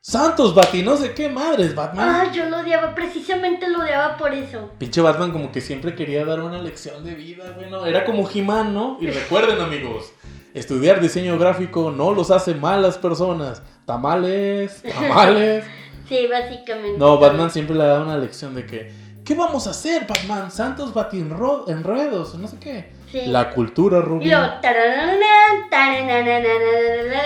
Santos, 0.00 0.54
Bati, 0.54 0.82
no 0.84 0.96
sé 0.96 1.12
qué 1.14 1.28
madres, 1.28 1.74
Batman. 1.74 2.08
Ay, 2.08 2.28
yo 2.32 2.48
lo 2.48 2.60
odiaba, 2.60 2.94
precisamente 2.94 3.68
lo 3.68 3.80
odiaba 3.80 4.16
por 4.16 4.32
eso. 4.32 4.70
Pinche 4.78 5.00
Batman 5.00 5.32
como 5.32 5.50
que 5.50 5.60
siempre 5.60 5.96
quería 5.96 6.24
dar 6.24 6.40
una 6.40 6.62
lección 6.62 7.04
de 7.04 7.14
vida, 7.16 7.50
güey, 7.56 7.68
¿no? 7.68 7.84
Era 7.84 8.04
como 8.04 8.28
He-Man, 8.32 8.72
¿no? 8.72 8.98
Y 9.00 9.08
recuerden, 9.08 9.60
amigos, 9.60 10.12
estudiar 10.58 11.00
diseño 11.00 11.38
gráfico 11.38 11.90
no 11.90 12.12
los 12.12 12.30
hace 12.30 12.54
malas 12.54 12.98
personas. 12.98 13.62
Tamales, 13.84 14.82
tamales. 14.98 15.64
Sí, 16.08 16.26
básicamente. 16.30 16.98
No, 16.98 17.18
Batman 17.18 17.50
siempre 17.50 17.76
le 17.76 17.84
da 17.84 18.00
una 18.02 18.16
lección 18.18 18.54
de 18.54 18.64
que, 18.66 18.90
¿qué 19.24 19.34
vamos 19.34 19.66
a 19.66 19.70
hacer, 19.70 20.06
Batman? 20.06 20.50
Santos 20.50 20.92
Batinro 20.94 21.64
enredos, 21.68 22.34
no 22.36 22.46
sé 22.48 22.56
qué. 22.60 22.96
Sí. 23.10 23.22
La 23.26 23.50
cultura, 23.50 24.00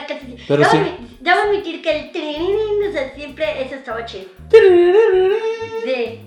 casi- 0.07 0.37
Pero 0.47 0.62
Debo 0.62 0.70
sí. 0.72 0.78
Debo 1.20 1.41
admitir 1.41 1.83
que 1.83 1.99
el 2.01 2.12
tirirín, 2.12 2.89
o 2.89 2.93
sea, 2.93 3.14
siempre 3.14 3.62
eso 3.62 3.74
estaba 3.76 4.05
chido. 4.05 4.26
Sí. 5.85 6.20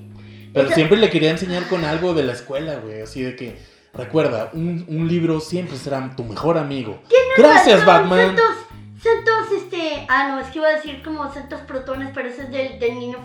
Pero 0.53 0.65
Eso- 0.67 0.75
siempre 0.75 0.97
le 0.97 1.09
quería 1.09 1.31
enseñar 1.31 1.67
con 1.67 1.83
algo 1.83 2.13
de 2.13 2.23
la 2.23 2.33
escuela, 2.33 2.75
güey. 2.75 3.01
Así 3.01 3.21
de 3.21 3.35
que, 3.35 3.57
recuerda, 3.93 4.49
un, 4.53 4.85
un 4.87 5.07
libro 5.07 5.39
siempre 5.39 5.77
será 5.77 6.15
tu 6.15 6.23
mejor 6.23 6.57
amigo. 6.57 6.99
Gracias, 7.37 7.85
razón, 7.85 8.09
Batman. 8.09 8.27
Santos, 8.37 8.55
Santos, 9.03 9.51
este. 9.57 10.05
Ah, 10.09 10.29
no, 10.29 10.39
es 10.39 10.47
que 10.47 10.59
iba 10.59 10.67
a 10.69 10.71
decir 10.75 11.01
como 11.03 11.31
Santos 11.33 11.59
Protones, 11.67 12.09
pero 12.13 12.29
eso 12.29 12.41
es 12.43 12.51
del, 12.51 12.79
del 12.79 12.99
niño, 12.99 13.17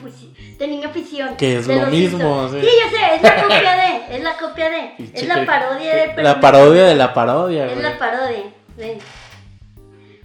del 0.59 0.71
niño 0.71 0.91
ficción. 0.91 1.37
Que 1.37 1.59
es 1.59 1.67
de 1.67 1.81
lo 1.81 1.87
mismo, 1.87 2.49
sí. 2.49 2.61
Sí, 2.61 2.67
ya 2.85 2.91
sé, 2.91 3.15
es 3.17 3.23
la 3.23 3.43
copia 3.43 3.77
de. 3.77 4.17
Es 4.17 4.23
la 4.25 4.37
copia 4.37 4.71
de. 4.71 4.95
Es 5.15 5.29
la 5.29 5.47
parodia 5.47 5.95
de. 5.97 6.09
pero 6.15 6.23
La 6.23 6.41
parodia 6.41 6.85
de 6.85 6.95
la 6.97 7.15
parodia, 7.15 7.67
Es 7.67 7.73
güey. 7.73 7.83
la 7.83 7.99
parodia. 7.99 8.43
sí. 8.79 8.99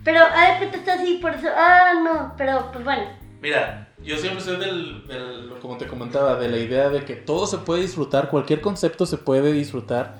Pero, 0.03 0.19
a 0.19 0.59
ver, 0.59 0.69
te 0.71 0.77
está 0.77 0.95
así, 0.95 1.19
por 1.21 1.33
eso. 1.33 1.47
Ah, 1.55 1.91
no, 2.03 2.33
pero 2.37 2.69
pues 2.73 2.83
bueno. 2.83 3.03
Mira, 3.41 3.87
yo 4.03 4.17
siempre 4.17 4.41
soy 4.41 4.57
del, 4.57 5.07
del- 5.07 5.53
como 5.61 5.77
te 5.77 5.87
comentaba, 5.87 6.35
de 6.35 6.49
la 6.49 6.57
idea 6.57 6.89
de 6.89 7.05
que 7.05 7.15
todo 7.15 7.45
se 7.47 7.57
puede 7.59 7.81
disfrutar, 7.83 8.29
cualquier 8.29 8.59
concepto 8.59 9.05
se 9.05 9.17
puede 9.17 9.51
disfrutar, 9.53 10.15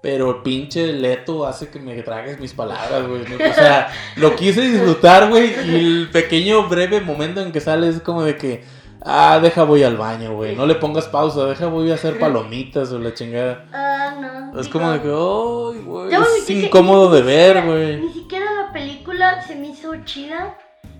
pero 0.00 0.30
el 0.30 0.42
pinche 0.42 0.92
Leto 0.92 1.46
hace 1.46 1.68
que 1.68 1.78
me 1.78 2.02
tragues 2.02 2.40
mis 2.40 2.54
palabras, 2.54 3.06
güey. 3.06 3.22
O 3.22 3.54
sea, 3.54 3.92
lo 4.16 4.34
quise 4.34 4.62
disfrutar, 4.62 5.28
güey, 5.28 5.52
y 5.66 5.74
el 5.74 6.10
pequeño 6.10 6.68
breve 6.68 7.00
momento 7.00 7.40
en 7.40 7.52
que 7.52 7.60
sale 7.60 7.88
es 7.88 8.00
como 8.00 8.22
de 8.22 8.36
que, 8.36 8.64
ah, 9.02 9.38
deja 9.42 9.64
voy 9.64 9.82
al 9.82 9.96
baño, 9.96 10.34
güey, 10.34 10.56
no 10.56 10.66
le 10.66 10.74
pongas 10.76 11.06
pausa, 11.08 11.44
deja 11.44 11.66
voy 11.66 11.90
a 11.90 11.94
hacer 11.94 12.18
palomitas 12.18 12.92
o 12.92 12.98
la 12.98 13.12
chingada. 13.12 13.66
Ah, 13.72 14.14
no. 14.20 14.58
Es 14.58 14.66
digo, 14.66 14.78
como 14.78 14.92
de 14.92 15.00
que, 15.02 15.08
ay, 15.08 15.84
güey, 15.84 16.14
es 16.14 16.44
que 16.46 16.52
incómodo 16.54 17.10
de 17.10 17.22
ver, 17.22 17.64
güey. 17.66 18.00
Ni 18.00 18.12
siquiera 18.12 18.46
la 18.52 18.72
película 18.72 19.42
se 19.42 19.54
me 19.56 19.68
hizo 19.68 19.94
chida. 20.04 20.56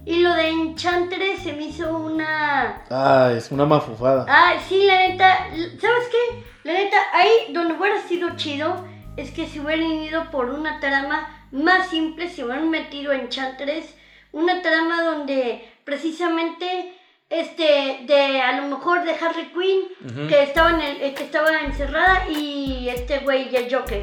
Y 0.06 0.20
lo 0.20 0.32
de 0.34 0.48
Enchantress 0.48 1.42
se 1.42 1.52
me 1.52 1.64
hizo 1.64 1.94
una. 1.94 2.82
Ah, 2.90 3.32
es 3.36 3.50
una 3.52 3.66
mafufada. 3.66 4.24
Ah, 4.28 4.54
sí, 4.66 4.84
la 4.86 5.08
neta. 5.08 5.46
¿Sabes 5.78 6.08
qué? 6.10 6.49
La 6.64 6.72
neta, 6.72 6.96
ahí 7.12 7.52
donde 7.52 7.74
hubiera 7.74 8.00
sido 8.02 8.36
chido 8.36 8.86
es 9.16 9.30
que 9.30 9.46
se 9.46 9.60
hubieran 9.60 9.90
ido 9.90 10.30
por 10.30 10.50
una 10.50 10.80
trama 10.80 11.46
más 11.52 11.88
simple, 11.88 12.28
se 12.28 12.44
hubieran 12.44 12.70
metido 12.70 13.12
en 13.12 13.20
Enchantress. 13.22 13.94
Una 14.32 14.62
trama 14.62 15.02
donde 15.02 15.68
precisamente. 15.84 16.94
Este, 17.28 18.00
de 18.08 18.40
a 18.40 18.60
lo 18.60 18.66
mejor 18.66 19.04
de 19.04 19.12
Harley 19.12 19.52
Quinn, 19.52 19.82
Ujú. 20.04 20.26
que, 20.26 20.42
estaba 20.42 20.70
en 20.70 20.80
el, 20.80 21.00
eh, 21.00 21.14
que 21.14 21.22
estaba 21.22 21.60
encerrada, 21.60 22.28
y 22.28 22.88
este 22.88 23.20
güey, 23.20 23.48
y 23.52 23.54
el 23.54 23.72
Joker. 23.72 24.02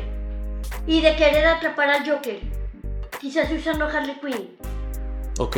Y 0.88 1.01
de 1.01 1.14
querer 1.18 1.45
atrapar 1.45 1.89
al 1.89 2.10
Joker. 2.10 2.39
Quizás 3.20 3.51
usando 3.51 3.84
Harley 3.86 4.16
Quinn. 4.22 4.58
Ok, 5.39 5.58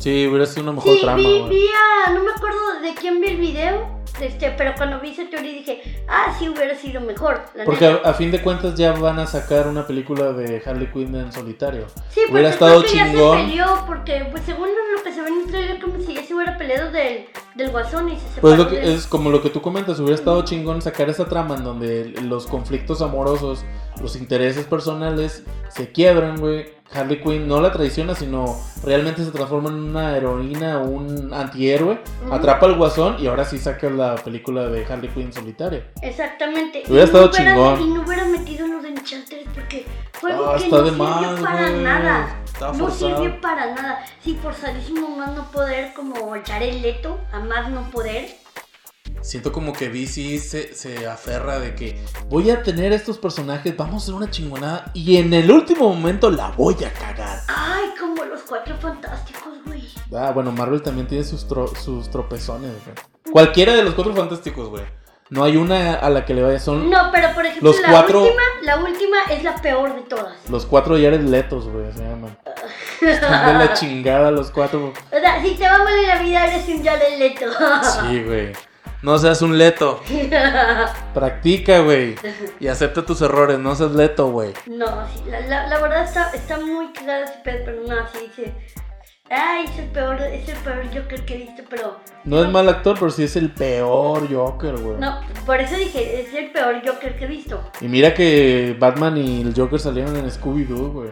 sí, 0.00 0.26
hubiera 0.26 0.46
sido 0.46 0.64
una 0.64 0.72
mejor 0.72 0.94
Sí, 0.96 1.00
trama, 1.02 1.16
vi, 1.18 1.42
vi 1.48 1.66
a- 1.68 2.10
no 2.12 2.24
me 2.24 2.30
acuerdo 2.32 2.58
de 2.82 2.94
quién 2.94 3.20
vi 3.20 3.28
el 3.28 3.36
video, 3.36 4.00
este, 4.20 4.50
pero 4.58 4.72
cuando 4.76 4.98
vi 5.00 5.10
esa 5.10 5.22
teoría 5.30 5.52
dije, 5.52 6.02
ah, 6.08 6.34
sí 6.38 6.48
hubiera 6.48 6.74
sido 6.74 7.00
mejor. 7.00 7.40
La 7.54 7.64
Porque 7.64 7.86
a, 7.86 8.00
a 8.04 8.12
fin 8.14 8.30
de 8.30 8.42
cuentas 8.42 8.74
ya 8.74 8.92
van 8.92 9.18
a 9.18 9.26
sacar 9.26 9.68
una 9.68 9.86
película 9.86 10.32
de 10.32 10.60
Harley 10.66 10.88
Quinn 10.92 11.14
en 11.14 11.32
solitario. 11.32 11.86
sí, 12.10 12.20
hubiera 12.30 12.48
estado 12.50 12.82
ya 12.82 12.88
chingón. 12.88 13.38
se 13.38 13.44
peleó, 13.46 13.84
porque 13.86 14.26
pues, 14.30 14.42
según 14.44 14.68
lo 14.96 15.02
que 15.02 15.12
se 15.12 15.22
ve 15.22 15.28
en 15.28 15.40
el 15.42 15.46
trailer, 15.46 15.80
como 15.80 15.98
si 16.00 16.14
ya 16.14 16.22
se 16.24 16.34
hubiera 16.34 16.58
peleado 16.58 16.90
del, 16.90 17.26
del 17.54 17.70
guasón 17.70 18.08
y 18.10 18.16
se 18.16 18.20
separó. 18.34 18.40
Pues 18.42 18.58
lo 18.58 18.68
que, 18.68 18.76
de- 18.76 18.94
es 18.94 19.06
como 19.06 19.30
lo 19.30 19.40
que 19.42 19.48
tú 19.50 19.62
comentas, 19.62 19.98
hubiera 20.00 20.16
estado 20.16 20.42
chingón 20.44 20.82
sacar 20.82 21.08
esa 21.08 21.26
trama 21.26 21.54
en 21.54 21.64
donde 21.64 22.04
los 22.22 22.46
conflictos 22.46 23.00
amorosos, 23.00 23.64
los 24.00 24.16
intereses 24.16 24.66
personales 24.66 25.44
se 25.68 25.92
quiebran, 25.92 26.38
güey. 26.38 26.80
Harley 26.92 27.22
Quinn 27.22 27.46
no 27.46 27.60
la 27.60 27.70
traiciona, 27.70 28.16
sino 28.16 28.58
realmente 28.82 29.24
se 29.24 29.30
transforma 29.30 29.68
en 29.68 29.76
una 29.76 30.16
heroína, 30.16 30.78
un 30.78 31.32
antihéroe, 31.32 32.00
atrapa 32.32 32.66
al 32.66 32.76
guasón 32.76 33.16
y 33.20 33.28
ahora 33.28 33.44
sí 33.44 33.58
saca 33.58 33.88
la 33.88 34.16
película 34.16 34.66
de 34.66 34.84
Harley 34.84 35.08
Quinn 35.08 35.32
solitaria. 35.32 35.84
Exactamente. 36.02 36.82
Hubiera 36.88 37.04
Y 37.04 37.04
estado 37.04 37.26
no 37.26 37.30
chingón. 37.30 37.80
Y 37.80 37.94
no 37.94 38.02
hubiera 38.02 38.24
metido 38.24 38.66
los 38.66 38.82
de 38.82 38.90
porque 39.54 39.86
fue 40.12 40.32
algo 40.32 40.46
Ah, 40.48 40.56
que 40.56 40.64
está 40.64 40.76
no 40.78 40.82
de 40.82 40.90
sirvió 40.90 41.44
para 41.44 41.70
nada. 41.70 42.42
Está 42.44 42.72
no 42.72 42.90
sirvió 42.90 43.40
para 43.40 43.74
nada. 43.74 44.04
Sí, 44.22 44.38
forzadísimo 44.42 45.08
más 45.16 45.34
no 45.34 45.50
poder 45.50 45.92
como 45.94 46.34
echar 46.36 46.62
el 46.62 46.82
leto 46.82 47.18
a 47.32 47.38
más 47.40 47.70
no 47.70 47.88
poder. 47.90 48.39
Siento 49.22 49.52
como 49.52 49.72
que 49.72 49.88
DC 49.90 50.38
se, 50.38 50.74
se 50.74 51.06
aferra 51.06 51.58
de 51.60 51.74
que 51.74 52.02
voy 52.28 52.50
a 52.50 52.62
tener 52.62 52.92
estos 52.92 53.18
personajes, 53.18 53.76
vamos 53.76 53.94
a 53.94 54.04
hacer 54.04 54.14
una 54.14 54.30
chingonada 54.30 54.90
y 54.94 55.18
en 55.18 55.32
el 55.34 55.50
último 55.50 55.88
momento 55.88 56.30
la 56.30 56.50
voy 56.52 56.74
a 56.84 56.92
cagar. 56.92 57.40
Ay, 57.48 57.90
como 58.00 58.24
los 58.24 58.40
cuatro 58.42 58.76
fantásticos, 58.78 59.52
güey. 59.66 59.82
Ah, 60.14 60.30
bueno, 60.32 60.52
Marvel 60.52 60.82
también 60.82 61.06
tiene 61.06 61.22
sus, 61.24 61.46
tro- 61.46 61.74
sus 61.76 62.10
tropezones, 62.10 62.72
güey. 62.84 62.96
Cualquiera 63.32 63.74
de 63.74 63.82
los 63.84 63.94
cuatro 63.94 64.14
fantásticos, 64.14 64.68
güey. 64.70 64.84
No 65.28 65.44
hay 65.44 65.56
una 65.56 65.94
a 65.94 66.10
la 66.10 66.24
que 66.24 66.34
le 66.34 66.42
vaya. 66.42 66.58
Son 66.58 66.90
No, 66.90 67.10
pero 67.12 67.32
por 67.34 67.46
ejemplo, 67.46 67.70
Los 67.70 67.80
la 67.82 67.90
cuatro- 67.90 68.22
última, 68.22 68.42
la 68.62 68.76
última 68.78 69.16
es 69.30 69.44
la 69.44 69.54
peor 69.62 69.94
de 69.94 70.00
todas. 70.02 70.34
los 70.48 70.66
cuatro 70.66 70.94
Jared 70.96 71.20
Letos, 71.20 71.68
güey, 71.68 71.92
se 71.92 72.00
llaman. 72.02 72.36
Están 73.00 73.58
de 73.58 73.64
la 73.66 73.72
chingada 73.74 74.30
los 74.32 74.50
cuatro. 74.50 74.92
O 75.12 75.20
sea, 75.20 75.40
si 75.42 75.54
te 75.54 75.64
va 75.68 75.78
mal 75.84 75.94
en 75.96 76.08
la 76.08 76.22
vida, 76.22 76.46
eres 76.52 76.66
un 76.68 76.82
Jared 76.84 77.18
Leto. 77.18 77.46
Sí, 78.08 78.22
güey. 78.24 78.52
No 79.02 79.18
seas 79.18 79.40
un 79.42 79.56
leto. 79.56 80.00
Practica, 81.14 81.80
güey. 81.80 82.16
Y 82.58 82.68
acepta 82.68 83.04
tus 83.04 83.22
errores, 83.22 83.58
no 83.58 83.74
seas 83.74 83.92
leto, 83.92 84.30
güey. 84.30 84.52
no, 84.66 85.06
sí, 85.08 85.22
la, 85.30 85.40
la, 85.40 85.66
la 85.68 85.80
verdad 85.80 86.04
está, 86.04 86.30
está 86.30 86.58
muy 86.58 86.92
cagada 86.92 87.24
ese 87.24 87.38
pedo, 87.42 87.58
pero 87.64 87.82
no, 87.86 87.94
sí 88.12 88.18
dice. 88.26 88.54
Ay, 89.30 89.64
es 89.64 89.78
el 89.78 89.86
peor, 89.90 90.20
es 90.20 90.48
el 90.48 90.56
peor 90.56 90.84
Joker 90.92 91.24
que 91.24 91.34
he 91.34 91.38
visto, 91.38 91.62
pero. 91.70 91.96
No 92.24 92.42
es 92.42 92.50
mal 92.50 92.68
actor, 92.68 92.96
pero 92.98 93.10
sí 93.10 93.22
es 93.22 93.36
el 93.36 93.50
peor 93.52 94.28
Joker, 94.32 94.76
güey. 94.76 94.98
No, 94.98 95.20
por 95.46 95.60
eso 95.60 95.76
dije, 95.76 96.20
es 96.22 96.34
el 96.34 96.50
peor 96.50 96.82
Joker 96.84 97.16
que 97.16 97.24
he 97.24 97.28
visto. 97.28 97.62
Y 97.80 97.86
mira 97.86 98.12
que 98.12 98.76
Batman 98.78 99.16
y 99.16 99.42
el 99.42 99.54
Joker 99.56 99.78
salieron 99.78 100.16
en 100.16 100.28
Scooby-Doo, 100.30 100.92
güey. 100.92 101.10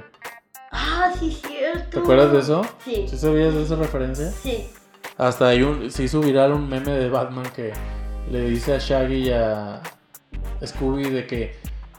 Ah, 0.72 1.12
sí, 1.18 1.30
cierto. 1.47 1.91
¿Te 1.91 1.99
acuerdas 2.01 2.32
de 2.32 2.41
eso? 2.41 2.66
Sí. 2.84 3.07
¿Sí 3.09 3.16
sabías 3.16 3.55
de 3.55 3.62
esa 3.62 3.76
referencia? 3.76 4.30
Sí. 4.32 4.68
Hasta 5.19 5.49
hay 5.49 5.62
un, 5.62 5.91
se 5.91 6.05
hizo 6.05 6.21
viral 6.21 6.53
un 6.53 6.69
meme 6.69 6.93
de 6.93 7.09
Batman 7.11 7.47
que 7.55 7.73
le 8.31 8.49
dice 8.51 8.75
a 8.75 8.79
Shaggy 8.79 9.29
y 9.29 9.31
a 9.33 9.81
Scooby 10.64 11.11
de 11.11 11.27
que 11.27 11.57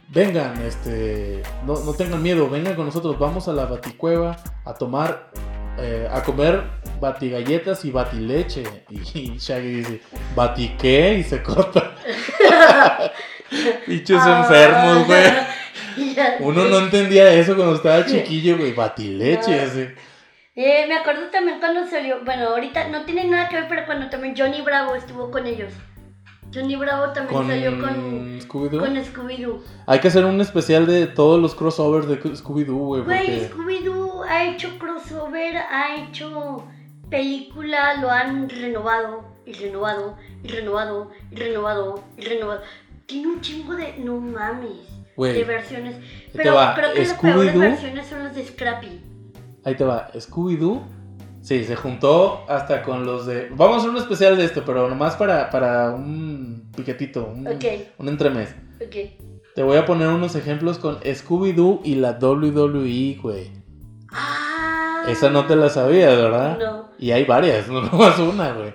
vengan, 0.07 0.59
este, 0.61 1.43
no, 1.65 1.79
no 1.83 1.93
tengan 1.93 2.23
miedo, 2.23 2.49
vengan 2.49 2.75
con 2.75 2.85
nosotros, 2.85 3.19
vamos 3.19 3.47
a 3.49 3.53
la 3.53 3.65
baticueva 3.65 4.37
a 4.65 4.73
tomar, 4.73 5.31
eh, 5.77 6.07
a 6.09 6.23
comer 6.23 6.63
batigalletas 6.99 7.83
y 7.85 7.91
batileche. 7.91 8.63
Y, 8.89 9.37
Shaggy 9.37 9.67
dice, 9.69 10.01
¿bati 10.35 10.75
qué? 10.79 11.15
Y 11.19 11.23
se 11.23 11.43
corta. 11.43 11.95
Bichos 13.87 14.21
Ah. 14.23 14.41
enfermos, 14.41 15.07
güey. 15.07 15.23
Ya 16.15 16.37
Uno 16.39 16.65
no 16.65 16.79
entendía 16.79 17.33
eso 17.33 17.55
cuando 17.55 17.75
estaba 17.75 18.05
chiquillo, 18.05 18.57
güey, 18.57 18.73
batileche, 18.73 19.59
así. 19.59 19.87
Eh, 20.61 20.85
me 20.89 20.95
acuerdo 20.95 21.27
también 21.31 21.57
cuando 21.61 21.87
salió, 21.87 22.17
bueno, 22.25 22.49
ahorita 22.49 22.89
no 22.89 23.05
tiene 23.05 23.23
nada 23.23 23.47
que 23.47 23.55
ver, 23.55 23.67
pero 23.69 23.85
cuando 23.85 24.09
también 24.09 24.35
Johnny 24.37 24.59
Bravo 24.59 24.93
estuvo 24.93 25.31
con 25.31 25.47
ellos. 25.47 25.71
Johnny 26.53 26.75
Bravo 26.75 27.13
también 27.13 27.33
Con 27.33 27.47
salió 27.47 27.79
con, 27.79 28.41
Scooby-Doo. 28.41 28.79
con 28.79 28.95
Scooby-Doo. 28.97 29.61
Hay 29.85 29.99
que 29.99 30.09
hacer 30.09 30.25
un 30.25 30.41
especial 30.41 30.85
de 30.85 31.07
todos 31.07 31.41
los 31.41 31.55
crossovers 31.55 32.09
de 32.09 32.19
Scooby-Doo, 32.21 32.77
güey. 32.77 33.01
Güey, 33.03 33.47
Porque... 33.47 33.49
Scooby-Doo 33.53 34.23
ha 34.23 34.43
hecho 34.43 34.77
crossover, 34.77 35.55
ha 35.55 35.95
hecho 35.95 36.67
película, 37.09 37.93
lo 38.01 38.11
han 38.11 38.49
renovado 38.49 39.23
y 39.45 39.53
renovado 39.53 40.17
y 40.43 40.49
renovado 40.49 41.09
y 41.31 41.35
renovado 41.37 42.03
y 42.17 42.21
renovado. 42.25 42.61
Tiene 43.05 43.27
un 43.29 43.39
chingo 43.39 43.77
de, 43.77 43.97
no 43.99 44.19
mames, 44.19 44.89
Güey, 45.15 45.35
de 45.35 45.43
versiones. 45.45 45.95
Pero 46.33 46.57
creo 46.75 46.93
que 46.93 46.99
las 46.99 47.13
peores 47.13 47.57
versiones 47.57 48.07
son 48.07 48.25
las 48.25 48.35
de 48.35 48.45
Scrappy. 48.45 49.08
Ahí 49.69 49.75
te 49.75 49.83
va. 49.83 50.09
Scooby-Doo. 50.15 50.81
Sí, 51.41 51.63
se 51.63 51.75
juntó 51.75 52.43
hasta 52.49 52.81
con 52.81 53.05
los 53.05 53.25
de. 53.27 53.49
Vamos 53.51 53.75
a 53.75 53.79
hacer 53.79 53.89
un 53.91 53.97
especial 53.97 54.35
de 54.35 54.45
esto, 54.45 54.63
pero 54.65 54.89
nomás 54.89 55.15
para, 55.15 55.49
para 55.51 55.91
un 55.91 56.69
piquetito, 56.75 57.31
un, 57.33 57.47
Ok. 57.47 57.65
un 57.99 58.09
entremés. 58.09 58.55
Ok. 58.83 58.95
Te 59.55 59.63
voy 59.63 59.77
a 59.77 59.85
poner 59.85 60.07
unos 60.07 60.35
ejemplos 60.35 60.79
con 60.79 60.99
Scooby-Doo 61.01 61.81
y 61.83 61.95
la 61.95 62.17
WWE, 62.19 63.19
güey. 63.21 63.51
Ah. 64.11 65.03
Esa 65.07 65.29
no 65.29 65.45
te 65.45 65.55
la 65.55 65.69
sabías, 65.69 66.15
¿verdad? 66.15 66.57
No. 66.57 66.89
Y 66.97 67.11
hay 67.11 67.25
varias, 67.25 67.67
no 67.69 67.81
nomás 67.83 68.17
una, 68.19 68.51
güey. 68.53 68.73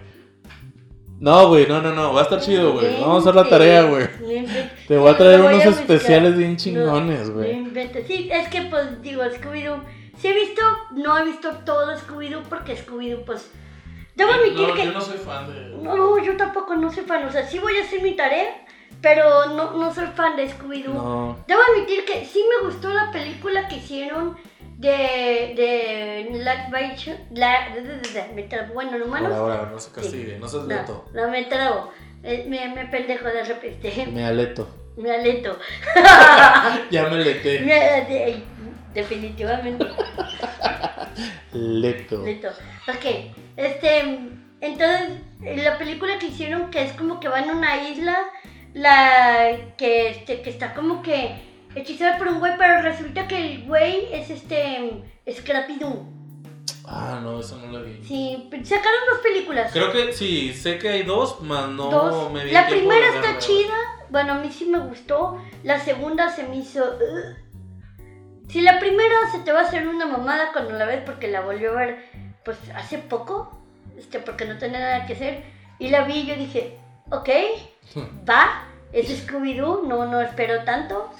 No, 1.20 1.48
güey, 1.48 1.66
no, 1.66 1.80
no, 1.80 1.92
no, 1.94 2.12
va 2.12 2.20
a 2.20 2.24
estar 2.24 2.40
chido, 2.40 2.72
güey. 2.74 3.00
Vamos 3.00 3.26
a 3.26 3.30
hacer 3.30 3.34
la 3.34 3.48
tarea, 3.48 3.82
güey. 3.84 4.04
No. 4.20 4.48
Te 4.88 4.96
voy 4.98 5.10
a 5.10 5.16
traer 5.16 5.40
voy 5.40 5.54
unos 5.54 5.66
a 5.66 5.70
especiales 5.80 6.36
bien 6.36 6.52
No, 6.52 6.56
chingones, 6.56 7.28
No 7.28 7.34
güey. 7.34 7.52
inventes. 7.52 8.06
Sí, 8.06 8.28
es 8.32 8.48
que 8.48 8.62
pues 8.62 9.00
digo, 9.02 9.22
Scooby-Doo. 9.22 9.80
Sí 10.18 10.28
he 10.28 10.32
visto, 10.32 10.62
no 10.92 11.18
he 11.18 11.24
visto 11.24 11.50
todo 11.64 11.96
Scooby-Doo 11.96 12.42
porque 12.48 12.76
Scooby-Doo 12.76 13.24
pues... 13.24 13.50
Debo 14.14 14.32
admitir 14.32 14.72
que... 14.74 14.84
no 14.86 15.00
soy 15.00 15.18
fan 15.18 15.52
de. 15.52 15.76
No, 15.82 15.96
no, 15.96 16.18
yo 16.22 16.36
tampoco 16.36 16.76
no 16.76 16.92
soy 16.92 17.04
fan. 17.04 17.24
O 17.26 17.32
sea, 17.32 17.46
sí 17.48 17.58
voy 17.58 17.76
a 17.78 17.82
hacer 17.82 18.00
mi 18.00 18.14
tarea, 18.14 18.64
pero 19.02 19.46
no, 19.46 19.72
no 19.72 19.92
soy 19.92 20.06
fan 20.14 20.36
de 20.36 20.48
Scooby-Doo. 20.48 20.94
No. 20.94 21.38
Debo 21.48 21.60
admitir 21.72 22.04
que 22.04 22.24
sí 22.24 22.44
me 22.48 22.66
gustó 22.68 22.90
la 22.90 23.10
película 23.10 23.66
que 23.68 23.76
hicieron 23.76 24.36
de... 24.78 24.88
de... 24.90 26.28
Live 26.30 26.70
Action- 26.72 27.18
la, 27.32 27.70
de, 27.74 27.82
de, 27.82 27.96
de, 27.98 28.08
de- 28.08 28.32
me 28.34 28.42
trabo. 28.44 28.74
bueno, 28.74 28.96
humanos. 29.04 29.32
Ahora, 29.32 29.54
ahora, 29.58 29.70
no 29.72 29.78
se 29.80 29.90
castigue, 29.90 30.38
no 30.38 30.46
seas 30.48 30.64
No, 30.66 31.04
no 31.12 31.28
me 31.30 31.44
trabo. 31.46 31.90
Eh, 32.22 32.46
me, 32.48 32.68
me 32.74 32.86
pendejo 32.86 33.24
de 33.26 33.42
repente. 33.44 34.06
Me 34.12 34.24
aleto. 34.24 34.68
Me 34.96 35.10
alento. 35.10 35.58
Ya 36.90 37.08
me 37.08 37.16
leté. 37.16 37.60
Me- 37.60 38.04
de- 38.08 38.42
definitivamente. 38.94 39.84
Leto. 41.52 42.24
Leto. 42.24 42.48
Ok, 42.88 43.32
este, 43.56 44.00
entonces, 44.60 45.20
la 45.40 45.78
película 45.78 46.18
que 46.18 46.26
hicieron 46.26 46.70
que 46.70 46.82
es 46.82 46.92
como 46.92 47.20
que 47.20 47.28
van 47.28 47.48
a 47.50 47.52
una 47.52 47.88
isla, 47.88 48.18
la 48.72 49.74
que, 49.76 50.08
este, 50.08 50.42
que 50.42 50.50
está 50.50 50.74
como 50.74 51.02
que 51.02 51.36
hechizada 51.74 52.18
por 52.18 52.28
un 52.28 52.38
güey, 52.38 52.52
pero 52.58 52.82
resulta 52.82 53.28
que 53.28 53.36
el 53.36 53.64
güey 53.64 54.08
es 54.12 54.30
este, 54.30 55.04
Scrappy 55.30 55.76
Doo. 55.76 56.14
Ah, 56.86 57.20
no, 57.22 57.40
esa 57.40 57.56
no 57.56 57.72
la 57.72 57.80
vi. 57.80 57.98
Sí, 58.04 58.50
sacaron 58.64 59.00
dos 59.10 59.20
películas. 59.22 59.72
Creo 59.72 59.90
que 59.90 60.12
sí, 60.12 60.52
sé 60.52 60.78
que 60.78 60.88
hay 60.90 61.02
dos, 61.02 61.40
más 61.40 61.68
no 61.68 61.90
dos. 61.90 62.32
me 62.32 62.44
di 62.44 62.50
La 62.50 62.66
primera 62.66 63.14
está 63.14 63.38
chida, 63.38 63.74
bueno, 64.10 64.34
a 64.34 64.38
mí 64.38 64.50
sí 64.50 64.66
me 64.66 64.78
gustó. 64.78 65.40
La 65.62 65.80
segunda 65.80 66.28
se 66.28 66.44
me 66.44 66.56
hizo... 66.56 66.84
Si 68.48 68.60
la 68.60 68.78
primera 68.78 69.14
se 69.32 69.38
te 69.40 69.52
va 69.52 69.60
a 69.60 69.64
hacer 69.64 69.86
una 69.88 70.06
mamada 70.06 70.52
cuando 70.52 70.72
la 70.72 70.84
ves 70.84 71.02
porque 71.04 71.28
la 71.28 71.40
volvió 71.40 71.72
a 71.72 71.76
ver 71.76 72.04
pues 72.44 72.58
hace 72.74 72.98
poco, 72.98 73.58
este, 73.96 74.18
porque 74.18 74.44
no 74.44 74.58
tenía 74.58 74.80
nada 74.80 75.06
que 75.06 75.14
hacer, 75.14 75.42
y 75.78 75.88
la 75.88 76.04
vi 76.04 76.18
y 76.18 76.26
yo 76.26 76.36
dije, 76.36 76.78
ok, 77.10 77.28
va, 78.28 78.68
es 78.92 79.26
Scooby-Doo, 79.26 79.86
no, 79.86 80.06
no 80.06 80.20
espero 80.20 80.62
tanto. 80.64 81.10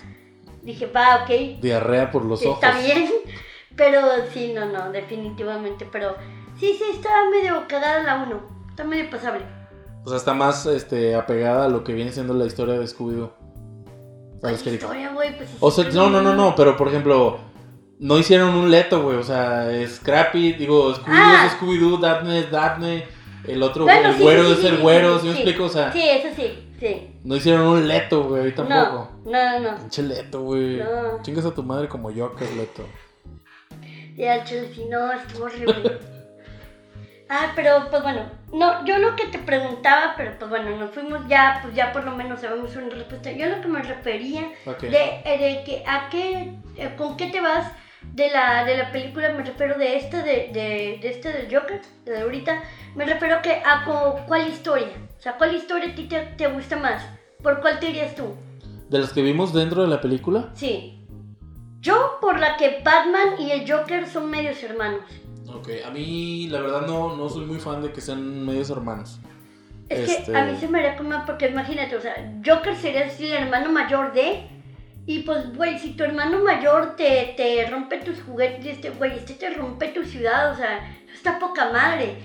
Dije, 0.63 0.87
va, 0.87 1.23
ok, 1.23 1.61
Diarrea 1.61 2.11
por 2.11 2.25
los 2.25 2.45
ojos. 2.45 2.63
está 2.63 2.79
bien, 2.79 3.11
pero 3.77 4.01
sí, 4.33 4.53
no, 4.55 4.67
no, 4.67 4.93
definitivamente, 4.93 5.87
pero 5.91 6.17
sí, 6.59 6.75
sí, 6.79 6.85
está 6.93 7.11
medio 7.31 7.65
cagada 7.69 8.03
la 8.03 8.23
1, 8.23 8.69
está 8.71 8.85
medio 8.85 9.11
pasable. 9.11 9.45
O 10.05 10.09
sea, 10.09 10.19
está 10.19 10.35
más 10.35 10.67
este, 10.67 11.15
apegada 11.15 11.65
a 11.65 11.69
lo 11.69 11.83
que 11.83 11.95
viene 11.95 12.13
siendo 12.13 12.35
la 12.35 12.45
historia 12.45 12.79
de 12.79 12.85
Scooby-Doo. 12.85 13.33
Pues, 14.51 15.51
O 15.61 15.71
sea, 15.71 15.89
es 15.89 15.95
no, 15.95 16.11
no, 16.11 16.21
no, 16.21 16.35
no, 16.35 16.55
pero 16.55 16.77
por 16.77 16.89
ejemplo, 16.89 17.39
no 17.99 18.19
hicieron 18.19 18.55
un 18.55 18.71
leto, 18.71 19.03
güey. 19.03 19.17
O 19.17 19.23
sea, 19.23 19.69
Scrappy, 19.89 20.53
digo, 20.53 20.93
Scooby-Doo 20.95 21.07
Ah. 21.09 21.45
es 21.47 21.59
Scooby-Doo, 21.59 21.99
Daphne 21.99 22.39
es 22.41 22.51
Daphne, 22.51 23.05
el 23.47 23.63
otro, 23.63 23.85
Bueno, 23.85 24.11
el 24.11 24.17
sí, 24.17 24.23
güero 24.23 24.45
sí, 24.47 24.53
es 24.53 24.59
sí, 24.59 24.67
el 24.67 24.77
güero, 24.79 25.15
sí, 25.15 25.21
¿sí 25.21 25.27
me 25.29 25.33
explico? 25.35 25.65
O 25.65 25.69
sea, 25.69 25.93
Sí, 25.93 26.03
eso 26.07 26.29
sí, 26.37 26.69
sí. 26.79 27.11
no 27.25 27.37
hicieron 27.37 27.67
un 27.67 27.89
leto, 27.89 28.25
güey, 28.25 28.55
tampoco. 28.55 29.11
No, 29.25 29.61
no, 29.61 29.61
no. 29.73 29.77
Pinche 29.79 30.03
leto, 30.03 30.43
güey. 30.43 30.77
No. 30.77 31.23
Chingas 31.23 31.47
a 31.47 31.55
tu 31.55 31.63
madre 31.63 31.89
como 31.89 32.13
Joker, 32.15 32.51
leto. 32.53 32.85
Y 34.17 34.25
al 34.25 34.45
Chelsea, 34.45 34.85
no, 34.91 35.11
estuvo 35.13 35.45
horrible. 35.47 35.99
ah, 37.31 37.53
pero 37.57 37.87
pues 37.91 38.03
bueno, 38.03 38.23
no, 38.55 38.85
yo 38.85 38.99
lo 38.99 39.17
que 39.17 39.27
te 39.27 39.39
preguntaba, 39.39 40.15
pero 40.17 40.39
pues 40.39 40.49
bueno, 40.51 40.77
nos 40.79 40.91
fuimos 40.93 41.27
ya, 41.29 41.59
pues 41.63 41.75
ya 41.75 41.93
por 41.93 42.05
lo 42.05 42.13
menos 42.13 42.41
sabemos 42.41 42.75
una 42.77 42.89
respuesta. 42.91 43.33
Yo 43.33 43.47
lo 43.49 43.61
que 43.61 43.69
me 43.69 43.83
refería 43.83 44.49
de, 44.91 45.21
eh, 45.25 45.39
de 45.39 45.65
que 45.65 45.83
a 45.87 46.09
qué, 46.11 46.55
eh, 46.77 46.95
con 46.97 47.17
qué 47.17 47.27
te 47.27 47.41
vas 47.41 47.71
de 48.13 48.31
la, 48.31 48.65
de 48.65 48.77
la 48.77 48.91
película, 48.93 49.31
me 49.31 49.43
refiero 49.43 49.77
de 49.77 49.97
esta, 49.97 50.23
de, 50.23 50.51
de, 50.53 50.99
de 51.03 51.09
este 51.09 51.33
del 51.33 51.55
Joker, 51.55 51.81
de 52.05 52.21
ahorita, 52.21 52.63
me 52.95 53.05
refiero 53.07 53.41
que 53.43 53.61
a 53.65 53.85
co- 53.85 54.17
cuál 54.27 54.47
historia, 54.49 54.93
o 55.19 55.21
sea, 55.21 55.37
cuál 55.37 55.55
historia 55.55 55.91
a 55.91 55.95
ti 55.95 56.05
te, 56.05 56.21
te 56.21 56.47
gusta 56.47 56.77
más, 56.77 57.03
por 57.43 57.61
cuál 57.61 57.79
te 57.81 57.91
irías 57.91 58.15
tú. 58.15 58.35
¿De 58.89 58.99
las 58.99 59.13
que 59.13 59.23
vimos 59.23 59.53
dentro 59.53 59.83
de 59.83 59.89
la 59.89 60.01
película? 60.01 60.51
Sí. 60.55 60.91
Yo 61.81 62.19
por 62.21 62.39
la 62.39 62.57
que 62.57 62.79
Batman 62.85 63.35
y 63.39 63.51
el 63.51 63.71
Joker 63.71 64.07
son 64.07 64.31
medios 64.31 64.63
hermanos. 64.63 65.03
Ok, 65.55 65.69
a 65.87 65.91
mí 65.91 66.49
la 66.49 66.61
verdad 66.61 66.87
no, 66.87 67.17
no 67.17 67.29
soy 67.29 67.45
muy 67.47 67.59
fan 67.59 67.83
de 67.83 67.93
que 67.93 68.01
sean 68.01 68.45
medios 68.45 68.71
hermanos. 68.71 69.21
Es 69.89 70.11
Este- 70.11 70.33
que 70.33 70.39
a 70.39 70.45
mí 70.47 70.57
se 70.59 70.67
me 70.69 70.79
haría 70.79 70.97
como, 70.97 71.25
porque 71.27 71.49
imagínate, 71.49 71.95
o 71.97 72.01
sea, 72.01 72.15
Joker 72.45 72.75
sería 72.75 73.07
así 73.07 73.27
el 73.27 73.45
hermano 73.45 73.71
mayor 73.71 74.13
de, 74.13 74.49
y 75.07 75.21
pues, 75.21 75.55
güey, 75.55 75.79
si 75.79 75.91
tu 75.91 76.03
hermano 76.05 76.43
mayor 76.43 76.97
te, 76.97 77.35
te 77.37 77.67
rompe 77.71 77.99
tus 77.99 78.21
juguetes, 78.23 78.65
este, 78.67 78.91
güey, 78.91 79.15
este 79.17 79.35
te 79.35 79.51
rompe 79.51 79.89
tu 79.89 80.03
ciudad, 80.05 80.53
o 80.53 80.57
sea, 80.57 80.91
está 81.15 81.39
poca 81.39 81.71
madre. 81.71 82.17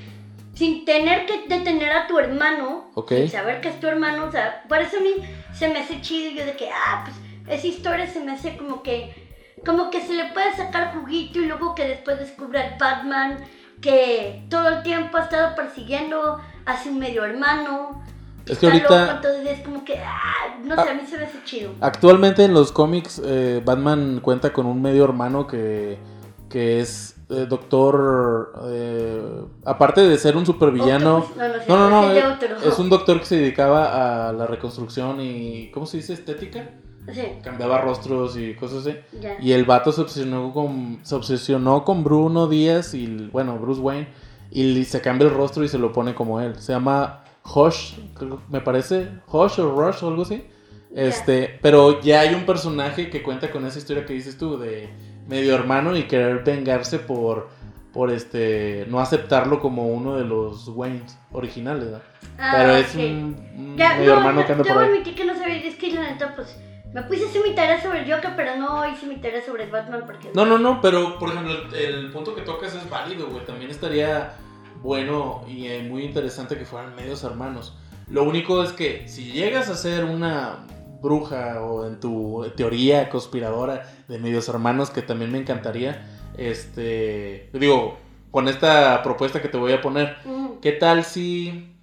Sin 0.54 0.84
tener 0.86 1.26
que 1.26 1.48
detener 1.48 1.92
a 1.92 2.08
tu 2.08 2.18
hermano, 2.18 2.90
Ok. 2.96 3.12
sin 3.12 3.30
saber 3.30 3.62
que 3.62 3.70
es 3.70 3.80
tu 3.80 3.88
hermano, 3.88 4.26
o 4.26 4.32
sea, 4.32 4.64
por 4.68 4.80
eso 4.80 4.98
a 4.98 5.02
mí 5.02 5.12
se 5.54 5.68
me 5.70 5.80
hace 5.80 6.02
chido, 6.02 6.32
yo 6.32 6.46
de 6.46 6.54
que, 6.54 6.70
ah, 6.70 7.06
pues, 7.06 7.18
esa 7.60 7.68
historia 7.68 8.08
se 8.08 8.22
me 8.22 8.32
hace 8.32 8.58
como 8.58 8.82
que, 8.82 9.14
como 9.66 9.90
que 9.90 10.02
se 10.02 10.14
le 10.14 10.26
puede 10.34 10.56
sacar 10.56 10.94
juguito 10.94 11.40
y 11.40 11.46
luego 11.46 11.76
que 11.76 11.88
después 11.88 12.20
descubre 12.20 12.60
al 12.62 12.78
Batman 12.80 13.38
que 13.82 14.44
todo 14.50 14.68
el 14.70 14.84
tiempo 14.84 15.18
ha 15.18 15.22
estado 15.24 15.56
persiguiendo 15.56 16.40
a 16.66 16.84
su 16.84 16.92
medio 16.92 17.24
hermano. 17.24 18.04
Es 18.46 18.58
que 18.58 18.66
ahorita- 18.68 19.02
loco, 19.02 19.16
entonces 19.28 19.60
es 19.60 19.66
como 19.66 19.86
que, 19.86 20.00
ah, 20.00 20.58
no 20.64 20.76
sé, 20.84 20.90
a 20.90 20.94
mí 20.96 21.02
se 21.08 21.18
me 21.18 21.24
hace 21.26 21.38
chido. 21.46 21.72
Actualmente 21.82 22.44
en 22.44 22.54
los 22.54 22.72
cómics, 22.72 23.22
eh, 23.24 23.62
Batman 23.64 24.20
cuenta 24.22 24.52
con 24.52 24.66
un 24.66 24.82
medio 24.82 25.04
hermano 25.04 25.46
que, 25.48 25.98
que 26.50 26.80
es 26.80 27.16
eh, 27.30 27.46
doctor. 27.48 28.54
eh, 28.66 29.22
aparte 29.66 30.02
de 30.02 30.18
ser 30.18 30.36
un 30.36 30.48
supervillano. 30.48 31.18
Octopus, 31.18 31.38
no, 31.38 31.48
no, 31.48 31.54
sé, 31.54 31.66
No, 31.70 31.78
no, 31.78 31.90
no. 31.90 32.08
es 32.08 32.14
de 32.16 32.20
eh, 32.20 32.28
otro. 32.28 32.70
Es 32.72 32.80
un 32.80 32.90
doctor 32.90 33.20
que 33.20 33.26
se 33.28 33.36
dedicaba 33.38 34.30
a 34.30 34.34
la 34.34 34.48
reconstrucción 34.48 35.22
y. 35.22 35.70
¿Cómo 35.72 35.86
se 35.86 35.98
dice? 35.98 36.14
Estética. 36.14 36.70
Sí, 37.14 37.22
Cambiaba 37.44 37.82
rostros 37.82 38.38
y 38.38 38.54
cosas 38.56 38.86
así. 38.88 38.98
Y 39.42 39.52
el 39.52 39.66
vato 39.66 39.92
se 39.92 40.02
obsesionó 40.02 40.52
con, 40.54 41.00
se 41.04 41.16
obsesionó 41.16 41.84
con 41.86 42.04
Bruno 42.04 42.48
Díaz 42.48 42.94
y, 42.94 43.30
bueno, 43.32 43.58
Bruce 43.58 43.82
Wayne. 43.82 44.08
Y 44.52 44.84
se 44.86 45.02
cambia 45.02 45.28
el 45.28 45.34
rostro 45.34 45.64
y 45.64 45.68
se 45.68 45.78
lo 45.78 45.92
pone 45.92 46.16
como 46.16 46.40
él. 46.42 46.56
Se 46.60 46.74
llama 46.74 47.24
Hush, 47.54 47.94
creo- 48.16 48.42
me 48.50 48.62
parece. 48.62 49.08
Hush 49.32 49.60
o 49.60 49.72
Rush 49.76 50.04
o 50.04 50.08
algo 50.08 50.24
así. 50.24 50.44
Este, 50.96 51.60
pero 51.62 52.02
ya 52.02 52.22
hay 52.22 52.34
un 52.34 52.46
personaje 52.48 53.10
que 53.12 53.22
cuenta 53.22 53.52
con 53.52 53.66
esa 53.66 53.78
historia 53.78 54.06
que 54.06 54.14
dices 54.14 54.38
tú 54.38 54.58
de 54.58 54.90
medio 55.28 55.54
hermano 55.54 55.96
y 55.96 56.04
querer 56.08 56.44
vengarse 56.44 56.98
por, 56.98 57.50
por 57.94 58.10
este, 58.12 58.88
no 58.90 59.00
aceptarlo 59.00 59.60
como 59.60 59.88
uno 59.88 60.16
de 60.18 60.26
los 60.26 60.68
Waynes 60.70 61.16
originales. 61.32 61.90
Ah, 62.40 62.54
Pero 62.58 62.76
es 62.76 62.96
un, 62.96 63.36
un 63.56 63.78
Ya, 63.78 63.98
medio 63.98 64.14
no, 64.16 64.18
hermano 64.20 64.46
que 64.48 64.52
anda 64.54 64.64
por 64.64 64.82
ahí. 64.82 65.04
que 65.04 65.26
no 65.26 65.36
sabía, 65.36 65.58
es 65.58 65.76
que 65.76 65.92
la 65.92 66.02
neta, 66.10 66.34
pues, 66.36 66.58
me 66.94 67.04
puse 67.04 67.26
a 67.26 67.30
hacer 67.30 67.44
mi 67.44 67.54
tarea 67.54 67.82
sobre 67.82 68.00
el 68.00 68.12
Joker, 68.12 68.34
pero 68.36 68.56
no 68.56 68.88
hice 68.90 69.06
mi 69.06 69.18
tarea 69.18 69.46
sobre 69.46 69.66
el 69.66 69.72
Batman 69.72 70.04
porque... 70.06 70.32
No, 70.34 70.46
no, 70.46 70.58
no, 70.58 70.82
pero 70.82 71.20
por 71.20 71.30
ejemplo, 71.30 71.54
el, 71.54 71.76
el 71.76 72.12
punto 72.12 72.36
que 72.36 72.42
tocas 72.42 72.74
es 72.74 72.90
válido, 72.90 73.28
güey. 73.28 73.46
También 73.46 73.70
estaría 73.70 74.34
bueno 74.82 75.44
y 75.48 75.68
eh, 75.68 75.84
muy 75.88 76.04
interesante 76.04 76.58
que 76.58 76.66
fueran 76.66 76.96
medios 76.96 77.24
hermanos. 77.24 77.78
Lo 78.10 78.24
único 78.24 78.64
es 78.64 78.72
que 78.72 79.08
si 79.08 79.32
llegas 79.32 79.70
a 79.70 79.76
ser 79.76 80.04
una 80.06 80.66
bruja 81.02 81.62
o 81.62 81.86
en 81.86 82.00
tu 82.00 82.46
teoría 82.56 83.10
conspiradora 83.10 83.84
de 84.08 84.18
medios 84.18 84.50
hermanos, 84.50 84.90
que 84.90 85.02
también 85.02 85.32
me 85.32 85.38
encantaría, 85.38 86.08
este, 86.38 87.50
digo, 87.54 87.98
con 88.32 88.48
esta 88.48 89.02
propuesta 89.04 89.42
que 89.42 89.48
te 89.48 89.58
voy 89.58 89.74
a 89.74 89.82
poner, 89.82 90.18
¿qué 90.62 90.72
tal 90.72 91.04
si... 91.04 91.76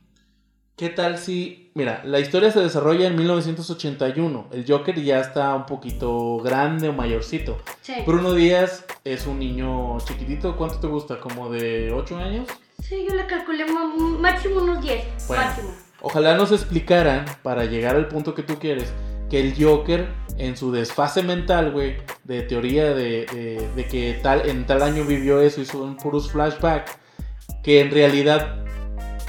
¿Qué 0.77 0.91
tal 0.91 1.17
si... 1.19 1.71
Mira, 1.75 2.03
la 2.05 2.21
historia 2.21 2.51
se 2.51 2.61
desarrolla 2.61 3.07
en 3.07 3.17
1981. 3.17 4.49
El 4.53 4.65
Joker 4.69 5.03
ya 5.03 5.21
está 5.21 5.55
un 5.55 5.65
poquito 5.67 6.39
grande 6.39 6.89
o 6.89 6.93
mayorcito. 6.93 7.59
sí. 7.81 7.95
Bruno 8.07 8.33
Díaz 8.33 8.85
es 9.05 9.27
un 9.27 9.39
niño 9.39 9.99
chiquitito. 10.01 10.57
¿Cuánto 10.57 10.79
te 10.79 10.87
gusta? 10.87 11.19
¿Como 11.19 11.51
de 11.51 11.93
8 11.93 12.17
años? 12.19 12.49
Sí, 12.83 13.07
yo 13.09 13.15
le 13.15 13.27
calculé 13.27 13.65
máximo 14.21 14.61
unos 14.63 14.83
10, 14.83 15.03
Bueno. 15.29 15.45
máximo. 15.45 15.71
Ojalá 16.03 16.37
nos 16.37 16.53
explicaran, 16.53 17.25
para 17.43 17.65
llegar 17.65 17.97
al 17.97 18.09
punto 18.09 18.35
que 18.35 18.43
tú 18.43 18.59
quieres, 18.59 18.93
que 19.31 19.41
el 19.41 19.55
Joker, 19.59 20.09
en 20.37 20.57
su 20.59 20.71
desfase 20.73 21.23
mental, 21.23 21.73
güey, 21.73 21.97
de 22.25 22.43
teoría 22.43 22.93
de, 22.95 23.25
de- 23.33 23.69
de 23.75 23.85
que 23.89 24.21
tal, 24.23 24.47
en 24.49 24.67
tal 24.67 24.83
año 24.83 25.05
vivió 25.05 25.41
eso 25.41 25.63
y 25.63 25.65
son 25.65 25.97
puros 25.97 26.31
flashbacks, 26.31 26.93
que 27.63 27.81
en 27.81 27.91
realidad 27.91 28.63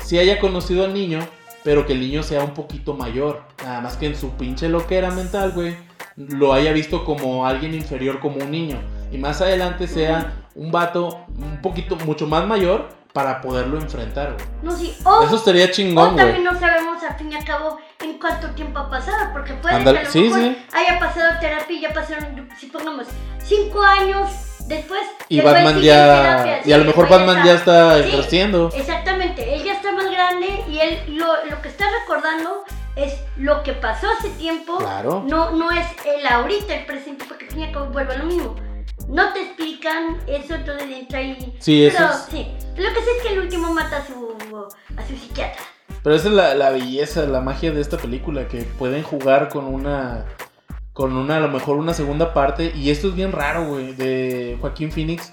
sí 0.03 0.19
haya 0.19 0.39
conocido 0.39 0.83
al 0.83 0.93
niño, 0.93 1.19
pero 1.67 1.85
que 1.85 1.91
el 1.91 1.99
niño 1.99 2.23
sea 2.23 2.45
un 2.45 2.53
poquito 2.53 2.93
mayor. 2.93 3.41
Nada 3.61 3.81
más 3.81 3.97
que 3.97 4.05
en 4.05 4.15
su 4.15 4.29
pinche 4.37 4.69
loquera 4.69 5.11
mental, 5.11 5.51
güey, 5.51 5.75
lo 6.15 6.53
haya 6.53 6.71
visto 6.71 7.03
como 7.03 7.45
alguien 7.45 7.73
inferior, 7.73 8.21
como 8.21 8.37
un 8.37 8.51
niño. 8.51 8.79
Y 9.11 9.17
más 9.17 9.41
adelante 9.41 9.85
sea 9.85 10.31
un 10.55 10.71
vato 10.71 11.25
un 11.27 11.61
poquito, 11.61 11.97
mucho 11.97 12.25
más 12.25 12.47
mayor 12.47 12.87
para 13.11 13.41
poderlo 13.41 13.75
enfrentar, 13.81 14.35
güey. 14.35 14.45
No, 14.63 14.71
sí. 14.77 14.95
O, 15.03 15.23
Eso 15.23 15.35
estaría 15.35 15.65
o 15.65 15.67
chingón, 15.67 16.15
también 16.15 16.41
güey. 16.41 16.53
no 16.53 16.57
sabemos 16.57 17.03
al 17.03 17.17
fin 17.17 17.33
y 17.33 17.35
al 17.35 17.43
cabo 17.43 17.77
en 18.01 18.17
cuánto 18.17 18.47
tiempo 18.51 18.79
ha 18.79 18.89
pasado, 18.89 19.17
porque 19.33 19.51
puede 19.55 19.75
Ándale, 19.75 19.99
que 19.99 20.03
a 20.03 20.07
lo 20.07 20.11
sí, 20.13 20.21
mejor 20.21 20.39
sí. 20.39 20.57
haya 20.71 20.99
pasado 20.99 21.39
terapia 21.41 21.77
y 21.77 21.81
ya 21.81 21.93
pasaron, 21.93 22.47
si 22.57 22.67
pongamos, 22.67 23.07
5 23.43 23.81
años 23.83 24.29
después. 24.69 25.01
Y 25.27 25.41
güey 25.41 25.53
Batman 25.53 25.81
ya. 25.81 26.05
terapia, 26.45 26.61
Y 26.65 26.71
a 26.71 26.77
lo 26.77 26.85
mejor 26.85 27.09
Batman 27.09 27.43
ya 27.45 27.53
está 27.55 27.95
Sí. 28.01 28.07
ejerciendo. 28.07 28.69
Exactamente, 28.73 29.53
él 29.55 29.63
ya 29.65 29.73
está 29.73 29.91
grande 30.17 30.63
y 30.69 30.79
él 30.79 31.17
lo, 31.17 31.27
lo 31.45 31.61
que 31.61 31.69
está 31.69 31.85
recordando 32.01 32.63
es 32.95 33.13
lo 33.37 33.61
que 33.63 33.73
pasó 33.73 34.07
hace 34.17 34.29
tiempo. 34.31 34.77
Claro. 34.79 35.23
No, 35.27 35.51
no 35.51 35.71
es 35.71 35.85
el 36.05 36.25
ahorita, 36.25 36.73
el 36.75 36.85
presente, 36.85 37.25
porque 37.27 37.47
al 37.63 37.71
cabo 37.71 37.85
vuelve 37.87 38.13
a 38.15 38.17
lo 38.17 38.25
mismo. 38.25 38.55
No 39.07 39.31
te 39.33 39.41
explican 39.43 40.17
eso, 40.27 40.55
entonces 40.55 40.89
entra 40.89 41.19
ahí. 41.19 41.55
Sí, 41.59 41.85
eso 41.85 41.97
Pero 41.97 42.09
es- 42.11 42.25
sí, 42.31 42.47
lo 42.81 42.89
que 42.93 43.01
sé 43.01 43.11
es 43.17 43.23
que 43.23 43.33
el 43.33 43.39
último 43.39 43.71
mata 43.73 43.97
a 43.97 44.05
su, 44.05 44.67
a 44.97 45.07
su 45.07 45.15
psiquiatra. 45.15 45.61
Pero 46.03 46.15
esa 46.15 46.27
es 46.27 46.33
la, 46.33 46.55
la 46.55 46.69
belleza, 46.71 47.21
la 47.27 47.39
magia 47.41 47.71
de 47.71 47.79
esta 47.81 47.97
película, 47.97 48.47
que 48.47 48.63
pueden 48.63 49.03
jugar 49.03 49.49
con 49.49 49.65
una, 49.65 50.25
con 50.93 51.15
una, 51.15 51.37
a 51.37 51.39
lo 51.39 51.49
mejor 51.49 51.77
una 51.77 51.93
segunda 51.93 52.33
parte, 52.33 52.73
y 52.75 52.89
esto 52.89 53.09
es 53.09 53.15
bien 53.15 53.31
raro, 53.31 53.65
güey, 53.67 53.93
de 53.93 54.57
Joaquín 54.59 54.91
Phoenix. 54.91 55.31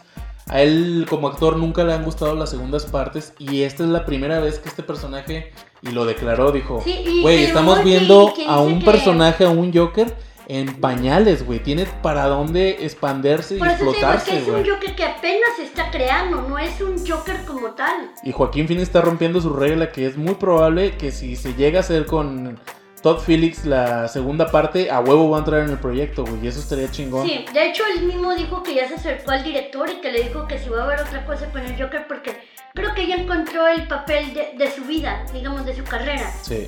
A 0.49 0.61
él 0.61 1.07
como 1.09 1.29
actor 1.29 1.57
nunca 1.57 1.85
le 1.85 1.95
han 1.95 2.05
gustado 2.05 2.35
las 2.35 2.51
segundas 2.51 2.85
partes, 2.87 3.33
y 3.39 3.63
esta 3.63 3.83
es 3.83 3.89
la 3.89 4.05
primera 4.05 4.41
vez 4.41 4.59
que 4.59 4.69
este 4.69 4.83
personaje, 4.83 5.53
y 5.83 5.91
lo 5.91 6.05
declaró, 6.05 6.53
dijo, 6.53 6.83
Sí, 6.85 6.93
y 7.07 7.23
güey, 7.23 7.39
que 7.39 7.45
estamos 7.47 7.83
viendo 7.83 8.33
que- 8.37 8.45
que 8.45 8.49
a 8.51 8.59
un 8.61 8.81
que- 8.81 8.85
personaje, 8.85 9.45
a 9.45 9.51
un 9.51 9.73
Joker, 9.73 10.15
en 10.47 10.79
pañales, 10.79 11.47
güey, 11.47 11.61
tiene 11.61 11.87
para 12.03 12.27
dónde 12.27 12.85
expandirse 12.85 13.57
y 13.57 13.63
explotarse, 13.63 14.31
que 14.33 14.37
es 14.37 14.47
güey. 14.47 14.61
un 14.63 14.69
Joker 14.69 14.95
que 14.95 15.05
apenas 15.05 15.49
se 15.57 15.63
está 15.65 15.91
creando, 15.91 16.43
no 16.47 16.59
es 16.59 16.79
un 16.83 16.99
Joker 17.07 17.47
como 17.47 17.69
tal. 17.71 18.11
Y 18.23 18.33
Joaquín 18.33 18.67
Phoenix 18.67 18.89
está 18.89 19.01
rompiendo 19.01 19.41
su 19.41 19.49
regla, 19.55 19.91
que 19.91 20.05
es 20.07 20.19
muy 20.19 20.35
probable 20.35 20.99
que 20.99 21.11
si 21.13 21.37
se 21.37 21.55
llega 21.55 21.79
a 21.79 21.81
hacer 21.81 22.05
con 22.05 22.61
Todd 23.05 23.21
Phillips 23.27 23.67
la 23.67 24.09
segunda 24.09 24.51
parte, 24.51 24.91
a 24.91 24.99
huevo 25.01 25.29
va 25.29 25.37
a 25.37 25.41
entrar 25.41 25.61
en 25.61 25.69
el 25.69 25.79
proyecto, 25.79 26.25
güey. 26.25 26.43
Y 26.43 26.49
eso 26.49 26.59
estaría 26.59 26.91
chingón. 26.91 27.27
Sí, 27.27 27.45
de 27.53 27.69
hecho 27.69 27.83
él 27.95 28.05
mismo 28.07 28.35
dijo 28.35 28.63
que 28.63 28.75
ya 28.75 28.89
se 28.89 28.95
acercó 28.95 29.31
al 29.33 29.45
director 29.45 29.91
y 29.91 30.01
que 30.01 30.11
le 30.11 30.23
dijo 30.23 30.49
que 30.49 30.59
si 30.59 30.71
va 30.71 30.81
a 30.81 30.85
haber 30.85 31.01
otra 31.03 31.27
cosa 31.27 31.51
con 31.53 31.61
el 31.61 31.77
Joker 31.79 32.07
porque 32.09 32.35
creo 32.73 32.95
que 32.95 33.07
ya 33.07 33.17
encontró 33.17 33.69
el 33.69 33.87
papel 33.89 34.33
de, 34.33 34.55
de 34.57 34.71
su 34.73 34.85
vida, 34.85 35.23
digamos, 35.35 35.67
de 35.67 35.77
su 35.77 35.85
carrera. 35.85 36.33
Sí. 36.41 36.67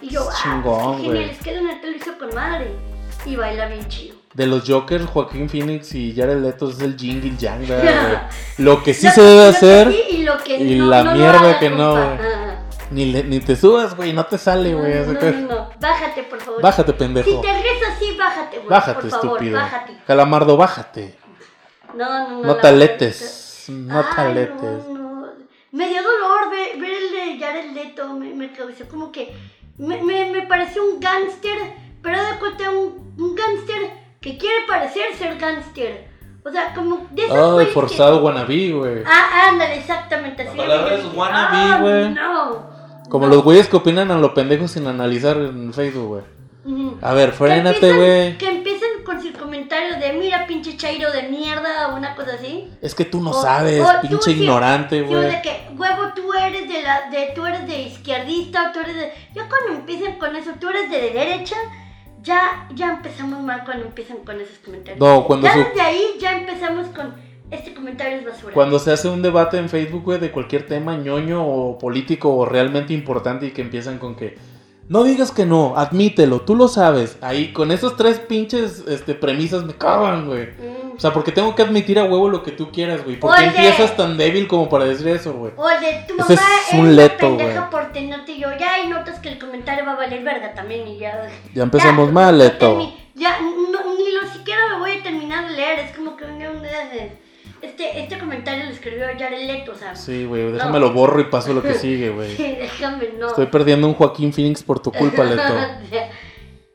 Y 0.00 0.10
yo, 0.10 0.20
Es 0.22 0.28
ah, 0.30 0.40
chingón, 0.44 0.96
qué 0.98 1.02
genial, 1.02 1.16
güey. 1.24 1.30
es 1.30 1.38
que 1.38 1.54
Donatello 1.56 1.90
lo 1.90 1.96
hizo 1.96 2.18
con 2.18 2.34
madre. 2.36 2.68
Y 3.26 3.34
baila 3.34 3.66
bien 3.66 3.88
chido. 3.88 4.14
De 4.34 4.46
los 4.46 4.62
Jokers, 4.64 5.06
Joaquín 5.06 5.48
Phoenix 5.48 5.92
y 5.96 6.14
Jared 6.14 6.36
Leto 6.40 6.70
es 6.70 6.80
el 6.80 6.96
jingle 6.96 7.36
yang, 7.36 7.66
¿verdad, 7.66 8.02
güey? 8.06 8.18
Lo 8.58 8.84
que 8.84 8.94
sí 8.94 9.06
Lo- 9.06 9.12
se 9.12 9.22
debe 9.22 9.34
lo 9.46 9.50
que 9.50 9.56
hacer, 9.56 9.92
sí 9.92 10.02
y 10.10 10.22
lo 10.22 10.38
que 10.38 10.56
y 10.56 10.74
no, 10.78 10.86
la 10.86 11.02
no 11.02 11.14
mierda 11.14 11.58
que 11.58 11.70
no, 11.70 11.92
güey. 11.92 12.04
Ah, 12.04 12.37
ni, 12.90 13.06
le- 13.06 13.24
ni 13.24 13.40
te 13.40 13.56
subas, 13.56 13.94
güey, 13.96 14.12
no 14.12 14.24
te 14.26 14.38
sale, 14.38 14.74
güey. 14.74 14.94
no, 15.06 15.12
no, 15.12 15.20
no, 15.20 15.40
no. 15.54 15.70
Bájate, 15.80 16.22
por 16.24 16.40
favor. 16.40 16.62
Bájate, 16.62 16.92
Si 16.92 16.98
pendejo. 16.98 17.40
te 17.40 17.52
rezas 17.52 17.96
así, 17.96 18.16
bájate, 18.16 18.56
güey. 18.58 18.68
Bájate, 18.68 19.00
por 19.00 19.10
favor, 19.10 19.26
estúpido. 19.36 19.58
bájate. 19.58 19.98
Calamardo, 20.06 20.56
bájate. 20.56 21.18
No, 21.94 22.04
no, 22.28 22.28
no. 22.40 22.42
No 22.48 22.56
taletes. 22.56 23.64
No 23.68 23.98
Ay, 23.98 24.04
taletes. 24.16 24.62
No, 24.62 24.94
no. 24.94 25.28
Me 25.72 25.88
dio 25.88 26.02
dolor 26.02 26.50
ver, 26.50 26.78
ver 26.80 26.90
el 26.90 27.38
de 27.38 27.44
Jared 27.44 27.72
Leto. 27.72 28.12
Me, 28.14 28.32
me 28.34 28.52
causó 28.52 28.84
como 28.90 29.12
que. 29.12 29.34
Me, 29.76 30.02
me, 30.02 30.30
me 30.30 30.42
pareció 30.46 30.82
un 30.84 30.98
gángster, 31.00 31.56
pero 32.02 32.16
de 32.22 32.38
cuenta 32.38 32.70
un, 32.70 33.14
un 33.18 33.34
gángster 33.34 33.90
que 34.20 34.36
quiere 34.38 34.66
parecer 34.66 35.14
ser 35.16 35.38
gángster. 35.38 36.08
O 36.44 36.50
sea, 36.50 36.72
como 36.74 37.06
de 37.10 37.24
esos 37.26 37.36
Ay, 37.36 37.50
güeyes 37.52 37.68
que- 37.68 37.74
forzado 37.74 38.18
wannabe, 38.24 38.70
güey. 38.72 39.02
Ah, 39.06 39.48
ándale, 39.50 39.76
exactamente 39.76 40.42
así. 40.48 40.56
La 40.56 40.64
palabra 40.64 40.94
es 40.94 41.04
wannabe, 41.14 41.80
güey. 41.82 42.08
No. 42.14 42.67
Como 43.08 43.26
No. 43.26 43.34
los 43.34 43.44
güeyes 43.44 43.68
que 43.68 43.76
opinan 43.76 44.10
a 44.10 44.18
lo 44.18 44.34
pendejo 44.34 44.68
sin 44.68 44.86
analizar 44.86 45.36
en 45.38 45.72
Facebook, 45.72 46.06
güey. 46.08 46.38
A 47.00 47.14
ver, 47.14 47.32
frénate, 47.32 47.92
güey. 47.94 48.36
Que 48.36 48.48
empiecen 48.48 49.02
con 49.04 49.22
sus 49.22 49.32
comentarios 49.32 49.98
de 50.00 50.12
mira, 50.12 50.46
pinche 50.46 50.76
chairo 50.76 51.10
de 51.12 51.22
mierda 51.22 51.88
o 51.88 51.96
una 51.96 52.14
cosa 52.14 52.34
así. 52.34 52.68
Es 52.82 52.94
que 52.94 53.06
tú 53.06 53.22
no 53.22 53.30
O- 53.30 53.42
sabes, 53.42 53.80
o 53.82 54.00
pinche 54.06 54.32
ignorante, 54.32 54.98
Sí, 55.00 55.04
güey. 55.06 55.22
de 55.30 55.40
que, 55.42 55.68
huevo, 55.78 56.12
tú 56.14 56.34
eres 56.34 56.68
de 56.68 56.82
la, 56.82 57.08
de, 57.10 57.32
tú 57.34 57.46
eres 57.46 57.66
de 57.66 57.82
izquierdista, 57.84 58.72
tú 58.72 58.80
eres 58.80 58.96
de. 58.96 59.12
Ya 59.34 59.48
cuando 59.48 59.80
empiezan 59.80 60.18
con 60.18 60.36
eso, 60.36 60.50
tú 60.60 60.68
eres 60.68 60.90
de 60.90 61.00
derecha, 61.10 61.56
ya, 62.22 62.68
ya 62.74 62.90
empezamos 62.90 63.40
mal 63.40 63.64
cuando 63.64 63.86
empiezan 63.86 64.18
con 64.18 64.38
esos 64.38 64.58
comentarios. 64.58 64.98
No, 65.00 65.24
cuando 65.24 65.46
ya 65.46 65.52
su- 65.54 65.58
desde 65.60 65.80
ahí 65.80 66.02
ya 66.20 66.32
empezamos 66.38 66.88
con 66.88 67.14
este 67.50 67.74
comentario 67.74 68.18
es 68.18 68.24
basura. 68.24 68.54
Cuando 68.54 68.78
se 68.78 68.92
hace 68.92 69.08
un 69.08 69.22
debate 69.22 69.58
en 69.58 69.68
Facebook, 69.68 70.04
güey, 70.04 70.20
de 70.20 70.30
cualquier 70.30 70.66
tema 70.66 70.96
ñoño 70.96 71.46
o 71.46 71.78
político 71.78 72.34
o 72.36 72.44
realmente 72.44 72.92
importante 72.92 73.46
y 73.46 73.50
que 73.50 73.62
empiezan 73.62 73.98
con 73.98 74.14
que 74.14 74.36
no 74.88 75.04
digas 75.04 75.32
que 75.32 75.44
no, 75.44 75.76
admítelo, 75.76 76.40
tú 76.40 76.56
lo 76.56 76.66
sabes. 76.66 77.18
Ahí 77.20 77.52
con 77.52 77.70
esos 77.72 77.96
tres 77.96 78.18
pinches 78.18 78.84
este, 78.88 79.14
premisas 79.14 79.64
me 79.64 79.74
cagan, 79.74 80.26
güey. 80.26 80.46
Mm. 80.46 80.96
O 80.96 81.00
sea, 81.00 81.12
porque 81.12 81.30
tengo 81.30 81.54
que 81.54 81.62
admitir 81.62 81.98
a 81.98 82.04
huevo 82.04 82.28
lo 82.28 82.42
que 82.42 82.52
tú 82.52 82.72
quieras, 82.72 83.04
güey. 83.04 83.20
¿Por 83.20 83.34
qué 83.36 83.42
Oye. 83.42 83.48
empiezas 83.48 83.96
tan 83.96 84.16
débil 84.16 84.48
como 84.48 84.68
para 84.68 84.86
decir 84.86 85.08
eso, 85.08 85.34
güey? 85.34 85.52
O 85.56 85.68
de 85.68 86.04
tu 86.08 86.14
mamá 86.14 86.34
es 86.34 86.74
un 86.74 86.96
leto, 86.96 87.36
pendeja 87.36 87.68
por 87.70 87.92
tenerte 87.92 88.32
y 88.32 88.40
yo. 88.40 88.48
Ya 88.58 88.74
hay 88.74 88.88
notas 88.88 89.20
que 89.20 89.28
el 89.28 89.38
comentario 89.38 89.84
va 89.84 89.92
a 89.92 89.96
valer 89.96 90.24
verga 90.24 90.54
también 90.54 90.88
y 90.88 90.98
ya. 90.98 91.28
Ya 91.54 91.62
empezamos 91.62 92.08
Ya, 92.08 92.12
mal, 92.12 92.38
Leto. 92.38 92.92
Ya, 93.14 93.38
no, 93.40 93.94
ni 93.94 94.10
lo 94.12 94.26
siquiera 94.32 94.68
lo 94.70 94.78
voy 94.78 94.92
a 94.92 95.02
terminar 95.02 95.48
de 95.48 95.54
leer. 95.54 95.78
Es 95.80 95.96
como 95.96 96.16
que 96.16 96.24
Este, 97.60 98.00
este 98.00 98.18
comentario 98.18 98.64
lo 98.64 98.70
escribió 98.70 99.06
Jared 99.18 99.46
Leto, 99.46 99.72
o 99.72 99.74
sea. 99.74 99.94
Sí, 99.96 100.24
güey, 100.24 100.52
déjame 100.52 100.78
lo 100.78 100.92
borro 100.92 101.20
y 101.20 101.24
paso 101.24 101.52
lo 101.52 101.62
que 101.62 101.74
sigue, 101.74 102.10
güey. 102.10 102.36
Sí, 102.36 102.56
déjame, 102.58 103.10
no. 103.18 103.28
Estoy 103.28 103.46
perdiendo 103.46 103.86
un 103.88 103.94
Joaquín 103.94 104.32
Phoenix 104.32 104.62
por 104.62 104.80
tu 104.80 104.92
culpa, 104.92 105.24
Leto. 105.24 105.42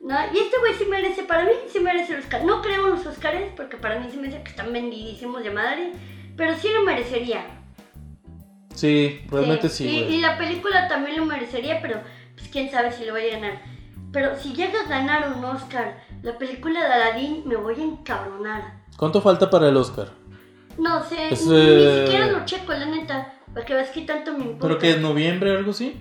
no, 0.02 0.14
y 0.32 0.38
este 0.38 0.58
güey 0.58 0.74
sí 0.74 0.84
merece, 0.88 1.22
para 1.24 1.44
mí 1.44 1.50
sí 1.72 1.80
merece 1.80 2.14
el 2.14 2.20
Oscar. 2.20 2.44
No 2.44 2.60
creo 2.60 2.86
en 2.86 2.94
los 2.94 3.06
Oscars, 3.06 3.52
porque 3.56 3.76
para 3.76 3.98
mí 3.98 4.08
sí 4.10 4.18
me 4.18 4.26
dice 4.28 4.42
que 4.42 4.50
están 4.50 4.72
vendidísimos 4.72 5.42
de 5.42 5.50
madre, 5.50 5.92
pero 6.36 6.56
sí 6.56 6.68
lo 6.74 6.82
merecería. 6.82 7.44
Sí, 8.74 9.20
realmente 9.30 9.68
sí, 9.68 9.86
y, 9.88 10.02
güey. 10.02 10.14
y 10.16 10.20
la 10.20 10.36
película 10.36 10.88
también 10.88 11.16
lo 11.16 11.24
merecería, 11.24 11.80
pero 11.80 12.00
pues 12.34 12.48
quién 12.48 12.70
sabe 12.70 12.92
si 12.92 13.04
lo 13.04 13.12
vaya 13.12 13.36
a 13.36 13.40
ganar. 13.40 13.62
Pero 14.12 14.36
si 14.36 14.52
llega 14.52 14.80
a 14.80 14.88
ganar 14.88 15.32
un 15.36 15.44
Oscar, 15.44 15.96
la 16.22 16.38
película 16.38 16.80
de 16.80 16.92
Aladdin 16.92 17.42
me 17.46 17.56
voy 17.56 17.74
a 17.80 17.84
encabronar. 17.84 18.84
¿Cuánto 18.96 19.20
falta 19.20 19.50
para 19.50 19.68
el 19.68 19.76
Oscar? 19.76 20.08
No 20.78 21.02
sé, 21.04 21.28
Es, 21.30 21.46
ni, 21.46 21.56
eh, 21.56 21.96
ni 21.98 22.04
siquiera 22.06 22.32
lo 22.32 22.44
checo, 22.44 22.72
la 22.72 22.86
neta, 22.86 23.32
para 23.52 23.64
que 23.66 23.74
veas 23.74 23.90
que 23.90 24.02
tanto 24.02 24.32
me 24.32 24.44
importa. 24.44 24.66
¿Pero 24.66 24.78
que 24.78 24.90
en 24.92 25.02
noviembre 25.02 25.54
o 25.54 25.58
algo 25.58 25.70
así? 25.70 25.96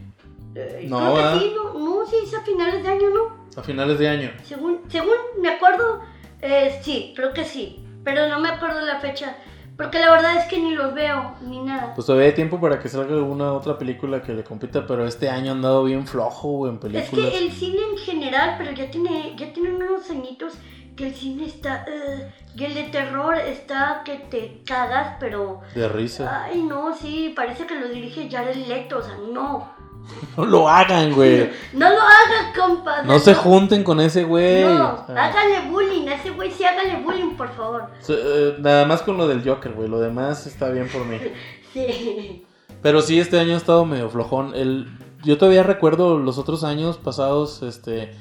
Eh, 0.55 0.85
No, 0.89 1.13
creo 1.13 1.33
que 1.33 1.39
sí, 1.39 1.53
no, 1.55 1.79
no, 1.79 2.05
sí, 2.05 2.15
es 2.25 2.33
a 2.33 2.41
finales 2.41 2.83
de 2.83 2.89
año, 2.89 3.09
¿no? 3.09 3.43
A 3.59 3.63
finales 3.63 3.99
de 3.99 4.07
año. 4.09 4.31
Según, 4.43 4.81
según 4.87 5.15
me 5.41 5.49
acuerdo, 5.49 6.01
eh, 6.41 6.79
sí, 6.81 7.13
creo 7.15 7.33
que 7.33 7.45
sí. 7.45 7.79
Pero 8.03 8.27
no 8.27 8.39
me 8.39 8.49
acuerdo 8.49 8.81
la 8.81 8.99
fecha. 8.99 9.35
Porque 9.77 9.99
la 9.99 10.11
verdad 10.11 10.37
es 10.37 10.45
que 10.45 10.59
ni 10.59 10.75
los 10.75 10.93
veo, 10.93 11.33
ni 11.41 11.59
nada. 11.59 11.93
Pues 11.95 12.05
todavía 12.05 12.27
hay 12.27 12.35
tiempo 12.35 12.61
para 12.61 12.79
que 12.79 12.89
salga 12.89 13.15
alguna 13.15 13.53
otra 13.53 13.77
película 13.79 14.21
que 14.21 14.33
le 14.33 14.43
compita, 14.43 14.85
pero 14.85 15.07
este 15.07 15.29
año 15.29 15.51
ha 15.51 15.55
andado 15.55 15.83
bien 15.85 16.05
flojo, 16.05 16.67
en 16.67 16.75
es 16.75 16.79
películas. 16.81 17.31
que 17.31 17.37
el 17.39 17.51
cine 17.51 17.79
en 17.91 17.97
general, 17.97 18.55
pero 18.59 18.71
ya 18.71 18.91
tiene, 18.91 19.33
ya 19.35 19.51
tiene 19.51 19.71
unos 19.73 20.07
añitos 20.11 20.53
que 20.95 21.07
el 21.07 21.15
cine 21.15 21.45
está... 21.45 21.85
eh, 21.87 22.31
y 22.55 22.65
el 22.65 22.73
de 22.75 22.83
terror 22.83 23.35
está 23.37 24.01
que 24.05 24.15
te 24.17 24.61
cagas, 24.65 25.15
pero... 25.19 25.61
De 25.73 25.87
risa. 25.89 26.43
Ay, 26.45 26.61
no, 26.61 26.95
sí, 26.95 27.33
parece 27.35 27.65
que 27.65 27.79
lo 27.79 27.87
dirige 27.89 28.29
Jared 28.29 28.67
Leto, 28.67 28.99
o 28.99 29.01
sea, 29.01 29.17
no. 29.31 29.73
No 30.37 30.45
lo 30.45 30.69
hagan, 30.69 31.13
güey. 31.13 31.49
No 31.73 31.89
lo 31.89 31.95
hagas, 31.99 32.57
compa. 32.57 33.01
No 33.03 33.19
se 33.19 33.33
junten 33.33 33.83
con 33.83 33.99
ese 34.01 34.23
güey. 34.23 34.63
No, 34.63 35.05
sea, 35.07 35.25
hágale 35.25 35.69
bullying, 35.69 36.07
a 36.09 36.15
ese 36.15 36.31
güey 36.31 36.51
sí 36.51 36.63
hágale 36.63 37.01
bullying, 37.03 37.35
por 37.35 37.49
favor. 37.55 37.89
eh, 38.09 38.55
nada 38.59 38.85
más 38.85 39.01
con 39.01 39.17
lo 39.17 39.27
del 39.27 39.47
Joker, 39.47 39.71
güey. 39.73 39.87
Lo 39.87 39.99
demás 39.99 40.45
está 40.45 40.69
bien 40.69 40.87
por 40.89 41.05
mí. 41.05 41.17
Sí. 41.73 42.45
Pero 42.83 43.01
sí, 43.01 43.19
este 43.19 43.39
año 43.39 43.55
ha 43.55 43.57
estado 43.57 43.83
medio 43.83 44.07
flojón. 44.07 44.53
El, 44.53 44.95
yo 45.23 45.39
todavía 45.39 45.63
recuerdo 45.63 46.19
los 46.19 46.37
otros 46.37 46.63
años 46.63 46.97
pasados, 46.97 47.63
este, 47.63 48.13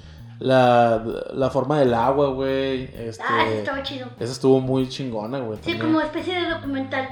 la, 0.42 1.02
la 1.32 1.50
forma 1.50 1.78
del 1.78 1.94
agua, 1.94 2.28
güey. 2.30 2.84
Este, 2.94 3.22
Ah, 3.26 3.44
sí, 3.48 3.58
estaba 3.58 3.82
chido. 3.82 4.08
esa 4.18 4.32
estuvo 4.32 4.60
muy 4.60 4.88
chingona, 4.88 5.38
güey. 5.38 5.58
Sí, 5.62 5.72
también. 5.72 5.80
como 5.86 6.00
especie 6.00 6.34
de 6.40 6.48
documental. 6.50 7.08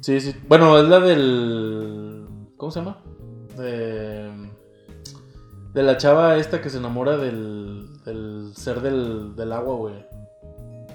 Sí, 0.00 0.20
sí. 0.20 0.34
Bueno, 0.46 0.78
es 0.78 0.84
la 0.84 1.00
del. 1.00 2.26
¿Cómo 2.56 2.70
se 2.70 2.80
llama? 2.80 2.98
De. 3.56 4.30
De 5.72 5.82
la 5.82 5.96
chava 5.96 6.36
esta 6.36 6.60
que 6.60 6.70
se 6.70 6.78
enamora 6.78 7.16
del, 7.16 8.02
del 8.04 8.52
ser 8.54 8.80
del, 8.80 9.34
del 9.36 9.52
agua, 9.52 9.76
güey. 9.76 10.06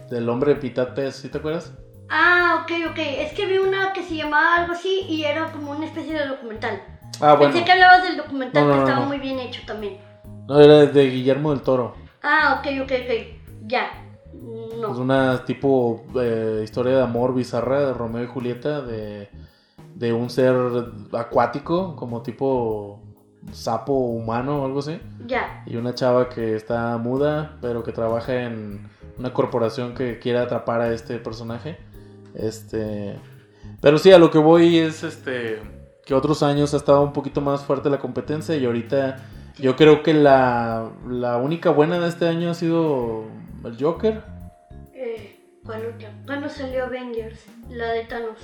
Del 0.10 0.28
hombre 0.30 0.56
Pitat 0.56 0.94
Pez, 0.94 1.16
¿sí 1.16 1.30
te 1.30 1.38
acuerdas? 1.40 1.72
Ah, 2.10 2.64
ok, 2.64 2.92
ok. 2.92 2.98
Es 2.98 3.34
que 3.34 3.46
vi 3.46 3.58
una 3.58 3.94
que 3.94 4.04
se 4.04 4.16
llamaba 4.16 4.58
algo 4.58 4.74
así 4.74 5.06
y 5.08 5.24
era 5.24 5.52
como 5.52 5.72
una 5.72 5.86
especie 5.86 6.14
de 6.14 6.28
documental. 6.28 6.82
Ah, 7.20 7.34
bueno. 7.36 7.54
Pensé 7.54 7.66
que 7.66 7.72
hablabas 7.72 8.04
del 8.04 8.18
documental 8.18 8.64
No, 8.64 8.70
no, 8.70 8.74
que 8.74 8.80
no, 8.82 8.88
estaba 8.88 9.06
muy 9.06 9.20
bien 9.20 9.40
hecho 9.40 9.62
también. 9.66 9.98
No, 10.52 10.60
era 10.60 10.86
de 10.86 11.10
Guillermo 11.10 11.52
del 11.52 11.62
Toro. 11.62 11.96
Ah, 12.22 12.60
ok, 12.60 12.84
ok, 12.84 12.92
ok. 12.92 13.68
Ya. 13.68 13.90
No. 14.34 14.92
Es 14.92 14.98
una 14.98 15.46
tipo 15.46 16.04
eh, 16.22 16.60
historia 16.62 16.98
de 16.98 17.02
amor 17.02 17.34
bizarra 17.34 17.86
de 17.86 17.94
Romeo 17.94 18.26
y 18.26 18.28
Julieta 18.28 18.82
de, 18.82 19.30
de 19.96 20.12
un 20.12 20.30
ser 20.30 20.54
acuático, 21.14 21.96
como 21.96 22.22
tipo 22.22 23.02
sapo 23.54 23.94
humano 23.94 24.62
o 24.62 24.66
algo 24.66 24.80
así. 24.80 25.00
Ya. 25.26 25.64
Y 25.66 25.78
una 25.78 25.96
chava 25.96 26.28
que 26.28 26.58
está 26.58 26.98
muda, 26.98 27.58
pero 27.62 27.82
que 27.84 27.94
trabaja 27.94 28.44
en 28.44 28.90
una 29.18 29.32
corporación 29.32 29.94
que 29.94 30.20
quiere 30.20 30.40
atrapar 30.40 30.82
a 30.82 30.92
este 30.92 31.18
personaje. 31.20 31.78
Este. 32.36 33.18
Pero 33.80 33.98
sí, 33.98 34.12
a 34.12 34.20
lo 34.20 34.30
que 34.30 34.38
voy 34.38 34.80
es 34.80 35.04
este. 35.04 35.62
Que 36.06 36.14
otros 36.14 36.44
años 36.44 36.74
ha 36.74 36.78
estado 36.78 37.04
un 37.04 37.14
poquito 37.14 37.40
más 37.40 37.64
fuerte 37.64 37.90
la 37.90 38.00
competencia 38.00 38.58
y 38.58 38.66
ahorita 38.66 39.16
yo 39.62 39.76
creo 39.76 40.04
que 40.04 40.14
la, 40.14 40.90
la 41.08 41.38
única 41.38 41.70
buena 41.70 42.00
de 42.00 42.08
este 42.10 42.28
año 42.28 42.52
ha 42.52 42.54
sido 42.54 43.26
el 43.64 43.78
Joker. 43.80 44.22
Eh, 44.94 45.40
¿Cuál 45.66 45.86
otra? 45.96 46.12
¿Cuándo 46.26 46.50
salió 46.50 46.86
Avengers? 46.86 47.46
La 47.70 47.92
de 47.92 48.04
Thanos. 48.06 48.38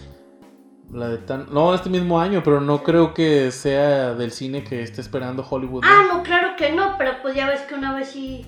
La 0.92 1.10
de 1.10 1.18
tan... 1.18 1.48
No, 1.54 1.74
este 1.76 1.90
mismo 1.90 2.20
año, 2.22 2.42
pero 2.44 2.62
no 2.62 2.82
creo 2.82 3.14
que 3.14 3.52
sea 3.52 4.14
del 4.14 4.32
cine 4.32 4.64
que 4.64 4.82
esté 4.84 5.02
esperando 5.02 5.46
Hollywood. 5.48 5.84
¿no? 5.84 5.90
Ah, 5.92 6.04
no, 6.14 6.24
claro 6.24 6.56
que 6.58 6.72
no, 6.72 6.96
pero 6.98 7.12
pues 7.22 7.36
ya 7.36 7.48
ves 7.48 7.62
que 7.62 7.76
una 7.76 7.94
vez 7.94 8.10
sí. 8.10 8.46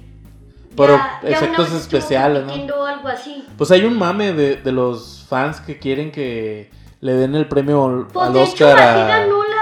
Pero 0.78 0.96
ya- 0.96 1.20
ya 1.24 1.28
una 1.28 1.38
efectos 1.38 1.72
vez 1.74 1.82
especiales, 1.82 2.46
¿no? 2.46 2.86
algo 2.86 3.08
así. 3.10 3.46
Pues 3.58 3.72
hay 3.72 3.84
un 3.84 3.98
mame 3.98 4.32
de, 4.32 4.56
de 4.56 4.72
los 4.72 5.26
fans 5.28 5.60
que 5.60 5.80
quieren 5.80 6.12
que 6.12 6.72
le 7.02 7.14
den 7.14 7.36
el 7.36 7.48
premio 7.48 7.86
al 7.86 8.08
Pues 8.08 8.28
al 8.28 8.34
de 8.34 8.44
hecho, 8.44 8.68
Oscar 8.68 8.80
así 8.80 9.00
a, 9.02 9.08
ganó 9.08 9.44
la 9.44 9.56
de. 9.56 9.59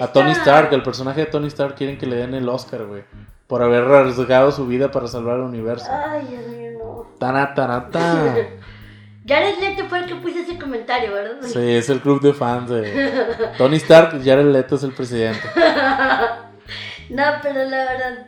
A 0.00 0.12
Tony 0.12 0.32
Stark. 0.32 0.72
El 0.72 0.82
personaje 0.82 1.20
de 1.20 1.26
Tony 1.26 1.48
Stark 1.48 1.74
quieren 1.74 1.98
que 1.98 2.06
le 2.06 2.16
den 2.16 2.34
el 2.34 2.48
Oscar, 2.48 2.84
güey. 2.86 3.02
Por 3.46 3.62
haber 3.62 3.84
arriesgado 3.84 4.52
su 4.52 4.66
vida 4.66 4.90
para 4.90 5.08
salvar 5.08 5.36
el 5.36 5.42
universo. 5.42 5.86
Ay, 5.90 6.26
Dios 6.28 6.46
mío, 6.46 6.70
no. 6.78 7.06
Tana, 7.18 7.54
tana, 7.54 7.88
ta. 7.88 8.34
Jared 9.26 9.58
Leto 9.58 9.84
fue 9.88 9.98
el 9.98 10.06
que 10.06 10.14
puso 10.14 10.38
ese 10.38 10.58
comentario, 10.58 11.12
¿verdad? 11.12 11.36
Sí, 11.42 11.58
es 11.60 11.90
el 11.90 12.00
club 12.00 12.22
de 12.22 12.32
fans 12.32 12.70
de 12.70 13.28
Tony 13.58 13.76
Stark. 13.76 14.22
Jared 14.24 14.46
Leto 14.46 14.76
es 14.76 14.82
el 14.82 14.92
presidente. 14.92 15.40
no, 17.10 17.24
pero 17.42 17.64
la 17.64 17.84
verdad. 17.84 18.26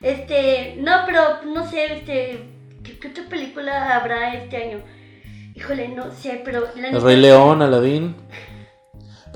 Este. 0.00 0.76
No, 0.78 1.02
pero 1.04 1.42
no 1.44 1.68
sé, 1.68 1.98
este. 1.98 2.48
¿Qué, 2.82 2.98
qué 2.98 3.08
otra 3.08 3.24
película 3.28 3.94
habrá 3.94 4.34
este 4.34 4.56
año? 4.56 4.80
Híjole, 5.54 5.88
no 5.88 6.10
sé, 6.12 6.40
pero. 6.44 6.66
La 6.76 6.88
El 6.88 7.02
Rey 7.02 7.16
León, 7.16 7.60
Aladdin. 7.60 8.16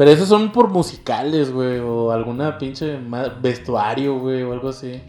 Pero 0.03 0.11
esos 0.15 0.29
son 0.29 0.51
por 0.51 0.67
musicales, 0.69 1.53
güey. 1.53 1.79
O 1.79 2.11
alguna 2.11 2.59
pinche 2.59 2.99
vestuario, 3.41 4.19
güey. 4.19 4.43
O 4.43 4.53
algo 4.53 4.71
así. 4.71 5.01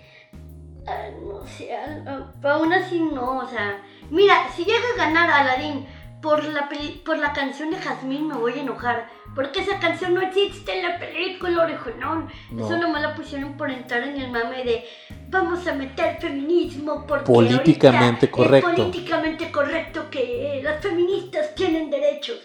Ah, 0.85 1.07
no 1.25 1.43
sé, 1.47 1.75
a- 1.75 2.31
aún 2.51 2.71
así 2.71 2.99
no, 2.99 3.39
o 3.39 3.47
sea. 3.47 3.81
Mira, 4.11 4.35
si 4.55 4.63
llega 4.65 4.77
a 4.93 4.97
ganar 5.07 5.31
Aladdin 5.31 5.87
por 6.21 6.43
la, 6.43 6.69
peli- 6.69 7.01
por 7.03 7.17
la 7.17 7.33
canción 7.33 7.71
de 7.71 7.77
Jazmín, 7.77 8.27
me 8.27 8.35
voy 8.35 8.53
a 8.53 8.61
enojar. 8.61 9.09
Porque 9.33 9.61
esa 9.61 9.79
canción 9.79 10.13
no 10.13 10.21
existe 10.21 10.77
en 10.79 10.87
la 10.87 10.99
película 10.99 11.63
original. 11.63 12.27
No. 12.51 12.63
Eso 12.67 12.77
nomás 12.77 13.01
la 13.01 13.15
pusieron 13.15 13.53
por 13.57 13.71
entrar 13.71 14.03
en 14.03 14.21
el 14.21 14.29
mame 14.29 14.63
de 14.63 14.83
vamos 15.29 15.65
a 15.65 15.73
meter 15.73 16.17
feminismo 16.21 17.05
porque 17.07 17.25
Políticamente 17.25 18.29
correcto. 18.29 18.69
Es 18.69 18.75
políticamente 18.75 19.51
correcto 19.51 20.03
que 20.11 20.61
las 20.63 20.79
feministas 20.83 21.55
tienen 21.55 21.89
derechos. 21.89 22.37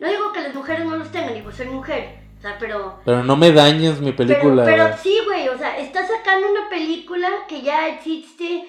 No 0.00 0.08
digo 0.08 0.32
que 0.32 0.40
las 0.42 0.54
mujeres 0.54 0.84
no 0.84 0.96
los 0.96 1.10
tengan, 1.10 1.34
digo, 1.34 1.50
soy 1.52 1.66
mujer. 1.66 2.18
O 2.38 2.42
sea, 2.42 2.56
pero 2.58 3.00
Pero 3.04 3.24
no 3.24 3.36
me 3.36 3.50
dañes 3.52 4.00
mi 4.00 4.12
película. 4.12 4.64
pero, 4.64 4.96
sí, 5.02 5.18
güey, 5.24 5.48
o 5.48 5.56
sea, 5.56 5.78
está 5.78 6.06
sacando 6.06 6.50
una 6.50 6.68
película 6.68 7.28
que 7.48 7.62
ya 7.62 7.88
existe, 7.88 8.68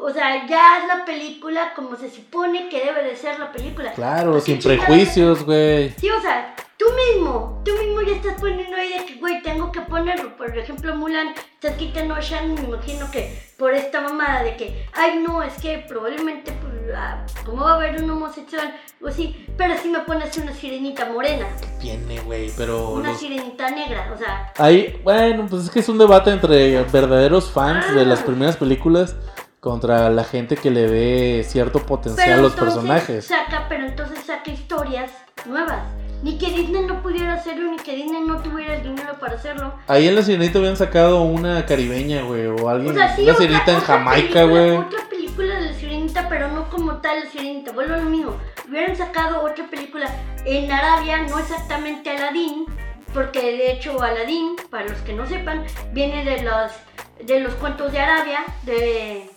o 0.00 0.10
sea, 0.10 0.46
ya 0.46 0.78
es 0.78 0.88
la 0.88 1.04
película 1.04 1.72
como 1.74 1.94
se 1.96 2.10
supone 2.10 2.68
que 2.68 2.84
debe 2.84 3.04
de 3.04 3.14
ser 3.16 3.38
la 3.38 3.52
película. 3.52 3.92
Claro, 3.92 4.34
¿Qué 4.34 4.40
sin 4.40 4.58
prejuicios, 4.58 5.44
güey. 5.44 5.90
Sí, 5.90 6.10
o 6.10 6.20
sea, 6.20 6.54
tú 6.78 6.84
mismo, 7.14 7.60
tú 7.64 7.72
mismo 7.72 8.00
ya 8.02 8.14
estás 8.16 8.40
poniendo 8.40 8.76
ahí 8.76 8.98
de 8.98 9.04
que, 9.06 9.14
güey, 9.16 9.42
tengo 9.42 9.72
que 9.72 9.80
ponerlo. 9.82 10.36
Por 10.36 10.56
ejemplo, 10.56 10.94
Mulan, 10.96 11.28
estás 11.54 11.76
quitando 11.76 12.14
a 12.14 12.20
Shan, 12.20 12.54
me 12.54 12.60
imagino 12.62 13.10
que 13.10 13.36
por 13.58 13.72
esta 13.74 14.00
mamada 14.00 14.44
de 14.44 14.56
que, 14.56 14.86
ay, 14.94 15.22
no, 15.26 15.42
es 15.42 15.54
que 15.54 15.84
probablemente, 15.88 16.52
pues, 16.52 16.74
ah, 16.96 17.24
¿cómo 17.44 17.64
va 17.64 17.72
a 17.72 17.74
haber 17.74 18.02
un 18.02 18.10
homosexual? 18.10 18.74
O 19.02 19.10
sí, 19.10 19.46
pero 19.56 19.76
si 19.76 19.88
me 19.88 20.00
pones 20.00 20.36
una 20.38 20.52
sirenita 20.52 21.06
morena, 21.06 21.46
Viene, 21.80 22.20
güey, 22.20 22.50
pero. 22.56 22.90
una 22.90 23.10
los- 23.10 23.18
sirenita 23.18 23.70
negra, 23.70 24.10
o 24.14 24.18
sea, 24.18 24.52
Ahí, 24.58 25.00
bueno, 25.02 25.46
pues 25.50 25.64
es 25.64 25.70
que 25.70 25.80
es 25.80 25.88
un 25.88 25.98
debate 25.98 26.30
entre 26.30 26.82
verdaderos 26.84 27.50
fans 27.50 27.92
de 27.94 28.06
las 28.06 28.20
Ah. 28.20 28.24
primeras 28.26 28.56
películas 28.56 29.16
contra 29.60 30.08
la 30.10 30.22
gente 30.22 30.56
que 30.56 30.70
le 30.70 30.86
ve 30.86 31.44
cierto 31.46 31.80
potencial 31.80 32.24
a 32.28 32.30
Pero 32.32 32.42
los 32.42 32.52
entonces 32.52 32.74
personajes. 32.76 33.24
Saca, 33.26 33.66
pero 33.68 33.86
entonces 33.86 34.20
saca 34.24 34.50
historias 34.50 35.10
nuevas. 35.46 35.82
Ni 36.22 36.36
que 36.36 36.46
Disney 36.50 36.82
no 36.84 37.00
pudiera 37.02 37.34
hacerlo, 37.34 37.70
ni 37.70 37.76
que 37.76 37.94
Disney 37.94 38.22
no 38.26 38.42
tuviera 38.42 38.74
el 38.74 38.82
dinero 38.82 39.14
para 39.20 39.34
hacerlo. 39.36 39.72
Ahí 39.86 40.08
en 40.08 40.16
la 40.16 40.22
sirenita 40.22 40.58
habían 40.58 40.76
sacado 40.76 41.22
una 41.22 41.64
caribeña, 41.64 42.22
güey, 42.22 42.46
o 42.46 42.68
alguien. 42.68 42.92
O 42.92 42.94
sea, 42.94 43.14
sí, 43.14 43.22
una 43.22 43.32
otra- 43.32 43.44
sirenita 43.46 43.70
en 43.70 43.76
otra 43.76 43.86
Jamaica, 43.86 44.42
güey. 44.44 44.70
Otra 44.76 45.08
película 45.08 45.54
de 45.60 45.66
la 45.66 45.72
sirenita, 45.74 46.28
pero 46.28 46.48
no 46.48 46.68
como 46.70 46.96
tal 46.96 47.20
la 47.20 47.30
sirenita. 47.30 47.70
Vuelvo 47.72 47.94
a 47.94 47.98
lo 47.98 48.10
mismo. 48.10 48.36
Hubieran 48.68 48.96
sacado 48.96 49.42
otra 49.42 49.64
película 49.70 50.08
en 50.44 50.70
Arabia, 50.72 51.18
no 51.28 51.38
exactamente 51.38 52.10
Aladdin, 52.10 52.66
porque 53.14 53.40
de 53.40 53.72
hecho 53.72 54.02
Aladdin, 54.02 54.56
para 54.70 54.86
los 54.88 54.98
que 55.02 55.12
no 55.12 55.24
sepan, 55.26 55.64
viene 55.92 56.24
de 56.24 56.42
los, 56.42 56.72
de 57.24 57.40
los 57.40 57.54
cuentos 57.54 57.92
de 57.92 58.00
Arabia, 58.00 58.40
de 58.64 59.30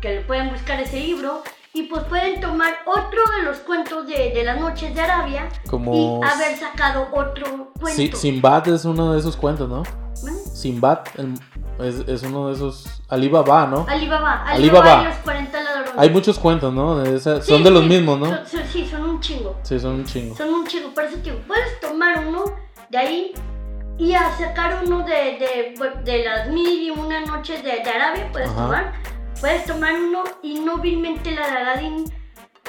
que 0.00 0.08
le 0.16 0.20
pueden 0.22 0.50
buscar 0.50 0.80
ese 0.80 0.98
libro. 1.00 1.42
Y 1.76 1.82
pues 1.84 2.04
pueden 2.04 2.40
tomar 2.40 2.72
otro 2.86 3.20
de 3.36 3.42
los 3.44 3.58
cuentos 3.58 4.06
de, 4.06 4.30
de 4.34 4.44
las 4.44 4.58
noches 4.58 4.94
de 4.94 5.00
Arabia 5.00 5.48
Como- 5.68 6.20
y 6.22 6.26
haber 6.26 6.56
sacado 6.56 7.08
otro 7.12 7.70
cuento. 7.78 7.96
Sí, 7.96 8.10
Sinbad 8.14 8.66
es 8.68 8.84
uno 8.86 9.12
de 9.12 9.18
esos 9.20 9.36
cuentos, 9.36 9.68
¿no? 9.68 9.82
¿Eh? 9.82 10.32
Sinbad 10.54 11.00
el- 11.18 11.34
es, 11.86 11.96
es 12.08 12.22
uno 12.22 12.48
de 12.48 12.54
esos. 12.54 13.02
Alibaba, 13.08 13.66
¿no? 13.66 13.84
Alibaba, 13.88 14.42
Alibaba. 14.46 15.02
Y 15.02 15.04
los 15.04 15.16
40 15.16 15.62
ladrones. 15.62 15.92
Hay 15.98 16.08
muchos 16.10 16.38
cuentos, 16.38 16.72
¿no? 16.72 16.96
De 16.98 17.14
esa- 17.16 17.42
Sí, 17.42 17.50
son 17.52 17.62
de 17.62 17.70
los 17.70 17.82
sí, 17.82 17.88
mismos, 17.90 18.18
¿no? 18.18 18.26
son- 18.26 18.46
son- 18.46 18.64
sí, 18.72 18.88
son 18.90 19.02
un 19.04 19.20
chingo. 19.20 19.56
Sí, 19.62 19.78
son 19.78 19.92
un 19.96 20.04
chingo. 20.06 20.34
Son 20.34 20.48
un 20.48 20.66
chingo. 20.66 20.88
Por 20.94 21.04
eso 21.04 21.18
digo, 21.18 21.36
puedes 21.46 21.78
tomar 21.80 22.26
uno 22.26 22.44
de 22.88 22.96
ahí 22.98 23.32
y 23.98 24.14
a 24.14 24.34
sacar 24.38 24.80
uno 24.86 25.00
de, 25.00 25.14
de, 25.14 25.74
de 26.04 26.24
las 26.24 26.48
mil 26.48 26.82
y 26.84 26.90
una 26.90 27.20
noches 27.26 27.62
de, 27.62 27.70
de 27.82 27.90
Arabia. 27.90 28.28
Puedes 28.32 28.48
Ajá. 28.48 28.62
tomar. 28.62 28.92
Puedes 29.40 29.64
tomar 29.64 29.94
uno 29.94 30.24
y 30.42 30.60
no 30.60 30.78
vilmente 30.78 31.30
la 31.30 31.46
de 31.50 31.56
Aladdin. 31.58 32.04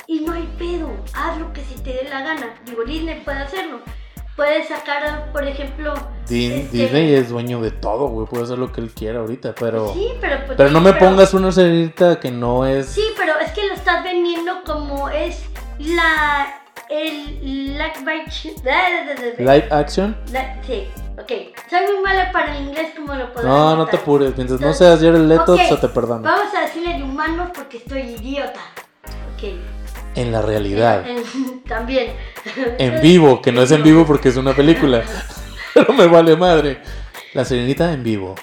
Y 0.07 0.21
no 0.21 0.33
hay 0.33 0.47
pedo. 0.57 0.89
Haz 1.13 1.37
lo 1.37 1.51
que 1.53 1.63
se 1.63 1.75
te 1.79 1.91
dé 1.93 2.07
la 2.09 2.21
gana. 2.21 2.55
Digo, 2.65 2.83
Disney 2.85 3.21
puede 3.25 3.39
hacerlo. 3.39 3.79
Puedes 4.35 4.67
sacar, 4.67 5.31
por 5.33 5.43
ejemplo. 5.47 5.93
Din- 6.29 6.51
este, 6.51 6.77
Disney 6.77 7.13
es 7.15 7.29
dueño 7.29 7.59
de 7.59 7.71
todo, 7.71 8.07
güey. 8.07 8.27
Puede 8.27 8.43
hacer 8.43 8.57
lo 8.59 8.71
que 8.71 8.81
él 8.81 8.91
quiera 8.91 9.19
ahorita, 9.19 9.55
pero. 9.55 9.91
Sí, 9.93 10.09
pero. 10.21 10.37
pues, 10.45 10.57
Pero 10.57 10.69
no 10.69 10.79
me 10.79 10.93
pero- 10.93 11.07
pongas 11.09 11.33
una 11.33 11.51
serenita 11.51 12.19
que 12.19 12.29
no 12.31 12.65
es. 12.65 12.85
Sí, 12.85 13.03
pero 13.17 13.33
es 13.39 13.51
que 13.53 13.65
lo 13.67 13.73
estás 13.73 14.03
vendiendo 14.03 14.63
como 14.65 15.09
es 15.09 15.43
la. 15.79 16.61
El. 16.89 17.77
Live 19.37 19.67
action. 19.71 20.17
La- 20.31 20.61
sí, 20.63 20.87
ok. 21.19 21.31
Soy 21.69 21.81
muy 21.93 22.03
mala 22.03 22.31
para 22.31 22.55
el 22.57 22.67
inglés, 22.67 22.93
como 22.95 23.13
lo 23.15 23.27
podrás 23.33 23.45
No, 23.45 23.75
no 23.75 23.85
te 23.87 23.97
apures. 23.97 24.35
Mientras 24.35 24.59
no 24.59 24.67
Entonces, 24.67 24.87
seas 24.87 24.99
Jared 25.01 25.27
Leto, 25.27 25.53
ok, 25.53 25.59
se 25.69 25.77
te 25.77 25.87
perdona. 25.89 26.29
Vamos 26.31 26.53
a 26.53 26.61
decirle 26.61 26.97
de 26.97 27.03
humanos 27.03 27.49
porque 27.53 27.77
estoy 27.77 28.01
idiota. 28.01 28.59
Ok. 29.35 29.49
En 30.15 30.31
la 30.31 30.41
realidad. 30.41 31.07
En- 31.07 31.63
También. 31.67 32.13
En 32.79 33.01
vivo, 33.01 33.41
que 33.41 33.51
no 33.51 33.61
es 33.61 33.71
en 33.71 33.83
vivo 33.83 34.05
porque 34.05 34.29
es 34.29 34.37
una 34.37 34.53
película. 34.53 35.03
Pero 35.73 35.93
me 35.93 36.07
vale 36.07 36.35
madre. 36.35 36.81
La 37.33 37.45
serenita 37.45 37.91
en 37.93 38.03
vivo. 38.03 38.35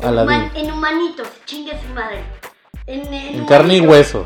En, 0.00 0.08
human- 0.18 0.50
en 0.54 0.72
humanitos, 0.72 1.28
chingue 1.44 1.72
su 1.80 1.92
madre. 1.94 2.20
En, 2.86 3.44
carne 3.46 3.76
y 3.76 3.80
hueso. 3.80 4.24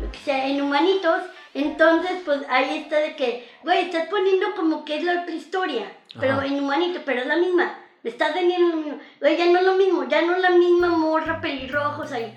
Lo 0.00 0.10
que 0.12 0.18
sea, 0.18 0.46
en 0.46 0.60
humanitos, 0.62 1.20
entonces, 1.64 2.12
pues 2.24 2.40
ahí 2.48 2.78
está 2.78 2.96
de 2.98 3.16
que, 3.16 3.48
güey, 3.64 3.86
estás 3.86 4.08
poniendo 4.08 4.54
como 4.56 4.84
que 4.84 4.98
es 4.98 5.04
la 5.04 5.22
otra 5.22 5.34
historia, 5.34 5.92
pero 6.18 6.42
en 6.42 6.58
humanito, 6.62 7.00
pero 7.04 7.20
es 7.20 7.26
la 7.26 7.36
misma. 7.36 7.74
Me 8.02 8.10
estás 8.10 8.34
vendiendo 8.34 8.76
lo 8.76 8.82
mismo. 8.82 8.98
Güey, 9.20 9.36
ya 9.36 9.46
no 9.50 9.58
es 9.58 9.64
lo 9.64 9.74
mismo, 9.76 10.04
ya 10.08 10.22
no 10.22 10.34
es 10.36 10.42
la 10.42 10.50
misma 10.50 10.88
morra, 10.88 11.40
pelirrojos 11.40 12.12
ahí. 12.12 12.32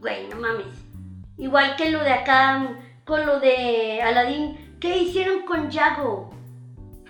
Güey, 0.00 0.28
no 0.28 0.36
mames. 0.36 0.66
Igual 1.36 1.76
que 1.76 1.90
lo 1.90 2.00
de 2.02 2.12
acá, 2.12 2.76
con 3.04 3.26
lo 3.26 3.38
de 3.40 4.00
Aladdin, 4.02 4.76
¿qué 4.80 4.96
hicieron 4.98 5.42
con 5.42 5.70
Yago? 5.70 6.30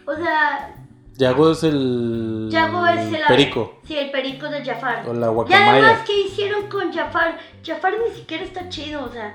O 0.06 0.14
sea, 0.16 0.74
Yago 1.16 1.50
es 1.52 1.62
el. 1.64 2.48
Yago 2.50 2.86
es 2.86 3.12
el 3.12 3.22
Perico. 3.26 3.78
Sí, 3.84 3.96
el 3.96 4.10
perico 4.10 4.48
de 4.48 4.64
Jafar. 4.64 5.08
O 5.08 5.12
la 5.14 5.26
Y 5.26 5.30
guacamaya. 5.30 5.70
además, 5.72 6.00
¿qué 6.06 6.20
hicieron 6.22 6.68
con 6.68 6.92
Jafar? 6.92 7.38
Jafar 7.64 7.94
ni 8.06 8.14
siquiera 8.14 8.44
está 8.44 8.68
chido, 8.68 9.04
o 9.04 9.08
sea. 9.08 9.34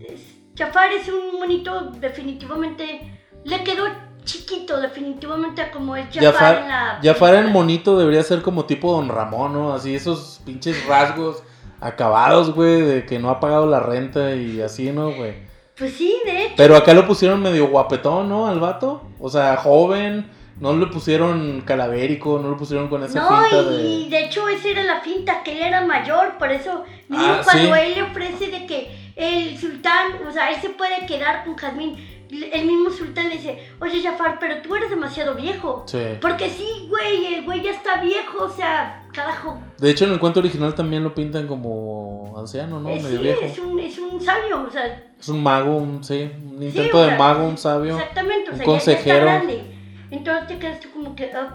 es- 0.00 0.37
Jafar 0.58 0.92
es 0.92 1.08
un 1.08 1.38
monito, 1.38 1.92
definitivamente. 2.00 3.12
Le 3.44 3.62
quedó 3.62 3.84
chiquito, 4.24 4.80
definitivamente, 4.80 5.70
como 5.70 5.96
es 5.96 6.06
Jafar, 6.12 6.32
Jafar, 6.32 6.56
en 6.62 6.68
la. 6.68 7.00
Jafar 7.02 7.34
en 7.36 7.52
monito 7.52 7.98
debería 7.98 8.22
ser 8.22 8.42
como 8.42 8.64
tipo 8.64 8.92
Don 8.92 9.08
Ramón, 9.08 9.52
¿no? 9.52 9.72
Así 9.72 9.94
esos 9.94 10.40
pinches 10.44 10.84
rasgos 10.86 11.42
acabados, 11.80 12.52
güey, 12.54 12.82
de 12.82 13.06
que 13.06 13.18
no 13.18 13.30
ha 13.30 13.40
pagado 13.40 13.66
la 13.66 13.80
renta 13.80 14.34
y 14.34 14.60
así, 14.60 14.90
¿no, 14.90 15.12
güey? 15.12 15.34
Pues 15.78 15.94
sí, 15.94 16.16
de 16.24 16.42
hecho. 16.46 16.54
Pero 16.56 16.76
acá 16.76 16.92
lo 16.92 17.06
pusieron 17.06 17.40
medio 17.40 17.68
guapetón, 17.68 18.28
¿no? 18.28 18.48
Al 18.48 18.58
vato. 18.58 19.02
O 19.20 19.30
sea, 19.30 19.56
joven. 19.56 20.36
No 20.60 20.72
le 20.76 20.88
pusieron 20.88 21.60
calavérico, 21.64 22.40
no 22.42 22.48
lo 22.50 22.56
pusieron 22.56 22.88
con 22.88 23.04
esa 23.04 23.20
No, 23.20 23.28
finta 23.42 23.62
y, 23.62 23.76
de... 23.76 23.82
y 23.84 24.08
de 24.08 24.24
hecho 24.24 24.48
esa 24.48 24.66
era 24.66 24.82
la 24.82 25.00
finta, 25.02 25.44
que 25.44 25.52
él 25.52 25.62
era 25.62 25.86
mayor, 25.86 26.36
por 26.36 26.50
eso 26.50 26.82
mismo 27.08 27.24
Ah, 27.28 27.40
cuando 27.44 27.74
sí. 27.76 27.80
él 27.80 27.94
le 27.94 28.02
ofrece 28.02 28.48
de 28.48 28.66
que 28.66 29.07
el 29.18 29.58
sultán, 29.58 30.12
o 30.26 30.32
sea, 30.32 30.50
él 30.50 30.56
se 30.60 30.70
puede 30.70 31.04
quedar 31.06 31.44
con 31.44 31.56
Jazmín, 31.56 31.96
el 32.30 32.66
mismo 32.66 32.90
sultán 32.90 33.28
le 33.28 33.36
dice, 33.36 33.58
oye 33.80 34.02
Jafar, 34.02 34.38
pero 34.38 34.60
tú 34.62 34.76
eres 34.76 34.90
demasiado 34.90 35.34
viejo. 35.34 35.84
Sí. 35.86 35.98
Porque 36.20 36.48
sí, 36.50 36.86
güey, 36.88 37.34
el 37.34 37.44
güey 37.44 37.62
ya 37.62 37.70
está 37.72 38.00
viejo, 38.00 38.44
o 38.44 38.50
sea, 38.50 39.06
carajo. 39.12 39.60
De 39.78 39.90
hecho, 39.90 40.04
en 40.04 40.12
el 40.12 40.20
cuento 40.20 40.40
original 40.40 40.74
también 40.74 41.02
lo 41.02 41.14
pintan 41.14 41.46
como 41.46 42.34
anciano, 42.38 42.78
¿no? 42.80 42.90
Eh, 42.90 43.00
Medio 43.02 43.16
sí, 43.18 43.22
viejo. 43.24 43.40
es 43.42 43.58
un, 43.58 43.80
es 43.80 43.98
un 43.98 44.20
sabio, 44.20 44.62
o 44.62 44.70
sea, 44.70 45.10
Es 45.18 45.28
un 45.28 45.42
mago, 45.42 45.76
un, 45.78 46.04
sí, 46.04 46.30
un 46.44 46.58
Sí, 46.60 46.66
intento 46.66 47.02
de 47.02 47.16
mago, 47.16 47.44
un 47.48 47.58
sabio. 47.58 47.96
exactamente, 47.96 48.50
o 48.50 48.52
un 48.52 48.58
sea, 48.58 48.58
ya- 48.58 48.58
ya, 48.58 48.64
consejero. 48.66 49.16
está 49.16 49.22
grande. 49.38 49.62
Entonces 50.10 50.46
te 50.46 50.58
quedas 50.58 50.80
tú 50.80 50.90
como 50.92 51.16
que, 51.16 51.32
ah. 51.34 51.52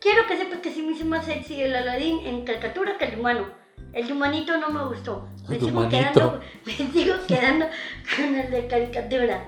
Quiero 0.00 0.26
que 0.26 0.36
sepas 0.36 0.58
que 0.58 0.72
sí 0.72 0.82
me 0.82 0.92
hizo 0.92 1.04
más 1.04 1.24
sexy 1.24 1.62
el 1.62 1.74
Aladín 1.76 2.26
en 2.26 2.44
caricatura 2.44 2.98
que 2.98 3.04
el 3.06 3.18
humano. 3.20 3.46
El 3.92 4.06
de 4.06 4.12
humanito 4.12 4.56
no 4.58 4.70
me 4.70 4.84
gustó. 4.84 5.28
Me 5.48 5.58
sigo, 5.58 5.80
humanito. 5.80 5.90
quedando, 5.90 6.40
me 6.66 6.72
sigo 6.72 7.14
quedando 7.26 7.66
con 8.16 8.34
el 8.34 8.50
de 8.50 8.66
caricatura. 8.66 9.44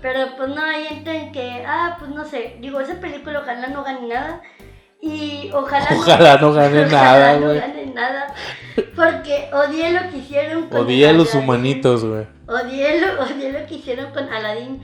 Pero 0.00 0.36
pues 0.36 0.48
no, 0.50 0.60
ahí 0.62 0.86
entra 0.90 1.14
en 1.14 1.32
que, 1.32 1.64
ah, 1.66 1.96
pues 1.98 2.10
no 2.10 2.24
sé, 2.24 2.56
digo, 2.60 2.80
esa 2.80 3.00
película 3.00 3.40
ojalá 3.40 3.68
no 3.68 3.82
gane 3.84 4.06
nada. 4.08 4.42
Y 5.00 5.50
ojalá, 5.52 5.86
Ojalá 5.96 6.38
no 6.38 6.52
gane 6.54 6.84
ojalá 6.86 6.90
nada, 6.90 7.38
no 7.38 7.46
güey. 7.46 7.58
gane 7.60 7.86
nada. 7.86 8.34
Porque 8.96 9.50
odié 9.52 9.92
lo 9.92 10.10
que 10.10 10.18
hicieron 10.18 10.68
con 10.68 10.80
Odié 10.80 11.08
a 11.08 11.12
los 11.12 11.34
humanitos, 11.34 12.04
güey. 12.04 12.26
Odié 12.46 13.00
lo, 13.00 13.22
odié 13.22 13.52
lo 13.52 13.66
que 13.66 13.74
hicieron 13.76 14.12
con 14.12 14.28
Aladdin. 14.30 14.82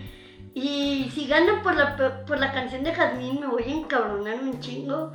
Y 0.54 1.10
si 1.14 1.26
ganan 1.26 1.62
por 1.62 1.74
la, 1.74 1.96
por 2.26 2.38
la 2.38 2.52
canción 2.52 2.82
de 2.82 2.92
Jazmín, 2.92 3.40
me 3.40 3.46
voy 3.46 3.62
a 3.62 3.66
encabronar 3.72 4.36
un 4.40 4.60
chingo. 4.60 5.12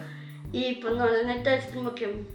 Y 0.51 0.75
pues 0.75 0.95
no, 0.95 1.05
la 1.07 1.23
neta 1.23 1.53
es 1.53 1.65
como 1.73 1.93
que. 1.93 2.25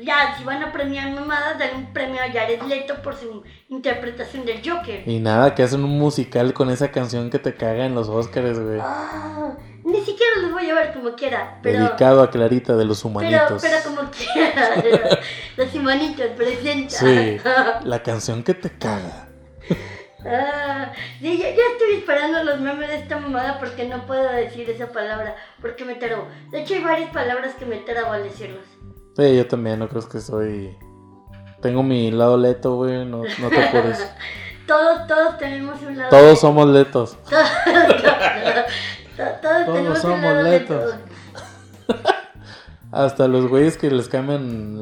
Ya, 0.00 0.34
si 0.36 0.44
van 0.44 0.62
a 0.62 0.72
premiar 0.72 1.10
mamadas, 1.10 1.58
dan 1.58 1.76
un 1.76 1.92
premio 1.92 2.20
a 2.22 2.30
Jared 2.30 2.62
Leto 2.62 3.02
por 3.02 3.16
su 3.16 3.42
interpretación 3.68 4.44
del 4.44 4.60
Joker. 4.64 5.02
Y 5.08 5.18
nada, 5.18 5.54
que 5.54 5.62
hacen 5.62 5.82
un 5.84 5.98
musical 5.98 6.52
con 6.52 6.70
esa 6.70 6.90
canción 6.90 7.30
que 7.30 7.38
te 7.38 7.54
caga 7.54 7.84
en 7.86 7.94
los 7.94 8.08
Oscars, 8.08 8.58
güey. 8.58 8.78
Ah, 8.80 9.56
ni 9.84 10.00
siquiera 10.02 10.36
los 10.42 10.52
voy 10.52 10.68
a 10.70 10.74
ver 10.74 10.92
como 10.92 11.14
quiera. 11.14 11.58
Pero, 11.62 11.80
Dedicado 11.80 12.22
a 12.22 12.30
Clarita 12.30 12.76
de 12.76 12.84
los 12.84 13.04
humanitos. 13.04 13.60
pero 13.60 13.76
como 13.84 14.10
quiera. 14.10 14.70
Los 15.56 15.74
humanitos 15.74 16.26
presentan. 16.36 16.90
Sí, 16.90 17.38
la 17.84 18.02
canción 18.02 18.44
que 18.44 18.54
te 18.54 18.70
caga. 18.70 19.28
Ah, 20.24 20.92
sí, 21.20 21.38
ya, 21.38 21.50
ya 21.50 21.62
estoy 21.72 21.94
esperando 21.98 22.42
los 22.42 22.60
memes 22.60 22.88
de 22.88 22.96
esta 22.96 23.18
mamada 23.18 23.58
porque 23.58 23.84
no 23.88 24.04
puedo 24.04 24.30
decir 24.32 24.68
esa 24.68 24.88
palabra, 24.88 25.36
porque 25.60 25.84
me 25.84 25.94
trabo. 25.94 26.28
De 26.50 26.60
hecho, 26.60 26.74
hay 26.74 26.82
varias 26.82 27.10
palabras 27.10 27.54
que 27.54 27.64
me 27.64 27.76
trabo 27.76 28.12
al 28.12 28.24
decirlos. 28.24 28.64
Sí, 29.18 29.36
yo 29.36 29.46
también, 29.48 29.80
no 29.80 29.88
creo 29.88 30.08
que 30.08 30.20
soy. 30.20 30.78
Tengo 31.60 31.82
mi 31.82 32.12
lado 32.12 32.36
leto, 32.36 32.76
güey, 32.76 33.04
no, 33.04 33.24
no 33.40 33.48
te 33.48 33.64
apures. 33.64 33.98
Todos, 34.68 35.06
todos 35.08 35.38
tenemos 35.38 35.80
un 35.80 35.96
lado. 35.96 36.10
Todos 36.10 36.40
somos 36.40 36.68
letos. 36.68 37.16
Todos, 39.16 39.40
todos 39.40 39.66
tenemos 39.66 39.96
un 39.96 40.02
somos 40.02 40.20
lado 40.20 40.44
de 40.44 40.50
letos. 40.50 40.94
todo. 41.86 41.98
Hasta 42.92 43.26
los 43.28 43.48
güeyes 43.48 43.78
que 43.78 43.90
les 43.90 44.08
cambian 44.08 44.76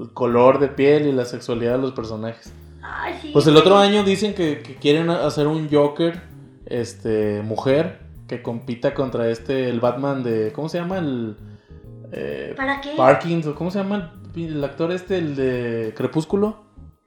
el 0.00 0.10
color 0.14 0.60
de 0.60 0.68
piel 0.68 1.06
y 1.08 1.12
la 1.12 1.24
sexualidad 1.24 1.74
a 1.74 1.78
los 1.78 1.90
personajes. 1.92 2.52
Ay, 2.82 3.18
sí. 3.20 3.30
Pues 3.32 3.46
el 3.48 3.56
otro 3.56 3.76
año 3.76 4.04
dicen 4.04 4.32
que, 4.32 4.62
que 4.62 4.76
quieren 4.76 5.10
hacer 5.10 5.48
un 5.48 5.68
Joker, 5.68 6.22
este, 6.66 7.42
mujer, 7.42 7.98
que 8.28 8.42
compita 8.42 8.94
contra 8.94 9.28
este, 9.28 9.68
el 9.68 9.80
Batman 9.80 10.22
de, 10.22 10.52
¿cómo 10.52 10.68
se 10.68 10.78
llama? 10.78 10.98
El 10.98 11.36
eh, 12.16 12.54
¿Para 12.56 12.80
qué? 12.80 12.90
Parkins, 12.96 13.46
¿o 13.46 13.54
¿cómo 13.54 13.70
se 13.70 13.78
llama 13.78 14.12
el, 14.36 14.44
el 14.56 14.64
actor 14.64 14.92
este, 14.92 15.18
el 15.18 15.34
de 15.36 15.92
Crepúsculo? 15.96 16.64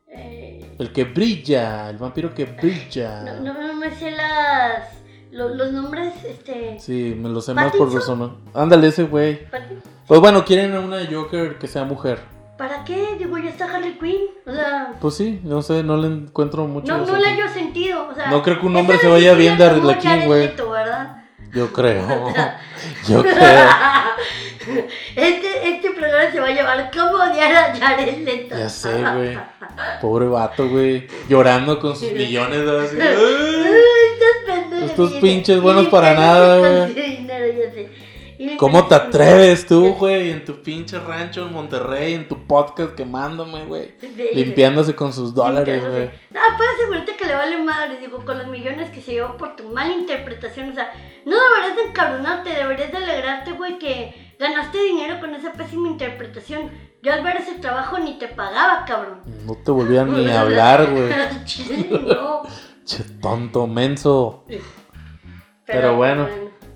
Eh, 0.08 0.76
El 0.80 0.92
que 0.92 1.04
brilla, 1.06 1.90
el 1.90 1.98
vampiro 1.98 2.34
que 2.34 2.46
brilla. 2.46 3.24
no, 3.24 3.54
no, 3.54 3.68
no 3.68 3.74
me 3.76 3.92
sé 3.96 4.12
las. 4.12 4.90
lo- 5.32 5.50
los 5.54 5.72
nombres, 5.72 6.14
este. 6.26 6.78
Sí, 6.80 7.16
me 7.18 7.30
lo 7.30 7.42
sé 7.42 7.54
más 7.54 7.72
por 7.76 7.94
razón. 7.94 8.38
Ándale 8.54 8.88
ese 8.88 9.04
güey. 9.04 9.48
Pues 10.08 10.20
bueno, 10.20 10.44
quieren 10.46 10.74
a 10.76 10.80
una 10.80 10.98
Joker 11.10 11.58
que 11.60 11.68
sea 11.68 11.84
mujer. 11.84 12.20
¿Para 12.58 12.84
qué? 12.86 13.16
Digo, 13.20 13.38
ya 13.38 13.50
está 13.52 13.66
Harley 13.66 14.00
Quinn. 14.00 14.22
O 14.48 14.52
sea. 14.52 14.94
Pues 15.00 15.14
sí, 15.14 15.40
no 15.44 15.62
sé, 15.62 15.84
no 15.84 15.96
le 15.98 16.08
encuentro 16.08 16.66
mucho. 16.66 16.98
No, 16.98 17.06
no 17.06 17.16
le 17.18 17.28
hallo 17.28 17.48
sentido. 17.54 18.08
O 18.10 18.16
sea, 18.16 18.32
No 18.32 18.42
creo 18.42 18.60
que 18.60 18.66
un 18.66 18.76
hombre 18.76 18.98
se 18.98 19.08
vaya 19.08 19.34
bien 19.36 19.58
de 19.60 19.66
Arlequín, 19.66 20.10
Jared 20.10 20.26
güey. 20.26 20.56
Yo 21.54 21.72
creo. 21.72 22.04
Yo 23.08 23.22
creo. 23.22 23.36
Este, 25.16 25.70
este 25.70 25.92
programa 25.92 26.32
se 26.32 26.40
va 26.40 26.48
a 26.48 26.52
llamar 26.52 26.92
¿Cómo 26.94 27.24
odiar 27.24 27.56
a 27.56 27.76
Jared 27.76 28.24
Leto? 28.24 28.58
Ya 28.58 28.70
sé, 28.70 29.02
güey. 29.02 29.38
Pobre 30.02 30.28
vato, 30.28 30.68
güey. 30.70 31.08
Llorando 31.30 31.80
con 31.80 31.96
sus 31.96 32.12
millones. 32.12 32.64
¿no? 32.64 32.80
Así. 32.80 32.98
Estos 34.86 35.14
pinches 35.14 35.62
buenos 35.62 35.88
para 35.88 36.14
nada, 36.14 36.58
güey. 36.60 37.18
¿Cómo 38.58 38.88
te 38.88 38.94
atreves 38.94 39.66
tú, 39.66 39.96
güey? 39.96 40.30
En 40.30 40.46
tu 40.46 40.62
pinche 40.62 41.00
rancho 41.00 41.48
en 41.48 41.54
Monterrey, 41.54 42.14
en 42.14 42.28
tu 42.28 42.46
podcast 42.46 42.94
quemándome, 42.94 43.66
güey. 43.66 43.96
Limpiándose 44.34 44.96
con 44.96 45.12
sus 45.12 45.34
dólares, 45.34 45.82
güey. 45.82 46.06
No, 46.30 46.40
puedes 46.56 46.74
asegurarte 46.76 47.16
que 47.16 47.26
le 47.26 47.36
vale 47.36 47.58
madre, 47.58 47.98
digo, 48.00 48.24
con 48.24 48.38
los 48.38 48.48
millones 48.48 48.92
que 48.92 49.02
se 49.02 49.14
llevó 49.14 49.38
por 49.38 49.56
tu 49.56 49.64
mala 49.70 49.92
interpretación. 49.92 50.70
O 50.70 50.74
sea, 50.74 50.92
no 51.26 51.36
deberías 51.36 51.76
de 51.76 51.84
encabronarte, 51.90 52.50
deberías 52.52 52.92
de 52.92 52.98
alegrarte, 52.98 53.52
güey, 53.54 53.80
que 53.80 54.27
ganaste 54.40 54.78
dinero 54.84 55.20
con 55.20 55.34
esa 55.34 55.54
pésima 55.54 55.90
interpretación. 55.90 56.72
Yo 57.02 57.14
al 57.14 57.24
ver 57.24 57.38
ese 57.38 57.56
trabajo 57.56 58.00
ni 58.00 58.18
te 58.18 58.28
pagaba, 58.28 58.86
cabrón. 58.86 59.22
No 59.46 59.56
te 59.56 59.72
volvían 59.72 60.12
ni 60.14 60.30
a 60.30 60.42
hablar, 60.42 60.90
güey. 60.92 61.10
No. 62.06 62.42
Che, 62.86 63.04
tonto, 63.22 63.68
menso. 63.68 64.46
Pero 65.66 65.96
bueno. 65.96 66.28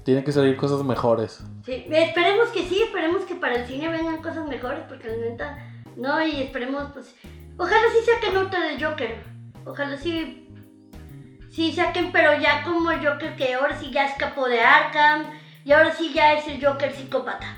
Tienen 0.04 0.24
que 0.24 0.32
salir 0.32 0.58
cosas 0.58 0.84
mejores. 0.84 1.44
Sí, 1.64 1.86
esperemos 1.92 2.50
que 2.50 2.68
sí, 2.68 2.82
esperemos 2.82 3.24
que 3.24 3.36
para 3.36 3.56
el 3.56 3.68
cine 3.68 3.88
vengan 3.88 4.22
cosas 4.22 4.48
mejores, 4.48 4.82
porque 4.90 5.08
la 5.10 5.16
neta, 5.18 5.58
no, 5.96 6.26
y 6.26 6.42
esperemos, 6.42 6.92
pues, 6.92 7.16
ojalá 7.56 7.84
sí 7.94 8.12
saquen 8.12 8.36
otra 8.36 8.62
del 8.62 8.84
Joker, 8.84 9.24
ojalá 9.64 9.96
sí, 9.98 10.50
sí 11.52 11.72
saquen, 11.72 12.12
pero 12.12 12.36
ya 12.40 12.64
como 12.64 12.90
el 12.90 13.06
Joker 13.06 13.36
que 13.36 13.54
ahora 13.54 13.78
sí 13.78 13.92
ya 13.92 14.06
escapó 14.06 14.48
de 14.48 14.60
Arkham, 14.62 15.26
y 15.66 15.72
ahora 15.72 15.94
sí 15.94 16.12
ya 16.14 16.34
es 16.34 16.48
el 16.48 16.64
Joker 16.66 16.94
psicópata, 16.94 17.58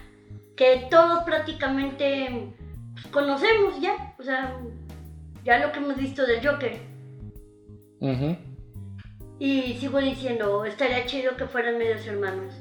que 0.55 0.88
todos 0.89 1.23
prácticamente 1.23 2.53
pues, 2.93 3.07
conocemos 3.07 3.80
ya, 3.81 4.13
o 4.19 4.23
sea, 4.23 4.55
ya 5.43 5.59
lo 5.59 5.71
que 5.71 5.80
hemos 5.80 5.97
visto 5.97 6.25
del 6.25 6.45
Joker. 6.47 6.80
Ujú. 7.99 8.38
Y 9.39 9.77
sigo 9.80 9.99
diciendo, 9.99 10.63
estaría 10.65 11.05
chido 11.05 11.35
que 11.35 11.47
fueran 11.47 11.77
medios 11.77 12.05
hermanos. 12.05 12.53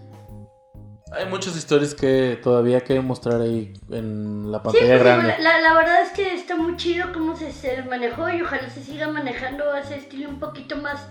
Hay 1.13 1.27
muchas 1.27 1.55
historias 1.57 1.95
que 1.95 2.41
todavía 2.43 2.77
hay 2.79 2.83
que 2.85 2.99
mostrar 3.01 3.41
ahí 3.43 3.75
en 3.91 4.51
la 4.51 4.59
Sí, 4.59 4.65
pantalla 4.65 4.87
pues, 4.89 5.03
grande. 5.03 5.29
la, 5.29 5.39
la- 5.39 5.61
la 5.61 5.75
verdad 5.75 6.01
es 6.03 6.11
que 6.13 6.35
está 6.35 6.57
muy 6.57 6.77
chido 6.77 7.13
cómo 7.13 7.37
se, 7.37 7.53
se 7.53 7.83
manejó 7.83 8.31
y 8.31 8.41
ojalá 8.41 8.71
se 8.71 8.83
siga 8.83 9.09
manejando 9.09 9.75
ese 9.77 9.97
estilo 9.97 10.31
un 10.31 10.41
poquito 10.41 10.77
más, 10.77 11.07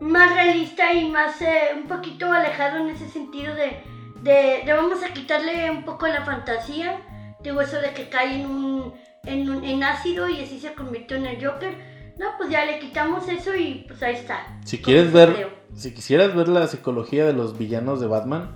más 0.00 0.34
realista 0.34 0.92
y 0.92 1.08
más 1.08 1.40
eh, 1.42 1.70
un 1.76 1.86
poquito 1.86 2.32
alejado 2.32 2.78
en 2.78 2.88
ese 2.88 3.08
sentido 3.08 3.54
de, 3.54 3.82
de, 4.22 4.62
de 4.64 4.72
vamos 4.72 5.02
a 5.02 5.12
quitarle 5.12 5.70
un 5.70 5.84
poco 5.84 6.06
la 6.06 6.24
fantasía. 6.24 7.00
Digo 7.42 7.60
eso 7.60 7.80
de 7.80 7.92
que 7.92 8.08
cae 8.08 8.40
en 8.40 8.46
un, 8.46 8.94
en 9.24 9.48
un 9.48 9.64
en 9.64 9.82
ácido 9.82 10.28
y 10.28 10.42
así 10.42 10.58
se 10.58 10.74
convirtió 10.74 11.16
en 11.16 11.26
el 11.26 11.44
Joker. 11.44 11.74
No, 12.18 12.26
pues 12.36 12.50
ya 12.50 12.66
le 12.66 12.78
quitamos 12.80 13.28
eso 13.28 13.54
y 13.54 13.86
pues 13.88 14.02
ahí 14.02 14.14
está. 14.14 14.58
Si 14.64 14.82
quieres 14.82 15.10
ver, 15.12 15.56
si 15.74 15.94
quisieras 15.94 16.34
ver 16.34 16.48
la 16.48 16.66
psicología 16.66 17.24
de 17.24 17.32
los 17.32 17.56
villanos 17.56 17.98
de 17.98 18.08
Batman, 18.08 18.54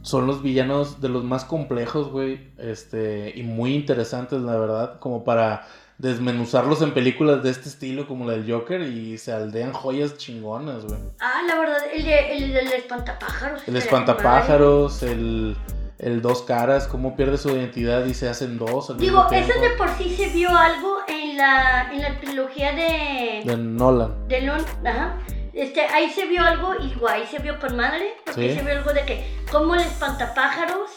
son 0.00 0.26
los 0.26 0.42
villanos 0.42 1.00
de 1.00 1.10
los 1.10 1.22
más 1.22 1.44
complejos, 1.44 2.10
güey, 2.10 2.52
este, 2.58 3.32
y 3.36 3.42
muy 3.42 3.74
interesantes, 3.74 4.40
la 4.40 4.56
verdad, 4.56 4.98
como 4.98 5.24
para 5.24 5.66
desmenuzarlos 6.02 6.82
en 6.82 6.92
películas 6.92 7.42
de 7.44 7.50
este 7.50 7.68
estilo, 7.68 8.06
como 8.08 8.26
la 8.26 8.32
del 8.32 8.50
Joker, 8.50 8.80
y 8.82 9.16
se 9.18 9.32
aldean 9.32 9.72
joyas 9.72 10.16
chingonas, 10.18 10.84
güey. 10.84 10.98
Ah, 11.20 11.42
la 11.46 11.58
verdad, 11.58 11.78
el, 11.94 12.04
de- 12.04 12.36
el 12.36 12.52
del 12.52 12.66
espantapájaros. 12.72 13.62
El 13.68 13.76
espantapájaros, 13.76 15.02
el, 15.04 15.56
el 16.00 16.20
dos 16.20 16.42
caras, 16.42 16.88
cómo 16.88 17.14
pierde 17.14 17.38
su 17.38 17.50
identidad 17.50 18.04
y 18.06 18.14
se 18.14 18.28
hacen 18.28 18.58
dos. 18.58 18.98
Digo, 18.98 19.26
eso 19.30 19.60
de 19.60 19.70
por 19.78 19.88
sí 19.96 20.14
se 20.16 20.28
vio 20.30 20.50
algo 20.50 20.98
en 21.06 21.36
la, 21.36 21.90
en 21.92 22.02
la 22.02 22.18
trilogía 22.20 22.72
de, 22.72 23.42
De 23.44 23.56
Nolan. 23.56 24.26
de 24.28 24.40
Lon, 24.42 24.60
ajá. 24.84 25.16
Este, 25.54 25.82
ahí 25.82 26.10
se 26.10 26.26
vio 26.26 26.42
algo, 26.42 26.74
digo, 26.80 27.08
ahí 27.08 27.24
se 27.30 27.38
vio 27.38 27.60
con 27.60 27.76
madre, 27.76 28.14
porque 28.24 28.48
Sí. 28.50 28.56
se 28.58 28.64
vio 28.64 28.72
algo 28.76 28.92
de 28.92 29.04
que, 29.04 29.24
como 29.52 29.74
el 29.76 29.82
espantapájaros 29.82 30.90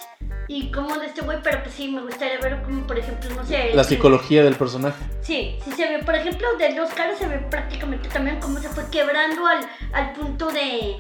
y 0.48 0.72
como 0.72 0.98
de 0.98 1.08
este 1.08 1.22
güey, 1.22 1.40
pero 1.44 1.64
pues 1.64 1.74
sí, 1.76 1.88
me 1.90 2.02
gustaría 2.02 2.40
ver 2.40 2.62
como, 2.64 2.86
por 2.86 2.98
ejemplo, 3.00 3.30
no 3.36 3.46
sé. 3.46 3.72
La 3.74 3.84
psicología 3.84 4.44
del 4.44 4.56
personaje. 4.56 5.04
Sí, 5.22 5.58
sí 5.64 5.72
se 5.72 5.88
ve, 5.90 6.04
por 6.04 6.16
ejemplo, 6.16 6.48
de 6.58 6.74
los 6.76 6.90
caras 6.92 7.18
se 7.18 7.28
ve 7.28 7.40
prácticamente 7.50 8.10
también 8.10 8.40
cómo 8.40 8.60
se 8.60 8.70
fue 8.70 8.84
quebrando 8.92 9.46
al, 9.48 9.60
al 9.94 10.14
punto 10.14 10.52
de, 10.52 10.98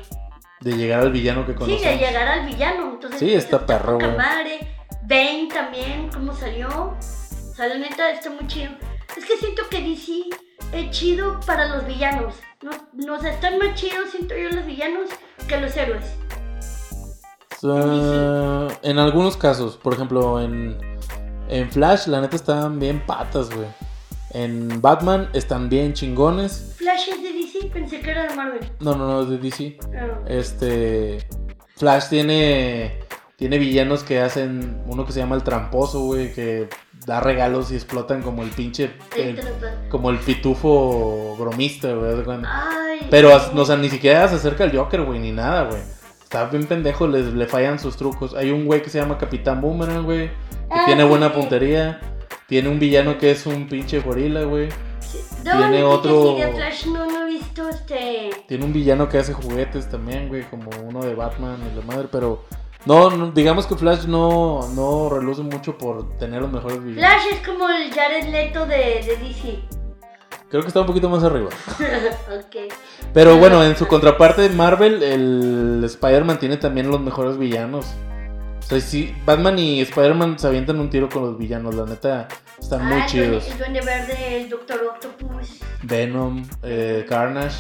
De 0.61 0.72
llegar 0.77 1.01
al 1.01 1.11
villano 1.11 1.45
que 1.45 1.51
sí, 1.53 1.57
conocemos. 1.59 1.84
de 1.84 1.97
llegar 2.05 2.27
al 2.27 2.45
villano. 2.47 2.91
Entonces, 2.93 3.19
Sí, 3.19 3.34
está 3.34 3.57
eso 3.57 3.65
perro, 3.65 3.99
güey. 3.99 4.15
madre. 4.17 4.59
Bane 5.03 5.47
también, 5.53 6.09
cómo 6.11 6.34
salió. 6.35 6.67
O 6.69 7.53
sea, 7.55 7.67
la 7.67 7.76
neta 7.77 8.09
está 8.11 8.30
muy 8.31 8.47
chido. 8.47 8.72
Es 9.15 9.23
que 9.26 9.38
siento 9.38 9.61
que 9.69 9.81
DC 9.81 10.23
es 10.73 10.89
chido 10.89 11.39
para 11.45 11.67
los 11.67 11.85
villanos. 11.85 12.34
No, 12.63 12.72
no 12.93 13.13
o 13.13 13.19
sea, 13.19 13.31
están 13.31 13.59
más 13.59 13.76
chidos, 13.76 14.09
siento 14.09 14.35
yo, 14.35 14.49
los 14.49 14.65
villanos 14.65 15.09
que 15.47 15.57
los 15.61 15.77
héroes. 15.77 16.03
En 18.82 19.00
algunos 19.00 19.38
casos, 19.38 19.78
por 19.78 19.94
ejemplo, 19.94 20.42
en, 20.42 20.78
en 21.50 21.70
Flash, 21.72 22.08
la 22.08 22.22
neta 22.22 22.36
estaban 22.36 22.80
bien 22.80 23.04
patas, 23.06 23.50
güey. 23.54 23.68
En 24.32 24.82
Batman 24.82 25.30
están 25.34 25.70
bien 25.70 25.94
chingones. 25.94 26.74
Flash 26.78 27.08
es 27.10 27.24
de 27.24 27.32
DC, 27.32 27.68
pensé 27.74 28.02
que 28.02 28.12
era 28.12 28.28
de 28.28 28.36
Marvel. 28.36 28.60
No, 28.82 28.96
no, 28.96 29.08
no, 29.08 29.22
es 29.22 29.30
de 29.30 29.38
DC. 29.38 29.78
Ah, 29.98 30.20
Este. 30.28 31.26
Flash 31.78 32.10
tiene. 32.10 33.00
Tiene 33.38 33.58
villanos 33.58 34.04
que 34.04 34.20
hacen. 34.22 34.82
Uno 34.88 35.06
que 35.06 35.12
se 35.14 35.20
llama 35.20 35.36
el 35.36 35.44
tramposo, 35.44 36.02
güey. 36.02 36.34
Que 36.34 36.68
da 37.06 37.20
regalos 37.22 37.72
y 37.72 37.76
explotan 37.76 38.22
como 38.24 38.44
el 38.44 38.50
pinche. 38.50 38.92
el- 39.16 39.40
como 39.90 40.10
el 40.10 40.18
pitufo 40.20 41.36
bromista, 41.40 41.94
güey. 41.94 42.16
Pero, 43.10 43.30
no, 43.54 43.62
o 43.62 43.66
sea, 43.66 43.78
ni 43.78 43.90
siquiera 43.90 44.28
se 44.28 44.36
acerca 44.36 44.64
al 44.66 44.76
Joker, 44.76 45.04
güey, 45.04 45.20
ni 45.20 45.32
nada, 45.32 45.64
güey. 45.66 45.82
Está 46.36 46.49
bien 46.49 46.66
pendejo, 46.68 47.07
les, 47.07 47.28
le 47.34 47.45
fallan 47.48 47.80
sus 47.80 47.95
trucos. 47.95 48.34
Hay 48.34 48.52
un 48.52 48.66
güey 48.66 48.82
que 48.82 48.90
se 48.90 48.99
llama 48.99 49.18
Capitán 49.18 49.62
Boomerang, 49.62 50.03
güey. 50.03 50.28
Que 50.28 50.34
Ah, 50.70 50.84
tiene 50.86 51.03
sí, 51.03 51.07
buena 51.10 51.32
puntería. 51.32 52.02
Tiene 52.48 52.68
un 52.68 52.78
villano 52.78 53.18
que 53.18 53.32
es 53.32 53.45
un 53.45 53.70
pinche 53.70 54.02
gorila, 54.02 54.44
güey. 54.44 54.68
Sí. 54.99 55.20
tiene 55.44 55.78
que 55.78 55.84
otro- 55.84 56.36
Flash 56.56 56.88
no, 56.88 57.06
no 57.06 57.26
he 57.26 57.30
visto 57.32 57.70
este. 57.70 58.32
Tiene 58.48 58.66
un 58.66 58.74
villano 58.74 59.07
que 59.07 59.18
hace 59.20 59.32
juguetes 59.34 59.90
también, 59.90 60.28
güey. 60.28 60.44
Como 60.44 60.70
uno 60.86 61.02
de 61.06 61.16
Batman 61.16 61.57
y 61.72 61.80
la 61.80 61.86
madre. 61.86 62.10
Pero 62.12 62.44
no, 62.86 63.10
no, 63.12 63.32
digamos 63.32 63.66
que 63.66 63.76
Flash 63.76 64.03
no, 64.06 64.68
no 64.76 65.07
reluce 65.10 65.41
mucho 65.41 65.78
por 65.78 66.18
tener 66.18 66.41
los 66.41 66.52
mejores 66.52 66.84
villanos. 66.84 67.24
Flash 67.24 67.34
es 67.40 67.48
como 67.48 67.70
el 67.70 67.94
Jared 67.94 68.28
Leto 68.30 68.66
de, 68.66 68.76
de 68.76 69.18
DC. 69.22 69.60
Creo 70.56 70.61
que 70.61 70.68
está 70.69 70.80
un 70.80 70.88
poquito 70.88 71.10
más 71.10 71.22
arriba. 71.22 71.49
ok. 71.80 72.73
Pero 73.14 73.36
bueno, 73.38 73.61
en 73.61 73.76
su 73.76 73.88
contraparte 73.88 74.48
Marvel, 74.52 75.03
el 75.03 75.82
Spider-Man 75.84 76.40
tiene 76.40 76.56
también 76.56 76.90
los 76.90 77.02
mejores 77.02 77.38
villanos. 77.38 77.88
O 78.60 78.61
sea, 78.61 78.80
sí, 78.80 79.14
Batman 79.26 79.60
y 79.60 79.82
Spider-Man 79.82 80.40
se 80.40 80.48
avientan 80.48 80.80
un 80.80 80.90
tiro 80.90 81.10
con 81.10 81.23
los 81.23 81.38
villanos, 81.38 81.76
la 81.76 81.86
neta, 81.86 82.30
están 82.57 82.86
muy 82.86 83.02
Ah, 83.02 83.06
el 83.06 83.11
duende- 83.11 83.40
chidos. 83.41 83.52
El 83.52 83.57
Duende 83.57 83.82
Verde, 83.82 84.41
el 84.44 84.49
Doctor 84.49 84.82
Octopus. 84.94 85.60
Venom, 85.84 86.45
eh, 86.64 87.06
Carnage, 87.10 87.57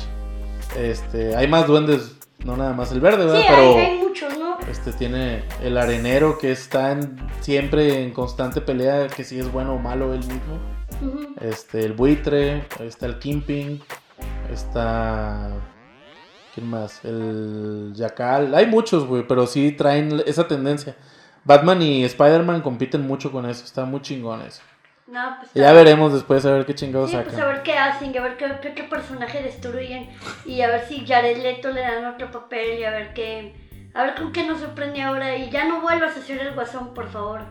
este, 0.79 1.35
hay 1.35 1.47
más 1.49 1.67
duendes, 1.67 2.15
no 2.45 2.55
nada 2.55 2.71
más 2.71 2.93
el 2.93 3.01
verde, 3.01 3.23
Sí, 3.23 3.27
¿verdad? 3.27 3.41
hay, 3.41 3.45
Pero 3.49 3.77
hay 3.77 3.97
muchos, 3.99 4.37
¿no? 4.39 4.57
este 4.71 4.93
tiene 4.93 5.43
el 5.61 5.77
arenero 5.77 6.37
que 6.37 6.51
está 6.53 6.93
en- 6.93 7.17
siempre 7.41 8.01
en 8.03 8.11
constante 8.11 8.61
pelea, 8.61 9.07
que 9.07 9.25
si 9.25 9.37
es 9.37 9.51
bueno 9.51 9.73
o 9.75 9.79
malo 9.79 10.13
él 10.13 10.19
mismo. 10.21 10.74
Ujú. 11.01 11.35
Este, 11.41 11.83
el 11.83 11.93
buitre, 11.93 12.65
está 12.79 13.05
el 13.05 13.19
Kimping, 13.19 13.81
está. 14.51 15.51
¿Quién 16.53 16.69
más? 16.69 17.03
El 17.03 17.91
Jackal. 17.95 18.55
Hay 18.55 18.65
muchos, 18.67 19.05
güey, 19.05 19.27
pero 19.27 19.45
sí 19.45 19.71
traen 19.73 20.21
esa 20.25 20.47
tendencia. 20.47 20.95
Batman 21.43 21.81
y 21.81 22.03
Spider-Man 22.05 22.61
compiten 22.61 23.05
mucho 23.05 23.31
con 23.31 23.45
eso, 23.49 23.63
está 23.65 23.85
muy 23.85 24.01
chingón 24.01 24.41
eso. 24.41 24.61
No, 25.07 25.35
pues. 25.39 25.51
Ya 25.53 25.71
veremos 25.73 26.13
después 26.13 26.43
a 26.45 26.51
ver 26.53 26.65
qué 26.65 26.73
chingados 26.73 27.11
Sí, 27.11 27.17
pues 27.17 27.27
a 27.27 27.31
sacan. 27.37 27.53
ver 27.53 27.63
qué 27.63 27.77
hacen, 27.77 28.17
a 28.17 28.21
ver 28.21 28.37
qué, 28.37 28.47
qué, 28.61 28.73
qué 28.73 28.83
personaje 28.83 29.43
destruyen. 29.43 30.09
Y 30.45 30.61
a 30.61 30.67
ver 30.67 30.87
si 30.87 31.05
Jared 31.05 31.37
Leto 31.43 31.69
le 31.71 31.81
dan 31.81 32.05
otro 32.05 32.31
papel. 32.31 32.79
Y 32.79 32.83
a 32.85 32.89
ver 32.89 33.13
qué. 33.13 33.53
A 33.93 34.03
ver 34.03 34.15
con 34.15 34.31
qué 34.31 34.47
nos 34.47 34.59
sorprende 34.61 35.01
ahora. 35.03 35.35
Y 35.37 35.49
ya 35.51 35.65
no 35.65 35.81
vuelvas 35.81 36.15
a 36.15 36.19
hacer 36.19 36.39
el 36.41 36.53
guasón, 36.55 36.93
por 36.95 37.07
favor. 37.09 37.41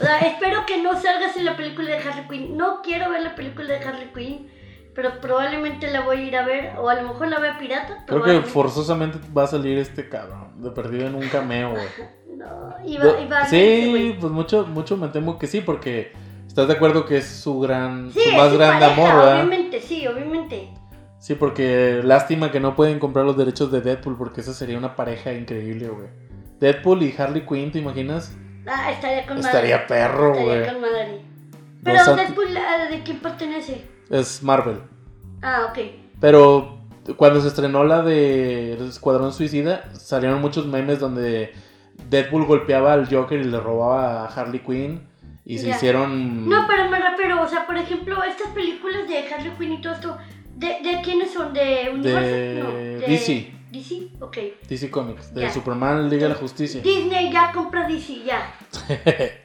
O 0.00 0.04
sea, 0.04 0.18
espero 0.20 0.66
que 0.66 0.82
no 0.82 1.00
salgas 1.00 1.36
en 1.36 1.44
la 1.44 1.56
película 1.56 1.90
de 1.90 1.98
Harley 1.98 2.26
Quinn. 2.28 2.56
No 2.56 2.82
quiero 2.82 3.10
ver 3.10 3.22
la 3.22 3.34
película 3.34 3.68
de 3.68 3.84
Harley 3.84 4.10
Quinn. 4.14 4.50
Pero 4.94 5.20
probablemente 5.20 5.90
la 5.90 6.00
voy 6.00 6.18
a 6.18 6.22
ir 6.22 6.36
a 6.36 6.44
ver. 6.44 6.76
O 6.78 6.88
a 6.88 6.94
lo 6.94 7.08
mejor 7.08 7.28
la 7.28 7.38
vea 7.38 7.58
pirata. 7.58 8.04
Creo 8.06 8.22
que 8.22 8.40
forzosamente 8.42 9.18
va 9.36 9.44
a 9.44 9.46
salir 9.46 9.78
este 9.78 10.08
cabrón, 10.08 10.62
de 10.62 10.70
perdido 10.70 11.06
en 11.06 11.14
un 11.14 11.28
cameo, 11.28 11.70
güey. 11.70 11.86
No, 12.40 12.74
iba, 12.86 13.20
iba 13.20 13.38
a 13.40 13.42
ese 13.42 13.50
Sí, 13.50 14.16
pues 14.18 14.32
mucho, 14.32 14.66
mucho 14.66 14.96
me 14.96 15.08
temo 15.08 15.38
que 15.38 15.46
sí, 15.46 15.60
porque 15.60 16.12
estás 16.46 16.68
de 16.68 16.72
acuerdo 16.72 17.04
que 17.04 17.18
es 17.18 17.26
su 17.26 17.60
gran, 17.60 18.10
Sí, 18.12 18.20
su 18.30 18.34
más 18.34 18.54
grande 18.54 18.86
amor, 18.86 19.14
¿verdad? 19.14 19.34
Obviamente, 19.44 19.78
sí, 19.82 20.06
obviamente. 20.06 20.70
Sí, 21.18 21.34
porque 21.34 22.00
lástima 22.02 22.50
que 22.50 22.58
no 22.58 22.74
pueden 22.74 22.98
comprar 22.98 23.26
los 23.26 23.36
derechos 23.36 23.70
de 23.70 23.82
Deadpool, 23.82 24.16
porque 24.16 24.40
esa 24.40 24.54
sería 24.54 24.78
una 24.78 24.96
pareja 24.96 25.34
increíble, 25.34 25.88
güey. 25.88 26.08
Deadpool 26.60 27.02
y 27.02 27.14
Harley 27.16 27.44
Quinn, 27.44 27.70
¿te 27.70 27.78
imaginas? 27.78 28.34
Ah, 28.66 28.90
estaría 28.92 29.26
con 29.26 29.36
madre. 29.36 29.48
Estaría 29.48 29.86
perro, 29.86 30.32
Estaría 30.32 30.60
güey. 30.60 30.72
con 30.72 30.80
madre. 30.82 31.20
Dos 31.82 31.94
Pero 32.04 32.16
Deadpool, 32.16 32.56
¿a- 32.56 32.88
¿de 32.90 33.02
quién 33.02 33.18
pertenece? 33.20 33.86
Es 34.10 34.42
Marvel. 34.42 34.80
Ah, 35.42 35.66
ok. 35.70 35.78
Pero 36.20 36.78
cuando 37.16 37.40
se 37.40 37.48
estrenó 37.48 37.84
la 37.84 38.02
de 38.02 38.74
Escuadrón 38.86 39.32
Suicida, 39.32 39.90
salieron 39.94 40.40
muchos 40.40 40.66
memes 40.66 41.00
donde 41.00 41.52
Deadpool 42.10 42.44
golpeaba 42.44 42.92
al 42.92 43.08
Joker 43.12 43.40
y 43.40 43.44
le 43.44 43.58
robaba 43.60 44.24
a 44.24 44.26
Harley 44.26 44.60
Quinn. 44.60 45.08
Y 45.46 45.58
se 45.58 45.68
Ya. 45.68 45.76
hicieron. 45.76 46.48
No, 46.48 46.66
pero 46.68 46.88
me 46.90 46.98
refiero, 47.00 47.42
o 47.42 47.48
sea, 47.48 47.66
por 47.66 47.76
ejemplo, 47.76 48.22
estas 48.22 48.48
películas 48.52 49.08
de 49.08 49.18
Harley 49.32 49.52
Quinn 49.58 49.72
y 49.72 49.80
todo 49.80 49.94
esto, 49.94 50.18
¿de, 50.56 50.66
de 50.66 51.00
quiénes 51.02 51.32
son? 51.32 51.52
¿De 51.54 51.90
Universal? 51.92 52.60
No, 52.62 52.70
de 52.76 52.98
DC. 53.08 53.52
DC, 53.70 54.10
ok. 54.20 54.36
DC 54.68 54.90
Comics, 54.90 55.32
de 55.34 55.42
Ya. 55.42 55.52
Superman 55.52 56.08
Liga 56.08 56.24
de 56.24 56.28
la 56.30 56.34
Justicia. 56.34 56.80
Disney 56.82 57.32
ya 57.32 57.52
compra 57.52 57.86
DC, 57.88 58.24
ya. 58.24 58.54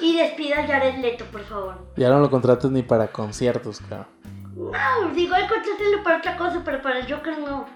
Y 0.00 0.16
despida 0.16 0.60
a 0.60 0.66
Jared 0.68 0.98
Leto, 1.00 1.24
por 1.32 1.40
favor. 1.42 1.74
ya 1.96 2.10
no 2.10 2.20
lo 2.20 2.30
contrates 2.30 2.70
ni 2.70 2.82
para 2.82 3.08
conciertos, 3.08 3.80
cabrón. 3.80 4.06
No, 4.54 5.14
digo, 5.14 5.34
hay 5.34 5.48
contratarlo 5.48 6.04
para 6.04 6.18
otra 6.18 6.36
cosa, 6.36 6.62
pero 6.64 6.80
para 6.80 7.00
el 7.00 7.12
Joker 7.12 7.38
no. 7.38 7.66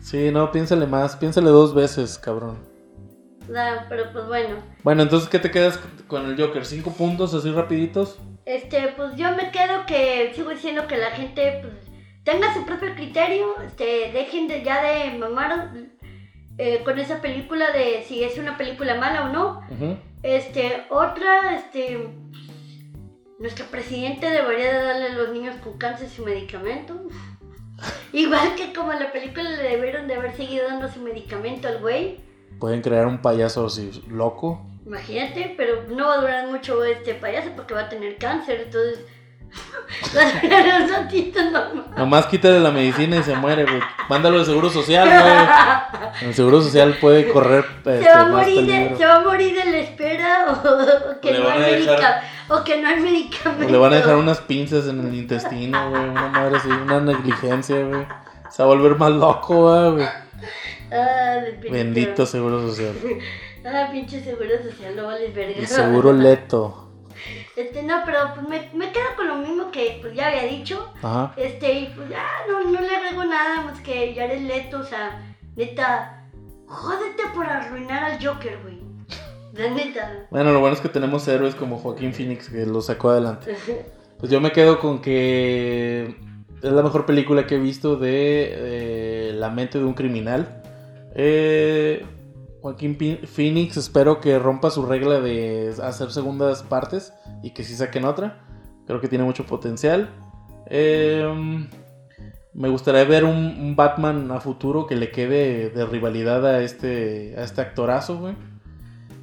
Sí, 0.00 0.30
no, 0.30 0.50
piénsale 0.50 0.86
más, 0.86 1.16
piénsale 1.16 1.50
dos 1.50 1.74
veces, 1.74 2.16
cabrón. 2.18 2.58
Da, 3.48 3.86
pero 3.88 4.12
pues 4.12 4.26
bueno. 4.28 4.56
Bueno, 4.82 5.02
entonces, 5.02 5.28
¿qué 5.28 5.38
te 5.38 5.50
quedas 5.50 5.78
con 6.06 6.24
el 6.26 6.40
Joker? 6.40 6.64
¿Cinco 6.64 6.92
puntos 6.92 7.34
así 7.34 7.50
rapiditos? 7.50 8.18
Este, 8.46 8.94
pues 8.96 9.14
yo 9.16 9.30
me 9.36 9.50
quedo 9.50 9.84
que 9.86 10.32
sigo 10.34 10.50
diciendo 10.50 10.86
que 10.86 10.96
la 10.96 11.10
gente 11.10 11.60
pues, 11.62 11.74
tenga 12.28 12.52
su 12.52 12.66
propio 12.66 12.94
criterio, 12.94 13.58
este, 13.62 14.10
dejen 14.12 14.48
de, 14.48 14.62
ya 14.62 14.82
de 14.82 15.16
mamar 15.16 15.72
eh, 16.58 16.82
con 16.84 16.98
esa 16.98 17.22
película 17.22 17.70
de 17.70 18.04
si 18.06 18.22
es 18.22 18.36
una 18.36 18.58
película 18.58 18.96
mala 18.96 19.24
o 19.24 19.28
no. 19.32 19.62
Este, 20.22 20.84
otra, 20.90 21.56
este, 21.56 22.06
nuestro 23.38 23.64
presidente 23.66 24.28
debería 24.28 24.74
de 24.74 24.84
darle 24.84 25.06
a 25.06 25.14
los 25.14 25.30
niños 25.30 25.56
con 25.64 25.78
cáncer 25.78 26.10
su 26.10 26.22
medicamento. 26.22 27.00
Igual 28.12 28.56
que 28.56 28.74
como 28.74 28.92
en 28.92 29.00
la 29.00 29.10
película 29.10 29.48
le 29.48 29.62
debieron 29.62 30.06
de 30.06 30.16
haber 30.16 30.36
seguido 30.36 30.68
dando 30.68 30.88
su 30.88 31.00
medicamento 31.00 31.66
al 31.66 31.78
güey. 31.78 32.20
Pueden 32.60 32.82
crear 32.82 33.06
un 33.06 33.22
payaso 33.22 33.64
así 33.64 34.02
loco. 34.06 34.66
Imagínate, 34.84 35.54
pero 35.56 35.84
no 35.88 36.08
va 36.08 36.14
a 36.14 36.20
durar 36.20 36.46
mucho 36.48 36.84
este 36.84 37.14
payaso 37.14 37.52
porque 37.56 37.72
va 37.72 37.82
a 37.82 37.88
tener 37.88 38.18
cáncer, 38.18 38.60
entonces 38.66 39.06
nomás. 41.52 41.96
Nomás 41.96 42.26
quítale 42.26 42.60
la 42.60 42.70
medicina 42.70 43.16
y 43.16 43.22
se 43.22 43.34
muere, 43.34 43.64
güey. 43.64 43.80
Mándalo 44.08 44.38
al 44.38 44.44
seguro 44.44 44.70
social, 44.70 45.08
güey. 45.08 46.28
El 46.28 46.34
seguro 46.34 46.60
social 46.62 46.96
puede 47.00 47.28
correr 47.30 47.64
este, 47.78 48.02
Se 48.04 48.08
va, 48.10 48.20
a 48.20 48.24
más 48.26 48.32
morir 48.46 48.66
de, 48.66 48.96
se 48.96 49.06
va 49.06 49.16
a 49.16 49.20
morir 49.20 49.54
de 49.56 49.64
la 49.70 49.78
espera 49.78 50.46
o, 50.48 50.52
o 51.12 51.20
que, 51.20 51.32
no 51.38 51.48
hay 51.48 51.82
dejar- 51.84 52.22
o 52.48 52.64
que 52.64 52.80
no 52.82 52.88
hay 52.88 53.00
medicamento. 53.00 53.72
Le 53.72 53.78
van 53.78 53.92
a 53.92 53.96
dejar 53.96 54.16
unas 54.16 54.40
pinzas 54.40 54.86
en 54.88 55.00
el 55.06 55.14
intestino, 55.14 55.90
güey. 55.90 56.02
Una 56.08 56.28
madre 56.28 56.56
así, 56.58 56.68
una 56.68 57.00
negligencia, 57.00 57.82
güey. 57.84 58.06
Se 58.50 58.62
va 58.62 58.72
a 58.72 58.74
volver 58.74 58.96
más 58.96 59.10
loco, 59.10 59.92
güey. 59.92 60.06
Ah, 60.90 61.40
Bendito 61.70 62.24
seguro 62.26 62.60
social. 62.68 62.94
Ah, 63.66 63.88
pinche 63.92 64.22
seguro 64.22 64.50
social, 64.62 64.96
no 64.96 65.06
vales 65.06 65.34
verga. 65.34 65.54
El 65.58 65.66
seguro 65.66 66.12
leto. 66.12 66.87
Este, 67.58 67.82
no, 67.82 68.02
pero 68.06 68.18
pues 68.36 68.48
me, 68.48 68.78
me 68.78 68.92
quedo 68.92 69.16
con 69.16 69.26
lo 69.26 69.34
mismo 69.34 69.72
que 69.72 69.98
pues 70.00 70.14
ya 70.14 70.28
había 70.28 70.44
dicho. 70.44 70.92
Ajá. 71.02 71.32
Este, 71.36 71.72
y 71.72 71.86
pues 71.86 72.08
ya 72.08 72.24
no, 72.48 72.62
no 72.70 72.80
le 72.80 72.94
agrego 72.94 73.24
nada 73.24 73.62
más 73.62 73.80
que 73.80 74.14
Jared 74.14 74.42
Leto, 74.42 74.78
o 74.78 74.84
sea, 74.84 75.20
neta, 75.56 76.24
jódete 76.66 77.24
por 77.34 77.46
arruinar 77.46 78.04
al 78.04 78.24
Joker, 78.24 78.60
güey. 78.62 78.78
La 79.54 79.70
neta. 79.70 80.28
Bueno, 80.30 80.52
lo 80.52 80.60
bueno 80.60 80.76
es 80.76 80.80
que 80.80 80.88
tenemos 80.88 81.26
héroes 81.26 81.56
como 81.56 81.78
Joaquín 81.78 82.14
Phoenix 82.14 82.48
que 82.48 82.64
lo 82.64 82.80
sacó 82.80 83.10
adelante. 83.10 83.56
Pues 84.18 84.32
yo 84.32 84.40
me 84.40 84.50
quedo 84.50 84.80
con 84.80 85.00
que 85.00 86.16
es 86.60 86.72
la 86.72 86.82
mejor 86.82 87.06
película 87.06 87.46
que 87.46 87.54
he 87.54 87.58
visto 87.60 87.94
de 87.94 88.50
eh, 88.50 89.32
La 89.32 89.48
mente 89.48 89.78
de 89.78 89.84
un 89.84 89.94
criminal. 89.94 90.60
Eh, 91.14 92.04
Joaquín 92.60 92.96
Phoenix 93.26 93.76
espero 93.76 94.20
que 94.20 94.38
rompa 94.38 94.70
su 94.70 94.84
regla 94.84 95.20
de 95.20 95.74
hacer 95.82 96.10
segundas 96.10 96.62
partes 96.62 97.12
y 97.42 97.50
que 97.52 97.62
sí 97.64 97.74
saquen 97.74 98.04
otra. 98.04 98.44
Creo 98.86 99.00
que 99.00 99.08
tiene 99.08 99.24
mucho 99.24 99.44
potencial. 99.46 100.10
Eh, 100.66 101.66
me 102.54 102.68
gustaría 102.68 103.04
ver 103.04 103.24
un, 103.24 103.36
un 103.36 103.76
Batman 103.76 104.30
a 104.32 104.40
futuro 104.40 104.86
que 104.86 104.96
le 104.96 105.10
quede 105.10 105.70
de 105.70 105.86
rivalidad 105.86 106.44
a 106.46 106.62
este, 106.62 107.34
a 107.38 107.44
este 107.44 107.60
actorazo, 107.60 108.18
güey. 108.18 108.34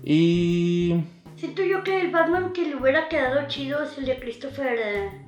Y 0.03 1.03
Siento 1.35 1.63
yo 1.63 1.83
que 1.83 1.99
el 1.99 2.11
Batman 2.11 2.53
que 2.53 2.65
le 2.67 2.75
hubiera 2.75 3.09
quedado 3.09 3.47
chido 3.47 3.83
es 3.83 3.97
el 3.97 4.05
de 4.05 4.19
Christopher. 4.19 4.77
eh, 4.79 5.21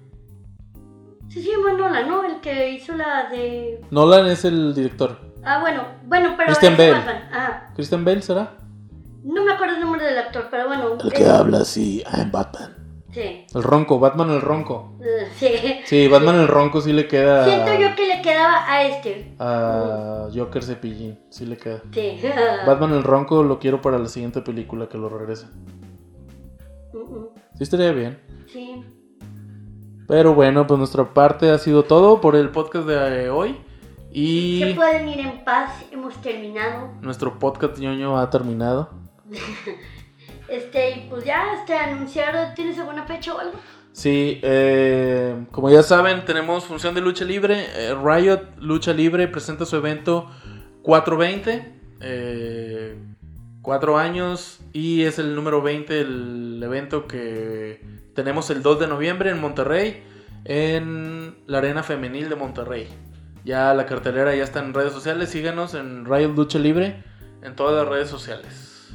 Sí, 1.27 1.41
sí, 1.41 1.51
Nolan, 1.77 2.07
¿no? 2.07 2.23
El 2.23 2.39
que 2.39 2.71
hizo 2.71 2.95
la 2.95 3.29
de. 3.29 3.81
Nolan 3.91 4.27
es 4.27 4.45
el 4.45 4.73
director. 4.73 5.19
Ah, 5.47 5.59
bueno, 5.61 5.83
bueno, 6.05 6.33
pero. 6.35 6.47
Christian 6.47 6.75
Bale. 6.77 6.91
Batman, 6.91 7.29
Ajá. 7.31 7.71
¿Christian 7.75 8.03
Bale 8.05 8.21
será? 8.21 8.51
No 9.23 9.43
me 9.43 9.53
acuerdo 9.53 9.75
el 9.75 9.81
nombre 9.81 10.03
del 10.05 10.17
actor, 10.17 10.47
pero 10.51 10.67
bueno. 10.67 10.97
El 11.03 11.13
que 11.13 11.25
habla 11.25 11.59
así, 11.59 12.03
I'm 12.13 12.31
Batman. 12.31 12.75
Sí. 13.11 13.45
El 13.55 13.63
ronco, 13.63 13.99
Batman 13.99 14.29
el 14.29 14.41
ronco. 14.41 14.93
eh, 15.01 15.27
sí. 15.37 15.47
Sí, 15.85 16.07
Batman 16.07 16.35
el 16.35 16.47
ronco 16.47 16.81
sí 16.81 16.93
le 16.93 17.07
queda 17.07 17.45
Siento 17.45 17.73
yo 17.73 17.95
que 17.95 18.05
le 18.07 18.21
quedaba 18.21 18.69
a 18.71 18.83
este. 18.83 19.33
a 19.39 20.27
Joker 20.35 20.63
Cepillín, 20.63 21.17
sí 21.29 21.45
le 21.45 21.57
queda. 21.57 21.81
Sí. 21.93 22.19
Batman 22.67 22.93
el 22.93 23.03
ronco 23.03 23.41
lo 23.43 23.57
quiero 23.59 23.81
para 23.81 23.97
la 23.97 24.07
siguiente 24.07 24.41
película 24.41 24.87
que 24.87 24.97
lo 24.97 25.09
regrese. 25.09 25.47
Mm, 26.93 26.97
mm, 26.97 27.27
Sí 27.55 27.63
estaría 27.63 27.91
bien. 27.91 28.19
Sí. 28.51 28.83
Pero 30.07 30.35
bueno, 30.35 30.67
pues 30.67 30.77
nuestra 30.77 31.05
parte 31.13 31.49
ha 31.49 31.57
sido 31.57 31.83
todo 31.83 32.21
por 32.21 32.35
el 32.35 32.49
podcast 32.49 32.85
de 32.87 33.25
eh, 33.25 33.29
hoy. 34.19 34.59
Se 34.61 34.69
Y 34.69 34.73
pueden 34.73 35.07
ir 35.09 35.19
en 35.19 35.43
paz, 35.43 35.71
hemos 35.91 36.19
terminado. 36.21 36.91
nuestro 37.01 37.37
podcast 37.39 37.77
ñoño 37.77 38.17
ha 38.17 38.29
terminado. 38.29 38.89
Este, 40.47 40.91
y 40.91 41.07
pues 41.09 41.25
ya, 41.25 41.55
este, 41.59 41.73
anunciar, 41.73 42.53
¿tienes 42.55 42.79
alguna 42.79 43.03
fecha 43.03 43.33
o 43.35 43.39
algo? 43.39 43.59
Sí, 43.91 44.39
eh, 44.43 45.45
como 45.51 45.69
ya 45.69 45.83
saben, 45.83 46.23
tenemos 46.23 46.63
función 46.63 46.95
de 46.95 47.01
lucha 47.01 47.25
libre. 47.25 47.65
Eh, 47.75 47.93
Riot 48.01 48.39
Lucha 48.59 48.93
Libre 48.93 49.27
presenta 49.27 49.65
su 49.65 49.75
evento 49.75 50.31
420. 50.83 51.73
Eh, 51.99 52.95
cuatro 53.61 53.97
años 53.97 54.59
y 54.71 55.03
es 55.03 55.19
el 55.19 55.35
número 55.35 55.61
20 55.61 55.99
el 55.99 56.61
evento 56.63 57.07
que 57.07 57.81
tenemos 58.15 58.49
el 58.49 58.61
2 58.63 58.79
de 58.79 58.87
noviembre 58.87 59.31
en 59.31 59.41
Monterrey, 59.41 60.01
en 60.45 61.35
la 61.45 61.57
Arena 61.57 61.83
Femenil 61.83 62.29
de 62.29 62.35
Monterrey. 62.37 62.87
Ya 63.47 63.73
la 63.73 63.85
cartelera 63.85 64.35
ya 64.35 64.43
está 64.43 64.59
en 64.59 64.73
redes 64.73 64.91
sociales. 64.91 65.29
Síganos 65.29 65.73
en 65.73 66.03
Riot 66.03 66.35
Lucha 66.35 66.59
Libre 66.59 67.01
en 67.41 67.55
todas 67.55 67.75
las 67.75 67.87
redes 67.87 68.09
sociales. 68.09 68.91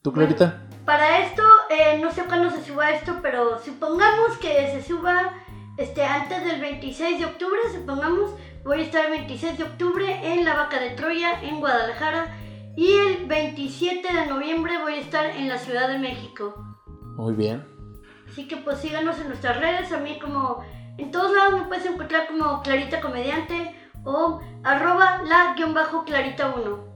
¿Tú, 0.00 0.12
Clarita? 0.12 0.62
Para 0.84 1.18
esto, 1.26 1.42
eh, 1.70 1.98
no 2.00 2.12
sé 2.12 2.22
cuándo 2.22 2.52
se 2.52 2.64
suba 2.64 2.90
esto, 2.90 3.16
pero 3.20 3.58
supongamos 3.58 4.38
que 4.40 4.70
se 4.70 4.84
suba 4.84 5.32
este, 5.76 6.04
antes 6.04 6.44
del 6.44 6.60
26 6.60 7.18
de 7.18 7.24
octubre, 7.26 7.58
supongamos, 7.74 8.30
voy 8.62 8.78
a 8.78 8.84
estar 8.84 9.06
el 9.06 9.10
26 9.10 9.58
de 9.58 9.64
octubre 9.64 10.34
en 10.34 10.44
la 10.44 10.54
Vaca 10.54 10.78
de 10.78 10.90
Troya, 10.90 11.42
en 11.42 11.58
Guadalajara, 11.58 12.28
y 12.76 12.92
el 12.92 13.26
27 13.26 14.06
de 14.06 14.26
noviembre 14.26 14.78
voy 14.78 14.94
a 14.94 15.00
estar 15.00 15.26
en 15.26 15.48
la 15.48 15.58
Ciudad 15.58 15.88
de 15.88 15.98
México. 15.98 16.54
Muy 17.16 17.34
bien. 17.34 17.66
Así 18.28 18.46
que 18.46 18.56
pues 18.56 18.78
síganos 18.78 19.18
en 19.18 19.26
nuestras 19.26 19.58
redes, 19.58 19.90
a 19.90 19.98
mí 19.98 20.20
como 20.20 20.64
en 20.96 21.10
todos 21.10 21.34
lados 21.34 21.60
me 21.60 21.66
puedes 21.66 21.86
encontrar 21.86 22.28
como 22.28 22.62
Clarita 22.62 23.00
Comediante 23.00 23.79
o 24.04 24.40
arroba 24.62 25.22
la 25.22 25.54
guion 25.56 25.74
bajo 25.74 26.04
Clarita 26.04 26.54
1. 26.56 26.90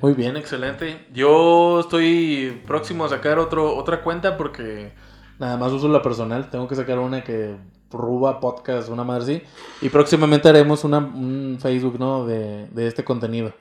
Muy 0.00 0.14
bien, 0.14 0.36
excelente. 0.36 1.06
Yo 1.12 1.80
estoy 1.80 2.62
próximo 2.66 3.04
a 3.04 3.08
sacar 3.08 3.38
otro, 3.38 3.76
otra 3.76 4.02
cuenta 4.02 4.36
porque 4.36 4.92
nada 5.38 5.56
más 5.56 5.72
uso 5.72 5.88
la 5.88 6.02
personal. 6.02 6.50
Tengo 6.50 6.68
que 6.68 6.76
sacar 6.76 6.98
una 6.98 7.24
que 7.24 7.56
Ruba 7.90 8.38
Podcast, 8.38 8.90
una 8.90 9.02
madre 9.02 9.22
así. 9.22 9.42
Y 9.82 9.88
próximamente 9.88 10.48
haremos 10.48 10.84
una, 10.84 10.98
un 10.98 11.58
Facebook, 11.60 11.98
¿no? 11.98 12.26
De, 12.26 12.68
de 12.68 12.86
este 12.86 13.02
contenido. 13.02 13.52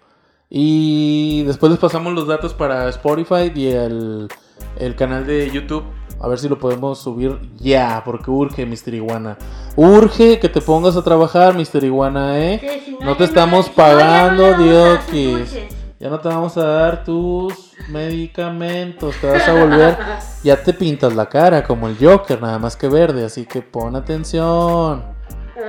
Y 0.50 1.44
después 1.44 1.72
les 1.72 1.80
pasamos 1.80 2.14
los 2.14 2.28
datos 2.28 2.54
para 2.54 2.88
Spotify 2.90 3.52
y 3.54 3.68
el, 3.68 4.28
el 4.78 4.96
canal 4.96 5.26
de 5.26 5.50
YouTube. 5.50 5.84
A 6.20 6.28
ver 6.28 6.40
si 6.40 6.50
lo 6.50 6.58
podemos 6.58 7.00
subir 7.00 7.40
ya, 7.58 8.02
porque 8.04 8.32
urge, 8.32 8.66
Mr. 8.66 8.94
Iguana. 8.96 9.38
Urge 9.76 10.40
que 10.40 10.50
te 10.50 10.62
pongas 10.62 10.96
a 10.98 11.04
trabajar, 11.04 11.54
Mr. 11.56 11.84
Iguana, 11.84 12.40
¿eh? 12.40 12.82
Si 12.86 12.98
No 13.04 13.16
te 13.16 13.24
estamos 13.26 13.66
si 13.66 13.72
no, 13.72 13.76
pagando, 13.76 14.54
diokis. 14.58 15.38
dulces. 15.40 15.76
Ya 16.00 16.10
no 16.10 16.20
te 16.20 16.28
vamos 16.28 16.56
a 16.58 16.64
dar 16.64 17.04
tus 17.04 17.72
medicamentos, 17.90 19.16
te 19.20 19.28
vas 19.32 19.48
a 19.48 19.54
volver, 19.54 19.98
ya 20.44 20.62
te 20.62 20.72
pintas 20.74 21.16
la 21.16 21.28
cara 21.28 21.64
como 21.64 21.88
el 21.88 21.98
Joker, 22.00 22.40
nada 22.40 22.60
más 22.60 22.76
que 22.76 22.88
verde, 22.88 23.26
así 23.26 23.46
que 23.46 23.64
pon 23.64 23.96
atención, 23.96 25.04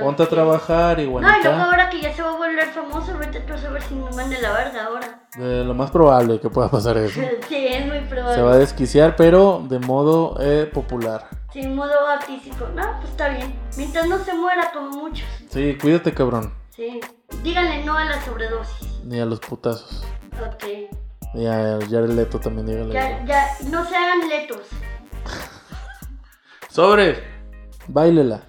ponte 0.01 0.23
a 0.23 0.27
trabajar, 0.27 0.97
No, 0.97 1.03
y 1.03 1.05
luego 1.43 1.61
ahora 1.61 1.89
que 1.89 2.01
ya 2.01 2.13
se 2.13 2.21
va 2.21 2.29
a 2.29 2.37
volver 2.37 2.67
famoso, 2.67 3.13
ahorita 3.13 3.45
tú 3.45 3.53
a 3.53 3.69
ver 3.71 3.81
si 3.81 3.95
me 3.95 4.09
manda 4.11 4.39
la 4.39 4.51
verga 4.53 4.85
ahora. 4.85 5.27
Eh, 5.37 5.63
lo 5.65 5.73
más 5.73 5.91
probable 5.91 6.39
que 6.39 6.49
pueda 6.49 6.69
pasar 6.69 6.97
eso. 6.97 7.19
Sí, 7.47 7.67
es 7.67 7.85
muy 7.85 7.99
probable. 8.01 8.35
Se 8.35 8.41
va 8.41 8.53
a 8.53 8.57
desquiciar, 8.57 9.15
pero 9.15 9.63
de 9.67 9.79
modo 9.79 10.37
eh, 10.39 10.69
popular. 10.71 11.27
Sin 11.51 11.75
modo 11.75 12.07
artístico. 12.07 12.67
No, 12.75 12.83
pues 12.99 13.09
está 13.09 13.29
bien. 13.29 13.59
Mientras 13.77 14.07
no 14.07 14.19
se 14.19 14.33
muera 14.33 14.71
como 14.71 14.91
muchos. 14.91 15.25
Sí, 15.49 15.77
cuídate, 15.81 16.13
cabrón, 16.13 16.53
Sí. 16.75 16.99
Díganle 17.43 17.83
no 17.83 17.97
a 17.97 18.05
la 18.05 18.21
sobredosis. 18.23 19.01
ni 19.03 19.19
a 19.19 19.25
los 19.25 19.39
putazos. 19.39 20.03
Ok. 20.41 20.65
Y 21.33 21.45
a 21.45 21.77
Jared 21.89 22.09
Leto 22.11 22.39
también 22.39 22.65
dígale. 22.67 22.93
Ya, 22.93 23.23
ya, 23.25 23.47
no 23.69 23.83
se 23.85 23.95
hagan 23.95 24.27
letos. 24.29 24.61
Sobre. 26.69 27.23
Báilela. 27.87 28.41